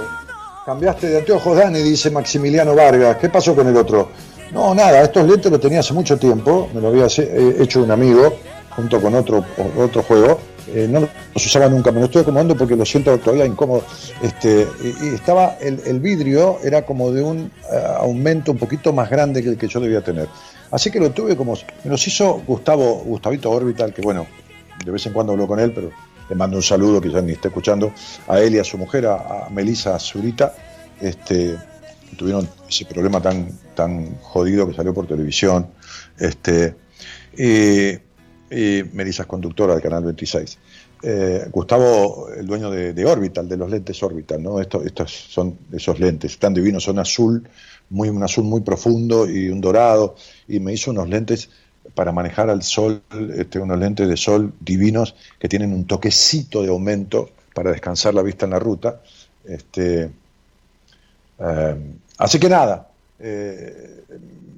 Cambiaste 0.65 1.07
de 1.07 1.17
anteojos, 1.19 1.57
Dani, 1.57 1.81
dice 1.81 2.11
Maximiliano 2.11 2.75
Vargas. 2.75 3.17
¿Qué 3.17 3.29
pasó 3.29 3.55
con 3.55 3.67
el 3.67 3.77
otro? 3.77 4.09
No, 4.51 4.73
nada, 4.73 5.01
estos 5.03 5.27
lentes 5.27 5.51
los 5.51 5.59
tenía 5.59 5.79
hace 5.79 5.93
mucho 5.93 6.17
tiempo, 6.17 6.69
me 6.73 6.81
lo 6.81 6.89
había 6.89 7.05
eh, 7.05 7.57
hecho 7.59 7.83
un 7.83 7.91
amigo 7.91 8.33
junto 8.75 9.01
con 9.01 9.15
otro, 9.15 9.43
otro 9.77 10.03
juego. 10.03 10.39
Eh, 10.73 10.85
no 10.89 10.99
los 10.99 11.45
usaba 11.45 11.69
nunca, 11.69 11.91
me 11.91 11.99
lo 11.99 12.05
estoy 12.05 12.21
acomodando 12.21 12.55
porque 12.55 12.75
lo 12.75 12.85
siento 12.85 13.17
todavía 13.17 13.45
incómodo. 13.45 13.83
Este, 14.21 14.67
y, 15.01 15.15
estaba, 15.15 15.57
el, 15.61 15.81
el 15.85 15.99
vidrio 15.99 16.59
era 16.63 16.85
como 16.85 17.11
de 17.11 17.23
un 17.23 17.51
eh, 17.71 17.83
aumento 17.99 18.51
un 18.51 18.57
poquito 18.57 18.91
más 18.93 19.09
grande 19.09 19.41
que 19.41 19.49
el 19.49 19.57
que 19.57 19.67
yo 19.67 19.79
debía 19.79 20.01
tener. 20.01 20.27
Así 20.71 20.91
que 20.91 20.99
lo 20.99 21.11
tuve 21.11 21.37
como, 21.37 21.53
me 21.83 21.91
los 21.91 22.05
hizo 22.07 22.41
Gustavo, 22.45 23.03
Gustavito 23.05 23.49
Orbital, 23.49 23.93
que 23.93 24.01
bueno, 24.01 24.27
de 24.83 24.91
vez 24.91 25.05
en 25.05 25.13
cuando 25.13 25.31
hablo 25.31 25.47
con 25.47 25.59
él, 25.59 25.71
pero 25.73 25.91
le 26.29 26.35
mando 26.35 26.57
un 26.57 26.63
saludo 26.63 27.01
ya 27.01 27.21
ni 27.21 27.33
está 27.33 27.47
escuchando, 27.47 27.93
a 28.27 28.39
él 28.39 28.55
y 28.55 28.59
a 28.59 28.63
su 28.63 28.77
mujer, 28.77 29.05
a, 29.05 29.45
a 29.45 29.49
Melissa 29.49 29.97
Zurita, 29.99 30.53
este, 30.99 31.57
tuvieron 32.17 32.47
ese 32.67 32.85
problema 32.85 33.21
tan, 33.21 33.49
tan 33.75 34.15
jodido 34.21 34.67
que 34.67 34.73
salió 34.73 34.93
por 34.93 35.07
televisión. 35.07 35.67
Este, 36.17 36.75
y, 37.37 37.91
y 38.53 38.83
Melissa 38.93 39.23
es 39.23 39.27
conductora 39.27 39.73
del 39.73 39.81
Canal 39.81 40.03
26. 40.03 40.57
Eh, 41.03 41.47
Gustavo, 41.51 42.29
el 42.35 42.47
dueño 42.47 42.71
de, 42.71 43.05
Orbital, 43.05 43.47
de 43.47 43.57
los 43.57 43.69
lentes 43.69 44.01
Orbital, 44.01 44.41
¿no? 44.41 44.59
Estos, 44.59 44.85
estos 44.85 45.11
son 45.11 45.57
esos 45.71 45.99
lentes, 45.99 46.39
tan 46.39 46.53
divinos, 46.53 46.83
son 46.83 46.97
azul, 46.97 47.47
muy, 47.89 48.09
un 48.09 48.23
azul 48.23 48.45
muy 48.45 48.61
profundo 48.61 49.29
y 49.29 49.49
un 49.49 49.61
dorado, 49.61 50.15
y 50.47 50.59
me 50.59 50.73
hizo 50.73 50.89
unos 50.91 51.07
lentes 51.07 51.49
para 51.93 52.11
manejar 52.11 52.49
al 52.49 52.63
sol, 52.63 53.01
este, 53.35 53.59
unos 53.59 53.79
lentes 53.79 54.07
de 54.07 54.17
sol 54.17 54.53
divinos 54.59 55.15
que 55.39 55.47
tienen 55.47 55.73
un 55.73 55.85
toquecito 55.85 56.61
de 56.61 56.69
aumento 56.69 57.29
para 57.53 57.71
descansar 57.71 58.13
la 58.13 58.21
vista 58.21 58.45
en 58.45 58.51
la 58.51 58.59
ruta. 58.59 59.01
Este, 59.45 60.09
eh, 61.39 61.75
así 62.17 62.39
que 62.39 62.49
nada, 62.49 62.89
eh, 63.19 64.03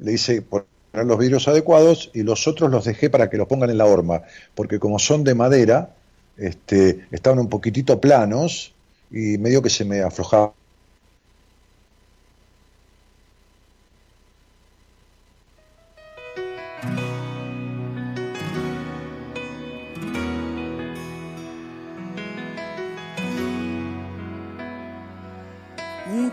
le 0.01 0.13
hice 0.13 0.41
poner 0.41 0.65
los 0.93 1.17
vidrios 1.17 1.47
adecuados 1.47 2.11
y 2.13 2.23
los 2.23 2.47
otros 2.47 2.69
los 2.71 2.85
dejé 2.85 3.09
para 3.09 3.29
que 3.29 3.37
los 3.37 3.47
pongan 3.47 3.69
en 3.69 3.77
la 3.77 3.85
horma, 3.85 4.23
porque 4.55 4.79
como 4.79 4.99
son 4.99 5.23
de 5.23 5.35
madera, 5.35 5.95
este, 6.37 7.05
estaban 7.11 7.39
un 7.39 7.49
poquitito 7.49 7.99
planos 7.99 8.73
y 9.11 9.37
medio 9.37 9.61
que 9.61 9.69
se 9.69 9.85
me 9.85 10.01
aflojaba. 10.01 10.53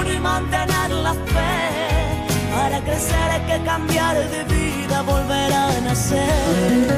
mantener 0.21 0.91
la 0.91 1.13
fe. 1.13 1.61
Para 2.53 2.79
crecer 2.81 3.27
hay 3.31 3.41
que 3.41 3.65
cambiar 3.65 4.15
de 4.29 4.43
vida, 4.43 5.01
volver 5.01 5.53
a 5.53 5.81
nacer. 5.81 6.97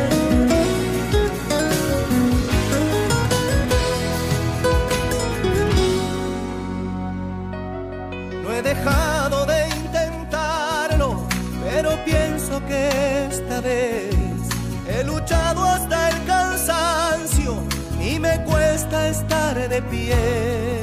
No 8.43 8.53
he 8.53 8.61
dejado 8.61 9.45
de 9.45 9.69
intentarlo, 9.69 11.27
pero 11.63 11.91
pienso 12.03 12.63
que 12.65 13.27
esta 13.29 13.61
vez 13.61 14.13
he 14.87 15.03
luchado 15.03 15.63
hasta 15.63 16.09
el 16.09 16.25
cansancio 16.25 17.55
y 18.01 18.19
me 18.19 18.43
cuesta 18.43 19.07
estar 19.07 19.55
de 19.69 19.81
pie. 19.83 20.82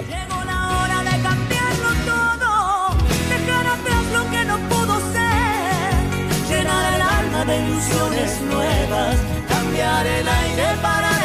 Llegó 0.00 0.42
la 0.44 0.68
hora 0.78 1.02
de 1.02 1.20
cambiarlo 1.20 1.90
todo, 2.06 2.96
dejar 3.28 3.66
atrás 3.66 4.04
lo 4.10 4.30
que 4.30 4.44
no 4.46 4.56
pudo 4.70 4.98
ser, 5.12 6.48
llenar 6.48 6.94
el 6.94 7.02
alma 7.02 7.44
de 7.44 7.58
ilusiones 7.58 8.40
nuevas, 8.40 9.16
cambiar 9.50 10.06
el 10.06 10.26
aire 10.26 10.76
para 10.80 11.21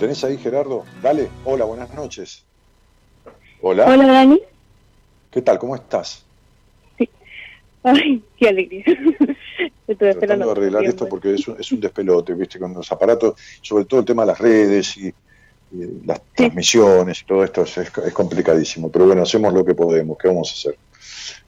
tenés 0.00 0.24
ahí, 0.24 0.38
Gerardo? 0.38 0.84
Dale, 1.02 1.28
hola, 1.44 1.66
buenas 1.66 1.94
noches. 1.94 2.42
Hola. 3.60 3.84
Hola, 3.86 4.06
Dani. 4.06 4.40
¿Qué 5.30 5.42
tal? 5.42 5.58
¿Cómo 5.58 5.76
estás? 5.76 6.24
Ay, 7.82 8.22
qué 8.36 8.48
alegría. 8.48 8.84
Estoy 9.86 10.14
Tratando 10.14 10.46
de 10.46 10.52
arreglar 10.52 10.84
esto 10.84 11.08
porque 11.08 11.34
es 11.34 11.46
un, 11.46 11.60
es 11.60 11.70
un 11.72 11.80
despelote, 11.80 12.34
¿viste? 12.34 12.58
Con 12.58 12.72
los 12.74 12.90
aparatos, 12.90 13.34
sobre 13.60 13.84
todo 13.84 14.00
el 14.00 14.06
tema 14.06 14.22
de 14.22 14.26
las 14.28 14.38
redes 14.38 14.96
y, 14.96 15.08
y 15.08 16.06
las 16.06 16.20
transmisiones 16.34 17.20
y 17.20 17.24
todo 17.24 17.44
esto 17.44 17.62
es, 17.62 17.76
es 17.76 17.90
complicadísimo. 18.12 18.90
Pero 18.90 19.06
bueno, 19.06 19.22
hacemos 19.22 19.52
lo 19.52 19.64
que 19.64 19.74
podemos. 19.74 20.16
¿Qué 20.16 20.28
vamos 20.28 20.50
a 20.50 20.54
hacer? 20.54 20.78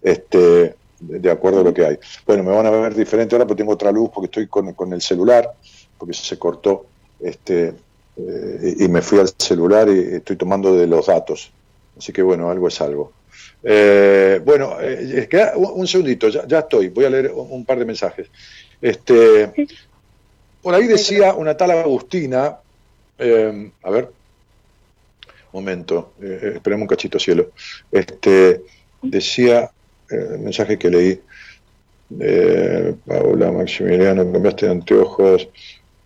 Este, 0.03 0.75
de 1.01 1.31
acuerdo 1.31 1.61
a 1.61 1.65
lo 1.65 1.73
que 1.73 1.87
hay. 1.87 1.99
Bueno, 2.27 2.43
me 2.43 2.51
van 2.51 2.67
a 2.67 2.71
ver 2.71 2.95
diferente 2.95 3.35
ahora, 3.35 3.47
pero 3.47 3.57
tengo 3.57 3.73
otra 3.73 3.93
luz 3.93 4.11
porque 4.13 4.27
estoy 4.27 4.47
con, 4.47 4.73
con 4.75 4.93
el 4.93 5.01
celular, 5.01 5.53
porque 5.97 6.13
se 6.15 6.39
cortó. 6.39 6.87
Este, 7.21 7.75
eh, 8.17 8.77
y 8.79 8.89
me 8.89 9.03
fui 9.03 9.19
al 9.19 9.29
celular 9.39 9.89
y 9.89 10.17
estoy 10.17 10.37
tomando 10.37 10.77
de 10.77 10.87
los 10.87 11.07
datos. 11.07 11.53
Así 11.97 12.13
que 12.13 12.23
bueno, 12.23 12.51
algo 12.51 12.69
es 12.69 12.81
algo. 12.81 13.13
Eh, 13.63 14.41
bueno, 14.45 14.77
eh, 14.81 15.27
queda 15.31 15.53
un, 15.57 15.81
un 15.81 15.87
segundito, 15.87 16.29
ya, 16.29 16.47
ya 16.47 16.61
estoy, 16.61 16.89
voy 16.89 17.05
a 17.05 17.11
leer 17.11 17.31
un, 17.31 17.47
un 17.51 17.65
par 17.65 17.79
de 17.79 17.85
mensajes. 17.85 18.29
Este, 18.81 19.53
por 20.61 20.75
ahí 20.75 20.87
decía 20.87 21.35
una 21.35 21.57
tal 21.57 21.71
Agustina, 21.71 22.57
eh, 23.19 23.71
a 23.83 23.91
ver, 23.91 24.11
momento, 25.53 26.13
eh, 26.21 26.41
eh, 26.43 26.53
esperemos 26.57 26.83
un 26.83 26.89
cachito 26.89 27.19
cielo. 27.19 27.51
Este, 27.91 28.63
decía, 29.03 29.71
eh, 30.11 30.29
el 30.33 30.39
mensaje 30.41 30.79
que 30.79 30.91
leí, 30.91 31.21
eh, 32.21 32.95
Paula 33.07 33.53
Maximiliano, 33.53 34.31
cambiaste 34.33 34.67
de 34.67 34.73
anteojos. 34.73 35.49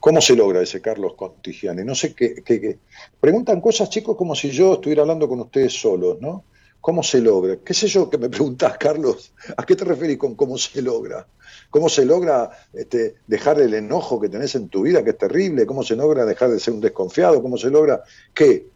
¿Cómo 0.07 0.21
se 0.21 0.37
logra 0.37 0.63
ese 0.63 0.81
Carlos 0.81 1.15
Contigiani? 1.17 1.83
No 1.85 1.97
sé 1.97 2.15
qué, 2.15 2.37
qué- 2.45 2.61
qué- 2.61 2.81
Preguntan 3.19 3.61
cosas, 3.61 3.91
chicos, 3.91 4.17
como 4.17 4.37
si 4.37 4.51
yo 4.51 4.75
estuviera 4.75 5.03
hablando 5.03 5.29
con 5.29 5.41
ustedes 5.41 5.73
solos, 5.81 6.19
¿no? 6.21 6.47
¿Cómo 6.81 7.03
se 7.03 7.21
logra? 7.21 7.57
¿Qué 7.65 7.75
sé 7.75 7.89
yo 7.89 8.09
que 8.09 8.17
me 8.17 8.29
preguntás, 8.29 8.79
Carlos? 8.79 9.35
¿A 9.57 9.65
qué 9.67 9.75
te 9.75 9.85
referís 9.85 10.17
con 10.19 10.37
cómo 10.37 10.57
se 10.59 10.81
logra? 10.81 11.29
¿Cómo 11.71 11.89
se 11.89 12.05
logra 12.05 12.49
este, 12.73 13.17
dejar 13.27 13.61
el 13.61 13.75
enojo 13.75 14.21
que 14.21 14.29
tenés 14.29 14.55
en 14.55 14.69
tu 14.69 14.83
vida, 14.83 15.03
que 15.03 15.11
es 15.11 15.19
terrible? 15.19 15.67
¿Cómo 15.67 15.83
se 15.83 15.97
logra 15.97 16.25
dejar 16.25 16.51
de 16.51 16.61
ser 16.61 16.75
un 16.75 16.81
desconfiado? 16.81 17.43
¿Cómo 17.43 17.57
se 17.59 17.71
logra 17.71 18.01
qué? 18.33 18.71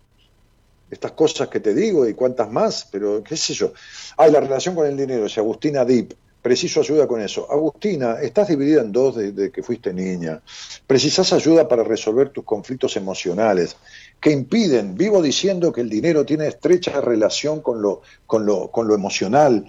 Estas 0.91 1.13
cosas 1.13 1.49
que 1.49 1.61
te 1.61 1.73
digo 1.73 2.09
y 2.09 2.15
cuántas 2.15 2.51
más, 2.51 2.89
pero 2.91 3.23
qué 3.23 3.37
sé 3.37 3.55
yo. 3.55 3.73
Ah, 4.19 4.29
y 4.29 4.33
la 4.33 4.41
relación 4.41 4.75
con 4.75 4.87
el 4.89 4.97
dinero, 4.97 5.29
si 5.29 5.39
Agustina 5.39 5.85
Dip, 5.85 6.13
preciso 6.43 6.81
ayuda 6.81 7.07
con 7.07 7.21
eso. 7.21 7.47
Agustina, 7.51 8.21
estás 8.21 8.49
dividida 8.49 8.81
en 8.81 8.93
dos 8.93 9.17
desde 9.17 9.51
que 9.51 9.63
fuiste 9.63 9.93
niña. 9.93 10.41
Precisás 10.87 11.33
ayuda 11.33 11.69
para 11.69 11.85
resolver 11.85 12.31
tus 12.31 12.45
conflictos 12.45 12.97
emocionales 12.97 13.77
que 14.21 14.31
impiden, 14.31 14.95
vivo 14.97 15.23
diciendo 15.23 15.73
que 15.73 15.81
el 15.83 15.91
dinero 15.91 16.25
tiene 16.25 16.47
estrecha 16.47 17.01
relación 17.01 17.61
con 17.61 17.81
lo, 17.83 18.03
con 18.27 18.45
lo, 18.47 18.71
con 18.71 18.87
lo 18.89 18.95
emocional, 18.95 19.67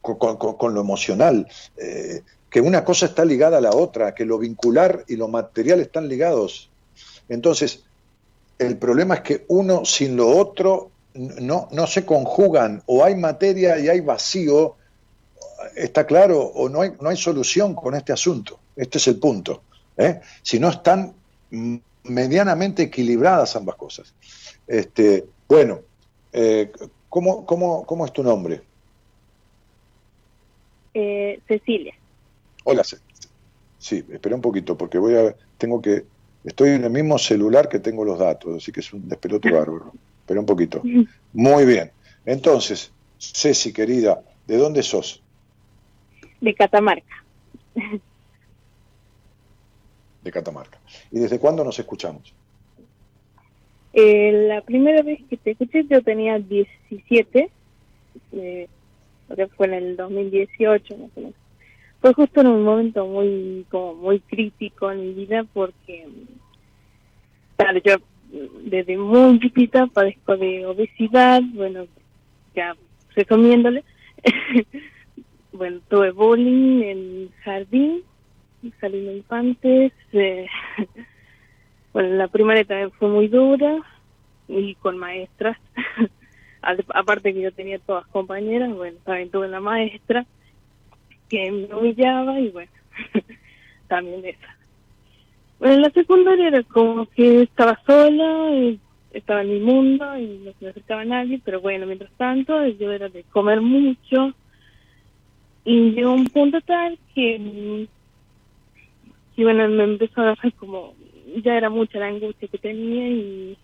con, 0.00 0.16
con- 0.16 0.56
con- 0.56 0.74
lo 0.74 0.80
emocional, 0.80 1.46
eh, 1.76 2.22
que 2.50 2.60
una 2.60 2.84
cosa 2.84 3.06
está 3.06 3.24
ligada 3.24 3.58
a 3.58 3.60
la 3.60 3.70
otra, 3.70 4.14
que 4.14 4.24
lo 4.24 4.38
vincular 4.38 5.04
y 5.08 5.16
lo 5.16 5.28
material 5.28 5.80
están 5.80 6.08
ligados. 6.08 6.70
Entonces, 7.28 7.84
el 8.58 8.76
problema 8.76 9.14
es 9.16 9.20
que 9.22 9.44
uno 9.48 9.84
sin 9.84 10.16
lo 10.16 10.28
otro 10.28 10.90
no, 11.14 11.68
no 11.72 11.86
se 11.86 12.04
conjugan, 12.04 12.82
o 12.86 13.02
hay 13.04 13.14
materia 13.16 13.78
y 13.78 13.88
hay 13.88 14.00
vacío, 14.00 14.76
está 15.76 16.06
claro, 16.06 16.40
o 16.40 16.68
no 16.68 16.80
hay, 16.82 16.92
no 17.00 17.08
hay 17.08 17.16
solución 17.16 17.74
con 17.74 17.94
este 17.94 18.12
asunto. 18.12 18.58
Este 18.76 18.98
es 18.98 19.06
el 19.08 19.18
punto. 19.18 19.62
¿eh? 19.96 20.20
si 20.42 20.58
no 20.58 20.70
están 20.70 21.14
medianamente 22.02 22.82
equilibradas 22.82 23.54
ambas 23.56 23.76
cosas. 23.76 24.12
Este, 24.66 25.24
bueno, 25.48 25.80
eh, 26.32 26.70
¿cómo, 27.08 27.46
cómo, 27.46 27.84
cómo 27.86 28.04
es 28.04 28.12
tu 28.12 28.22
nombre? 28.22 28.62
Eh, 30.94 31.40
Cecilia. 31.48 31.94
Hola, 32.64 32.84
Ce- 32.84 32.98
sí, 33.78 34.04
espera 34.10 34.36
un 34.36 34.42
poquito, 34.42 34.76
porque 34.76 34.98
voy 34.98 35.14
a, 35.16 35.34
tengo 35.58 35.80
que, 35.82 36.04
estoy 36.44 36.70
en 36.70 36.84
el 36.84 36.90
mismo 36.90 37.18
celular 37.18 37.68
que 37.68 37.78
tengo 37.80 38.04
los 38.04 38.18
datos, 38.18 38.56
así 38.56 38.70
que 38.72 38.80
es 38.80 38.92
un 38.92 39.08
despelote 39.08 39.50
bárbaro. 39.50 39.92
Espera 40.20 40.40
un 40.40 40.46
poquito. 40.46 40.82
Muy 41.32 41.64
bien. 41.64 41.90
Entonces, 42.24 42.90
Ceci, 43.18 43.72
querida, 43.72 44.22
¿de 44.46 44.56
dónde 44.56 44.82
sos? 44.82 45.22
De 46.44 46.54
Catamarca. 46.54 47.24
De 50.22 50.30
Catamarca. 50.30 50.78
¿Y 51.10 51.18
desde 51.20 51.38
cuándo 51.38 51.64
nos 51.64 51.78
escuchamos? 51.78 52.34
Eh, 53.94 54.46
la 54.46 54.60
primera 54.60 55.00
vez 55.00 55.20
que 55.30 55.38
te 55.38 55.52
escuché 55.52 55.86
yo 55.88 56.02
tenía 56.02 56.38
17, 56.38 57.50
eh, 58.32 58.68
fue 59.56 59.66
en 59.68 59.72
el 59.72 59.96
2018 59.96 60.98
más 60.98 61.10
o 61.16 61.20
menos. 61.20 61.34
Fue 62.02 62.12
justo 62.12 62.42
en 62.42 62.48
un 62.48 62.62
momento 62.62 63.06
muy 63.06 63.64
como 63.70 63.94
muy 63.94 64.20
crítico 64.20 64.90
en 64.90 65.00
mi 65.00 65.14
vida 65.14 65.46
porque, 65.54 66.06
claro, 67.56 67.80
yo 67.82 67.96
mm, 67.96 68.68
desde 68.68 68.98
muy 68.98 69.40
chiquita 69.40 69.86
padezco 69.86 70.36
de 70.36 70.66
obesidad, 70.66 71.40
bueno, 71.54 71.86
ya 72.54 72.76
resumiéndole, 73.14 73.82
bueno, 75.54 75.80
tuve 75.88 76.10
bullying 76.10 76.82
en 76.82 77.30
jardín, 77.44 78.02
de 78.60 79.16
infantes, 79.16 79.92
eh, 80.12 80.46
bueno, 81.92 82.16
la 82.16 82.28
primaria 82.28 82.64
también 82.64 82.90
fue 82.92 83.08
muy 83.08 83.28
dura 83.28 83.78
y 84.48 84.74
con 84.76 84.98
maestras. 84.98 85.56
Aparte 86.62 87.34
que 87.34 87.42
yo 87.42 87.52
tenía 87.52 87.78
todas 87.78 88.06
compañeras, 88.06 88.74
bueno, 88.74 88.98
también 89.04 89.30
tuve 89.30 89.48
una 89.48 89.60
maestra 89.60 90.26
que 91.28 91.50
me 91.50 91.74
humillaba 91.74 92.40
y 92.40 92.48
bueno, 92.48 92.72
también 93.88 94.24
esa. 94.24 94.56
Bueno, 95.58 95.74
en 95.74 95.82
la 95.82 95.90
secundaria 95.90 96.48
era 96.48 96.62
como 96.62 97.06
que 97.06 97.42
estaba 97.42 97.78
sola, 97.86 98.50
y 98.50 98.80
estaba 99.12 99.42
en 99.42 99.50
mi 99.50 99.60
mundo 99.60 100.18
y 100.18 100.38
no 100.38 100.52
se 100.52 100.64
me 100.64 100.70
acercaba 100.70 101.02
a 101.02 101.04
nadie, 101.04 101.40
pero 101.44 101.60
bueno, 101.60 101.86
mientras 101.86 102.10
tanto 102.16 102.66
yo 102.66 102.90
era 102.90 103.08
de 103.08 103.22
comer 103.24 103.60
mucho 103.60 104.34
y 105.64 105.90
llegó 105.92 106.12
un 106.12 106.26
punto 106.26 106.60
tal 106.60 106.98
que 107.14 107.88
y 109.36 109.42
bueno, 109.42 109.68
me 109.68 109.84
empezó 109.84 110.20
a 110.20 110.26
dar 110.26 110.54
como, 110.54 110.94
ya 111.42 111.56
era 111.56 111.68
mucha 111.70 111.98
la 111.98 112.06
angustia 112.06 112.48
que 112.48 112.58
tenía 112.58 113.08
y 113.08 113.58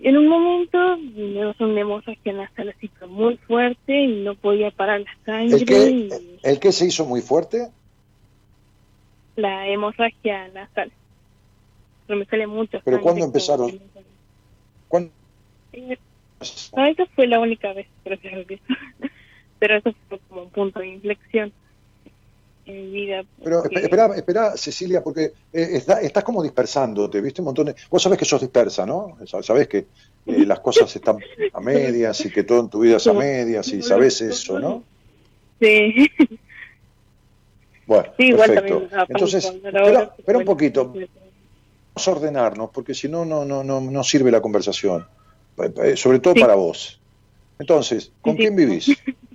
en 0.00 0.16
un 0.16 0.26
momento 0.26 0.96
me 0.98 1.46
pasó 1.46 1.64
una 1.64 1.80
hemorragia 1.80 2.32
en 2.32 2.36
la 2.38 2.50
sala 2.56 2.74
muy 3.06 3.36
fuerte 3.38 4.02
y 4.02 4.22
no 4.24 4.34
podía 4.34 4.70
parar 4.70 5.00
la 5.00 5.16
sangre 5.24 5.56
¿El 5.56 5.64
qué, 5.64 5.90
y 5.90 6.38
¿El 6.42 6.58
qué 6.58 6.72
se 6.72 6.86
hizo 6.86 7.04
muy 7.04 7.20
fuerte? 7.20 7.70
la 9.36 9.66
hemorragia 9.68 10.48
sala. 10.74 10.92
Pero 12.06 12.18
me 12.18 12.24
sale 12.26 12.46
mucho. 12.46 12.80
¿Pero 12.84 13.00
cuándo 13.00 13.20
como- 13.20 13.26
empezaron? 13.26 13.80
¿Cuándo? 14.88 15.10
Eh, 15.72 15.98
esa 16.40 17.06
fue 17.14 17.26
la 17.26 17.40
única 17.40 17.72
vez, 17.72 17.86
gracias 18.04 18.34
a 18.34 18.36
Dios. 18.38 18.60
Pero 19.58 19.76
eso 19.76 19.92
fue 20.08 20.18
como 20.28 20.42
un 20.42 20.50
punto 20.50 20.80
de 20.80 20.88
inflexión 20.88 21.52
en 22.66 22.74
mi 22.76 22.90
vida. 22.92 23.22
Pero 23.42 23.62
porque- 23.62 23.80
espera, 23.80 24.06
espera, 24.16 24.56
Cecilia, 24.56 25.02
porque 25.02 25.24
eh, 25.52 25.68
está- 25.72 26.00
estás 26.00 26.24
como 26.24 26.42
dispersándote, 26.42 27.20
¿viste? 27.20 27.40
Un 27.42 27.46
montón 27.46 27.66
de... 27.66 27.74
Vos 27.90 28.02
sabés 28.02 28.18
que 28.18 28.24
sos 28.24 28.40
dispersa, 28.40 28.84
¿no? 28.86 29.16
Sa- 29.26 29.42
Sabés 29.42 29.68
que 29.68 29.86
eh, 30.26 30.46
las 30.46 30.60
cosas 30.60 30.94
están 30.96 31.18
a 31.52 31.60
medias 31.60 32.24
y 32.24 32.30
que 32.30 32.44
todo 32.44 32.60
en 32.60 32.68
tu 32.70 32.80
vida 32.80 32.96
es 32.96 33.06
a 33.06 33.12
medias 33.12 33.68
y 33.68 33.82
sabés 33.82 34.20
eso, 34.22 34.58
¿no? 34.58 34.82
Sí, 35.60 36.08
Bueno, 37.86 38.12
sí 38.16 38.24
igual 38.28 38.50
perfecto. 38.54 38.88
Entonces, 39.08 39.44
espera, 40.18 40.38
un 40.38 40.44
poquito, 40.44 40.86
vamos 40.86 42.08
a 42.08 42.10
ordenarnos, 42.10 42.70
porque 42.70 42.94
si 42.94 43.08
no, 43.08 43.24
no, 43.26 43.44
no, 43.44 43.62
no, 43.62 43.80
no 43.80 44.02
sirve 44.04 44.30
la 44.30 44.40
conversación, 44.40 45.06
pa- 45.54 45.68
sobre 45.96 46.18
todo 46.18 46.32
Sí. 46.34 46.40
para 46.40 46.54
vos. 46.54 46.98
Entonces, 47.58 48.10
¿con 48.22 48.32
Sí, 48.32 48.38
quién 48.38 48.56
vivís? 48.56 48.86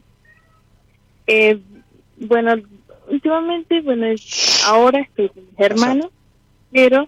Eh, 1.32 1.60
bueno, 2.18 2.56
últimamente, 3.08 3.82
bueno, 3.82 4.08
es- 4.08 4.64
ahora 4.66 5.00
estoy 5.02 5.30
con 5.30 5.44
mis 5.46 5.60
hermanos, 5.60 6.08
pero 6.72 7.08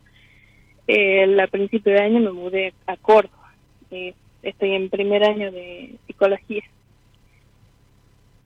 eh, 0.88 1.42
a 1.42 1.48
principio 1.48 1.92
de 1.94 2.00
año 2.02 2.20
me 2.20 2.32
mudé 2.32 2.74
a 2.86 2.98
Córdoba. 2.98 3.54
Eh, 3.90 4.14
estoy 4.44 4.74
en 4.74 4.90
primer 4.90 5.24
año 5.24 5.52
de 5.52 5.96
psicología. 6.06 6.62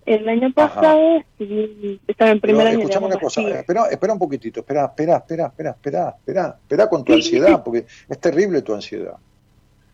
El 0.05 0.29
año 0.29 0.51
pasado 0.53 1.17
estudié- 1.17 1.99
estaba 2.07 2.31
en 2.31 2.39
primer 2.39 2.57
Pero 2.65 2.69
año 2.69 2.77
de 2.77 2.83
escuchame 2.83 3.07
una 3.07 3.17
cosa, 3.17 3.41
espera, 3.41 3.85
espera 3.89 4.13
un 4.13 4.19
poquitito, 4.19 4.59
espera, 4.61 4.85
espera, 4.85 5.17
espera, 5.17 5.45
espera, 5.47 5.69
espera, 5.71 6.09
espera, 6.19 6.57
espera 6.61 6.89
con 6.89 7.03
tu 7.03 7.13
ansiedad, 7.13 7.63
porque 7.63 7.85
es 8.07 8.19
terrible 8.21 8.61
tu 8.61 8.73
ansiedad. 8.73 9.15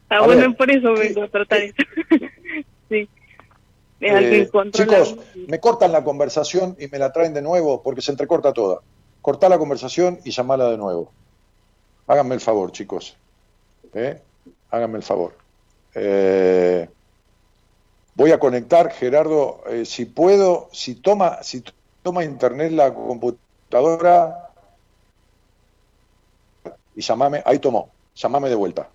Ah, 0.09 0.17
a 0.17 0.25
bueno, 0.25 0.41
ver, 0.41 0.55
por 0.57 0.69
eso 0.69 0.93
¿qué- 0.93 1.01
vengo 1.07 1.23
a 1.23 1.27
tratar 1.29 1.59
eso. 1.61 1.75
sí. 2.89 3.07
Es 4.01 4.13
algo 4.15 4.29
Eh, 4.29 4.37
incontrolable. 4.39 5.05
chicos, 5.05 5.25
me 5.47 5.59
cortan 5.59 5.91
la 5.91 6.03
conversación 6.03 6.75
y 6.79 6.87
me 6.87 6.97
la 6.99 7.11
traen 7.13 7.33
de 7.33 7.41
nuevo 7.41 7.81
porque 7.83 8.01
se 8.01 8.11
entrecorta 8.11 8.51
toda. 8.51 8.81
Cortá 9.21 9.47
la 9.47 9.57
conversación 9.59 10.19
y 10.23 10.31
llamala 10.31 10.69
de 10.69 10.77
nuevo. 10.77 11.11
Háganme 12.07 12.33
el 12.35 12.41
favor, 12.41 12.71
chicos. 12.71 13.15
¿Eh? 13.93 14.19
Háganme 14.71 14.97
el 14.97 15.03
favor. 15.03 15.33
Eh, 15.93 16.89
voy 18.15 18.31
a 18.31 18.39
conectar, 18.39 18.91
Gerardo, 18.91 19.61
eh, 19.69 19.85
si 19.85 20.05
puedo, 20.05 20.69
si 20.71 20.95
toma, 20.95 21.43
si 21.43 21.63
toma 22.01 22.23
internet 22.23 22.71
la 22.71 22.93
computadora 22.93 24.49
y 26.95 27.01
llamame, 27.01 27.43
ahí 27.45 27.59
tomó, 27.59 27.89
llamame 28.15 28.49
de 28.49 28.55
vuelta. 28.55 28.89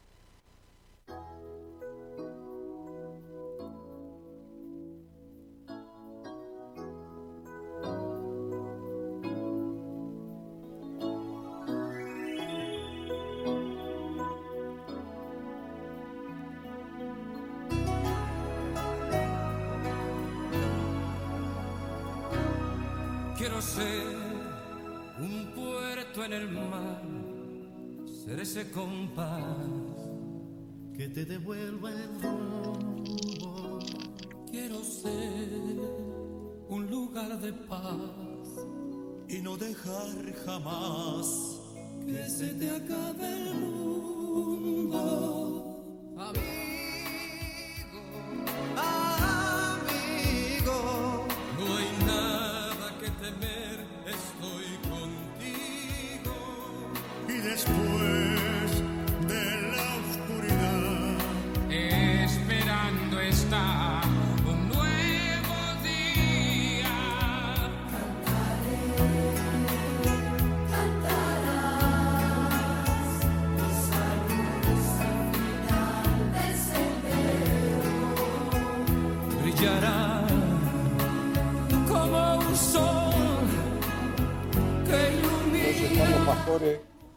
Dejar 39.58 40.34
jamás 40.44 41.60
que 42.04 42.28
se 42.28 42.48
te 42.54 42.70
acabe 42.70 43.50
el 43.50 43.54
mundo. 43.54 44.96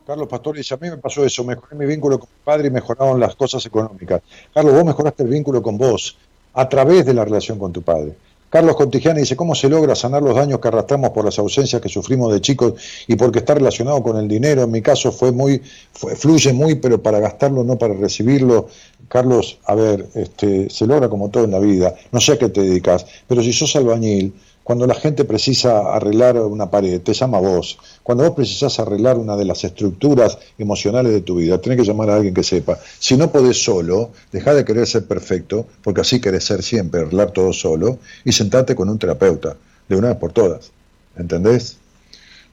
Carlos 0.09 0.27
Pastore 0.27 0.57
dice, 0.57 0.73
a 0.73 0.77
mí 0.77 0.89
me 0.89 0.97
pasó 0.97 1.23
eso, 1.23 1.43
mejoré 1.43 1.75
mi 1.75 1.85
vínculo 1.85 2.17
con 2.17 2.27
mi 2.27 2.43
padre 2.43 2.69
y 2.69 2.71
mejoraron 2.71 3.19
las 3.19 3.35
cosas 3.35 3.63
económicas. 3.67 4.23
Carlos, 4.51 4.73
vos 4.73 4.83
mejoraste 4.83 5.21
el 5.21 5.29
vínculo 5.29 5.61
con 5.61 5.77
vos 5.77 6.17
a 6.55 6.67
través 6.67 7.05
de 7.05 7.13
la 7.13 7.25
relación 7.25 7.59
con 7.59 7.71
tu 7.71 7.83
padre. 7.83 8.15
Carlos 8.49 8.75
Contigiani 8.75 9.19
dice, 9.19 9.35
¿cómo 9.35 9.53
se 9.53 9.69
logra 9.69 9.93
sanar 9.93 10.23
los 10.23 10.35
daños 10.35 10.59
que 10.59 10.67
arrastramos 10.67 11.11
por 11.11 11.25
las 11.25 11.37
ausencias 11.37 11.79
que 11.79 11.89
sufrimos 11.89 12.33
de 12.33 12.41
chicos 12.41 12.73
y 13.05 13.15
porque 13.17 13.37
está 13.37 13.53
relacionado 13.53 14.01
con 14.01 14.17
el 14.17 14.27
dinero? 14.27 14.63
En 14.63 14.71
mi 14.71 14.81
caso 14.81 15.11
fue 15.11 15.31
muy, 15.31 15.61
fluye 15.93 16.53
muy, 16.53 16.73
pero 16.73 16.99
para 16.99 17.19
gastarlo, 17.19 17.63
no 17.63 17.77
para 17.77 17.93
recibirlo. 17.93 18.67
Carlos, 19.09 19.59
a 19.65 19.75
ver, 19.75 20.07
este, 20.15 20.71
se 20.71 20.87
logra 20.87 21.07
como 21.07 21.29
todo 21.29 21.43
en 21.43 21.51
la 21.51 21.59
vida. 21.59 21.93
No 22.11 22.19
sé 22.19 22.31
a 22.31 22.39
qué 22.39 22.49
te 22.49 22.61
dedicas, 22.61 23.05
pero 23.27 23.43
si 23.43 23.53
sos 23.53 23.75
albañil, 23.75 24.33
cuando 24.69 24.85
la 24.85 24.93
gente 24.93 25.25
precisa 25.25 25.95
arreglar 25.95 26.37
una 26.37 26.69
pared, 26.69 27.01
te 27.01 27.15
llama 27.15 27.39
a 27.39 27.41
vos. 27.41 27.79
Cuando 28.03 28.23
vos 28.23 28.35
precisás 28.35 28.77
arreglar 28.77 29.17
una 29.17 29.35
de 29.35 29.43
las 29.43 29.63
estructuras 29.63 30.37
emocionales 30.59 31.11
de 31.11 31.21
tu 31.21 31.37
vida, 31.37 31.59
tenés 31.59 31.79
que 31.79 31.85
llamar 31.85 32.11
a 32.11 32.17
alguien 32.17 32.35
que 32.35 32.43
sepa. 32.43 32.77
Si 32.99 33.17
no 33.17 33.31
podés 33.31 33.63
solo, 33.63 34.11
dejá 34.31 34.53
de 34.53 34.63
querer 34.63 34.85
ser 34.85 35.07
perfecto, 35.07 35.65
porque 35.81 36.01
así 36.01 36.21
querés 36.21 36.43
ser 36.43 36.61
siempre, 36.61 37.01
arreglar 37.01 37.31
todo 37.31 37.51
solo, 37.51 37.97
y 38.23 38.31
sentate 38.31 38.75
con 38.75 38.89
un 38.89 38.99
terapeuta, 38.99 39.57
de 39.87 39.95
una 39.95 40.09
vez 40.09 40.17
por 40.17 40.33
todas. 40.33 40.69
¿Entendés? 41.17 41.77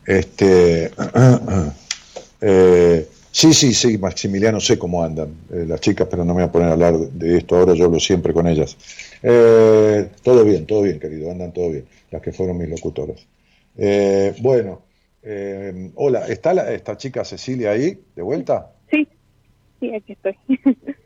Este. 0.07 0.93
eh, 2.41 3.09
sí, 3.39 3.53
sí, 3.55 3.73
sí, 3.75 3.99
Maximiliano, 3.99 4.61
sé 4.61 4.79
cómo 4.79 5.03
andan 5.03 5.31
eh, 5.51 5.65
las 5.67 5.81
chicas, 5.81 6.09
pero 6.11 6.25
no 6.25 6.35
me 6.35 6.43
voy 6.43 6.49
a 6.49 6.53
poner 6.53 6.69
a 6.69 6.73
hablar 6.73 6.95
de 6.97 7.39
esto 7.39 7.57
ahora, 7.57 7.75
yo 7.75 7.87
hablo 7.87 8.01
siempre 8.01 8.33
con 8.33 8.47
ellas. 8.47 8.77
Eh, 9.23 10.11
todo 10.23 10.45
bien, 10.45 10.67
todo 10.67 10.83
bien, 10.83 10.99
querido, 10.99 11.31
andan 11.31 11.53
todo 11.53 11.71
bien, 11.71 11.87
las 12.11 12.23
que 12.23 12.33
fueron 12.33 12.59
mis 12.59 12.69
locutoras. 12.69 13.27
Eh, 13.77 14.35
bueno, 14.41 14.83
eh, 15.23 15.91
hola, 15.97 16.27
¿está 16.29 16.55
la- 16.55 16.73
esta 16.73 16.97
chica 16.97 17.25
Cecilia 17.25 17.71
ahí, 17.73 17.99
de 18.15 18.23
vuelta? 18.23 18.73
Sí, 18.91 19.09
sí, 19.81 19.95
aquí 19.95 20.13
estoy. 20.15 20.37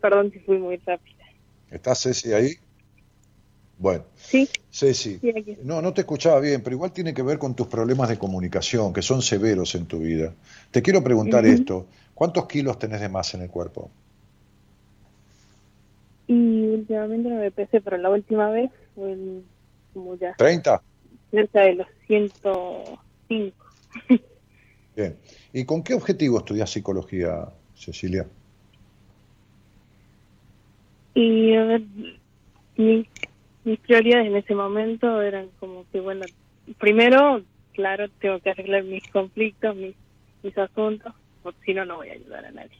Perdón 0.00 0.30
si 0.32 0.40
fui 0.40 0.58
muy 0.58 0.76
rápida. 0.78 1.24
¿Está 1.70 1.94
Ceci 1.94 2.32
ahí? 2.32 2.54
Bueno, 3.82 4.04
Sí, 4.14 4.48
Ceci, 4.70 5.18
sí, 5.18 5.34
no, 5.64 5.82
no 5.82 5.92
te 5.92 6.02
escuchaba 6.02 6.38
bien, 6.38 6.62
pero 6.62 6.76
igual 6.76 6.92
tiene 6.92 7.12
que 7.12 7.22
ver 7.22 7.36
con 7.36 7.56
tus 7.56 7.66
problemas 7.66 8.08
de 8.08 8.16
comunicación, 8.16 8.92
que 8.92 9.02
son 9.02 9.22
severos 9.22 9.74
en 9.74 9.86
tu 9.86 9.98
vida. 9.98 10.32
Te 10.70 10.82
quiero 10.82 11.02
preguntar 11.02 11.44
esto, 11.44 11.88
¿cuántos 12.14 12.46
kilos 12.46 12.78
tenés 12.78 13.00
de 13.00 13.08
más 13.08 13.34
en 13.34 13.42
el 13.42 13.50
cuerpo? 13.50 13.90
Y 16.28 16.68
últimamente 16.68 17.28
no 17.28 17.40
me 17.40 17.50
pesé, 17.50 17.80
pero 17.80 17.96
la 17.96 18.10
última 18.10 18.50
vez 18.50 18.70
fue 18.94 19.18
como 19.92 20.14
ya 20.14 20.36
¿30? 20.38 20.80
cerca 21.32 21.62
de 21.62 21.74
los 21.74 21.88
105. 22.06 23.66
Bien. 24.94 25.18
¿Y 25.52 25.64
con 25.64 25.82
qué 25.82 25.94
objetivo 25.94 26.38
estudias 26.38 26.70
psicología, 26.70 27.48
Cecilia? 27.74 28.28
Y 31.14 31.54
a 31.56 31.64
ver, 31.64 31.82
mi- 32.76 33.08
mis 33.64 33.78
prioridades 33.80 34.26
en 34.26 34.36
ese 34.36 34.54
momento 34.54 35.22
eran 35.22 35.48
como 35.60 35.84
que, 35.92 36.00
bueno, 36.00 36.24
primero, 36.78 37.42
claro, 37.74 38.08
tengo 38.20 38.40
que 38.40 38.50
arreglar 38.50 38.84
mis 38.84 39.02
conflictos, 39.12 39.76
mis, 39.76 39.94
mis 40.42 40.56
asuntos, 40.58 41.12
porque 41.42 41.58
si 41.66 41.74
no, 41.74 41.84
no 41.84 41.96
voy 41.96 42.08
a 42.10 42.12
ayudar 42.12 42.44
a 42.46 42.50
nadie. 42.50 42.70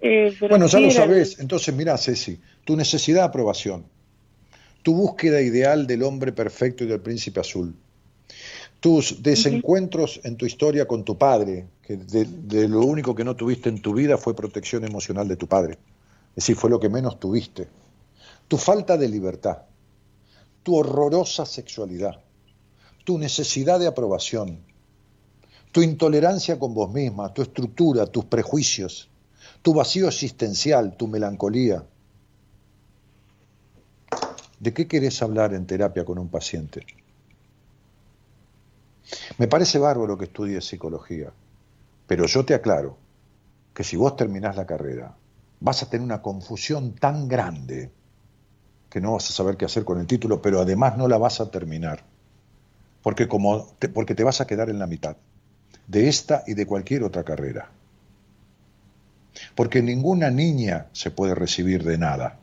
Eh, 0.00 0.34
pero 0.38 0.50
Bueno, 0.50 0.66
ya 0.66 0.78
lo 0.80 0.86
el- 0.86 0.92
sabes. 0.92 1.38
Entonces, 1.40 1.74
mira, 1.74 1.96
Ceci, 1.96 2.38
tu 2.64 2.76
necesidad 2.76 3.20
de 3.22 3.26
aprobación, 3.28 3.84
tu 4.82 4.94
búsqueda 4.94 5.40
ideal 5.40 5.86
del 5.86 6.02
hombre 6.02 6.32
perfecto 6.32 6.84
y 6.84 6.86
del 6.86 7.00
príncipe 7.00 7.40
azul, 7.40 7.74
tus 8.80 9.22
desencuentros 9.22 10.20
en 10.24 10.36
tu 10.36 10.44
historia 10.46 10.86
con 10.86 11.02
tu 11.04 11.16
padre, 11.16 11.64
que 11.82 11.96
de, 11.96 12.24
de 12.26 12.68
lo 12.68 12.80
único 12.80 13.14
que 13.14 13.24
no 13.24 13.34
tuviste 13.34 13.68
en 13.68 13.80
tu 13.80 13.94
vida 13.94 14.18
fue 14.18 14.36
protección 14.36 14.84
emocional 14.84 15.26
de 15.28 15.36
tu 15.36 15.46
padre, 15.46 15.72
es 16.30 16.36
decir, 16.36 16.56
fue 16.56 16.68
lo 16.70 16.78
que 16.78 16.88
menos 16.90 17.18
tuviste, 17.18 17.68
tu 18.48 18.56
falta 18.56 18.96
de 18.96 19.08
libertad, 19.08 19.62
tu 20.62 20.76
horrorosa 20.76 21.46
sexualidad, 21.46 22.20
tu 23.04 23.18
necesidad 23.18 23.78
de 23.78 23.86
aprobación, 23.86 24.60
tu 25.72 25.82
intolerancia 25.82 26.58
con 26.58 26.74
vos 26.74 26.92
misma, 26.92 27.32
tu 27.32 27.42
estructura, 27.42 28.06
tus 28.06 28.24
prejuicios, 28.24 29.08
tu 29.62 29.74
vacío 29.74 30.08
existencial, 30.08 30.96
tu 30.96 31.08
melancolía. 31.08 31.84
¿De 34.58 34.72
qué 34.72 34.88
querés 34.88 35.20
hablar 35.22 35.52
en 35.52 35.66
terapia 35.66 36.04
con 36.04 36.18
un 36.18 36.28
paciente? 36.28 36.86
Me 39.38 39.48
parece 39.48 39.78
bárbaro 39.78 40.16
que 40.16 40.24
estudies 40.24 40.64
psicología, 40.64 41.32
pero 42.06 42.26
yo 42.26 42.44
te 42.44 42.54
aclaro 42.54 42.96
que 43.74 43.84
si 43.84 43.96
vos 43.96 44.16
terminás 44.16 44.56
la 44.56 44.66
carrera, 44.66 45.14
vas 45.60 45.82
a 45.82 45.90
tener 45.90 46.04
una 46.04 46.22
confusión 46.22 46.94
tan 46.94 47.28
grande 47.28 47.90
que 48.96 49.02
no 49.02 49.12
vas 49.12 49.28
a 49.28 49.34
saber 49.34 49.58
qué 49.58 49.66
hacer 49.66 49.84
con 49.84 50.00
el 50.00 50.06
título, 50.06 50.40
pero 50.40 50.58
además 50.58 50.96
no 50.96 51.06
la 51.06 51.18
vas 51.18 51.42
a 51.42 51.50
terminar, 51.50 52.02
porque, 53.02 53.28
como 53.28 53.66
te, 53.78 53.90
porque 53.90 54.14
te 54.14 54.24
vas 54.24 54.40
a 54.40 54.46
quedar 54.46 54.70
en 54.70 54.78
la 54.78 54.86
mitad 54.86 55.18
de 55.86 56.08
esta 56.08 56.44
y 56.46 56.54
de 56.54 56.64
cualquier 56.64 57.02
otra 57.02 57.22
carrera. 57.22 57.68
Porque 59.54 59.82
ninguna 59.82 60.30
niña 60.30 60.86
se 60.92 61.10
puede 61.10 61.34
recibir 61.34 61.84
de 61.84 61.98
nada. 61.98 62.38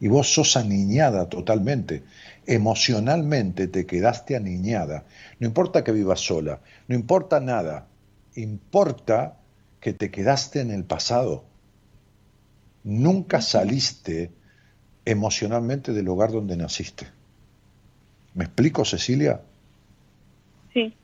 Y 0.00 0.08
vos 0.08 0.34
sos 0.34 0.58
aniñada 0.58 1.30
totalmente. 1.30 2.02
Emocionalmente 2.44 3.66
te 3.66 3.86
quedaste 3.86 4.36
aniñada. 4.36 5.04
No 5.38 5.46
importa 5.46 5.82
que 5.82 5.92
vivas 5.92 6.20
sola, 6.20 6.60
no 6.88 6.94
importa 6.94 7.40
nada. 7.40 7.86
Importa 8.34 9.38
que 9.80 9.94
te 9.94 10.10
quedaste 10.10 10.60
en 10.60 10.72
el 10.72 10.84
pasado. 10.84 11.46
Nunca 12.84 13.40
saliste 13.40 14.38
emocionalmente 15.10 15.92
del 15.92 16.08
hogar 16.08 16.32
donde 16.32 16.56
naciste. 16.56 17.06
¿Me 18.34 18.44
explico, 18.44 18.84
Cecilia? 18.84 19.42
Sí, 20.72 20.96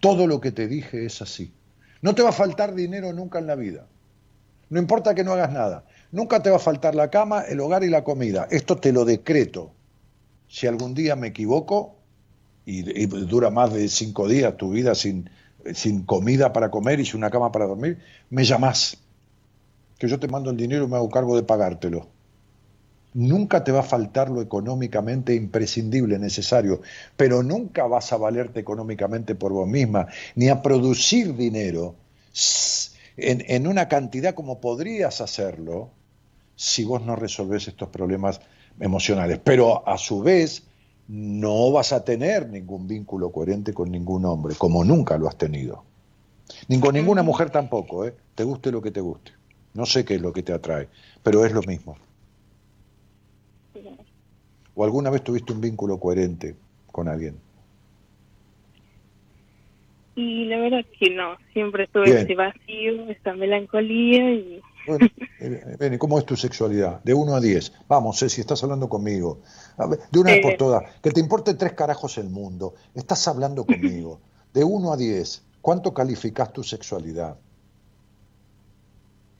Todo 0.00 0.26
lo 0.26 0.40
que 0.40 0.52
te 0.52 0.66
dije 0.68 1.04
es 1.06 1.22
así. 1.22 1.52
No 2.00 2.14
te 2.14 2.22
va 2.22 2.30
a 2.30 2.32
faltar 2.32 2.74
dinero 2.74 3.12
nunca 3.12 3.38
en 3.38 3.46
la 3.46 3.54
vida. 3.54 3.86
No 4.70 4.80
importa 4.80 5.14
que 5.14 5.24
no 5.24 5.32
hagas 5.32 5.52
nada. 5.52 5.84
Nunca 6.10 6.42
te 6.42 6.50
va 6.50 6.56
a 6.56 6.58
faltar 6.58 6.94
la 6.94 7.10
cama, 7.10 7.42
el 7.42 7.60
hogar 7.60 7.84
y 7.84 7.88
la 7.90 8.04
comida. 8.04 8.48
Esto 8.50 8.76
te 8.76 8.92
lo 8.92 9.04
decreto. 9.04 9.72
Si 10.48 10.66
algún 10.66 10.94
día 10.94 11.16
me 11.16 11.28
equivoco 11.28 11.96
y, 12.66 13.02
y 13.02 13.06
dura 13.06 13.50
más 13.50 13.72
de 13.72 13.88
cinco 13.88 14.28
días 14.28 14.56
tu 14.56 14.70
vida 14.70 14.94
sin, 14.94 15.30
sin 15.74 16.04
comida 16.04 16.52
para 16.52 16.70
comer 16.70 17.00
y 17.00 17.04
sin 17.06 17.18
una 17.18 17.30
cama 17.30 17.52
para 17.52 17.66
dormir, 17.66 17.98
me 18.30 18.44
llamás. 18.44 18.98
Que 19.98 20.08
yo 20.08 20.18
te 20.18 20.28
mando 20.28 20.50
el 20.50 20.56
dinero 20.56 20.84
y 20.84 20.88
me 20.88 20.96
hago 20.96 21.10
cargo 21.10 21.36
de 21.36 21.44
pagártelo. 21.44 22.08
Nunca 23.14 23.62
te 23.62 23.72
va 23.72 23.80
a 23.80 23.84
faltar 23.84 24.30
lo 24.30 24.40
económicamente 24.40 25.34
imprescindible, 25.34 26.18
necesario, 26.18 26.80
pero 27.16 27.42
nunca 27.42 27.86
vas 27.86 28.12
a 28.12 28.16
valerte 28.16 28.60
económicamente 28.60 29.34
por 29.34 29.52
vos 29.52 29.68
misma, 29.68 30.06
ni 30.34 30.48
a 30.48 30.62
producir 30.62 31.36
dinero 31.36 31.94
en, 33.16 33.44
en 33.46 33.66
una 33.66 33.88
cantidad 33.88 34.34
como 34.34 34.60
podrías 34.60 35.20
hacerlo 35.20 35.90
si 36.56 36.84
vos 36.84 37.04
no 37.04 37.16
resolvés 37.16 37.68
estos 37.68 37.88
problemas 37.88 38.40
emocionales. 38.80 39.40
Pero 39.44 39.86
a 39.86 39.98
su 39.98 40.22
vez, 40.22 40.62
no 41.08 41.70
vas 41.72 41.92
a 41.92 42.04
tener 42.04 42.48
ningún 42.48 42.86
vínculo 42.86 43.30
coherente 43.30 43.74
con 43.74 43.90
ningún 43.90 44.24
hombre, 44.24 44.54
como 44.56 44.84
nunca 44.84 45.18
lo 45.18 45.28
has 45.28 45.36
tenido. 45.36 45.84
Ni 46.68 46.78
con 46.80 46.94
ninguna 46.94 47.22
mujer 47.22 47.50
tampoco, 47.50 48.06
¿eh? 48.06 48.14
te 48.34 48.44
guste 48.44 48.70
lo 48.70 48.80
que 48.80 48.90
te 48.90 49.00
guste. 49.00 49.32
No 49.74 49.86
sé 49.86 50.04
qué 50.04 50.14
es 50.14 50.20
lo 50.20 50.32
que 50.32 50.42
te 50.42 50.52
atrae, 50.52 50.88
pero 51.22 51.44
es 51.44 51.52
lo 51.52 51.62
mismo. 51.62 51.96
¿O 54.74 54.84
alguna 54.84 55.10
vez 55.10 55.22
tuviste 55.22 55.52
un 55.52 55.60
vínculo 55.60 55.98
coherente 55.98 56.56
con 56.90 57.08
alguien? 57.08 57.36
y 60.14 60.44
la 60.44 60.58
verdad 60.58 60.84
que 60.98 61.08
no, 61.08 61.38
siempre 61.54 61.86
tuve 61.86 62.04
Bien. 62.04 62.16
ese 62.18 62.34
vacío, 62.34 63.08
esa 63.08 63.32
melancolía 63.32 64.30
y 64.34 64.60
Bueno, 64.86 65.06
eh, 65.40 65.76
Bene, 65.78 65.98
¿cómo 65.98 66.18
es 66.18 66.26
tu 66.26 66.36
sexualidad? 66.36 67.02
De 67.02 67.14
1 67.14 67.34
a 67.34 67.40
10. 67.40 67.72
Vamos, 67.88 68.18
Ceci, 68.18 68.42
estás 68.42 68.62
hablando 68.62 68.90
conmigo. 68.90 69.40
A 69.78 69.86
ver, 69.86 70.00
de 70.10 70.18
una 70.20 70.32
vez 70.32 70.40
por 70.40 70.52
Eh. 70.52 70.56
todas, 70.58 71.00
que 71.00 71.10
te 71.12 71.20
importe 71.20 71.54
tres 71.54 71.72
carajos 71.72 72.18
el 72.18 72.28
mundo. 72.28 72.74
Estás 72.94 73.26
hablando 73.26 73.64
conmigo. 73.64 74.20
De 74.52 74.62
1 74.64 74.92
a 74.92 74.96
10, 74.98 75.46
¿cuánto 75.62 75.94
calificás 75.94 76.52
tu 76.52 76.62
sexualidad? 76.62 77.38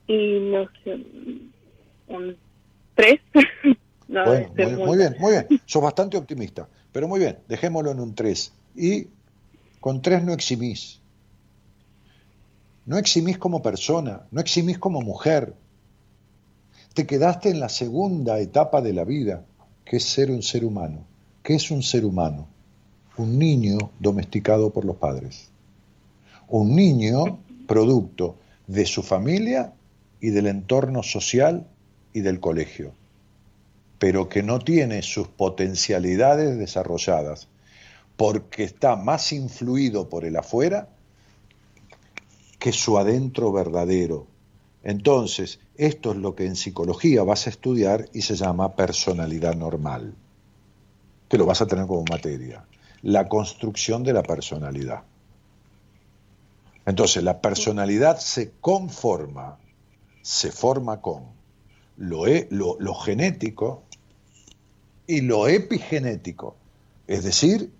y 0.07 0.39
no 0.51 0.65
sé, 0.83 0.95
un 2.07 2.35
tres. 2.95 3.21
no, 4.13 4.25
Bueno, 4.25 4.47
muy, 4.55 4.85
muy 4.85 4.97
bien, 4.97 5.15
muy 5.19 5.31
bien. 5.31 5.47
Sos 5.65 5.81
bastante 5.81 6.17
optimista. 6.17 6.67
Pero 6.91 7.07
muy 7.07 7.19
bien, 7.19 7.39
dejémoslo 7.47 7.91
en 7.91 7.99
un 7.99 8.13
3. 8.13 8.53
Y 8.75 9.07
con 9.79 10.01
3 10.01 10.23
no 10.23 10.33
eximís. 10.33 11.01
No 12.85 12.97
eximís 12.97 13.37
como 13.37 13.61
persona, 13.61 14.27
no 14.31 14.41
eximís 14.41 14.77
como 14.77 15.01
mujer. 15.01 15.53
Te 16.93 17.07
quedaste 17.07 17.49
en 17.49 17.59
la 17.59 17.69
segunda 17.69 18.39
etapa 18.39 18.81
de 18.81 18.93
la 18.93 19.03
vida, 19.03 19.45
que 19.83 19.97
es 19.97 20.03
ser 20.03 20.29
un 20.29 20.43
ser 20.43 20.63
humano. 20.63 21.05
¿Qué 21.41 21.55
es 21.55 21.71
un 21.71 21.81
ser 21.81 22.05
humano? 22.05 22.47
Un 23.17 23.39
niño 23.39 23.77
domesticado 23.99 24.69
por 24.71 24.85
los 24.85 24.97
padres. 24.97 25.49
Un 26.47 26.75
niño 26.75 27.39
producto 27.67 28.35
de 28.67 28.85
su 28.85 29.01
familia 29.01 29.73
y 30.21 30.29
del 30.29 30.47
entorno 30.47 31.03
social 31.03 31.67
y 32.13 32.21
del 32.21 32.39
colegio. 32.39 32.93
Pero 33.99 34.29
que 34.29 34.43
no 34.43 34.59
tiene 34.59 35.01
sus 35.01 35.27
potencialidades 35.27 36.57
desarrolladas 36.57 37.47
porque 38.17 38.63
está 38.63 38.95
más 38.95 39.31
influido 39.31 40.09
por 40.09 40.25
el 40.25 40.35
afuera 40.35 40.89
que 42.59 42.71
su 42.71 42.97
adentro 42.97 43.51
verdadero. 43.51 44.27
Entonces, 44.83 45.59
esto 45.75 46.11
es 46.11 46.17
lo 46.17 46.35
que 46.35 46.45
en 46.45 46.55
psicología 46.55 47.23
vas 47.23 47.47
a 47.47 47.49
estudiar 47.49 48.09
y 48.13 48.21
se 48.21 48.35
llama 48.35 48.75
personalidad 48.75 49.55
normal, 49.55 50.13
que 51.29 51.37
lo 51.37 51.45
vas 51.45 51.61
a 51.61 51.67
tener 51.67 51.87
como 51.87 52.03
materia, 52.09 52.65
la 53.01 53.27
construcción 53.27 54.03
de 54.03 54.13
la 54.13 54.23
personalidad. 54.23 55.03
Entonces, 56.85 57.23
la 57.23 57.41
personalidad 57.41 58.19
se 58.19 58.51
conforma, 58.59 59.57
se 60.21 60.51
forma 60.51 61.01
con 61.01 61.23
lo, 61.97 62.27
e- 62.27 62.47
lo- 62.49 62.95
genético 62.95 63.83
y 65.07 65.21
lo 65.21 65.47
epigenético, 65.47 66.55
es 67.07 67.23
decir, 67.23 67.71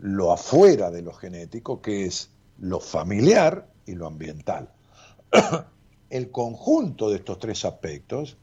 lo 0.00 0.32
afuera 0.32 0.90
de 0.90 1.02
lo 1.02 1.12
genético, 1.12 1.80
que 1.80 2.06
es 2.06 2.30
lo 2.58 2.80
familiar 2.80 3.68
y 3.86 3.92
lo 3.94 4.06
ambiental. 4.06 4.70
El 6.10 6.30
conjunto 6.30 7.10
de 7.10 7.16
estos 7.16 7.38
tres 7.38 7.64
aspectos 7.64 8.36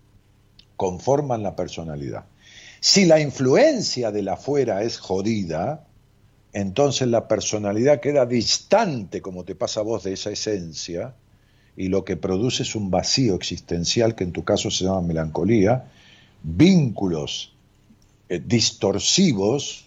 conforman 0.75 1.43
la 1.43 1.55
personalidad. 1.55 2.25
Si 2.79 3.05
la 3.05 3.19
influencia 3.19 4.11
del 4.11 4.27
afuera 4.29 4.83
es 4.83 4.97
jodida, 4.97 5.85
entonces 6.53 7.07
la 7.07 7.27
personalidad 7.27 8.01
queda 8.01 8.25
distante, 8.25 9.21
como 9.21 9.45
te 9.45 9.55
pasa 9.55 9.81
a 9.81 9.83
vos, 9.83 10.03
de 10.03 10.13
esa 10.13 10.31
esencia, 10.31 11.13
y 11.75 11.87
lo 11.87 12.03
que 12.03 12.17
produce 12.17 12.63
es 12.63 12.75
un 12.75 12.91
vacío 12.91 13.35
existencial 13.35 14.15
que 14.15 14.23
en 14.23 14.31
tu 14.31 14.43
caso 14.43 14.69
se 14.69 14.85
llama 14.85 15.01
melancolía, 15.01 15.85
vínculos 16.43 17.53
eh, 18.29 18.41
distorsivos, 18.45 19.85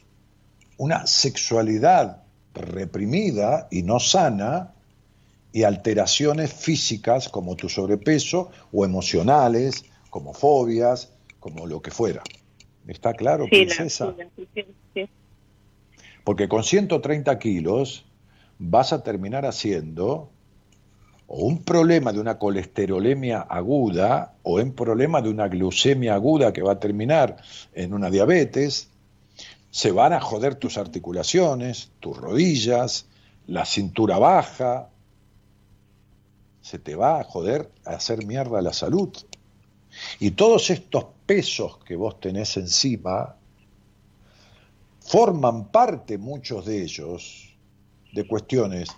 una 0.76 1.06
sexualidad 1.06 2.22
reprimida 2.54 3.68
y 3.70 3.82
no 3.82 4.00
sana, 4.00 4.72
y 5.52 5.62
alteraciones 5.62 6.52
físicas 6.52 7.28
como 7.28 7.54
tu 7.54 7.68
sobrepeso 7.68 8.50
o 8.72 8.84
emocionales, 8.84 9.84
como 10.10 10.34
fobias, 10.34 11.10
como 11.38 11.66
lo 11.66 11.80
que 11.80 11.92
fuera. 11.92 12.22
¿Está 12.88 13.14
claro, 13.14 13.44
Sí, 13.44 13.64
princesa? 13.64 14.14
sí. 14.92 15.08
Porque 16.24 16.48
con 16.48 16.64
130 16.64 17.38
kilos 17.38 18.04
vas 18.58 18.92
a 18.92 19.02
terminar 19.02 19.46
haciendo 19.46 20.30
o 21.26 21.46
un 21.46 21.62
problema 21.62 22.12
de 22.12 22.20
una 22.20 22.38
colesterolemia 22.38 23.40
aguda 23.40 24.34
o 24.42 24.60
un 24.60 24.72
problema 24.72 25.22
de 25.22 25.30
una 25.30 25.48
glucemia 25.48 26.14
aguda 26.14 26.52
que 26.52 26.62
va 26.62 26.72
a 26.72 26.80
terminar 26.80 27.36
en 27.72 27.94
una 27.94 28.10
diabetes. 28.10 28.88
Se 29.70 29.90
van 29.90 30.12
a 30.12 30.20
joder 30.20 30.54
tus 30.54 30.76
articulaciones, 30.76 31.90
tus 32.00 32.16
rodillas, 32.16 33.06
la 33.46 33.64
cintura 33.64 34.18
baja. 34.18 34.90
Se 36.60 36.78
te 36.78 36.94
va 36.94 37.20
a 37.20 37.24
joder 37.24 37.70
a 37.84 37.92
hacer 37.92 38.26
mierda 38.26 38.60
la 38.60 38.72
salud. 38.72 39.10
Y 40.20 40.32
todos 40.32 40.70
estos 40.70 41.06
pesos 41.26 41.78
que 41.84 41.96
vos 41.96 42.20
tenés 42.20 42.56
encima, 42.56 43.36
forman 45.00 45.68
parte, 45.68 46.18
muchos 46.18 46.66
de 46.66 46.82
ellos, 46.82 47.54
de 48.12 48.26
cuestiones 48.26 48.88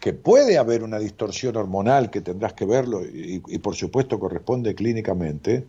que 0.00 0.12
puede 0.12 0.58
haber 0.58 0.82
una 0.82 0.98
distorsión 0.98 1.56
hormonal 1.56 2.10
que 2.10 2.20
tendrás 2.20 2.52
que 2.52 2.64
verlo 2.64 3.04
y, 3.04 3.42
y 3.46 3.58
por 3.58 3.74
supuesto 3.74 4.18
corresponde 4.18 4.74
clínicamente, 4.74 5.64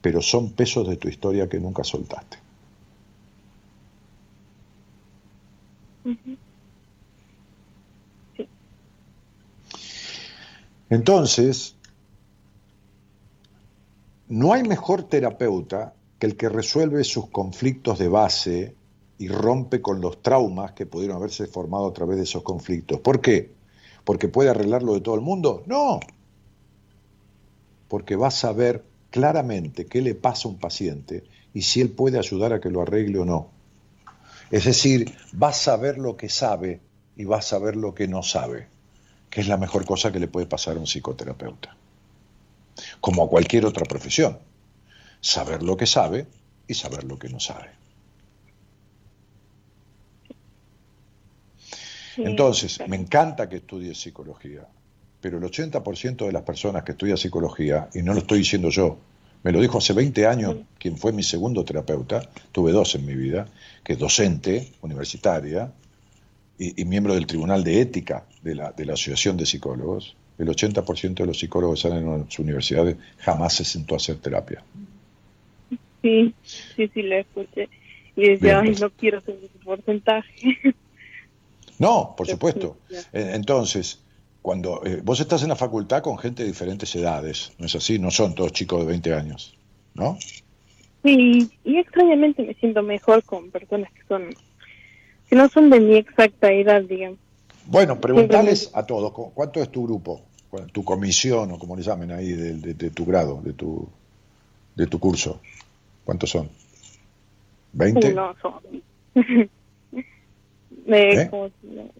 pero 0.00 0.22
son 0.22 0.52
pesos 0.52 0.88
de 0.88 0.96
tu 0.96 1.08
historia 1.08 1.48
que 1.48 1.60
nunca 1.60 1.84
soltaste. 1.84 2.38
Entonces, 10.88 11.76
no 14.28 14.52
hay 14.52 14.62
mejor 14.62 15.04
terapeuta 15.04 15.94
que 16.18 16.26
el 16.26 16.36
que 16.36 16.48
resuelve 16.48 17.04
sus 17.04 17.28
conflictos 17.28 17.98
de 17.98 18.08
base 18.08 18.74
y 19.18 19.28
rompe 19.28 19.80
con 19.80 20.00
los 20.00 20.22
traumas 20.22 20.72
que 20.72 20.86
pudieron 20.86 21.16
haberse 21.16 21.46
formado 21.46 21.86
a 21.86 21.92
través 21.92 22.16
de 22.16 22.24
esos 22.24 22.42
conflictos. 22.42 23.00
¿Por 23.00 23.20
qué? 23.20 23.59
¿Porque 24.10 24.26
puede 24.26 24.50
arreglarlo 24.50 24.94
de 24.94 25.02
todo 25.02 25.14
el 25.14 25.20
mundo? 25.20 25.62
No. 25.66 26.00
Porque 27.86 28.16
va 28.16 28.26
a 28.26 28.32
saber 28.32 28.82
claramente 29.12 29.86
qué 29.86 30.02
le 30.02 30.16
pasa 30.16 30.48
a 30.48 30.50
un 30.50 30.58
paciente 30.58 31.22
y 31.54 31.62
si 31.62 31.80
él 31.80 31.90
puede 31.90 32.18
ayudar 32.18 32.52
a 32.52 32.60
que 32.60 32.70
lo 32.70 32.82
arregle 32.82 33.20
o 33.20 33.24
no. 33.24 33.50
Es 34.50 34.64
decir, 34.64 35.14
va 35.40 35.50
a 35.50 35.52
saber 35.52 35.96
lo 35.96 36.16
que 36.16 36.28
sabe 36.28 36.80
y 37.16 37.22
va 37.22 37.38
a 37.38 37.42
saber 37.42 37.76
lo 37.76 37.94
que 37.94 38.08
no 38.08 38.24
sabe, 38.24 38.66
que 39.30 39.42
es 39.42 39.46
la 39.46 39.56
mejor 39.56 39.84
cosa 39.84 40.10
que 40.10 40.18
le 40.18 40.26
puede 40.26 40.46
pasar 40.46 40.76
a 40.76 40.80
un 40.80 40.86
psicoterapeuta. 40.88 41.76
Como 43.00 43.22
a 43.22 43.28
cualquier 43.28 43.64
otra 43.64 43.84
profesión. 43.84 44.40
Saber 45.20 45.62
lo 45.62 45.76
que 45.76 45.86
sabe 45.86 46.26
y 46.66 46.74
saber 46.74 47.04
lo 47.04 47.16
que 47.16 47.28
no 47.28 47.38
sabe. 47.38 47.79
Sí, 52.14 52.22
Entonces, 52.24 52.80
me 52.88 52.96
encanta 52.96 53.48
que 53.48 53.56
estudies 53.56 54.00
psicología, 54.00 54.66
pero 55.20 55.38
el 55.38 55.44
80% 55.44 56.26
de 56.26 56.32
las 56.32 56.42
personas 56.42 56.82
que 56.82 56.92
estudian 56.92 57.16
psicología, 57.16 57.88
y 57.94 58.02
no 58.02 58.12
lo 58.14 58.20
estoy 58.20 58.38
diciendo 58.38 58.70
yo, 58.70 58.98
me 59.42 59.52
lo 59.52 59.60
dijo 59.60 59.78
hace 59.78 59.92
20 59.92 60.26
años 60.26 60.56
quien 60.78 60.96
fue 60.96 61.12
mi 61.12 61.22
segundo 61.22 61.64
terapeuta, 61.64 62.28
tuve 62.52 62.72
dos 62.72 62.94
en 62.94 63.06
mi 63.06 63.14
vida, 63.14 63.46
que 63.82 63.94
es 63.94 63.98
docente, 63.98 64.72
universitaria, 64.82 65.72
y, 66.58 66.82
y 66.82 66.84
miembro 66.84 67.14
del 67.14 67.26
Tribunal 67.26 67.64
de 67.64 67.80
Ética 67.80 68.26
de 68.42 68.54
la, 68.54 68.72
de 68.72 68.84
la 68.84 68.94
Asociación 68.94 69.36
de 69.36 69.46
Psicólogos. 69.46 70.16
El 70.38 70.48
80% 70.48 71.14
de 71.14 71.26
los 71.26 71.38
psicólogos 71.38 71.82
que 71.82 71.88
salen 71.88 72.06
en 72.06 72.20
las 72.20 72.38
universidades 72.38 72.96
jamás 73.18 73.54
se 73.54 73.64
sentó 73.64 73.94
a 73.94 73.96
hacer 73.96 74.16
terapia. 74.16 74.62
Sí, 76.02 76.34
sí, 76.42 76.90
sí, 76.92 77.02
lo 77.02 77.16
escuché. 77.16 77.68
Y 78.16 78.22
decía, 78.22 78.60
Bien, 78.60 78.64
ay, 78.64 78.66
pues. 78.68 78.80
no 78.80 78.90
quiero 78.90 79.20
ser 79.20 79.36
ese 79.36 79.58
porcentaje. 79.64 80.58
No, 81.80 82.14
por 82.16 82.28
supuesto. 82.28 82.76
Entonces, 83.12 83.98
cuando 84.42 84.84
eh, 84.84 85.00
vos 85.02 85.18
estás 85.18 85.42
en 85.42 85.48
la 85.48 85.56
facultad 85.56 86.02
con 86.02 86.18
gente 86.18 86.42
de 86.42 86.48
diferentes 86.50 86.94
edades, 86.94 87.52
¿no 87.58 87.66
es 87.66 87.74
así? 87.74 87.98
No 87.98 88.10
son 88.10 88.34
todos 88.34 88.52
chicos 88.52 88.80
de 88.80 88.86
20 88.86 89.12
años, 89.14 89.54
¿no? 89.94 90.16
Sí, 91.02 91.50
y 91.64 91.78
extrañamente 91.78 92.42
me 92.42 92.54
siento 92.54 92.82
mejor 92.82 93.24
con 93.24 93.50
personas 93.50 93.90
que 93.92 94.02
son, 94.06 94.28
que 95.28 95.36
no 95.36 95.48
son 95.48 95.70
de 95.70 95.80
mi 95.80 95.96
exacta 95.96 96.52
edad, 96.52 96.82
digamos. 96.82 97.18
Bueno, 97.66 97.98
preguntales 98.00 98.70
a 98.74 98.84
todos, 98.84 99.12
¿cu- 99.12 99.32
¿cuánto 99.32 99.62
es 99.62 99.70
tu 99.70 99.84
grupo? 99.86 100.20
¿Cu- 100.50 100.66
Tu 100.72 100.84
comisión 100.84 101.52
o 101.52 101.58
como 101.58 101.76
le 101.76 101.82
llamen 101.82 102.12
ahí 102.12 102.32
de, 102.32 102.54
de- 102.54 102.74
de 102.74 102.90
tu 102.90 103.06
grado, 103.06 103.40
de 103.42 103.54
tu, 103.54 103.88
de 104.74 104.86
tu 104.86 104.98
curso. 104.98 105.40
¿Cuántos 106.04 106.28
son? 106.30 106.50
¿20? 107.74 108.14
No, 108.14 108.34
son... 108.42 108.60
Eh, 110.86 111.12
¿Eh? 111.22 111.28
como- 111.30 111.50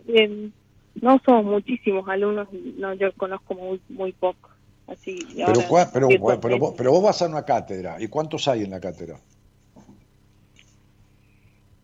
eh, 0.09 0.51
no 0.94 1.20
son 1.24 1.47
muchísimos 1.47 2.09
alumnos, 2.09 2.48
no, 2.52 2.94
yo 2.94 3.12
conozco 3.15 3.55
muy, 3.55 3.81
muy 3.89 4.12
poco. 4.12 4.51
Así, 4.86 5.19
Pero, 5.36 5.61
ahora 5.61 5.90
pero, 5.93 6.07
a 6.09 6.40
pero, 6.40 6.59
vos, 6.59 6.74
pero 6.77 6.90
vos 6.90 7.02
vas 7.05 7.23
a 7.23 7.27
una 7.28 7.44
cátedra. 7.44 7.97
¿Y 8.01 8.09
cuántos 8.09 8.48
hay 8.48 8.65
en 8.65 8.70
la 8.70 8.81
cátedra? 8.81 9.20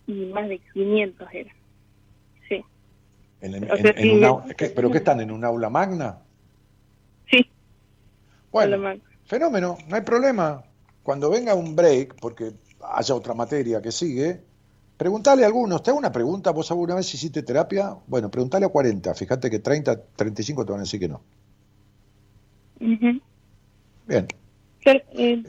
Y 0.08 0.26
más 0.26 0.48
de 0.48 0.60
500 0.72 1.28
era. 1.32 1.52
Sí, 2.48 2.64
En, 3.40 3.54
en- 3.54 3.64
O 3.70 3.76
sea, 3.76 3.76
en- 3.76 3.86
en 3.98 4.02
sí, 4.02 4.10
un 4.10 4.20
me- 4.20 4.26
au- 4.26 4.54
¿qué- 4.56 4.70
¿Pero 4.70 4.90
qué 4.90 4.98
están? 4.98 5.20
¿En 5.20 5.30
un 5.30 5.44
aula 5.44 5.70
magna? 5.70 6.18
sí. 7.30 7.44
Bueno. 8.50 9.00
Fenómeno, 9.24 9.76
no 9.88 9.96
hay 9.96 10.02
problema. 10.02 10.64
Cuando 11.02 11.30
venga 11.30 11.54
un 11.54 11.76
break, 11.76 12.16
porque 12.20 12.52
haya 12.80 13.14
otra 13.14 13.34
materia 13.34 13.82
que 13.82 13.92
sigue, 13.92 14.45
preguntale 14.96 15.44
a 15.44 15.46
algunos. 15.46 15.82
Te 15.82 15.90
hago 15.90 15.98
una 15.98 16.12
pregunta, 16.12 16.50
¿vos 16.50 16.70
alguna 16.70 16.94
vez 16.94 17.12
hiciste 17.12 17.42
terapia? 17.42 17.96
Bueno, 18.06 18.30
preguntale 18.30 18.66
a 18.66 18.68
40. 18.68 19.14
Fíjate 19.14 19.50
que 19.50 19.58
30, 19.58 20.00
35 20.16 20.64
te 20.64 20.72
van 20.72 20.80
a 20.80 20.84
decir 20.84 21.00
que 21.00 21.08
no. 21.08 21.20
Bien, 22.78 24.28
Pero, 24.84 25.00
eh, 25.12 25.42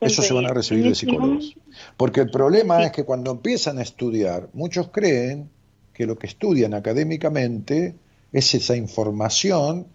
eso 0.00 0.22
se 0.22 0.34
van 0.34 0.46
a 0.46 0.48
en 0.48 0.54
recibir 0.54 0.84
de 0.84 0.90
este 0.90 1.06
psicólogos. 1.06 1.54
Porque 1.96 2.20
el 2.20 2.30
problema 2.30 2.82
es 2.82 2.92
que 2.92 3.04
cuando 3.04 3.30
empiezan 3.30 3.78
a 3.78 3.82
estudiar, 3.82 4.48
muchos 4.52 4.88
creen 4.88 5.48
que 5.92 6.06
lo 6.06 6.18
que 6.18 6.26
estudian 6.26 6.74
académicamente 6.74 7.94
es 8.32 8.54
esa 8.54 8.76
información 8.76 9.86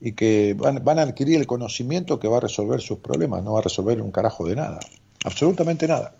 y 0.00 0.12
que 0.12 0.54
van, 0.58 0.82
van 0.82 0.98
a 0.98 1.02
adquirir 1.02 1.38
el 1.38 1.46
conocimiento 1.46 2.18
que 2.18 2.28
va 2.28 2.38
a 2.38 2.40
resolver 2.40 2.80
sus 2.80 2.98
problemas, 2.98 3.42
no 3.44 3.52
va 3.52 3.60
a 3.60 3.62
resolver 3.62 4.00
un 4.00 4.10
carajo 4.10 4.46
de 4.46 4.56
nada, 4.56 4.80
absolutamente 5.24 5.86
nada. 5.86 6.14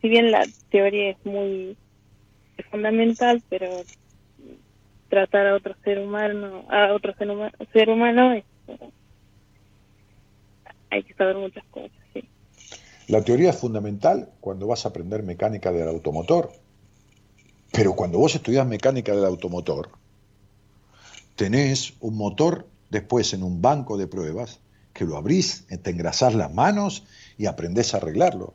Si 0.00 0.08
bien 0.08 0.32
la 0.32 0.46
teoría 0.68 1.10
es 1.10 1.16
muy 1.24 1.78
fundamental, 2.70 3.40
pero 3.48 3.82
tratar 5.08 5.46
a 5.46 5.54
otro 5.54 5.76
ser 5.84 6.00
humano, 6.00 6.66
a 6.68 6.92
otro 6.92 7.14
ser, 7.14 7.28
huma- 7.28 7.52
ser 7.72 7.88
humano, 7.88 8.32
este, 8.32 8.92
hay 10.90 11.04
que 11.04 11.14
saber 11.14 11.36
muchas 11.36 11.64
cosas, 11.70 11.92
sí. 12.12 12.28
La 13.06 13.22
teoría 13.22 13.50
es 13.50 13.58
fundamental 13.58 14.34
cuando 14.40 14.66
vas 14.66 14.84
a 14.84 14.88
aprender 14.88 15.22
mecánica 15.22 15.70
del 15.70 15.88
automotor. 15.88 16.50
Pero 17.72 17.94
cuando 17.94 18.18
vos 18.18 18.34
estudias 18.34 18.66
mecánica 18.66 19.14
del 19.14 19.24
automotor, 19.24 19.90
tenés 21.36 21.94
un 22.00 22.16
motor 22.16 22.66
después 22.90 23.32
en 23.34 23.44
un 23.44 23.62
banco 23.62 23.96
de 23.96 24.08
pruebas 24.08 24.60
que 24.98 25.04
lo 25.04 25.16
abrís, 25.16 25.64
te 25.82 25.90
engrasás 25.90 26.34
las 26.34 26.52
manos 26.52 27.04
y 27.38 27.46
aprendés 27.46 27.94
a 27.94 27.98
arreglarlo. 27.98 28.54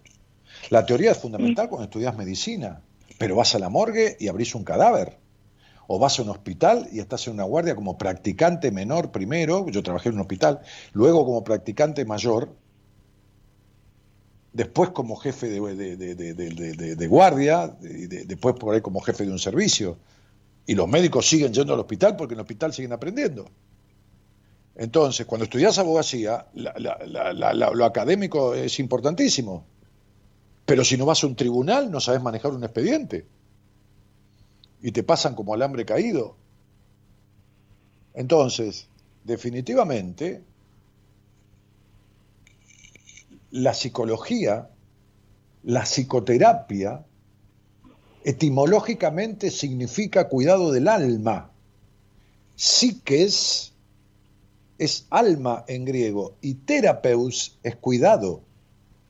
La 0.69 0.85
teoría 0.85 1.11
es 1.11 1.17
fundamental 1.17 1.69
cuando 1.69 1.85
estudias 1.85 2.17
medicina, 2.17 2.81
pero 3.17 3.37
vas 3.37 3.55
a 3.55 3.59
la 3.59 3.69
morgue 3.69 4.17
y 4.19 4.27
abrís 4.27 4.53
un 4.53 4.65
cadáver. 4.65 5.17
O 5.87 5.99
vas 5.99 6.19
a 6.19 6.23
un 6.23 6.29
hospital 6.29 6.89
y 6.91 6.99
estás 6.99 7.27
en 7.27 7.33
una 7.33 7.43
guardia 7.43 7.75
como 7.75 7.97
practicante 7.97 8.71
menor 8.71 9.11
primero, 9.11 9.67
yo 9.69 9.81
trabajé 9.83 10.09
en 10.09 10.15
un 10.15 10.21
hospital, 10.21 10.59
luego 10.91 11.23
como 11.25 11.43
practicante 11.45 12.03
mayor, 12.03 12.49
después 14.51 14.89
como 14.89 15.15
jefe 15.15 15.47
de, 15.49 15.75
de- 15.75 15.95
de- 15.95 16.95
de- 16.95 17.07
guardia, 17.07 17.73
después 17.79 18.55
por 18.55 18.75
ahí 18.75 18.81
como 18.81 18.99
jefe 19.01 19.25
de 19.25 19.31
un 19.31 19.39
servicio. 19.39 19.97
Y 20.65 20.75
los 20.75 20.87
médicos 20.89 21.27
siguen 21.27 21.53
yendo 21.53 21.73
al 21.73 21.79
hospital 21.79 22.15
porque 22.17 22.33
en 22.33 22.39
el 22.39 22.43
hospital 22.43 22.73
siguen 22.73 22.93
aprendiendo. 22.93 23.49
Entonces, 24.75 25.25
cuando 25.25 25.45
estudias 25.45 25.77
abogacía, 25.77 26.47
lo 26.53 27.85
académico 27.85 28.55
es 28.55 28.79
importantísimo. 28.79 29.65
Pero 30.65 30.83
si 30.83 30.97
no 30.97 31.05
vas 31.05 31.23
a 31.23 31.27
un 31.27 31.35
tribunal, 31.35 31.91
no 31.91 31.99
sabes 31.99 32.21
manejar 32.21 32.51
un 32.53 32.63
expediente. 32.63 33.25
Y 34.81 34.91
te 34.91 35.03
pasan 35.03 35.35
como 35.35 35.53
alambre 35.53 35.85
caído. 35.85 36.35
Entonces, 38.13 38.87
definitivamente, 39.23 40.43
la 43.51 43.73
psicología, 43.73 44.69
la 45.63 45.83
psicoterapia, 45.83 47.05
etimológicamente 48.23 49.51
significa 49.51 50.29
cuidado 50.29 50.71
del 50.71 50.87
alma. 50.87 51.51
Psiques 52.55 53.72
es 54.77 55.07
alma 55.09 55.63
en 55.67 55.85
griego 55.85 56.35
y 56.41 56.55
terapeus 56.55 57.57
es 57.63 57.75
cuidado, 57.75 58.41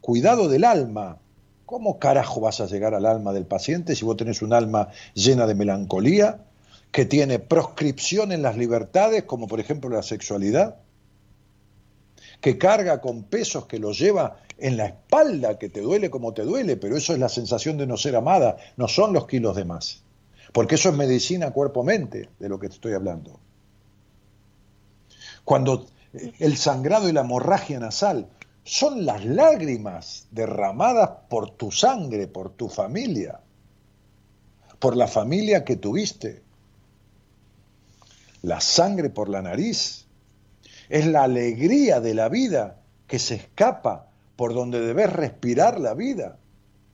cuidado 0.02 0.48
del 0.50 0.64
alma. 0.64 1.20
¿Cómo 1.66 2.00
carajo 2.00 2.42
vas 2.42 2.62
a 2.62 2.68
llegar 2.68 2.94
al 2.94 3.06
alma 3.06 3.34
del 3.34 3.46
paciente 3.46 3.96
si 3.96 4.06
vos 4.06 4.18
tenés 4.18 4.42
un 4.42 4.54
alma 4.54 4.90
llena 5.14 5.48
de 5.48 5.56
melancolía, 5.56 6.44
que 6.92 7.06
tiene 7.06 7.40
proscripción 7.40 8.32
en 8.32 8.44
las 8.44 8.58
libertades, 8.58 9.24
como 9.24 9.48
por 9.48 9.60
ejemplo 9.60 9.90
la 9.90 10.04
sexualidad? 10.04 10.78
que 12.44 12.58
carga 12.58 13.00
con 13.00 13.24
pesos 13.24 13.68
que 13.68 13.80
lo 13.80 13.94
lleva 13.94 14.40
en 14.58 14.76
la 14.76 14.88
espalda, 14.88 15.58
que 15.58 15.70
te 15.70 15.80
duele 15.80 16.10
como 16.10 16.34
te 16.34 16.42
duele, 16.42 16.76
pero 16.76 16.98
eso 16.98 17.14
es 17.14 17.20
la 17.20 17.30
sensación 17.30 17.78
de 17.78 17.88
no 17.88 17.96
ser 17.96 18.18
amada, 18.18 18.58
no 18.76 18.90
son 18.90 19.14
los 19.14 19.28
kilos 19.28 19.56
de 19.56 19.64
más. 19.64 20.04
Porque 20.52 20.76
eso 20.76 20.90
es 20.90 20.96
medicina 20.96 21.52
cuerpo-mente, 21.52 22.28
de 22.40 22.50
lo 22.50 22.60
que 22.60 22.68
te 22.68 22.76
estoy 22.76 22.94
hablando. 22.96 23.40
Cuando 25.46 25.88
eh, 26.14 26.34
el 26.40 26.58
sangrado 26.58 27.10
y 27.10 27.12
la 27.12 27.22
hemorragia 27.22 27.80
nasal 27.80 28.28
son 28.64 29.06
las 29.06 29.26
lágrimas 29.26 30.28
derramadas 30.32 31.10
por 31.30 31.52
tu 31.52 31.72
sangre, 31.72 32.28
por 32.28 32.52
tu 32.52 32.70
familia, 32.70 33.40
por 34.80 34.96
la 34.96 35.08
familia 35.08 35.64
que 35.66 35.76
tuviste. 35.76 36.42
La 38.42 38.60
sangre 38.62 39.10
por 39.10 39.30
la 39.30 39.42
nariz 39.42 40.06
es 40.90 41.08
la 41.08 41.24
alegría 41.24 42.00
de 42.00 42.14
la 42.14 42.30
vida 42.30 42.78
que 43.08 43.20
se 43.20 43.36
escapa 43.36 44.08
por 44.36 44.54
donde 44.54 44.82
debes 44.82 45.12
respirar 45.12 45.80
la 45.80 45.94
vida, 45.94 46.38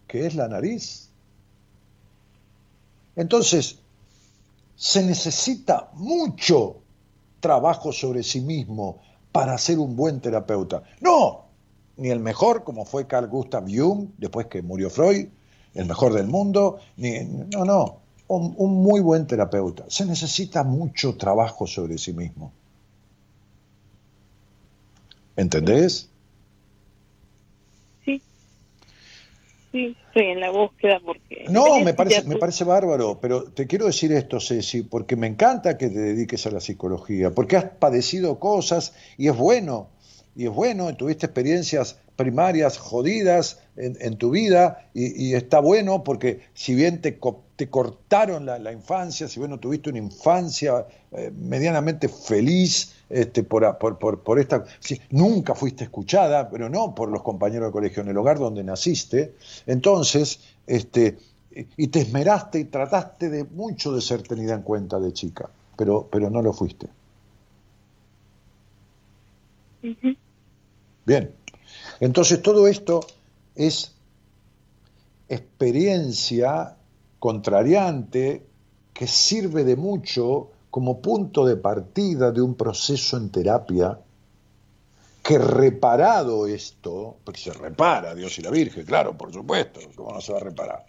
que 0.07 0.25
es 0.25 0.35
la 0.35 0.47
nariz. 0.47 1.09
Entonces, 3.15 3.79
se 4.75 5.03
necesita 5.03 5.89
mucho 5.93 6.78
trabajo 7.39 7.91
sobre 7.91 8.23
sí 8.23 8.41
mismo 8.41 8.99
para 9.31 9.57
ser 9.57 9.79
un 9.79 9.95
buen 9.95 10.19
terapeuta. 10.19 10.83
No, 11.01 11.45
ni 11.97 12.09
el 12.09 12.19
mejor, 12.19 12.63
como 12.63 12.85
fue 12.85 13.07
Carl 13.07 13.27
Gustav 13.27 13.65
Jung, 13.67 14.09
después 14.17 14.47
que 14.47 14.61
murió 14.61 14.89
Freud, 14.89 15.27
el 15.73 15.85
mejor 15.85 16.13
del 16.13 16.27
mundo, 16.27 16.79
ni, 16.97 17.19
no, 17.23 17.65
no, 17.65 17.97
un, 18.27 18.53
un 18.57 18.81
muy 18.81 19.01
buen 19.01 19.27
terapeuta. 19.27 19.85
Se 19.87 20.05
necesita 20.05 20.63
mucho 20.63 21.15
trabajo 21.15 21.67
sobre 21.67 21.97
sí 21.97 22.13
mismo. 22.13 22.51
¿Entendés? 25.35 26.08
Sí, 29.71 29.95
estoy 30.07 30.31
en 30.31 30.39
la 30.39 30.49
búsqueda 30.49 30.99
porque... 31.05 31.45
No, 31.49 31.79
me 31.79 31.93
parece, 31.93 32.23
me 32.23 32.37
parece 32.37 32.63
bárbaro, 32.63 33.19
pero 33.21 33.43
te 33.43 33.67
quiero 33.67 33.85
decir 33.85 34.11
esto, 34.11 34.39
Ceci, 34.39 34.81
porque 34.83 35.15
me 35.15 35.27
encanta 35.27 35.77
que 35.77 35.89
te 35.89 35.99
dediques 35.99 36.45
a 36.47 36.51
la 36.51 36.59
psicología, 36.59 37.31
porque 37.31 37.57
has 37.57 37.65
padecido 37.65 38.39
cosas 38.39 38.93
y 39.17 39.27
es 39.27 39.37
bueno, 39.37 39.89
y 40.35 40.45
es 40.45 40.51
bueno, 40.51 40.89
y 40.89 40.93
tuviste 40.95 41.27
experiencias 41.27 41.99
primarias 42.15 42.77
jodidas 42.77 43.61
en, 43.77 43.95
en 44.01 44.17
tu 44.17 44.31
vida, 44.31 44.89
y, 44.93 45.29
y 45.29 45.35
está 45.35 45.59
bueno 45.59 46.03
porque 46.03 46.41
si 46.53 46.75
bien 46.75 46.99
te, 47.01 47.17
co- 47.17 47.43
te 47.55 47.69
cortaron 47.69 48.45
la, 48.45 48.59
la 48.59 48.71
infancia, 48.71 49.27
si 49.27 49.39
bien 49.39 49.51
no 49.51 49.59
tuviste 49.59 49.89
una 49.89 49.99
infancia 49.99 50.85
eh, 51.11 51.31
medianamente 51.33 52.09
feliz, 52.09 52.95
este, 53.09 53.43
por, 53.43 53.65
a- 53.65 53.77
por, 53.79 53.97
por, 53.97 54.21
por 54.21 54.39
esta. 54.39 54.65
si- 54.79 54.99
nunca 55.11 55.55
fuiste 55.55 55.83
escuchada, 55.85 56.49
pero 56.49 56.69
no 56.69 56.93
por 56.95 57.09
los 57.09 57.21
compañeros 57.23 57.69
de 57.69 57.71
colegio, 57.73 58.03
en 58.03 58.09
el 58.09 58.17
hogar 58.17 58.39
donde 58.39 58.63
naciste. 58.63 59.33
Entonces, 59.65 60.39
este, 60.67 61.17
y 61.77 61.87
te 61.87 62.01
esmeraste 62.01 62.59
y 62.59 62.65
trataste 62.65 63.29
de 63.29 63.43
mucho 63.43 63.91
de 63.93 64.01
ser 64.01 64.21
tenida 64.23 64.53
en 64.53 64.61
cuenta 64.61 64.99
de 64.99 65.11
chica, 65.13 65.49
pero, 65.75 66.07
pero 66.11 66.29
no 66.29 66.41
lo 66.41 66.53
fuiste. 66.53 66.87
Bien. 71.05 71.31
Entonces, 71.99 72.41
todo 72.41 72.67
esto 72.67 73.01
es 73.55 73.91
experiencia 75.27 76.75
contrariante 77.19 78.43
que 78.93 79.07
sirve 79.07 79.63
de 79.63 79.75
mucho 79.75 80.49
como 80.69 81.01
punto 81.01 81.45
de 81.45 81.55
partida 81.57 82.31
de 82.31 82.41
un 82.41 82.55
proceso 82.55 83.17
en 83.17 83.29
terapia 83.31 83.99
que 85.23 85.37
reparado 85.37 86.47
esto, 86.47 87.17
porque 87.23 87.39
se 87.39 87.53
repara 87.53 88.15
Dios 88.15 88.37
y 88.39 88.41
la 88.41 88.49
Virgen, 88.51 88.85
claro, 88.85 89.17
por 89.17 89.31
supuesto, 89.33 89.79
¿cómo 89.95 90.11
no 90.13 90.21
se 90.21 90.31
va 90.31 90.39
a 90.39 90.43
reparar? 90.43 90.85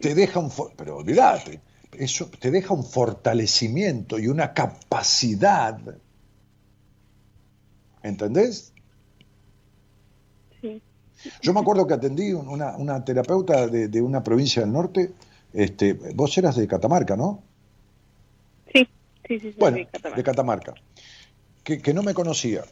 Te 0.00 0.14
deja 0.14 0.40
un, 0.40 0.50
pero 0.76 0.96
olvídate, 0.98 1.60
eso 1.92 2.28
te 2.38 2.50
deja 2.50 2.74
un 2.74 2.84
fortalecimiento 2.84 4.18
y 4.18 4.26
una 4.28 4.52
capacidad, 4.52 5.78
¿entendés? 8.02 8.72
Sí. 10.60 10.82
Yo 11.40 11.52
me 11.54 11.60
acuerdo 11.60 11.86
que 11.86 11.94
atendí 11.94 12.32
un- 12.32 12.48
una, 12.48 12.76
una 12.76 13.04
terapeuta 13.04 13.66
de, 13.68 13.88
de 13.88 14.02
una 14.02 14.22
provincia 14.22 14.62
del 14.62 14.72
norte, 14.72 15.12
este, 15.52 15.92
vos 16.14 16.36
eras 16.38 16.56
de 16.56 16.66
Catamarca, 16.66 17.16
¿no? 17.16 17.42
Sí, 19.32 19.40
sí, 19.40 19.52
sí, 19.52 19.52
sí, 19.52 19.56
Bueno, 19.58 19.78
de 19.78 19.86
Catamarca. 19.86 20.16
de 20.16 20.22
Catamarca, 20.22 20.74
que, 21.64 21.80
que 21.80 21.94
no 21.94 22.02
me 22.02 22.12
conocía. 22.12 22.64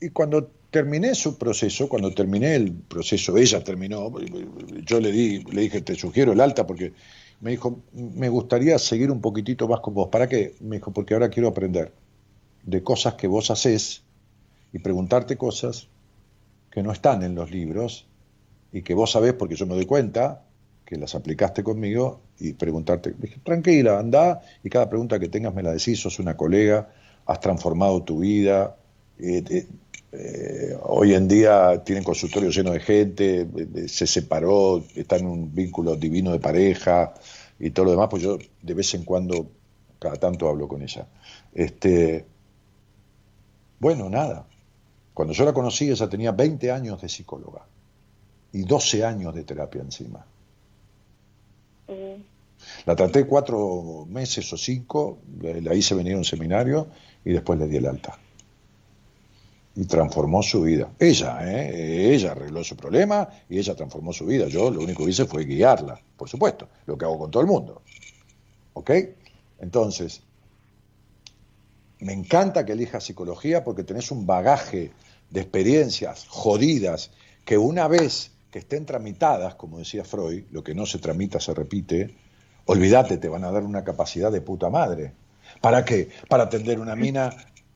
Y 0.00 0.10
cuando 0.10 0.50
terminé 0.70 1.14
su 1.14 1.38
proceso, 1.38 1.88
cuando 1.88 2.12
terminé 2.12 2.56
el 2.56 2.72
proceso, 2.72 3.36
ella 3.36 3.62
terminó, 3.62 4.12
yo 4.84 4.98
le 4.98 5.12
di, 5.12 5.44
le 5.44 5.62
dije, 5.62 5.82
te 5.82 5.94
sugiero 5.94 6.32
el 6.32 6.40
alta 6.40 6.66
porque 6.66 6.92
me 7.40 7.52
dijo, 7.52 7.78
me 7.92 8.28
gustaría 8.28 8.76
seguir 8.78 9.12
un 9.12 9.20
poquitito 9.20 9.68
más 9.68 9.78
con 9.80 9.94
vos. 9.94 10.08
¿Para 10.08 10.28
qué? 10.28 10.56
Me 10.60 10.76
dijo, 10.76 10.92
porque 10.92 11.14
ahora 11.14 11.28
quiero 11.28 11.48
aprender 11.48 11.92
de 12.64 12.82
cosas 12.82 13.14
que 13.14 13.28
vos 13.28 13.52
haces 13.52 14.02
y 14.72 14.80
preguntarte 14.80 15.36
cosas 15.36 15.86
que 16.72 16.82
no 16.82 16.90
están 16.90 17.22
en 17.22 17.36
los 17.36 17.52
libros 17.52 18.06
y 18.72 18.82
que 18.82 18.94
vos 18.94 19.12
sabés, 19.12 19.34
porque 19.34 19.54
yo 19.54 19.66
me 19.66 19.76
doy 19.76 19.86
cuenta, 19.86 20.42
que 20.94 21.00
las 21.00 21.16
aplicaste 21.16 21.64
conmigo 21.64 22.20
y 22.38 22.52
preguntarte, 22.52 23.14
dije, 23.18 23.40
tranquila, 23.42 23.98
anda 23.98 24.40
y 24.62 24.70
cada 24.70 24.88
pregunta 24.88 25.18
que 25.18 25.28
tengas 25.28 25.52
me 25.52 25.60
la 25.60 25.72
decís, 25.72 25.98
sos 25.98 26.20
una 26.20 26.36
colega, 26.36 26.88
has 27.26 27.40
transformado 27.40 28.04
tu 28.04 28.20
vida, 28.20 28.76
eh, 29.18 29.42
eh, 29.50 29.66
eh, 30.12 30.78
hoy 30.84 31.14
en 31.14 31.26
día 31.26 31.82
tienen 31.84 32.04
consultorio 32.04 32.50
lleno 32.50 32.70
de 32.70 32.78
gente, 32.78 33.48
se 33.88 34.06
separó, 34.06 34.84
está 34.94 35.16
en 35.16 35.26
un 35.26 35.52
vínculo 35.52 35.96
divino 35.96 36.30
de 36.30 36.38
pareja 36.38 37.12
y 37.58 37.70
todo 37.70 37.86
lo 37.86 37.90
demás, 37.90 38.06
pues 38.08 38.22
yo 38.22 38.38
de 38.62 38.74
vez 38.74 38.94
en 38.94 39.04
cuando, 39.04 39.48
cada 39.98 40.14
tanto 40.14 40.48
hablo 40.48 40.68
con 40.68 40.80
ella. 40.80 41.08
Este, 41.52 42.24
bueno, 43.80 44.08
nada. 44.08 44.46
Cuando 45.12 45.34
yo 45.34 45.44
la 45.44 45.52
conocí, 45.52 45.90
ella 45.90 46.08
tenía 46.08 46.30
20 46.30 46.70
años 46.70 47.02
de 47.02 47.08
psicóloga 47.08 47.62
y 48.52 48.62
12 48.62 49.04
años 49.04 49.34
de 49.34 49.42
terapia 49.42 49.82
encima. 49.82 50.24
Eh, 51.88 52.18
La 52.86 52.96
traté 52.96 53.26
cuatro 53.26 54.06
meses 54.08 54.50
o 54.52 54.56
cinco, 54.56 55.18
le- 55.40 55.60
la 55.60 55.74
hice 55.74 55.94
venir 55.94 56.14
a 56.14 56.18
un 56.18 56.24
seminario 56.24 56.88
y 57.24 57.32
después 57.32 57.58
le 57.58 57.66
di 57.66 57.76
el 57.76 57.86
alta. 57.86 58.18
Y 59.76 59.84
transformó 59.86 60.42
su 60.42 60.62
vida. 60.62 60.90
Ella, 60.98 61.38
¿eh? 61.42 62.14
ella 62.14 62.30
arregló 62.32 62.62
su 62.62 62.76
problema 62.76 63.28
y 63.50 63.58
ella 63.58 63.74
transformó 63.74 64.12
su 64.12 64.24
vida. 64.24 64.46
Yo 64.46 64.70
lo 64.70 64.80
único 64.80 65.04
que 65.04 65.10
hice 65.10 65.24
fue 65.26 65.44
guiarla, 65.44 66.00
por 66.16 66.28
supuesto, 66.28 66.68
lo 66.86 66.96
que 66.96 67.04
hago 67.04 67.18
con 67.18 67.30
todo 67.30 67.42
el 67.42 67.48
mundo. 67.48 67.82
¿Ok? 68.74 68.90
Entonces, 69.58 70.22
me 71.98 72.12
encanta 72.12 72.64
que 72.64 72.72
elijas 72.72 73.04
psicología 73.04 73.64
porque 73.64 73.82
tenés 73.84 74.10
un 74.10 74.26
bagaje 74.26 74.92
de 75.30 75.40
experiencias 75.40 76.26
jodidas 76.28 77.10
que 77.44 77.58
una 77.58 77.88
vez 77.88 78.30
que 78.54 78.60
estén 78.60 78.86
tramitadas, 78.86 79.56
como 79.56 79.78
decía 79.78 80.04
Freud, 80.04 80.44
lo 80.52 80.62
que 80.62 80.76
no 80.76 80.86
se 80.86 81.00
tramita 81.00 81.40
se 81.40 81.52
repite, 81.52 82.14
olvídate, 82.66 83.18
te 83.18 83.28
van 83.28 83.42
a 83.42 83.50
dar 83.50 83.64
una 83.64 83.82
capacidad 83.82 84.30
de 84.30 84.42
puta 84.42 84.70
madre. 84.70 85.12
¿Para 85.60 85.84
qué? 85.84 86.10
Para 86.28 86.44
atender 86.44 86.78
una 86.78 86.94
mina, 86.94 87.34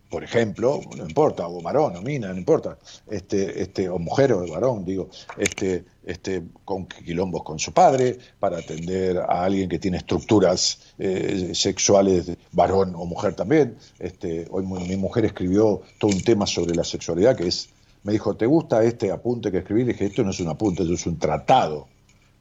por 0.09 0.23
ejemplo, 0.23 0.81
no 0.97 1.05
importa, 1.05 1.49
o 1.49 1.61
varón 1.61 1.97
o 1.97 2.01
mina, 2.01 2.29
no 2.29 2.39
importa, 2.39 2.79
este, 3.11 3.61
este, 3.61 3.89
o 3.89 3.99
mujer 3.99 4.33
o 4.33 4.47
varón, 4.47 4.85
digo, 4.85 5.09
este, 5.37 5.85
este, 6.07 6.45
con 6.65 6.87
quilombos 6.87 7.43
con 7.43 7.59
su 7.59 7.73
padre, 7.73 8.17
para 8.39 8.59
atender 8.59 9.19
a 9.19 9.43
alguien 9.43 9.69
que 9.69 9.81
tiene 9.81 9.97
estructuras 9.97 10.95
eh, 10.97 11.51
sexuales, 11.55 12.31
varón 12.53 12.95
o 12.95 13.05
mujer 13.05 13.35
también. 13.35 13.77
Este, 13.99 14.47
hoy 14.49 14.65
mi, 14.65 14.97
mujer 14.97 15.25
escribió 15.25 15.83
todo 15.99 16.13
un 16.13 16.23
tema 16.23 16.47
sobre 16.47 16.77
la 16.77 16.85
sexualidad 16.85 17.37
que 17.37 17.49
es, 17.49 17.69
me 18.05 18.13
dijo, 18.13 18.37
¿te 18.37 18.47
gusta 18.47 18.83
este 18.85 19.11
apunte 19.11 19.51
que 19.51 19.59
escribí? 19.59 19.85
Le 19.85 19.93
dije, 19.93 20.07
esto 20.07 20.23
no 20.25 20.31
es 20.31 20.41
un 20.41 20.49
apunte, 20.49 20.83
esto 20.83 20.95
es 20.95 21.07
un 21.07 21.19
tratado. 21.19 21.89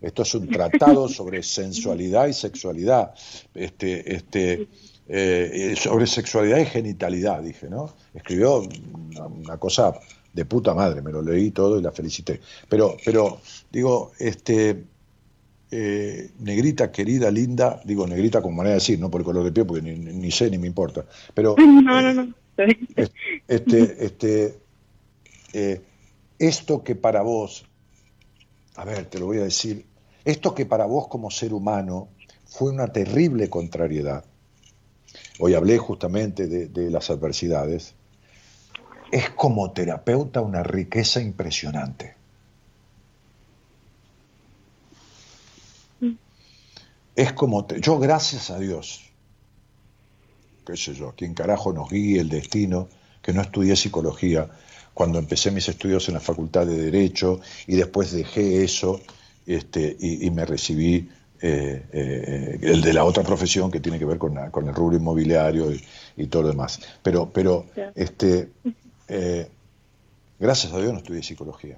Esto 0.01 0.21
es 0.21 0.35
un 0.35 0.47
tratado 0.51 1.07
sobre 1.09 1.41
sensualidad 1.43 2.27
y 2.27 2.33
sexualidad, 2.33 3.13
este, 3.55 4.15
este, 4.15 4.67
eh, 5.07 5.75
sobre 5.77 6.05
sexualidad 6.07 6.59
y 6.59 6.65
genitalidad, 6.65 7.41
dije, 7.41 7.69
¿no? 7.69 7.93
Escribió 8.13 8.59
una, 8.61 9.25
una 9.25 9.57
cosa 9.57 9.93
de 10.33 10.45
puta 10.45 10.73
madre, 10.75 11.01
me 11.01 11.11
lo 11.11 11.21
leí 11.23 11.49
todo 11.51 11.79
y 11.79 11.81
la 11.81 11.91
felicité. 11.91 12.39
Pero, 12.69 12.95
pero 13.03 13.39
digo, 13.71 14.11
este, 14.19 14.83
eh, 15.71 16.29
negrita, 16.39 16.91
querida, 16.91 17.31
linda, 17.31 17.81
digo 17.83 18.05
negrita 18.07 18.41
con 18.41 18.55
manera 18.55 18.75
de 18.75 18.79
decir, 18.79 18.99
no 18.99 19.09
por 19.09 19.21
el 19.21 19.25
color 19.25 19.43
de 19.43 19.51
piel, 19.51 19.65
porque 19.65 19.81
ni, 19.81 20.31
sé 20.31 20.49
ni 20.51 20.57
me 20.57 20.67
importa, 20.67 21.05
pero 21.33 21.55
No, 21.57 22.01
no, 22.01 22.13
no. 22.13 22.33
es- 22.95 23.11
este, 23.47 24.05
este, 24.05 24.59
eh, 25.53 25.81
esto 26.39 26.83
que 26.83 26.95
para 26.95 27.21
vos, 27.21 27.65
a 28.75 28.85
ver, 28.85 29.05
te 29.09 29.19
lo 29.19 29.25
voy 29.27 29.37
a 29.37 29.43
decir, 29.43 29.85
esto 30.25 30.53
que 30.53 30.65
para 30.65 30.85
vos 30.85 31.07
como 31.07 31.31
ser 31.31 31.53
humano 31.53 32.09
fue 32.45 32.71
una 32.71 32.87
terrible 32.87 33.49
contrariedad, 33.49 34.25
hoy 35.39 35.53
hablé 35.53 35.77
justamente 35.77 36.47
de, 36.47 36.91
las 36.91 37.09
adversidades, 37.09 37.93
es 39.11 39.29
como 39.31 39.71
terapeuta 39.71 40.41
una 40.41 40.63
riqueza 40.63 41.21
impresionante. 41.21 42.15
Es 47.15 47.33
como, 47.33 47.65
te- 47.65 47.81
yo 47.81 47.97
gracias 47.97 48.51
a 48.51 48.59
Dios, 48.59 49.01
qué 50.65 50.77
sé 50.77 50.93
yo, 50.93 51.13
quien 51.15 51.33
carajo 51.33 51.73
nos 51.73 51.89
guíe 51.89 52.19
el 52.19 52.29
destino, 52.29 52.89
que 53.21 53.33
no 53.33 53.41
estudié 53.41 53.75
psicología 53.75 54.49
cuando 54.97 55.19
empecé 55.19 55.51
mis 55.51 55.69
estudios 55.69 56.07
en 56.07 56.15
la 56.15 56.19
Facultad 56.19 56.65
de 56.65 56.75
Derecho 56.75 57.39
y 57.67 57.75
después 57.75 58.11
dejé 58.11 58.63
eso 58.63 58.99
este, 59.45 59.95
y, 59.99 60.25
y 60.25 60.31
me 60.31 60.43
recibí 60.43 61.07
eh, 61.39 61.85
eh, 61.93 62.59
el 62.63 62.81
de 62.81 62.93
la 62.93 63.03
otra 63.05 63.21
profesión 63.21 63.69
que 63.69 63.79
tiene 63.79 63.99
que 63.99 64.05
ver 64.05 64.17
con, 64.17 64.33
la- 64.33 64.49
con 64.49 64.67
el 64.67 64.73
rubro 64.73 64.97
inmobiliario 64.97 65.71
y, 65.71 65.79
y 66.15 66.25
todo 66.25 66.41
lo 66.41 66.47
demás. 66.49 66.79
Pero, 67.03 67.29
pero 67.31 67.67
este, 67.93 68.49
eh, 69.07 69.47
gracias 70.39 70.73
a 70.73 70.79
Dios 70.79 70.91
no 70.93 70.97
estudié 70.97 71.21
psicología, 71.21 71.77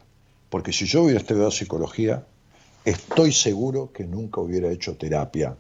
porque 0.50 0.72
si 0.72 0.86
yo 0.86 1.04
hubiera 1.04 1.20
estudiado 1.20 1.52
psicología, 1.52 2.24
estoy 2.86 3.34
seguro 3.34 3.92
que 3.92 4.06
nunca 4.06 4.40
hubiera 4.40 4.72
hecho 4.72 4.96
terapia. 4.96 5.58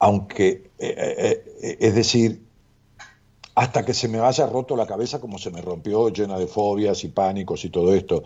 Aunque, 0.00 0.64
es 0.78 1.94
decir, 1.94 2.40
hasta 3.54 3.84
que 3.84 3.94
se 3.94 4.08
me 4.08 4.18
haya 4.20 4.46
roto 4.46 4.76
la 4.76 4.86
cabeza 4.86 5.20
como 5.20 5.38
se 5.38 5.50
me 5.50 5.60
rompió, 5.60 6.08
llena 6.08 6.38
de 6.38 6.46
fobias 6.46 7.04
y 7.04 7.08
pánicos 7.08 7.64
y 7.64 7.70
todo 7.70 7.94
esto, 7.94 8.24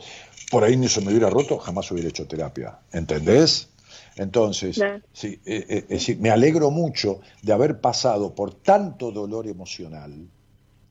por 0.50 0.62
ahí 0.64 0.76
ni 0.76 0.88
se 0.88 1.00
me 1.00 1.08
hubiera 1.10 1.30
roto, 1.30 1.58
jamás 1.58 1.90
hubiera 1.90 2.08
hecho 2.08 2.26
terapia. 2.26 2.78
¿Entendés? 2.92 3.68
Entonces, 4.16 4.76
sí, 5.12 5.40
eh, 5.44 5.84
eh, 5.88 6.16
me 6.20 6.30
alegro 6.30 6.70
mucho 6.70 7.20
de 7.42 7.52
haber 7.52 7.80
pasado 7.80 8.34
por 8.34 8.54
tanto 8.54 9.10
dolor 9.10 9.46
emocional, 9.46 10.12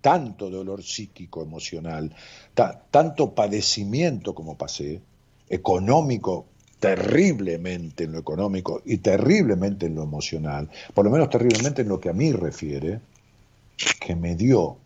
tanto 0.01 0.49
dolor 0.49 0.83
psíquico 0.83 1.41
emocional, 1.41 2.13
ta- 2.53 2.83
tanto 2.91 3.33
padecimiento 3.33 4.35
como 4.35 4.55
pasé, 4.57 5.01
económico, 5.49 6.45
terriblemente 6.79 8.03
en 8.03 8.11
lo 8.11 8.19
económico 8.19 8.81
y 8.85 8.97
terriblemente 8.97 9.87
en 9.87 9.95
lo 9.95 10.03
emocional, 10.03 10.69
por 10.93 11.05
lo 11.05 11.11
menos 11.11 11.29
terriblemente 11.29 11.81
en 11.81 11.87
lo 11.87 11.99
que 11.99 12.09
a 12.09 12.13
mí 12.13 12.31
refiere, 12.31 12.99
que 13.99 14.15
me 14.15 14.35
dio 14.35 14.77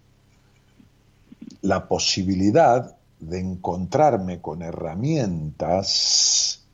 la 1.62 1.88
posibilidad 1.88 2.96
de 3.20 3.40
encontrarme 3.40 4.40
con 4.40 4.62
herramientas 4.62 6.66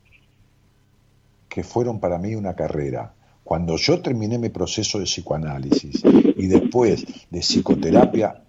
que 1.48 1.64
fueron 1.64 2.00
para 2.00 2.18
mí 2.18 2.34
una 2.34 2.54
carrera. 2.54 3.12
Cuando 3.42 3.76
yo 3.76 4.00
terminé 4.00 4.38
mi 4.38 4.48
proceso 4.48 4.98
de 4.98 5.04
psicoanálisis 5.04 6.02
y 6.04 6.46
después 6.46 7.04
de 7.30 7.40
psicoterapia 7.40 8.42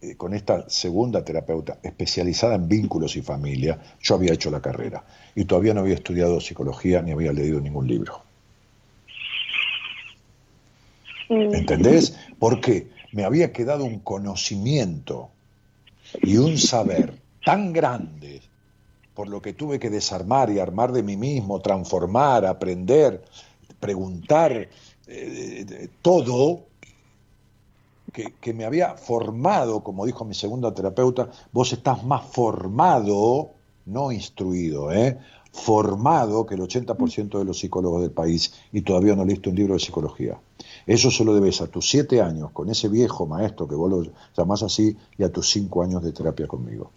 eh, 0.00 0.16
con 0.16 0.34
esta 0.34 0.68
segunda 0.68 1.24
terapeuta 1.24 1.78
especializada 1.82 2.56
en 2.56 2.68
vínculos 2.68 3.16
y 3.16 3.22
familia, 3.22 3.78
yo 4.00 4.16
había 4.16 4.32
hecho 4.32 4.50
la 4.50 4.60
carrera 4.60 5.04
y 5.34 5.44
todavía 5.44 5.74
no 5.74 5.80
había 5.80 5.94
estudiado 5.94 6.40
psicología 6.40 7.00
ni 7.00 7.12
había 7.12 7.32
leído 7.32 7.60
ningún 7.60 7.86
libro. 7.86 8.22
¿Entendés? 11.28 12.18
Porque 12.38 12.88
me 13.14 13.24
había 13.24 13.52
quedado 13.52 13.84
un 13.84 14.00
conocimiento 14.00 15.30
y 16.20 16.36
un 16.36 16.58
saber 16.58 17.14
tan 17.44 17.72
grande 17.72 18.42
por 19.14 19.28
lo 19.28 19.40
que 19.40 19.52
tuve 19.52 19.78
que 19.78 19.88
desarmar 19.88 20.50
y 20.50 20.58
armar 20.58 20.90
de 20.90 21.04
mí 21.04 21.16
mismo, 21.16 21.60
transformar, 21.60 22.44
aprender, 22.44 23.22
preguntar, 23.78 24.68
eh, 25.06 25.88
todo, 26.02 26.64
que, 28.12 28.34
que 28.40 28.52
me 28.52 28.64
había 28.64 28.96
formado, 28.96 29.84
como 29.84 30.06
dijo 30.06 30.24
mi 30.24 30.34
segunda 30.34 30.74
terapeuta, 30.74 31.30
vos 31.52 31.72
estás 31.72 32.02
más 32.04 32.24
formado, 32.26 33.50
no 33.86 34.10
instruido, 34.10 34.90
¿eh? 34.90 35.18
formado 35.52 36.44
que 36.46 36.56
el 36.56 36.62
80% 36.62 37.38
de 37.38 37.44
los 37.44 37.60
psicólogos 37.60 38.02
del 38.02 38.10
país 38.10 38.52
y 38.72 38.82
todavía 38.82 39.14
no 39.14 39.24
leíste 39.24 39.50
un 39.50 39.54
libro 39.54 39.74
de 39.74 39.80
psicología. 39.80 40.36
Eso 40.86 41.10
se 41.10 41.24
lo 41.24 41.34
debes 41.34 41.60
a 41.60 41.66
tus 41.66 41.88
siete 41.88 42.20
años 42.20 42.50
con 42.52 42.70
ese 42.70 42.88
viejo 42.88 43.26
maestro 43.26 43.66
que 43.66 43.74
vos 43.74 43.90
lo 43.90 44.12
llamás 44.36 44.62
así 44.62 44.96
y 45.16 45.24
a 45.24 45.30
tus 45.30 45.50
cinco 45.50 45.82
años 45.82 46.02
de 46.02 46.12
terapia 46.12 46.46
conmigo. 46.46 46.90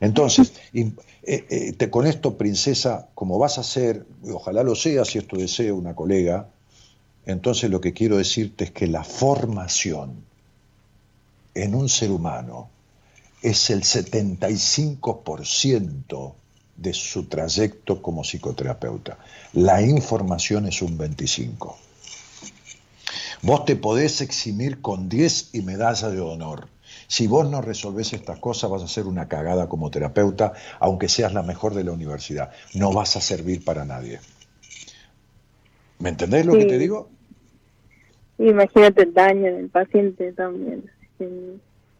Entonces, 0.00 0.52
y, 0.72 0.88
eh, 1.22 1.46
eh, 1.48 1.72
te, 1.72 1.90
con 1.90 2.06
esto, 2.06 2.36
princesa, 2.36 3.08
como 3.14 3.38
vas 3.38 3.58
a 3.58 3.62
ser, 3.62 4.06
y 4.24 4.30
ojalá 4.30 4.62
lo 4.62 4.74
sea 4.74 5.04
si 5.04 5.18
esto 5.18 5.36
desea 5.36 5.72
una 5.72 5.94
colega, 5.94 6.48
entonces 7.24 7.70
lo 7.70 7.80
que 7.80 7.92
quiero 7.92 8.18
decirte 8.18 8.64
es 8.64 8.72
que 8.72 8.88
la 8.88 9.04
formación 9.04 10.24
en 11.54 11.74
un 11.74 11.88
ser 11.88 12.10
humano 12.10 12.68
es 13.42 13.70
el 13.70 13.82
75% 13.82 16.34
de 16.76 16.94
su 16.94 17.24
trayecto 17.24 18.02
como 18.02 18.24
psicoterapeuta. 18.24 19.18
La 19.52 19.82
información 19.82 20.66
es 20.66 20.82
un 20.82 20.98
25%. 20.98 21.91
Vos 23.42 23.64
te 23.64 23.74
podés 23.74 24.20
eximir 24.20 24.80
con 24.80 25.08
10 25.08 25.50
y 25.54 25.62
medalla 25.62 26.10
de 26.10 26.20
honor. 26.20 26.68
Si 27.08 27.26
vos 27.26 27.50
no 27.50 27.60
resolvés 27.60 28.12
estas 28.12 28.38
cosas, 28.38 28.70
vas 28.70 28.82
a 28.82 28.88
ser 28.88 29.06
una 29.06 29.26
cagada 29.26 29.68
como 29.68 29.90
terapeuta, 29.90 30.52
aunque 30.78 31.08
seas 31.08 31.32
la 31.32 31.42
mejor 31.42 31.74
de 31.74 31.82
la 31.82 31.90
universidad. 31.90 32.52
No 32.74 32.92
vas 32.92 33.16
a 33.16 33.20
servir 33.20 33.64
para 33.64 33.84
nadie. 33.84 34.20
¿Me 35.98 36.10
entendés 36.10 36.46
lo 36.46 36.52
que 36.54 36.66
te 36.66 36.78
digo? 36.78 37.10
Imagínate 38.38 39.02
el 39.02 39.12
daño 39.12 39.52
del 39.54 39.68
paciente 39.68 40.32
también. 40.32 40.88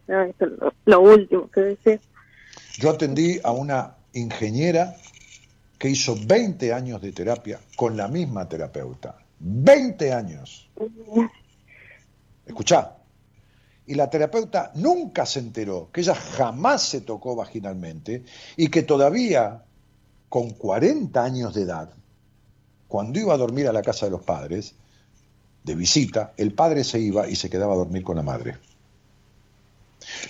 No, 0.06 0.22
eso 0.22 0.44
es 0.46 0.52
lo, 0.60 0.74
lo 0.84 1.00
último 1.00 1.50
que 1.50 1.60
deseo. 1.60 1.98
Yo 2.78 2.90
atendí 2.90 3.40
a 3.42 3.50
una 3.50 3.96
ingeniera 4.12 4.94
que 5.78 5.88
hizo 5.88 6.16
20 6.24 6.72
años 6.72 7.02
de 7.02 7.12
terapia 7.12 7.58
con 7.76 7.96
la 7.96 8.06
misma 8.06 8.48
terapeuta. 8.48 9.21
20 9.42 10.12
años. 10.12 10.70
Escuchá. 12.46 12.96
Y 13.86 13.94
la 13.94 14.08
terapeuta 14.08 14.70
nunca 14.76 15.26
se 15.26 15.40
enteró 15.40 15.90
que 15.92 16.02
ella 16.02 16.14
jamás 16.14 16.82
se 16.82 17.00
tocó 17.00 17.34
vaginalmente 17.34 18.24
y 18.56 18.68
que 18.68 18.84
todavía, 18.84 19.64
con 20.28 20.50
40 20.50 21.22
años 21.22 21.54
de 21.54 21.62
edad, 21.62 21.90
cuando 22.86 23.18
iba 23.18 23.34
a 23.34 23.38
dormir 23.38 23.66
a 23.66 23.72
la 23.72 23.82
casa 23.82 24.06
de 24.06 24.12
los 24.12 24.22
padres, 24.22 24.74
de 25.64 25.74
visita, 25.74 26.32
el 26.36 26.54
padre 26.54 26.84
se 26.84 27.00
iba 27.00 27.28
y 27.28 27.34
se 27.34 27.50
quedaba 27.50 27.74
a 27.74 27.78
dormir 27.78 28.04
con 28.04 28.16
la 28.16 28.22
madre. 28.22 28.56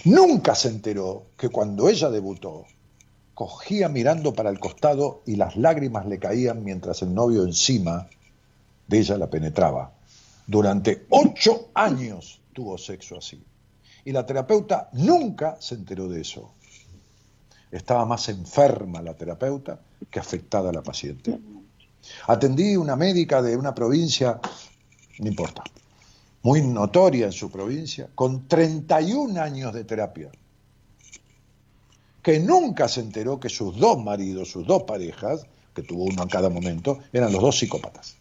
Nunca 0.05 0.55
se 0.55 0.68
enteró 0.68 1.26
que 1.36 1.51
cuando 1.51 1.89
ella 1.89 2.10
debutó, 2.10 2.64
cogía 3.34 3.89
mirando 3.89 4.32
para 4.32 4.51
el 4.51 4.59
costado 4.59 5.22
y 5.26 5.36
las 5.36 5.56
lágrimas 5.56 6.06
le 6.06 6.18
caían 6.18 6.64
mientras 6.64 7.02
el 7.02 7.14
novio 7.14 7.44
encima 7.44 8.09
de 8.93 8.98
ella 8.98 9.16
la 9.16 9.28
penetraba. 9.28 9.90
Durante 10.47 11.06
ocho 11.09 11.70
años 11.74 12.40
tuvo 12.52 12.77
sexo 12.77 13.16
así. 13.16 13.43
Y 14.05 14.12
la 14.12 14.27
terapeuta 14.27 14.90
nunca 14.93 15.56
se 15.60 15.77
enteró 15.77 16.09
de 16.09 16.20
eso. 16.20 16.52
Estaba 17.70 18.05
más 18.05 18.28
enferma 18.28 19.01
la 19.01 19.14
terapeuta 19.14 19.81
que 20.10 20.20
afectada 20.20 20.70
la 20.73 20.82
paciente. 20.82 21.40
Atendí 22.27 22.77
una 22.77 22.97
médica 22.97 23.40
de 23.40 23.56
una 23.56 23.74
provincia, 23.74 24.39
no 25.19 25.27
importa, 25.27 25.62
muy 26.43 26.60
notoria 26.60 27.27
en 27.27 27.32
su 27.32 27.51
provincia, 27.51 28.10
con 28.14 28.47
31 28.47 29.40
años 29.40 29.73
de 29.73 29.85
terapia, 29.85 30.31
que 32.23 32.40
nunca 32.40 32.89
se 32.89 33.01
enteró 33.01 33.40
que 33.40 33.48
sus 33.48 33.77
dos 33.78 34.02
maridos, 34.02 34.51
sus 34.51 34.66
dos 34.66 34.82
parejas, 34.82 35.47
que 35.74 35.82
tuvo 35.82 36.05
uno 36.05 36.24
en 36.24 36.28
cada 36.28 36.51
momento, 36.51 36.98
eran 37.12 37.32
los 37.32 37.40
dos 37.40 37.59
psicópatas. 37.59 38.16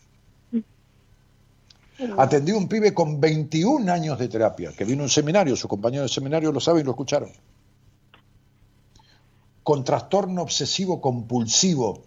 Atendí 2.17 2.51
un 2.51 2.67
pibe 2.67 2.93
con 2.93 3.19
21 3.19 3.91
años 3.91 4.17
de 4.17 4.27
terapia, 4.27 4.71
que 4.73 4.85
vino 4.85 5.03
a 5.03 5.05
un 5.05 5.09
seminario, 5.09 5.55
sus 5.55 5.69
compañeros 5.69 6.09
de 6.09 6.13
seminario 6.13 6.51
lo 6.51 6.59
saben 6.59 6.81
y 6.81 6.85
lo 6.85 6.91
escucharon. 6.91 7.31
Con 9.63 9.83
trastorno 9.83 10.41
obsesivo 10.41 10.99
compulsivo. 10.99 12.03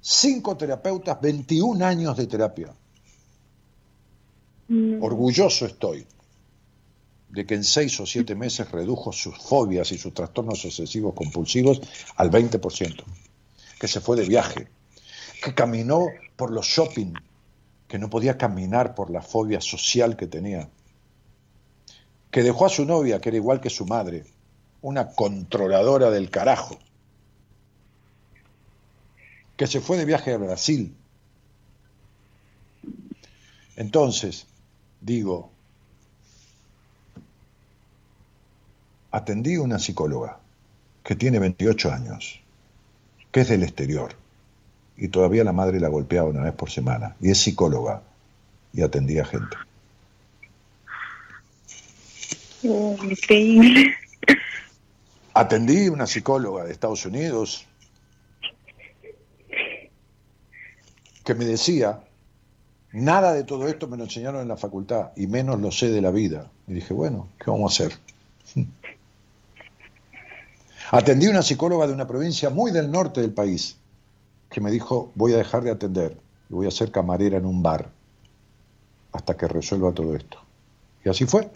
Cinco 0.00 0.56
terapeutas, 0.56 1.20
21 1.20 1.84
años 1.84 2.16
de 2.16 2.26
terapia. 2.26 2.74
Orgulloso 5.00 5.66
estoy 5.66 6.06
de 7.30 7.46
que 7.46 7.54
en 7.54 7.64
seis 7.64 7.98
o 8.00 8.06
siete 8.06 8.34
meses 8.34 8.70
redujo 8.70 9.12
sus 9.12 9.36
fobias 9.36 9.92
y 9.92 9.98
sus 9.98 10.14
trastornos 10.14 10.64
obsesivos 10.64 11.14
compulsivos 11.14 11.80
al 12.16 12.30
20%, 12.30 13.02
que 13.78 13.88
se 13.88 14.00
fue 14.00 14.16
de 14.16 14.26
viaje, 14.26 14.68
que 15.42 15.54
caminó 15.54 16.06
por 16.36 16.50
los 16.50 16.66
shopping, 16.66 17.12
que 17.88 17.98
no 17.98 18.10
podía 18.10 18.36
caminar 18.36 18.94
por 18.94 19.10
la 19.10 19.22
fobia 19.22 19.60
social 19.60 20.16
que 20.16 20.26
tenía, 20.26 20.68
que 22.30 22.42
dejó 22.42 22.66
a 22.66 22.68
su 22.68 22.84
novia, 22.84 23.20
que 23.20 23.30
era 23.30 23.38
igual 23.38 23.60
que 23.60 23.70
su 23.70 23.86
madre, 23.86 24.26
una 24.82 25.08
controladora 25.08 26.10
del 26.10 26.30
carajo, 26.30 26.78
que 29.56 29.66
se 29.66 29.80
fue 29.80 29.96
de 29.96 30.04
viaje 30.04 30.34
a 30.34 30.36
Brasil. 30.36 30.94
Entonces, 33.74 34.46
digo, 35.00 35.50
atendí 39.10 39.54
a 39.54 39.62
una 39.62 39.78
psicóloga 39.78 40.40
que 41.02 41.16
tiene 41.16 41.38
28 41.38 41.90
años, 41.90 42.40
que 43.32 43.40
es 43.40 43.48
del 43.48 43.62
exterior, 43.62 44.14
y 44.98 45.08
todavía 45.08 45.44
la 45.44 45.52
madre 45.52 45.80
la 45.80 45.88
golpeaba 45.88 46.28
una 46.28 46.42
vez 46.42 46.52
por 46.52 46.70
semana, 46.70 47.14
y 47.20 47.30
es 47.30 47.38
psicóloga, 47.38 48.02
y 48.72 48.82
atendía 48.82 49.24
gente. 49.24 49.56
Oh, 52.64 52.96
increíble. 53.02 53.94
Atendí 55.32 55.86
a 55.86 55.92
una 55.92 56.06
psicóloga 56.06 56.64
de 56.64 56.72
Estados 56.72 57.06
Unidos 57.06 57.64
que 61.24 61.34
me 61.34 61.44
decía, 61.44 62.00
nada 62.90 63.34
de 63.34 63.44
todo 63.44 63.68
esto 63.68 63.86
me 63.86 63.96
lo 63.96 64.04
enseñaron 64.04 64.40
en 64.42 64.48
la 64.48 64.56
facultad, 64.56 65.10
y 65.14 65.26
menos 65.26 65.60
lo 65.60 65.70
sé 65.70 65.90
de 65.90 66.00
la 66.00 66.10
vida. 66.10 66.50
Y 66.66 66.72
dije, 66.72 66.92
bueno, 66.94 67.28
¿qué 67.38 67.50
vamos 67.50 67.80
a 67.80 67.84
hacer? 67.84 67.98
Atendí 70.90 71.26
a 71.26 71.30
una 71.30 71.42
psicóloga 71.42 71.86
de 71.86 71.92
una 71.92 72.06
provincia 72.06 72.50
muy 72.50 72.72
del 72.72 72.90
norte 72.90 73.20
del 73.20 73.32
país, 73.32 73.76
que 74.50 74.60
me 74.60 74.70
dijo, 74.70 75.12
voy 75.14 75.34
a 75.34 75.38
dejar 75.38 75.62
de 75.62 75.70
atender 75.70 76.18
y 76.48 76.54
voy 76.54 76.66
a 76.66 76.70
ser 76.70 76.90
camarera 76.90 77.38
en 77.38 77.46
un 77.46 77.62
bar 77.62 77.90
hasta 79.12 79.36
que 79.36 79.48
resuelva 79.48 79.92
todo 79.92 80.16
esto. 80.16 80.38
Y 81.04 81.08
así 81.08 81.26
fue, 81.26 81.50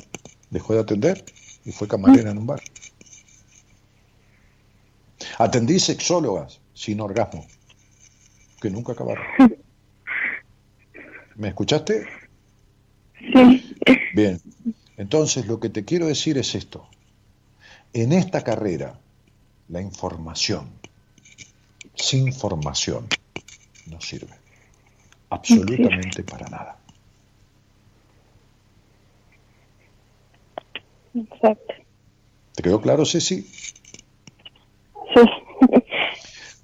dejó 0.51 0.75
de 0.75 0.81
atender 0.81 1.25
y 1.65 1.73
fue 1.73 1.89
camarera 1.89 2.31
en 2.31 2.39
un 2.39 2.47
bar. 2.47 2.61
Atendí 5.39 5.79
sexólogas 5.79 6.61
sin 6.75 7.01
orgasmo, 7.01 7.47
que 8.61 8.71
nunca 8.71 8.93
acabaron. 8.93 9.25
¿Me 11.37 11.49
escuchaste? 11.49 12.07
Sí. 13.19 13.75
Bien, 14.15 14.41
entonces 14.97 15.47
lo 15.47 15.59
que 15.59 15.71
te 15.71 15.85
quiero 15.85 16.07
decir 16.07 16.37
es 16.39 16.55
esto. 16.55 16.87
En 17.95 18.13
esta 18.13 18.43
carrera, 18.43 18.99
la 19.69 19.81
información, 19.81 20.71
sin 22.03 22.33
formación, 22.33 23.07
no 23.87 24.01
sirve 24.01 24.35
absolutamente 25.31 26.25
para 26.25 26.49
nada. 26.49 26.77
Exacto. 31.15 31.75
¿Te 32.55 32.63
quedó 32.63 32.81
claro, 32.81 33.05
Ceci? 33.05 33.43
Sí. 35.15 35.21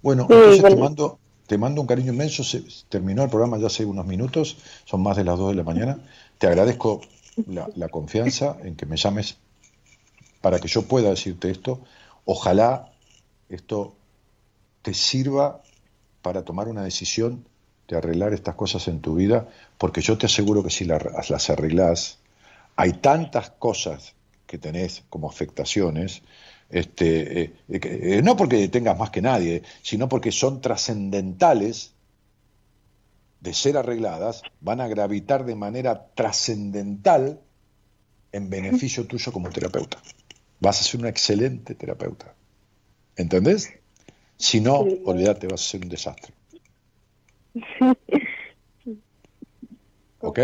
Bueno, 0.03 0.27
Sí, 0.29 0.35
entonces 0.35 0.57
te 0.57 0.75
bueno. 0.75 0.77
mando, 0.85 1.19
te 1.47 1.59
mando 1.59 1.81
un 1.81 1.87
cariño 1.87 2.13
inmenso. 2.13 2.45
Se 2.45 2.63
terminó 2.89 3.23
el 3.23 3.31
programa 3.31 3.59
ya 3.59 3.67
hace 3.67 3.85
unos 3.85 4.07
minutos, 4.07 4.57
son 4.85 5.03
más 5.03 5.17
de 5.17 5.25
las 5.25 5.39
2 5.39 5.51
de 5.51 5.55
la 5.57 5.65
mañana. 5.65 5.99
Te 6.39 6.47
agradezco 6.47 7.01
la, 7.47 7.69
la 7.77 7.89
confianza 7.89 8.57
en 8.63 8.77
que 8.77 8.87
me 8.87 8.97
llames 8.97 9.39
para 10.41 10.59
que 10.61 10.69
yo 10.69 10.83
pueda 10.83 11.11
decirte 11.11 11.51
esto. 11.51 11.81
Ojalá 12.25 12.93
esto 13.49 13.98
te 14.89 14.95
sirva 14.95 15.61
para 16.23 16.47
tomar 16.47 16.67
una 16.67 16.83
decisión 16.83 17.45
de 17.89 17.99
arreglar 17.99 18.33
estas 18.33 18.55
cosas 18.55 18.89
en 18.89 19.03
tu 19.03 19.17
vida, 19.17 19.47
porque 19.77 20.01
yo 20.01 20.17
te 20.17 20.25
aseguro 20.25 20.63
que 20.63 20.71
si 20.71 20.87
la- 20.87 21.25
las 21.29 21.51
arreglas, 21.51 22.21
hay 22.75 22.95
tantas 22.95 23.51
cosas 23.51 24.15
que 24.47 24.57
tenés 24.57 25.05
como 25.11 25.29
afectaciones, 25.29 26.23
este, 26.71 27.43
eh, 27.43 27.55
eh, 27.69 27.81
eh, 27.83 28.23
no 28.25 28.35
porque 28.35 28.67
tengas 28.69 28.99
más 28.99 29.11
que 29.11 29.21
nadie, 29.21 29.63
sino 29.83 30.09
porque 30.09 30.33
son 30.33 30.63
trascendentales 30.63 31.93
de 33.41 33.53
ser 33.53 33.77
arregladas, 33.77 34.41
van 34.63 34.81
a 34.81 34.89
gravitar 34.89 35.45
de 35.45 35.55
manera 35.55 36.07
trascendental 36.15 37.43
en 38.33 38.49
beneficio 38.49 39.07
tuyo 39.07 39.33
como 39.33 39.51
terapeuta. 39.51 39.99
Vas 40.61 40.81
a 40.81 40.85
ser 40.85 41.01
una 41.01 41.11
excelente 41.11 41.75
terapeuta. 41.75 42.35
¿Entendés? 43.17 43.78
Si 44.39 44.61
no, 44.61 44.79
olvídate, 45.05 45.47
vas 45.49 45.61
a 45.67 45.71
ser 45.71 45.83
un 45.83 45.89
desastre. 45.89 46.33
¿Ok? 50.21 50.39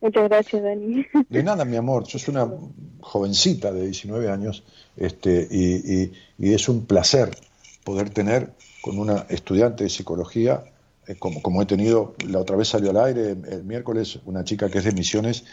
Muchas 0.00 0.28
gracias, 0.28 0.62
Dani. 0.62 1.06
De 1.28 1.42
nada, 1.42 1.64
mi 1.64 1.76
amor, 1.76 2.06
sos 2.06 2.28
una 2.28 2.48
jovencita 3.00 3.72
de 3.72 3.86
19 3.86 4.30
años 4.30 4.62
este, 4.96 5.48
y, 5.50 6.02
y- 6.02 6.12
y 6.38 6.52
es 6.54 6.68
un 6.68 6.86
placer 6.86 7.30
poder 7.82 8.10
tener 8.10 8.52
con 8.80 8.98
una 8.98 9.26
estudiante 9.28 9.84
de 9.84 9.90
psicología, 9.90 10.64
eh, 11.06 11.16
como, 11.16 11.42
como 11.42 11.62
he 11.62 11.66
tenido, 11.66 12.14
la 12.28 12.40
otra 12.40 12.56
vez 12.56 12.68
salió 12.68 12.90
al 12.90 12.98
aire 12.98 13.30
el 13.30 13.64
miércoles, 13.64 14.18
una 14.26 14.44
chica 14.44 14.70
que 14.70 14.78
es 14.78 14.84
de 14.84 14.92
Misiones, 14.92 15.44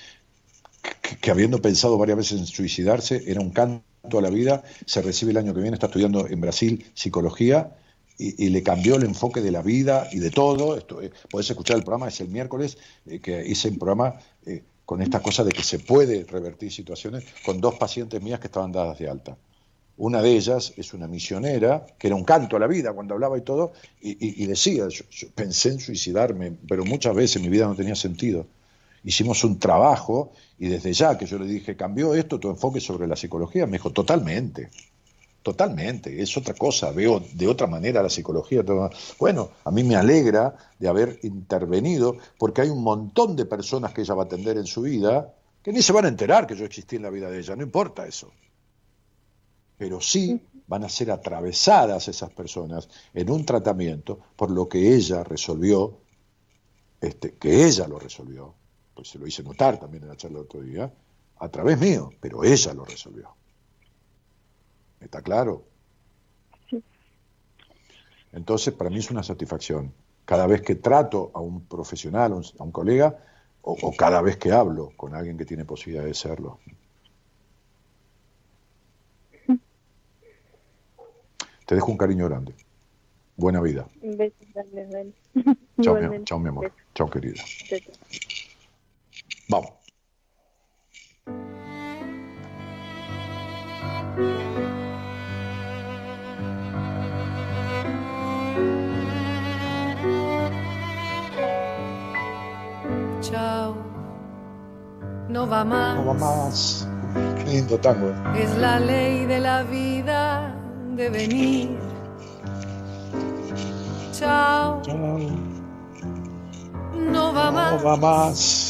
que, 1.02 1.18
que 1.18 1.32
habiendo 1.32 1.61
pensado 1.61 1.98
varias 1.98 2.18
veces 2.18 2.40
en 2.40 2.45
suicidarse, 2.48 3.24
era 3.28 3.41
un 3.41 3.52
canto 3.52 3.84
a 4.04 4.22
la 4.22 4.30
vida, 4.30 4.64
se 4.86 5.02
recibe 5.02 5.32
el 5.32 5.38
año 5.38 5.54
que 5.54 5.62
viene, 5.62 5.76
está 5.76 5.88
estudiando 5.88 6.28
en 6.28 6.42
Brasil 6.42 6.86
psicología 6.94 7.72
y, 8.18 8.50
le 8.50 8.62
cambió 8.62 8.96
el 8.96 9.04
enfoque 9.04 9.42
de 9.42 9.50
la 9.50 9.62
vida 9.62 10.10
y 10.12 10.20
de 10.20 10.30
todo. 10.30 10.78
Esto, 10.78 11.02
eh, 11.02 11.12
podés 11.32 11.50
escuchar 11.50 11.78
el 11.78 11.84
programa, 11.84 12.10
es 12.10 12.20
el 12.20 12.28
miércoles, 12.28 12.78
eh, 13.06 13.20
que 13.20 13.46
hice 13.48 13.70
un 13.70 13.80
programa 13.80 14.16
eh, 14.46 14.62
con 14.86 15.02
esta 15.02 15.22
cosa 15.22 15.44
de 15.44 15.52
que 15.52 15.64
se 15.64 15.80
puede 15.80 16.26
revertir 16.26 16.72
situaciones 16.72 17.24
con 17.46 17.62
dos 17.62 17.76
pacientes 17.76 18.22
mías 18.22 18.40
que 18.40 18.48
estaban 18.48 18.74
dadas 18.74 19.00
de 19.00 19.10
alta. 19.10 19.38
Una 19.96 20.22
de 20.22 20.36
ellas 20.36 20.74
es 20.76 20.94
una 20.94 21.08
misionera, 21.08 21.86
que 21.98 22.08
era 22.08 22.16
un 22.16 22.26
canto 22.26 22.58
a 22.58 22.60
la 22.60 22.68
vida 22.68 22.92
cuando 22.92 23.14
hablaba 23.14 23.38
y 23.38 23.42
todo, 23.42 23.72
y, 24.02 24.46
decía, 24.48 24.88
yo 24.90 25.28
pensé 25.34 25.70
en 25.70 25.80
suicidarme, 25.80 26.52
pero 26.68 26.84
muchas 26.84 27.16
veces 27.16 27.42
mi 27.42 27.48
vida 27.48 27.68
no 27.68 27.76
tenía 27.76 27.96
sentido. 27.96 28.48
Hicimos 29.04 29.44
un 29.44 29.60
trabajo 29.60 30.32
y 30.58 30.68
desde 30.68 30.94
ya 30.94 31.18
que 31.18 31.26
yo 31.26 31.38
le 31.38 31.46
dije, 31.46 31.76
¿cambió 31.76 32.14
esto 32.14 32.40
tu 32.40 32.50
enfoque 32.50 32.80
sobre 32.80 33.08
la 33.08 33.16
psicología? 33.16 33.66
Me 33.66 33.74
dijo, 33.74 33.92
totalmente, 33.92 34.70
totalmente, 35.42 36.22
es 36.22 36.36
otra 36.38 36.54
cosa, 36.54 36.92
veo 36.92 37.22
de 37.34 37.48
otra 37.48 37.68
manera 37.68 38.02
la 38.02 38.10
psicología. 38.10 38.64
Bueno, 39.20 39.52
a 39.66 39.72
mí 39.72 39.84
me 39.84 39.96
alegra 39.96 40.56
de 40.80 40.88
haber 40.88 41.20
intervenido 41.24 42.18
porque 42.38 42.62
hay 42.62 42.70
un 42.70 42.82
montón 42.82 43.36
de 43.36 43.46
personas 43.46 43.94
que 43.94 44.02
ella 44.02 44.14
va 44.14 44.24
a 44.24 44.26
atender 44.26 44.58
en 44.58 44.66
su 44.66 44.82
vida 44.82 45.34
que 45.62 45.72
ni 45.72 45.82
se 45.82 45.94
van 45.94 46.06
a 46.06 46.10
enterar 46.10 46.48
que 46.48 46.56
yo 46.56 46.66
existí 46.66 46.98
en 46.98 47.04
la 47.04 47.10
vida 47.10 47.30
de 47.30 47.40
ella, 47.40 47.56
no 47.56 47.64
importa 47.64 48.06
eso 48.06 48.32
pero 49.84 50.00
sí 50.00 50.42
van 50.68 50.86
a 50.86 50.90
ser 50.90 51.12
atravesadas 51.12 52.08
esas 52.08 52.32
personas 52.32 52.88
en 53.14 53.30
un 53.30 53.46
tratamiento 53.46 54.20
por 54.36 54.50
lo 54.50 54.70
que 54.70 54.96
ella 54.96 55.26
resolvió, 55.26 55.98
este, 57.02 57.34
que 57.34 57.66
ella 57.66 57.86
lo 57.88 58.00
resolvió, 58.00 58.56
pues 58.94 59.10
se 59.10 59.20
lo 59.20 59.28
hice 59.28 59.44
notar 59.44 59.80
también 59.80 60.03
en 60.03 60.10
la 60.10 60.15
charla 60.15 60.38
del 60.38 60.45
otro 60.45 60.61
día, 60.61 60.91
a 61.38 61.49
través 61.49 61.80
mío, 61.80 62.14
pero 62.22 62.44
ella 62.44 62.74
lo 62.74 62.86
resolvió. 62.86 63.36
¿Está 64.99 65.22
claro? 65.22 65.65
Entonces, 68.32 68.74
para 68.74 68.90
mí 68.90 68.98
es 68.98 69.11
una 69.11 69.24
satisfacción. 69.24 69.94
Cada 70.26 70.48
vez 70.48 70.61
que 70.61 70.76
trato 70.76 71.32
a 71.34 71.40
un 71.40 71.65
profesional, 71.68 72.32
a 72.32 72.64
un, 72.64 72.72
colega, 72.72 73.18
o, 73.61 73.74
o 73.74 73.95
cada 73.95 74.22
vez 74.22 74.38
que 74.38 74.52
hablo 74.52 74.91
con 74.95 75.14
alguien 75.14 75.38
que 75.38 75.45
tiene 75.45 75.65
posibilidad 75.65 76.06
de 76.06 76.14
serlo. 76.14 76.60
Te 81.65 81.76
dejo 81.76 81.91
un 81.91 81.98
cariño 81.98 82.26
grande. 82.26 82.56
Buena 83.36 83.61
vida. 83.61 83.88
Un 84.02 84.18
beso 84.18 84.36
grande, 84.53 84.88
Dani. 84.88 85.14
Chao, 85.82 85.95
mi, 85.95 86.02
Igualmente. 86.02 86.26
chao, 86.26 86.40
mi 86.40 86.49
amor. 86.49 86.72
Chao, 86.94 87.10
querida. 87.10 87.44
Vamos. 89.54 89.74
Chao, 103.22 103.76
no 105.30 105.48
va 105.48 105.64
más. 105.64 105.96
No 105.96 106.06
va 106.06 106.14
más. 106.14 106.88
Qué 107.38 107.44
lindo 107.46 107.78
tango. 107.80 108.10
¿eh? 108.10 108.44
Es 108.44 108.58
la 108.58 108.80
ley 108.80 109.26
de 109.26 109.40
la 109.40 109.64
vida 109.64 110.56
de 110.96 111.10
venir. 111.10 111.80
Chao, 114.12 114.82
Chao. 114.82 114.96
no 117.12 117.34
va 117.34 117.46
No 117.46 117.52
más. 117.52 117.86
va 117.86 117.98
más. 117.98 118.62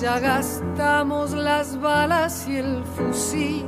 Ya 0.00 0.18
gastamos 0.18 1.32
las 1.32 1.78
balas 1.78 2.48
y 2.48 2.56
el 2.56 2.82
fusil. 2.96 3.66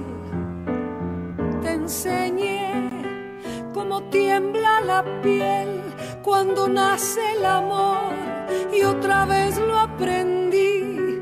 Te 1.60 1.72
enseñé 1.72 2.88
cómo 3.74 4.04
tiembla 4.04 4.80
la 4.80 5.04
piel 5.20 5.82
cuando 6.22 6.68
nace 6.68 7.20
el 7.36 7.44
amor 7.44 8.14
y 8.72 8.82
otra 8.82 9.26
vez 9.26 9.59
lo 9.59 9.78
aprendí. 9.78 11.20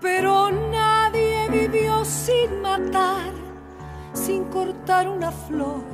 Pero 0.00 0.50
nadie 0.50 1.46
vivió 1.50 2.02
sin 2.06 2.62
matar, 2.62 3.30
sin 4.14 4.44
cortar 4.44 5.06
una 5.06 5.30
flor, 5.30 5.84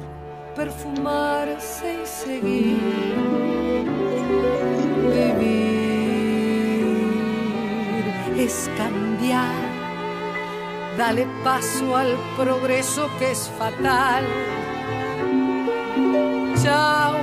perfumarse 0.55 2.02
y 2.05 2.06
seguir. 2.06 2.78
Vivir 5.10 5.85
es 8.38 8.70
cambiar. 8.76 9.54
Dale 10.96 11.26
paso 11.44 11.96
al 11.96 12.16
progreso 12.36 13.10
que 13.18 13.32
es 13.32 13.50
fatal. 13.58 14.24
Chao, 16.62 17.14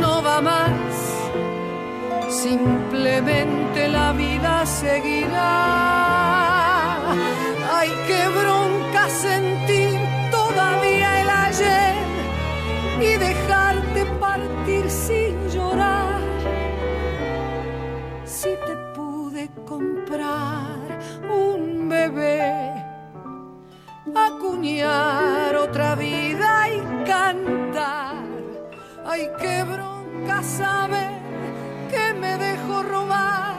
no 0.00 0.22
va 0.22 0.40
más. 0.40 0.72
Simplemente 2.28 3.88
la 3.88 4.12
vida 4.12 4.66
seguirá. 4.66 5.42
Ay, 7.72 7.90
qué 8.06 8.28
bronca 8.28 9.08
sentir 9.08 9.98
todavía 10.30 11.22
el 11.22 11.30
ayer 11.30 11.94
y 13.00 13.16
dejarte 13.16 13.73
comprar 19.66 20.78
un 21.30 21.88
bebé, 21.88 22.72
acuñar 24.14 25.56
otra 25.56 25.94
vida 25.94 26.68
y 26.68 27.04
cantar. 27.04 28.14
Ay, 29.06 29.28
qué 29.38 29.62
bronca 29.64 30.42
saber 30.42 31.10
que 31.90 32.14
me 32.14 32.36
dejó 32.38 32.82
robar 32.82 33.56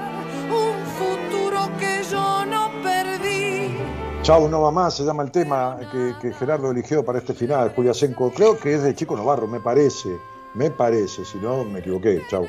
un 0.50 0.86
futuro 0.98 1.70
que 1.80 2.04
yo 2.10 2.46
no 2.46 2.72
perdí. 2.84 3.78
Chau, 4.22 4.48
no 4.50 4.62
va 4.62 4.72
más, 4.72 4.96
se 4.96 5.04
llama 5.04 5.24
el 5.24 5.32
tema 5.32 5.78
que, 5.92 6.16
que 6.22 6.34
Gerardo 6.34 6.72
eligió 6.72 7.06
para 7.06 7.20
este 7.20 7.34
final, 7.34 7.74
Julia 7.76 7.94
Senco. 7.94 8.32
Creo 8.32 8.58
que 8.60 8.74
es 8.74 8.84
de 8.84 8.96
Chico 8.96 9.16
Navarro, 9.16 9.48
me 9.48 9.60
parece. 9.60 10.18
Me 10.56 10.72
parece, 10.72 11.26
si 11.26 11.38
no 11.40 11.66
me 11.66 11.80
equivoqué, 11.80 12.24
chau. 12.30 12.48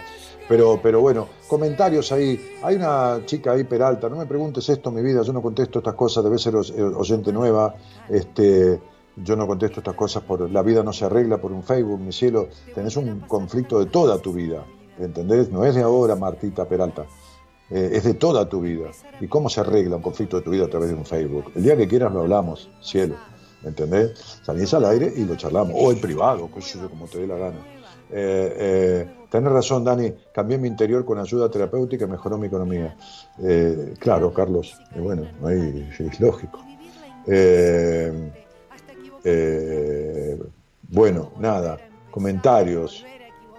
Pero, 0.49 0.79
pero 0.83 1.01
bueno, 1.01 1.29
comentarios 1.49 2.13
ahí. 2.13 2.59
Hay 2.63 2.77
una 2.77 3.21
chica 3.25 3.53
ahí, 3.53 3.65
Peralta, 3.65 4.09
no 4.09 4.17
me 4.17 4.27
preguntes 4.27 4.69
esto, 4.69 4.91
mi 4.91 5.03
vida, 5.03 5.23
yo 5.23 5.33
no 5.33 5.43
contesto 5.43 5.81
estas 5.81 5.95
cosas, 5.95 6.23
debe 6.23 6.39
ser 6.39 6.55
eh, 6.55 6.83
oyente 6.83 7.33
nueva. 7.33 7.75
Este, 8.09 8.81
yo 9.17 9.35
no 9.35 9.47
contesto 9.47 9.81
estas 9.81 9.95
cosas 9.95 10.23
por 10.23 10.51
la 10.51 10.63
vida 10.63 10.83
no 10.83 10.93
se 10.93 11.07
arregla 11.07 11.39
por 11.39 11.53
un 11.53 11.63
Facebook, 11.63 11.99
mi 11.99 12.13
cielo. 12.13 12.49
Tenés 12.75 12.97
un 12.97 13.21
conflicto 13.21 13.79
de 13.79 13.87
toda 13.87 14.19
tu 14.19 14.33
vida, 14.33 14.65
¿entendés? 14.99 15.51
No 15.51 15.65
es 15.65 15.75
de 15.75 15.83
ahora, 15.83 16.15
Martita 16.17 16.67
Peralta. 16.67 17.07
Eh, 17.71 17.91
es 17.95 18.05
de 18.05 18.15
toda 18.15 18.49
tu 18.49 18.61
vida. 18.61 18.91
¿Y 19.21 19.27
cómo 19.27 19.49
se 19.49 19.61
arregla 19.61 19.97
un 19.97 20.03
conflicto 20.03 20.37
de 20.37 20.43
tu 20.43 20.51
vida 20.51 20.67
a 20.67 20.69
través 20.69 20.91
de 20.91 20.95
un 20.95 21.05
Facebook? 21.05 21.51
El 21.57 21.65
día 21.65 21.77
que 21.77 21.89
quieras 21.89 22.13
lo 22.13 22.21
hablamos, 22.21 22.71
cielo. 22.81 23.17
¿Entendés? 23.65 24.39
Salís 24.45 24.73
al 24.75 24.85
aire 24.85 25.13
y 25.17 25.25
lo 25.25 25.35
charlamos. 25.35 25.75
O 25.77 25.91
en 25.91 26.01
privado, 26.01 26.49
como 26.49 27.07
te 27.07 27.19
dé 27.19 27.27
la 27.27 27.37
gana. 27.37 27.59
Eh, 28.11 28.57
eh, 28.59 29.26
tenés 29.37 29.53
razón, 29.53 29.85
Dani. 29.85 30.15
Cambié 30.33 30.57
mi 30.57 30.69
interior 30.69 31.05
con 31.05 31.19
ayuda 31.19 31.51
terapéutica 31.51 32.07
y 32.07 32.09
mejoró 32.09 32.39
mi 32.39 32.47
economía. 32.47 32.97
Eh, 33.39 33.95
claro, 33.99 34.33
Carlos. 34.33 34.75
eh, 34.95 35.01
bueno, 35.01 35.27
no 35.41 35.49
hay, 35.49 35.91
es 35.99 36.21
lógico. 36.21 36.65
Eh, 37.27 38.13
bueno, 40.89 41.33
nada. 41.39 41.79
Comentarios. 42.11 43.05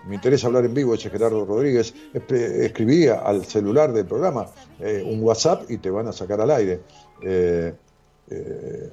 Me 0.07 0.15
interesa 0.15 0.47
hablar 0.47 0.65
en 0.65 0.73
vivo, 0.73 0.95
ese 0.95 1.09
Gerardo 1.09 1.45
Rodríguez. 1.45 1.93
Escribí 2.13 3.07
al 3.07 3.45
celular 3.45 3.91
del 3.91 4.05
programa 4.05 4.47
un 4.79 5.21
WhatsApp 5.21 5.69
y 5.69 5.77
te 5.77 5.91
van 5.91 6.07
a 6.07 6.13
sacar 6.13 6.39
al 6.41 6.49
aire. 6.49 6.79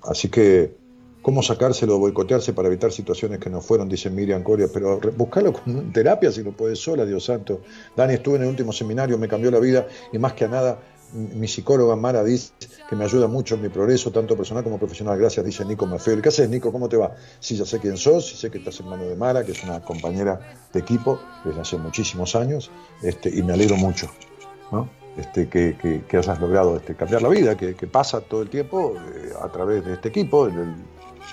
Así 0.02 0.28
que, 0.28 0.76
¿cómo 1.24 1.42
sacárselo, 1.42 1.98
boicotearse 1.98 2.52
para 2.52 2.68
evitar 2.68 2.92
situaciones 2.92 3.40
que 3.40 3.50
no 3.50 3.60
fueron? 3.60 3.88
Dice 3.88 4.10
Miriam 4.10 4.44
Coria, 4.44 4.68
pero 4.72 5.00
buscalo 5.16 5.52
con 5.52 5.92
terapia 5.92 6.30
si 6.30 6.44
lo 6.44 6.52
puedes 6.52 6.78
sola, 6.78 7.04
Dios 7.04 7.24
santo. 7.24 7.62
Dani, 7.96 8.14
estuve 8.14 8.36
en 8.36 8.42
el 8.42 8.48
último 8.50 8.72
seminario, 8.72 9.18
me 9.18 9.26
cambió 9.26 9.50
la 9.50 9.58
vida 9.58 9.88
y 10.12 10.18
más 10.18 10.34
que 10.34 10.46
nada, 10.46 10.78
mi 11.12 11.46
psicóloga 11.48 11.94
Mara 11.96 12.22
dice 12.24 12.52
que 12.88 12.96
me 12.96 13.04
ayuda 13.04 13.26
mucho 13.28 13.54
en 13.54 13.62
mi 13.62 13.68
progreso, 13.68 14.10
tanto 14.12 14.36
personal 14.36 14.62
como 14.64 14.78
profesional. 14.78 15.16
Gracias, 15.18 15.44
dice 15.46 15.64
Nico 15.64 15.86
Mafeo. 15.86 16.20
¿Qué 16.20 16.28
haces, 16.28 16.48
Nico? 16.50 16.70
¿Cómo 16.72 16.88
te 16.88 16.96
va? 16.96 17.14
Sí, 17.40 17.56
ya 17.56 17.64
sé 17.64 17.78
quién 17.80 17.96
sos, 17.96 18.38
sé 18.38 18.50
que 18.50 18.58
estás 18.58 18.78
en 18.80 18.88
mano 18.88 19.04
de 19.04 19.16
Mara, 19.16 19.44
que 19.44 19.52
es 19.52 19.62
una 19.64 19.80
compañera 19.80 20.40
de 20.72 20.80
equipo 20.80 21.20
desde 21.44 21.60
hace 21.60 21.76
muchísimos 21.78 22.34
años, 22.36 22.70
este, 23.02 23.28
y 23.28 23.42
me 23.42 23.52
alegro 23.54 23.76
mucho. 23.76 24.08
¿no? 24.72 24.88
Este, 25.16 25.48
que, 25.48 25.76
que- 25.80 26.02
que 26.08 26.16
hayas 26.16 26.40
logrado 26.40 26.76
este, 26.76 26.96
cambiar 26.96 27.22
la 27.22 27.28
vida, 27.28 27.56
que, 27.56 27.74
que 27.76 27.86
pasa 27.86 28.20
todo 28.20 28.42
el 28.42 28.50
tiempo 28.50 28.94
eh, 29.14 29.30
a 29.40 29.48
través 29.52 29.84
de 29.84 29.92
este 29.94 30.08
equipo, 30.08 30.46
el- 30.48 30.58
el- 30.58 30.74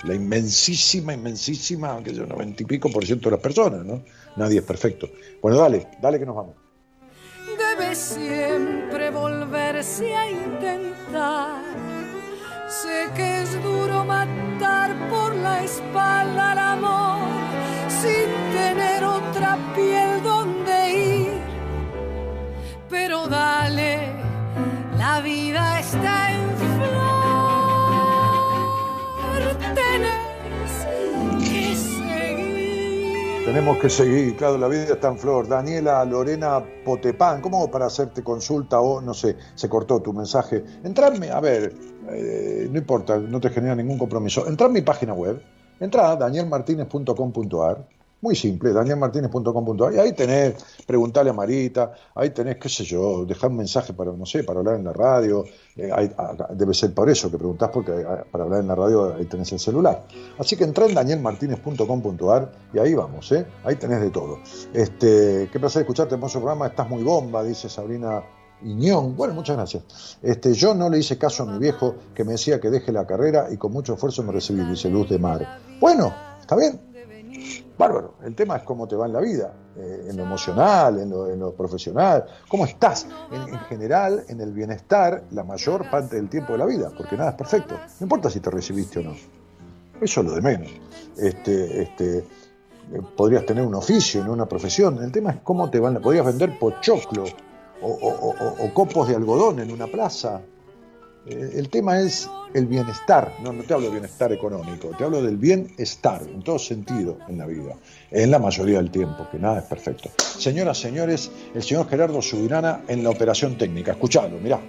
la 0.04 0.14
inmensísima, 0.14 1.14
inmensísima, 1.14 2.02
que 2.02 2.12
yo, 2.14 2.26
noventa 2.26 2.62
y 2.62 2.66
pico 2.66 2.90
por 2.90 3.04
ciento 3.06 3.28
de 3.28 3.36
las 3.36 3.42
personas, 3.42 3.84
¿no? 3.84 4.02
Nadie 4.36 4.58
es 4.58 4.64
perfecto. 4.64 5.08
Bueno, 5.40 5.58
dale, 5.58 5.86
dale 6.00 6.18
que 6.18 6.26
nos 6.26 6.36
vamos. 6.36 6.54
debe 7.46 7.94
siempre 7.94 9.10
volverse 9.10 10.14
a 10.14 10.30
intentar. 10.30 11.62
Sé 12.68 13.08
que 13.14 13.42
es 13.42 13.62
duro 13.62 14.04
matar 14.04 14.96
por 15.10 15.34
la 15.36 15.62
espalda 15.62 16.52
al 16.52 16.58
amor 16.58 17.28
sin 17.88 18.28
tener 18.52 19.04
otra 19.04 19.58
piel 19.74 20.22
donde 20.22 20.92
ir. 20.92 21.40
Pero 22.88 23.26
dale, 23.28 24.12
la 24.96 25.20
vida 25.20 25.80
está 25.80 26.32
en 26.32 26.71
Tenemos 33.52 33.76
que 33.76 33.90
seguir, 33.90 34.34
claro, 34.34 34.56
la 34.56 34.66
vida 34.66 34.94
está 34.94 35.08
en 35.08 35.18
flor. 35.18 35.46
Daniela 35.46 36.02
Lorena 36.06 36.64
Potepán, 36.86 37.42
¿cómo 37.42 37.58
hago 37.58 37.70
para 37.70 37.84
hacerte 37.84 38.24
consulta 38.24 38.80
o 38.80 39.02
no 39.02 39.12
sé, 39.12 39.36
se 39.54 39.68
cortó 39.68 40.00
tu 40.00 40.14
mensaje? 40.14 40.64
Entrarme, 40.82 41.28
a 41.28 41.38
ver, 41.38 41.74
eh, 42.12 42.66
no 42.70 42.78
importa, 42.78 43.18
no 43.18 43.38
te 43.42 43.50
genera 43.50 43.74
ningún 43.74 43.98
compromiso. 43.98 44.48
Entra 44.48 44.68
en 44.68 44.72
mi 44.72 44.80
página 44.80 45.12
web, 45.12 45.42
entra 45.80 46.12
a 46.12 46.16
danielmartinez.com.ar, 46.16 47.86
Muy 48.22 48.36
simple, 48.36 48.72
danielmartinez.com.ar. 48.72 49.94
Y 49.94 49.98
ahí 49.98 50.12
tenés, 50.12 50.54
preguntarle 50.86 51.30
a 51.30 51.34
Marita, 51.34 51.92
ahí 52.14 52.30
tenés, 52.30 52.56
qué 52.56 52.68
sé 52.68 52.84
yo, 52.84 53.24
dejar 53.24 53.50
un 53.50 53.56
mensaje 53.56 53.92
para, 53.94 54.12
no 54.12 54.24
sé, 54.24 54.44
para 54.44 54.60
hablar 54.60 54.76
en 54.76 54.84
la 54.84 54.92
radio. 54.92 55.44
Eh, 55.74 55.90
debe 56.50 56.72
ser 56.72 56.94
por 56.94 57.10
eso 57.10 57.32
que 57.32 57.36
preguntás, 57.36 57.70
porque 57.70 57.90
eh, 57.90 58.06
para 58.30 58.44
hablar 58.44 58.60
en 58.60 58.68
la 58.68 58.76
radio 58.76 59.16
ahí 59.16 59.24
tenés 59.24 59.50
el 59.50 59.58
celular. 59.58 60.06
Así 60.38 60.54
que 60.54 60.62
entrá 60.62 60.86
en 60.86 60.94
danielmartinez.com.ar 60.94 62.52
y 62.72 62.78
ahí 62.78 62.94
vamos, 62.94 63.32
¿eh? 63.32 63.44
Ahí 63.64 63.74
tenés 63.74 64.00
de 64.00 64.10
todo. 64.10 64.38
Este, 64.72 65.48
qué 65.52 65.58
placer 65.58 65.82
escucharte, 65.82 66.14
hermoso 66.14 66.38
programa, 66.38 66.68
estás 66.68 66.88
muy 66.88 67.02
bomba, 67.02 67.42
dice 67.42 67.68
Sabrina 67.68 68.22
Iñón. 68.62 69.16
Bueno, 69.16 69.34
muchas 69.34 69.56
gracias. 69.56 69.82
Este, 70.22 70.54
yo 70.54 70.74
no 70.74 70.88
le 70.88 70.98
hice 70.98 71.18
caso 71.18 71.42
a 71.42 71.46
mi 71.46 71.58
viejo 71.58 71.96
que 72.14 72.22
me 72.22 72.32
decía 72.32 72.60
que 72.60 72.70
deje 72.70 72.92
la 72.92 73.04
carrera 73.04 73.48
y 73.50 73.56
con 73.56 73.72
mucho 73.72 73.94
esfuerzo 73.94 74.22
me 74.22 74.30
recibí, 74.30 74.64
dice 74.64 74.88
Luz 74.88 75.08
de 75.08 75.18
Mar. 75.18 75.58
Bueno, 75.80 76.14
está 76.40 76.54
bien. 76.54 76.91
Bárbaro. 77.78 78.14
El 78.22 78.34
tema 78.34 78.56
es 78.56 78.62
cómo 78.62 78.86
te 78.86 78.96
va 78.96 79.06
en 79.06 79.12
la 79.12 79.20
vida, 79.20 79.52
eh, 79.76 80.06
en 80.08 80.16
lo 80.16 80.22
emocional, 80.24 80.98
en 80.98 81.10
lo, 81.10 81.30
en 81.30 81.40
lo 81.40 81.52
profesional. 81.54 82.24
¿Cómo 82.48 82.66
estás? 82.66 83.06
En, 83.30 83.54
en 83.54 83.60
general, 83.60 84.24
en 84.28 84.40
el 84.40 84.52
bienestar, 84.52 85.24
la 85.30 85.44
mayor 85.44 85.90
parte 85.90 86.16
del 86.16 86.28
tiempo 86.28 86.52
de 86.52 86.58
la 86.58 86.66
vida, 86.66 86.90
porque 86.96 87.16
nada 87.16 87.30
es 87.30 87.36
perfecto. 87.36 87.74
No 87.74 88.04
importa 88.04 88.30
si 88.30 88.40
te 88.40 88.50
recibiste 88.50 89.00
o 89.00 89.02
no. 89.02 89.14
Eso 90.00 90.20
es 90.20 90.26
lo 90.26 90.34
de 90.34 90.42
menos. 90.42 90.70
Este, 91.16 91.82
este, 91.82 92.18
eh, 92.18 92.24
podrías 93.16 93.46
tener 93.46 93.64
un 93.66 93.74
oficio, 93.74 94.24
no 94.24 94.32
una 94.32 94.46
profesión. 94.46 95.02
El 95.02 95.12
tema 95.12 95.30
es 95.30 95.36
cómo 95.42 95.70
te 95.70 95.80
van. 95.80 96.00
Podrías 96.00 96.26
vender 96.26 96.58
pochoclo 96.58 97.24
o 97.84 98.74
copos 98.74 99.08
de 99.08 99.16
algodón 99.16 99.58
en 99.58 99.72
una 99.72 99.88
plaza. 99.88 100.40
Eh, 101.26 101.52
el 101.54 101.68
tema 101.68 102.00
es 102.00 102.28
el 102.54 102.66
bienestar. 102.66 103.34
No, 103.42 103.52
no 103.52 103.62
te 103.62 103.74
hablo 103.74 103.86
de 103.86 103.92
bienestar 103.92 104.32
económico, 104.32 104.88
te 104.96 105.04
hablo 105.04 105.22
del 105.22 105.36
bienestar 105.36 106.22
en 106.22 106.42
todo 106.42 106.58
sentido 106.58 107.18
en 107.28 107.38
la 107.38 107.46
vida, 107.46 107.76
en 108.10 108.30
la 108.30 108.38
mayoría 108.38 108.78
del 108.78 108.90
tiempo, 108.90 109.28
que 109.30 109.38
nada 109.38 109.60
es 109.60 109.64
perfecto. 109.64 110.10
Señoras, 110.18 110.78
señores, 110.78 111.30
el 111.54 111.62
señor 111.62 111.88
Gerardo 111.88 112.20
Subirana 112.20 112.82
en 112.88 113.04
la 113.04 113.10
operación 113.10 113.56
técnica. 113.56 113.92
Escuchalo, 113.92 114.38
mirá. 114.38 114.60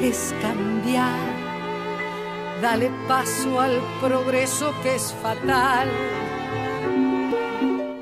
es 0.00 0.34
cambiar. 0.40 1.34
Dale 2.62 2.90
paso 3.08 3.60
al 3.60 3.78
progreso 4.00 4.72
que 4.82 4.94
es 4.94 5.12
fatal. 5.22 5.88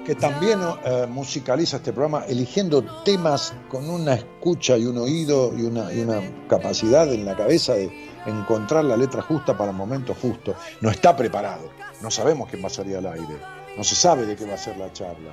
Que 0.05 0.15
también 0.16 0.59
eh, 0.85 1.07
musicaliza 1.09 1.77
este 1.77 1.93
programa 1.93 2.24
eligiendo 2.27 2.83
temas 3.05 3.55
con 3.69 3.89
una 3.89 4.15
escucha 4.15 4.77
y 4.77 4.85
un 4.87 4.99
oído 4.99 5.53
y 5.57 5.62
una, 5.62 5.89
capacidad 6.49 7.11
en 7.12 7.24
la 7.24 7.37
cabeza 7.37 7.74
de 7.74 7.91
encontrar 8.27 8.85
la 8.85 8.97
letra 8.97 9.23
justa 9.23 9.57
para 9.57 9.70
el 9.70 9.77
momento 9.77 10.15
justo. 10.20 10.55
No 10.81 10.91
está 10.91 11.16
preparado, 11.16 11.70
no 12.03 12.11
sabemos 12.11 12.49
quién 12.51 12.62
va 12.62 12.66
a 12.66 12.70
salir 12.70 12.97
al 12.97 13.07
aire, 13.07 13.37
no 13.77 13.85
se 13.85 13.95
sabe 13.95 14.27
de 14.27 14.35
qué 14.37 14.45
va 14.45 14.55
a 14.55 14.59
ser 14.59 14.77
la 14.77 14.93
charla. 14.93 15.33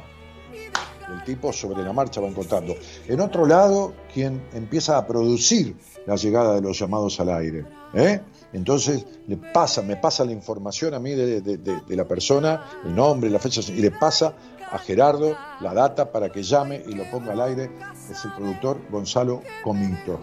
El 1.11 1.23
tipo 1.23 1.51
sobre 1.51 1.81
la 1.83 1.91
marcha 1.91 2.21
va 2.21 2.27
encontrando. 2.27 2.75
En 3.07 3.19
otro 3.19 3.47
lado, 3.47 3.93
quien 4.13 4.43
empieza 4.53 4.95
a 4.95 5.07
producir 5.07 5.75
la 6.05 6.15
llegada 6.15 6.53
de 6.53 6.61
los 6.61 6.77
llamados 6.77 7.19
al 7.19 7.29
aire. 7.29 7.65
¿eh? 7.95 8.21
Entonces 8.53 9.05
le 9.27 9.37
pasa, 9.37 9.81
me 9.81 9.95
pasa 9.95 10.23
la 10.23 10.31
información 10.33 10.93
a 10.93 10.99
mí 10.99 11.11
de, 11.15 11.41
de- 11.41 11.57
de- 11.57 11.81
de 11.81 11.95
la 11.95 12.05
persona, 12.07 12.63
el 12.85 12.95
nombre, 12.95 13.27
la 13.31 13.39
fecha, 13.39 13.61
y 13.71 13.81
le 13.81 13.89
pasa 13.89 14.33
a 14.71 14.77
Gerardo 14.77 15.35
la 15.61 15.73
data 15.73 16.11
para 16.11 16.29
que 16.31 16.43
llame 16.43 16.83
y 16.87 16.93
lo 16.93 17.03
ponga 17.11 17.33
al 17.33 17.41
aire. 17.41 17.71
Es 18.09 18.25
el 18.25 18.33
productor 18.33 18.79
Gonzalo 18.89 19.41
Comito. 19.63 20.19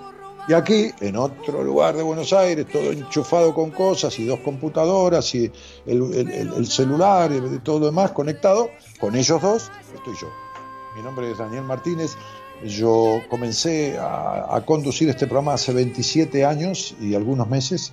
Y 0.49 0.53
aquí, 0.53 0.93
en 1.01 1.17
otro 1.17 1.65
lugar 1.65 1.97
de 1.97 2.05
Buenos 2.05 2.33
Aires, 2.33 2.67
todo 2.71 2.93
enchufado 2.93 3.53
con 3.53 3.73
cosas 3.73 4.17
y 4.21 4.27
dos 4.27 4.39
computadoras 4.41 5.35
y 5.35 5.51
el 5.87 6.67
celular 6.67 7.33
y 7.33 7.59
todo 7.59 7.81
lo 7.81 7.87
demás 7.87 8.13
conectado, 8.13 8.71
con 9.01 9.17
ellos 9.17 9.43
dos 9.43 9.73
estoy 9.93 10.15
yo. 10.21 10.29
Mi 10.97 11.03
nombre 11.03 11.31
es 11.31 11.39
Daniel 11.39 11.65
Martínez. 11.65 12.17
Yo 12.65 13.21
comencé 13.29 13.99
a, 13.99 14.57
a 14.57 14.65
conducir 14.65 15.09
este 15.09 15.27
programa 15.27 15.55
hace 15.55 15.73
27 15.73 16.45
años 16.45 16.95
y 17.01 17.15
algunos 17.15 17.49
meses. 17.49 17.93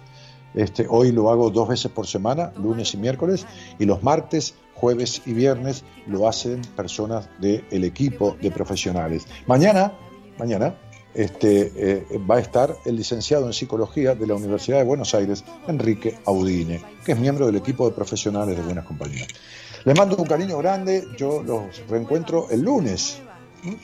Este, 0.54 0.86
hoy 0.88 1.12
lo 1.12 1.30
hago 1.32 1.50
dos 1.50 1.68
veces 1.68 1.92
por 1.92 2.08
semana, 2.08 2.54
lunes 2.58 2.94
y 2.94 2.98
miércoles, 2.98 3.46
y 3.80 3.86
los 3.86 4.04
martes, 4.04 4.54
jueves 4.84 5.22
y 5.26 5.32
viernes 5.32 5.86
lo 6.08 6.28
hacen 6.28 6.60
personas 6.76 7.30
del 7.40 7.86
equipo 7.86 8.36
de 8.42 8.52
profesionales. 8.52 9.26
Mañana, 9.48 9.94
mañana, 10.38 10.76
este, 11.14 11.72
eh, 11.78 12.06
va 12.30 12.36
a 12.36 12.40
estar 12.40 12.76
el 12.84 12.98
licenciado 12.98 13.46
en 13.46 13.54
psicología 13.54 14.14
de 14.14 14.28
la 14.28 14.34
Universidad 14.34 14.80
de 14.80 14.84
Buenos 14.84 15.16
Aires, 15.16 15.46
Enrique 15.70 16.20
Audine, 16.26 16.82
que 17.06 17.14
es 17.14 17.18
miembro 17.18 17.46
del 17.46 17.56
equipo 17.56 17.88
de 17.88 17.96
profesionales 17.96 18.58
de 18.58 18.62
Buenas 18.62 18.86
Compañías. 18.86 19.30
Les 19.86 19.98
mando 19.98 20.18
un 20.18 20.26
cariño 20.26 20.58
grande, 20.58 21.08
yo 21.18 21.42
los 21.42 21.82
reencuentro 21.88 22.50
el 22.50 22.64
lunes, 22.64 23.22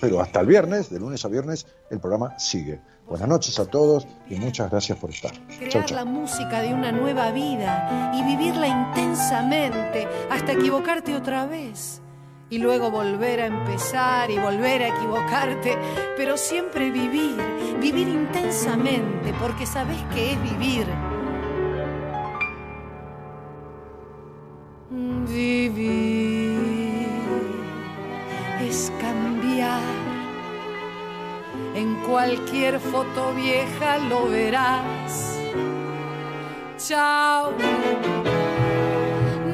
pero 0.01 0.19
hasta 0.19 0.41
el 0.41 0.47
viernes, 0.47 0.89
de 0.89 0.99
lunes 0.99 1.23
a 1.23 1.29
viernes, 1.29 1.65
el 1.89 2.01
programa 2.01 2.37
sigue. 2.37 2.81
Buenas 3.09 3.27
noches 3.27 3.57
a 3.59 3.65
todos 3.65 4.05
y 4.29 4.35
muchas 4.35 4.69
gracias 4.69 4.95
por 4.99 5.09
estar. 5.09 5.31
Chau, 5.33 5.57
Crear 5.57 5.85
chau. 5.85 5.95
la 5.95 6.05
música 6.05 6.61
de 6.61 6.75
una 6.75 6.91
nueva 6.91 7.31
vida 7.31 8.11
y 8.13 8.23
vivirla 8.23 8.67
intensamente 8.67 10.07
hasta 10.29 10.51
equivocarte 10.51 11.15
otra 11.15 11.47
vez. 11.47 12.01
Y 12.51 12.59
luego 12.59 12.91
volver 12.91 13.41
a 13.41 13.45
empezar 13.47 14.29
y 14.29 14.37
volver 14.37 14.83
a 14.83 14.87
equivocarte, 14.89 15.75
pero 16.17 16.37
siempre 16.37 16.91
vivir, 16.91 17.37
vivir 17.79 18.07
intensamente, 18.07 19.33
porque 19.39 19.65
sabes 19.65 19.97
que 20.13 20.33
es 20.33 20.43
vivir. 20.43 20.85
Vivir 24.91 25.98
En 31.79 31.95
cualquier 32.01 32.77
foto 32.77 33.33
vieja 33.33 33.97
lo 34.09 34.27
verás. 34.27 35.39
Chao, 36.77 37.53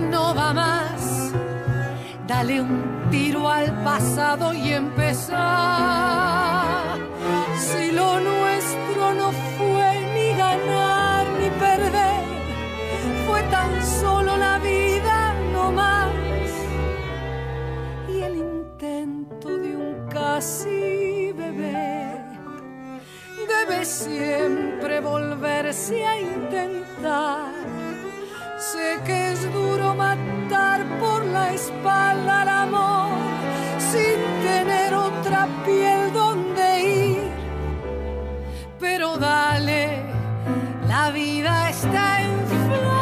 no 0.10 0.34
va 0.34 0.52
más. 0.52 1.32
Dale 2.26 2.62
un 2.62 3.10
tiro 3.12 3.48
al 3.48 3.72
pasado 3.84 4.56
y 4.56 4.74
empezar. 4.74 5.38
Si 7.60 7.92
lo 7.92 8.20
nuestro 8.20 9.14
no 9.14 9.32
fue 9.56 9.92
ni 10.16 10.30
ganar 10.36 11.28
ni 11.40 11.50
perder, 11.60 12.24
fue 13.28 13.44
tan 13.52 13.86
solo 13.86 14.36
la 14.36 14.58
vida 14.58 15.36
no 15.54 15.72
más. 15.72 16.25
así, 20.36 21.32
bebé, 21.34 22.22
debe 23.48 23.86
siempre 23.86 24.99
volverse 24.99 26.06
a 26.06 26.20
intentar. 26.20 27.53
Sé 28.57 28.99
que 29.06 29.32
es 29.32 29.53
duro 29.53 29.95
matar 29.95 30.84
por 30.99 31.24
la 31.26 31.53
espalda 31.53 32.41
al 32.41 32.49
amor 32.49 33.12
sin 33.80 34.18
tener 34.44 34.94
otra 34.94 35.48
piel 35.66 36.12
donde 36.12 36.84
ir, 36.84 37.32
pero 38.78 39.18
dale, 39.18 40.03
la 40.88 41.12
vida 41.12 41.70
está 41.70 42.24
en 42.24 42.48
flor. 42.48 42.95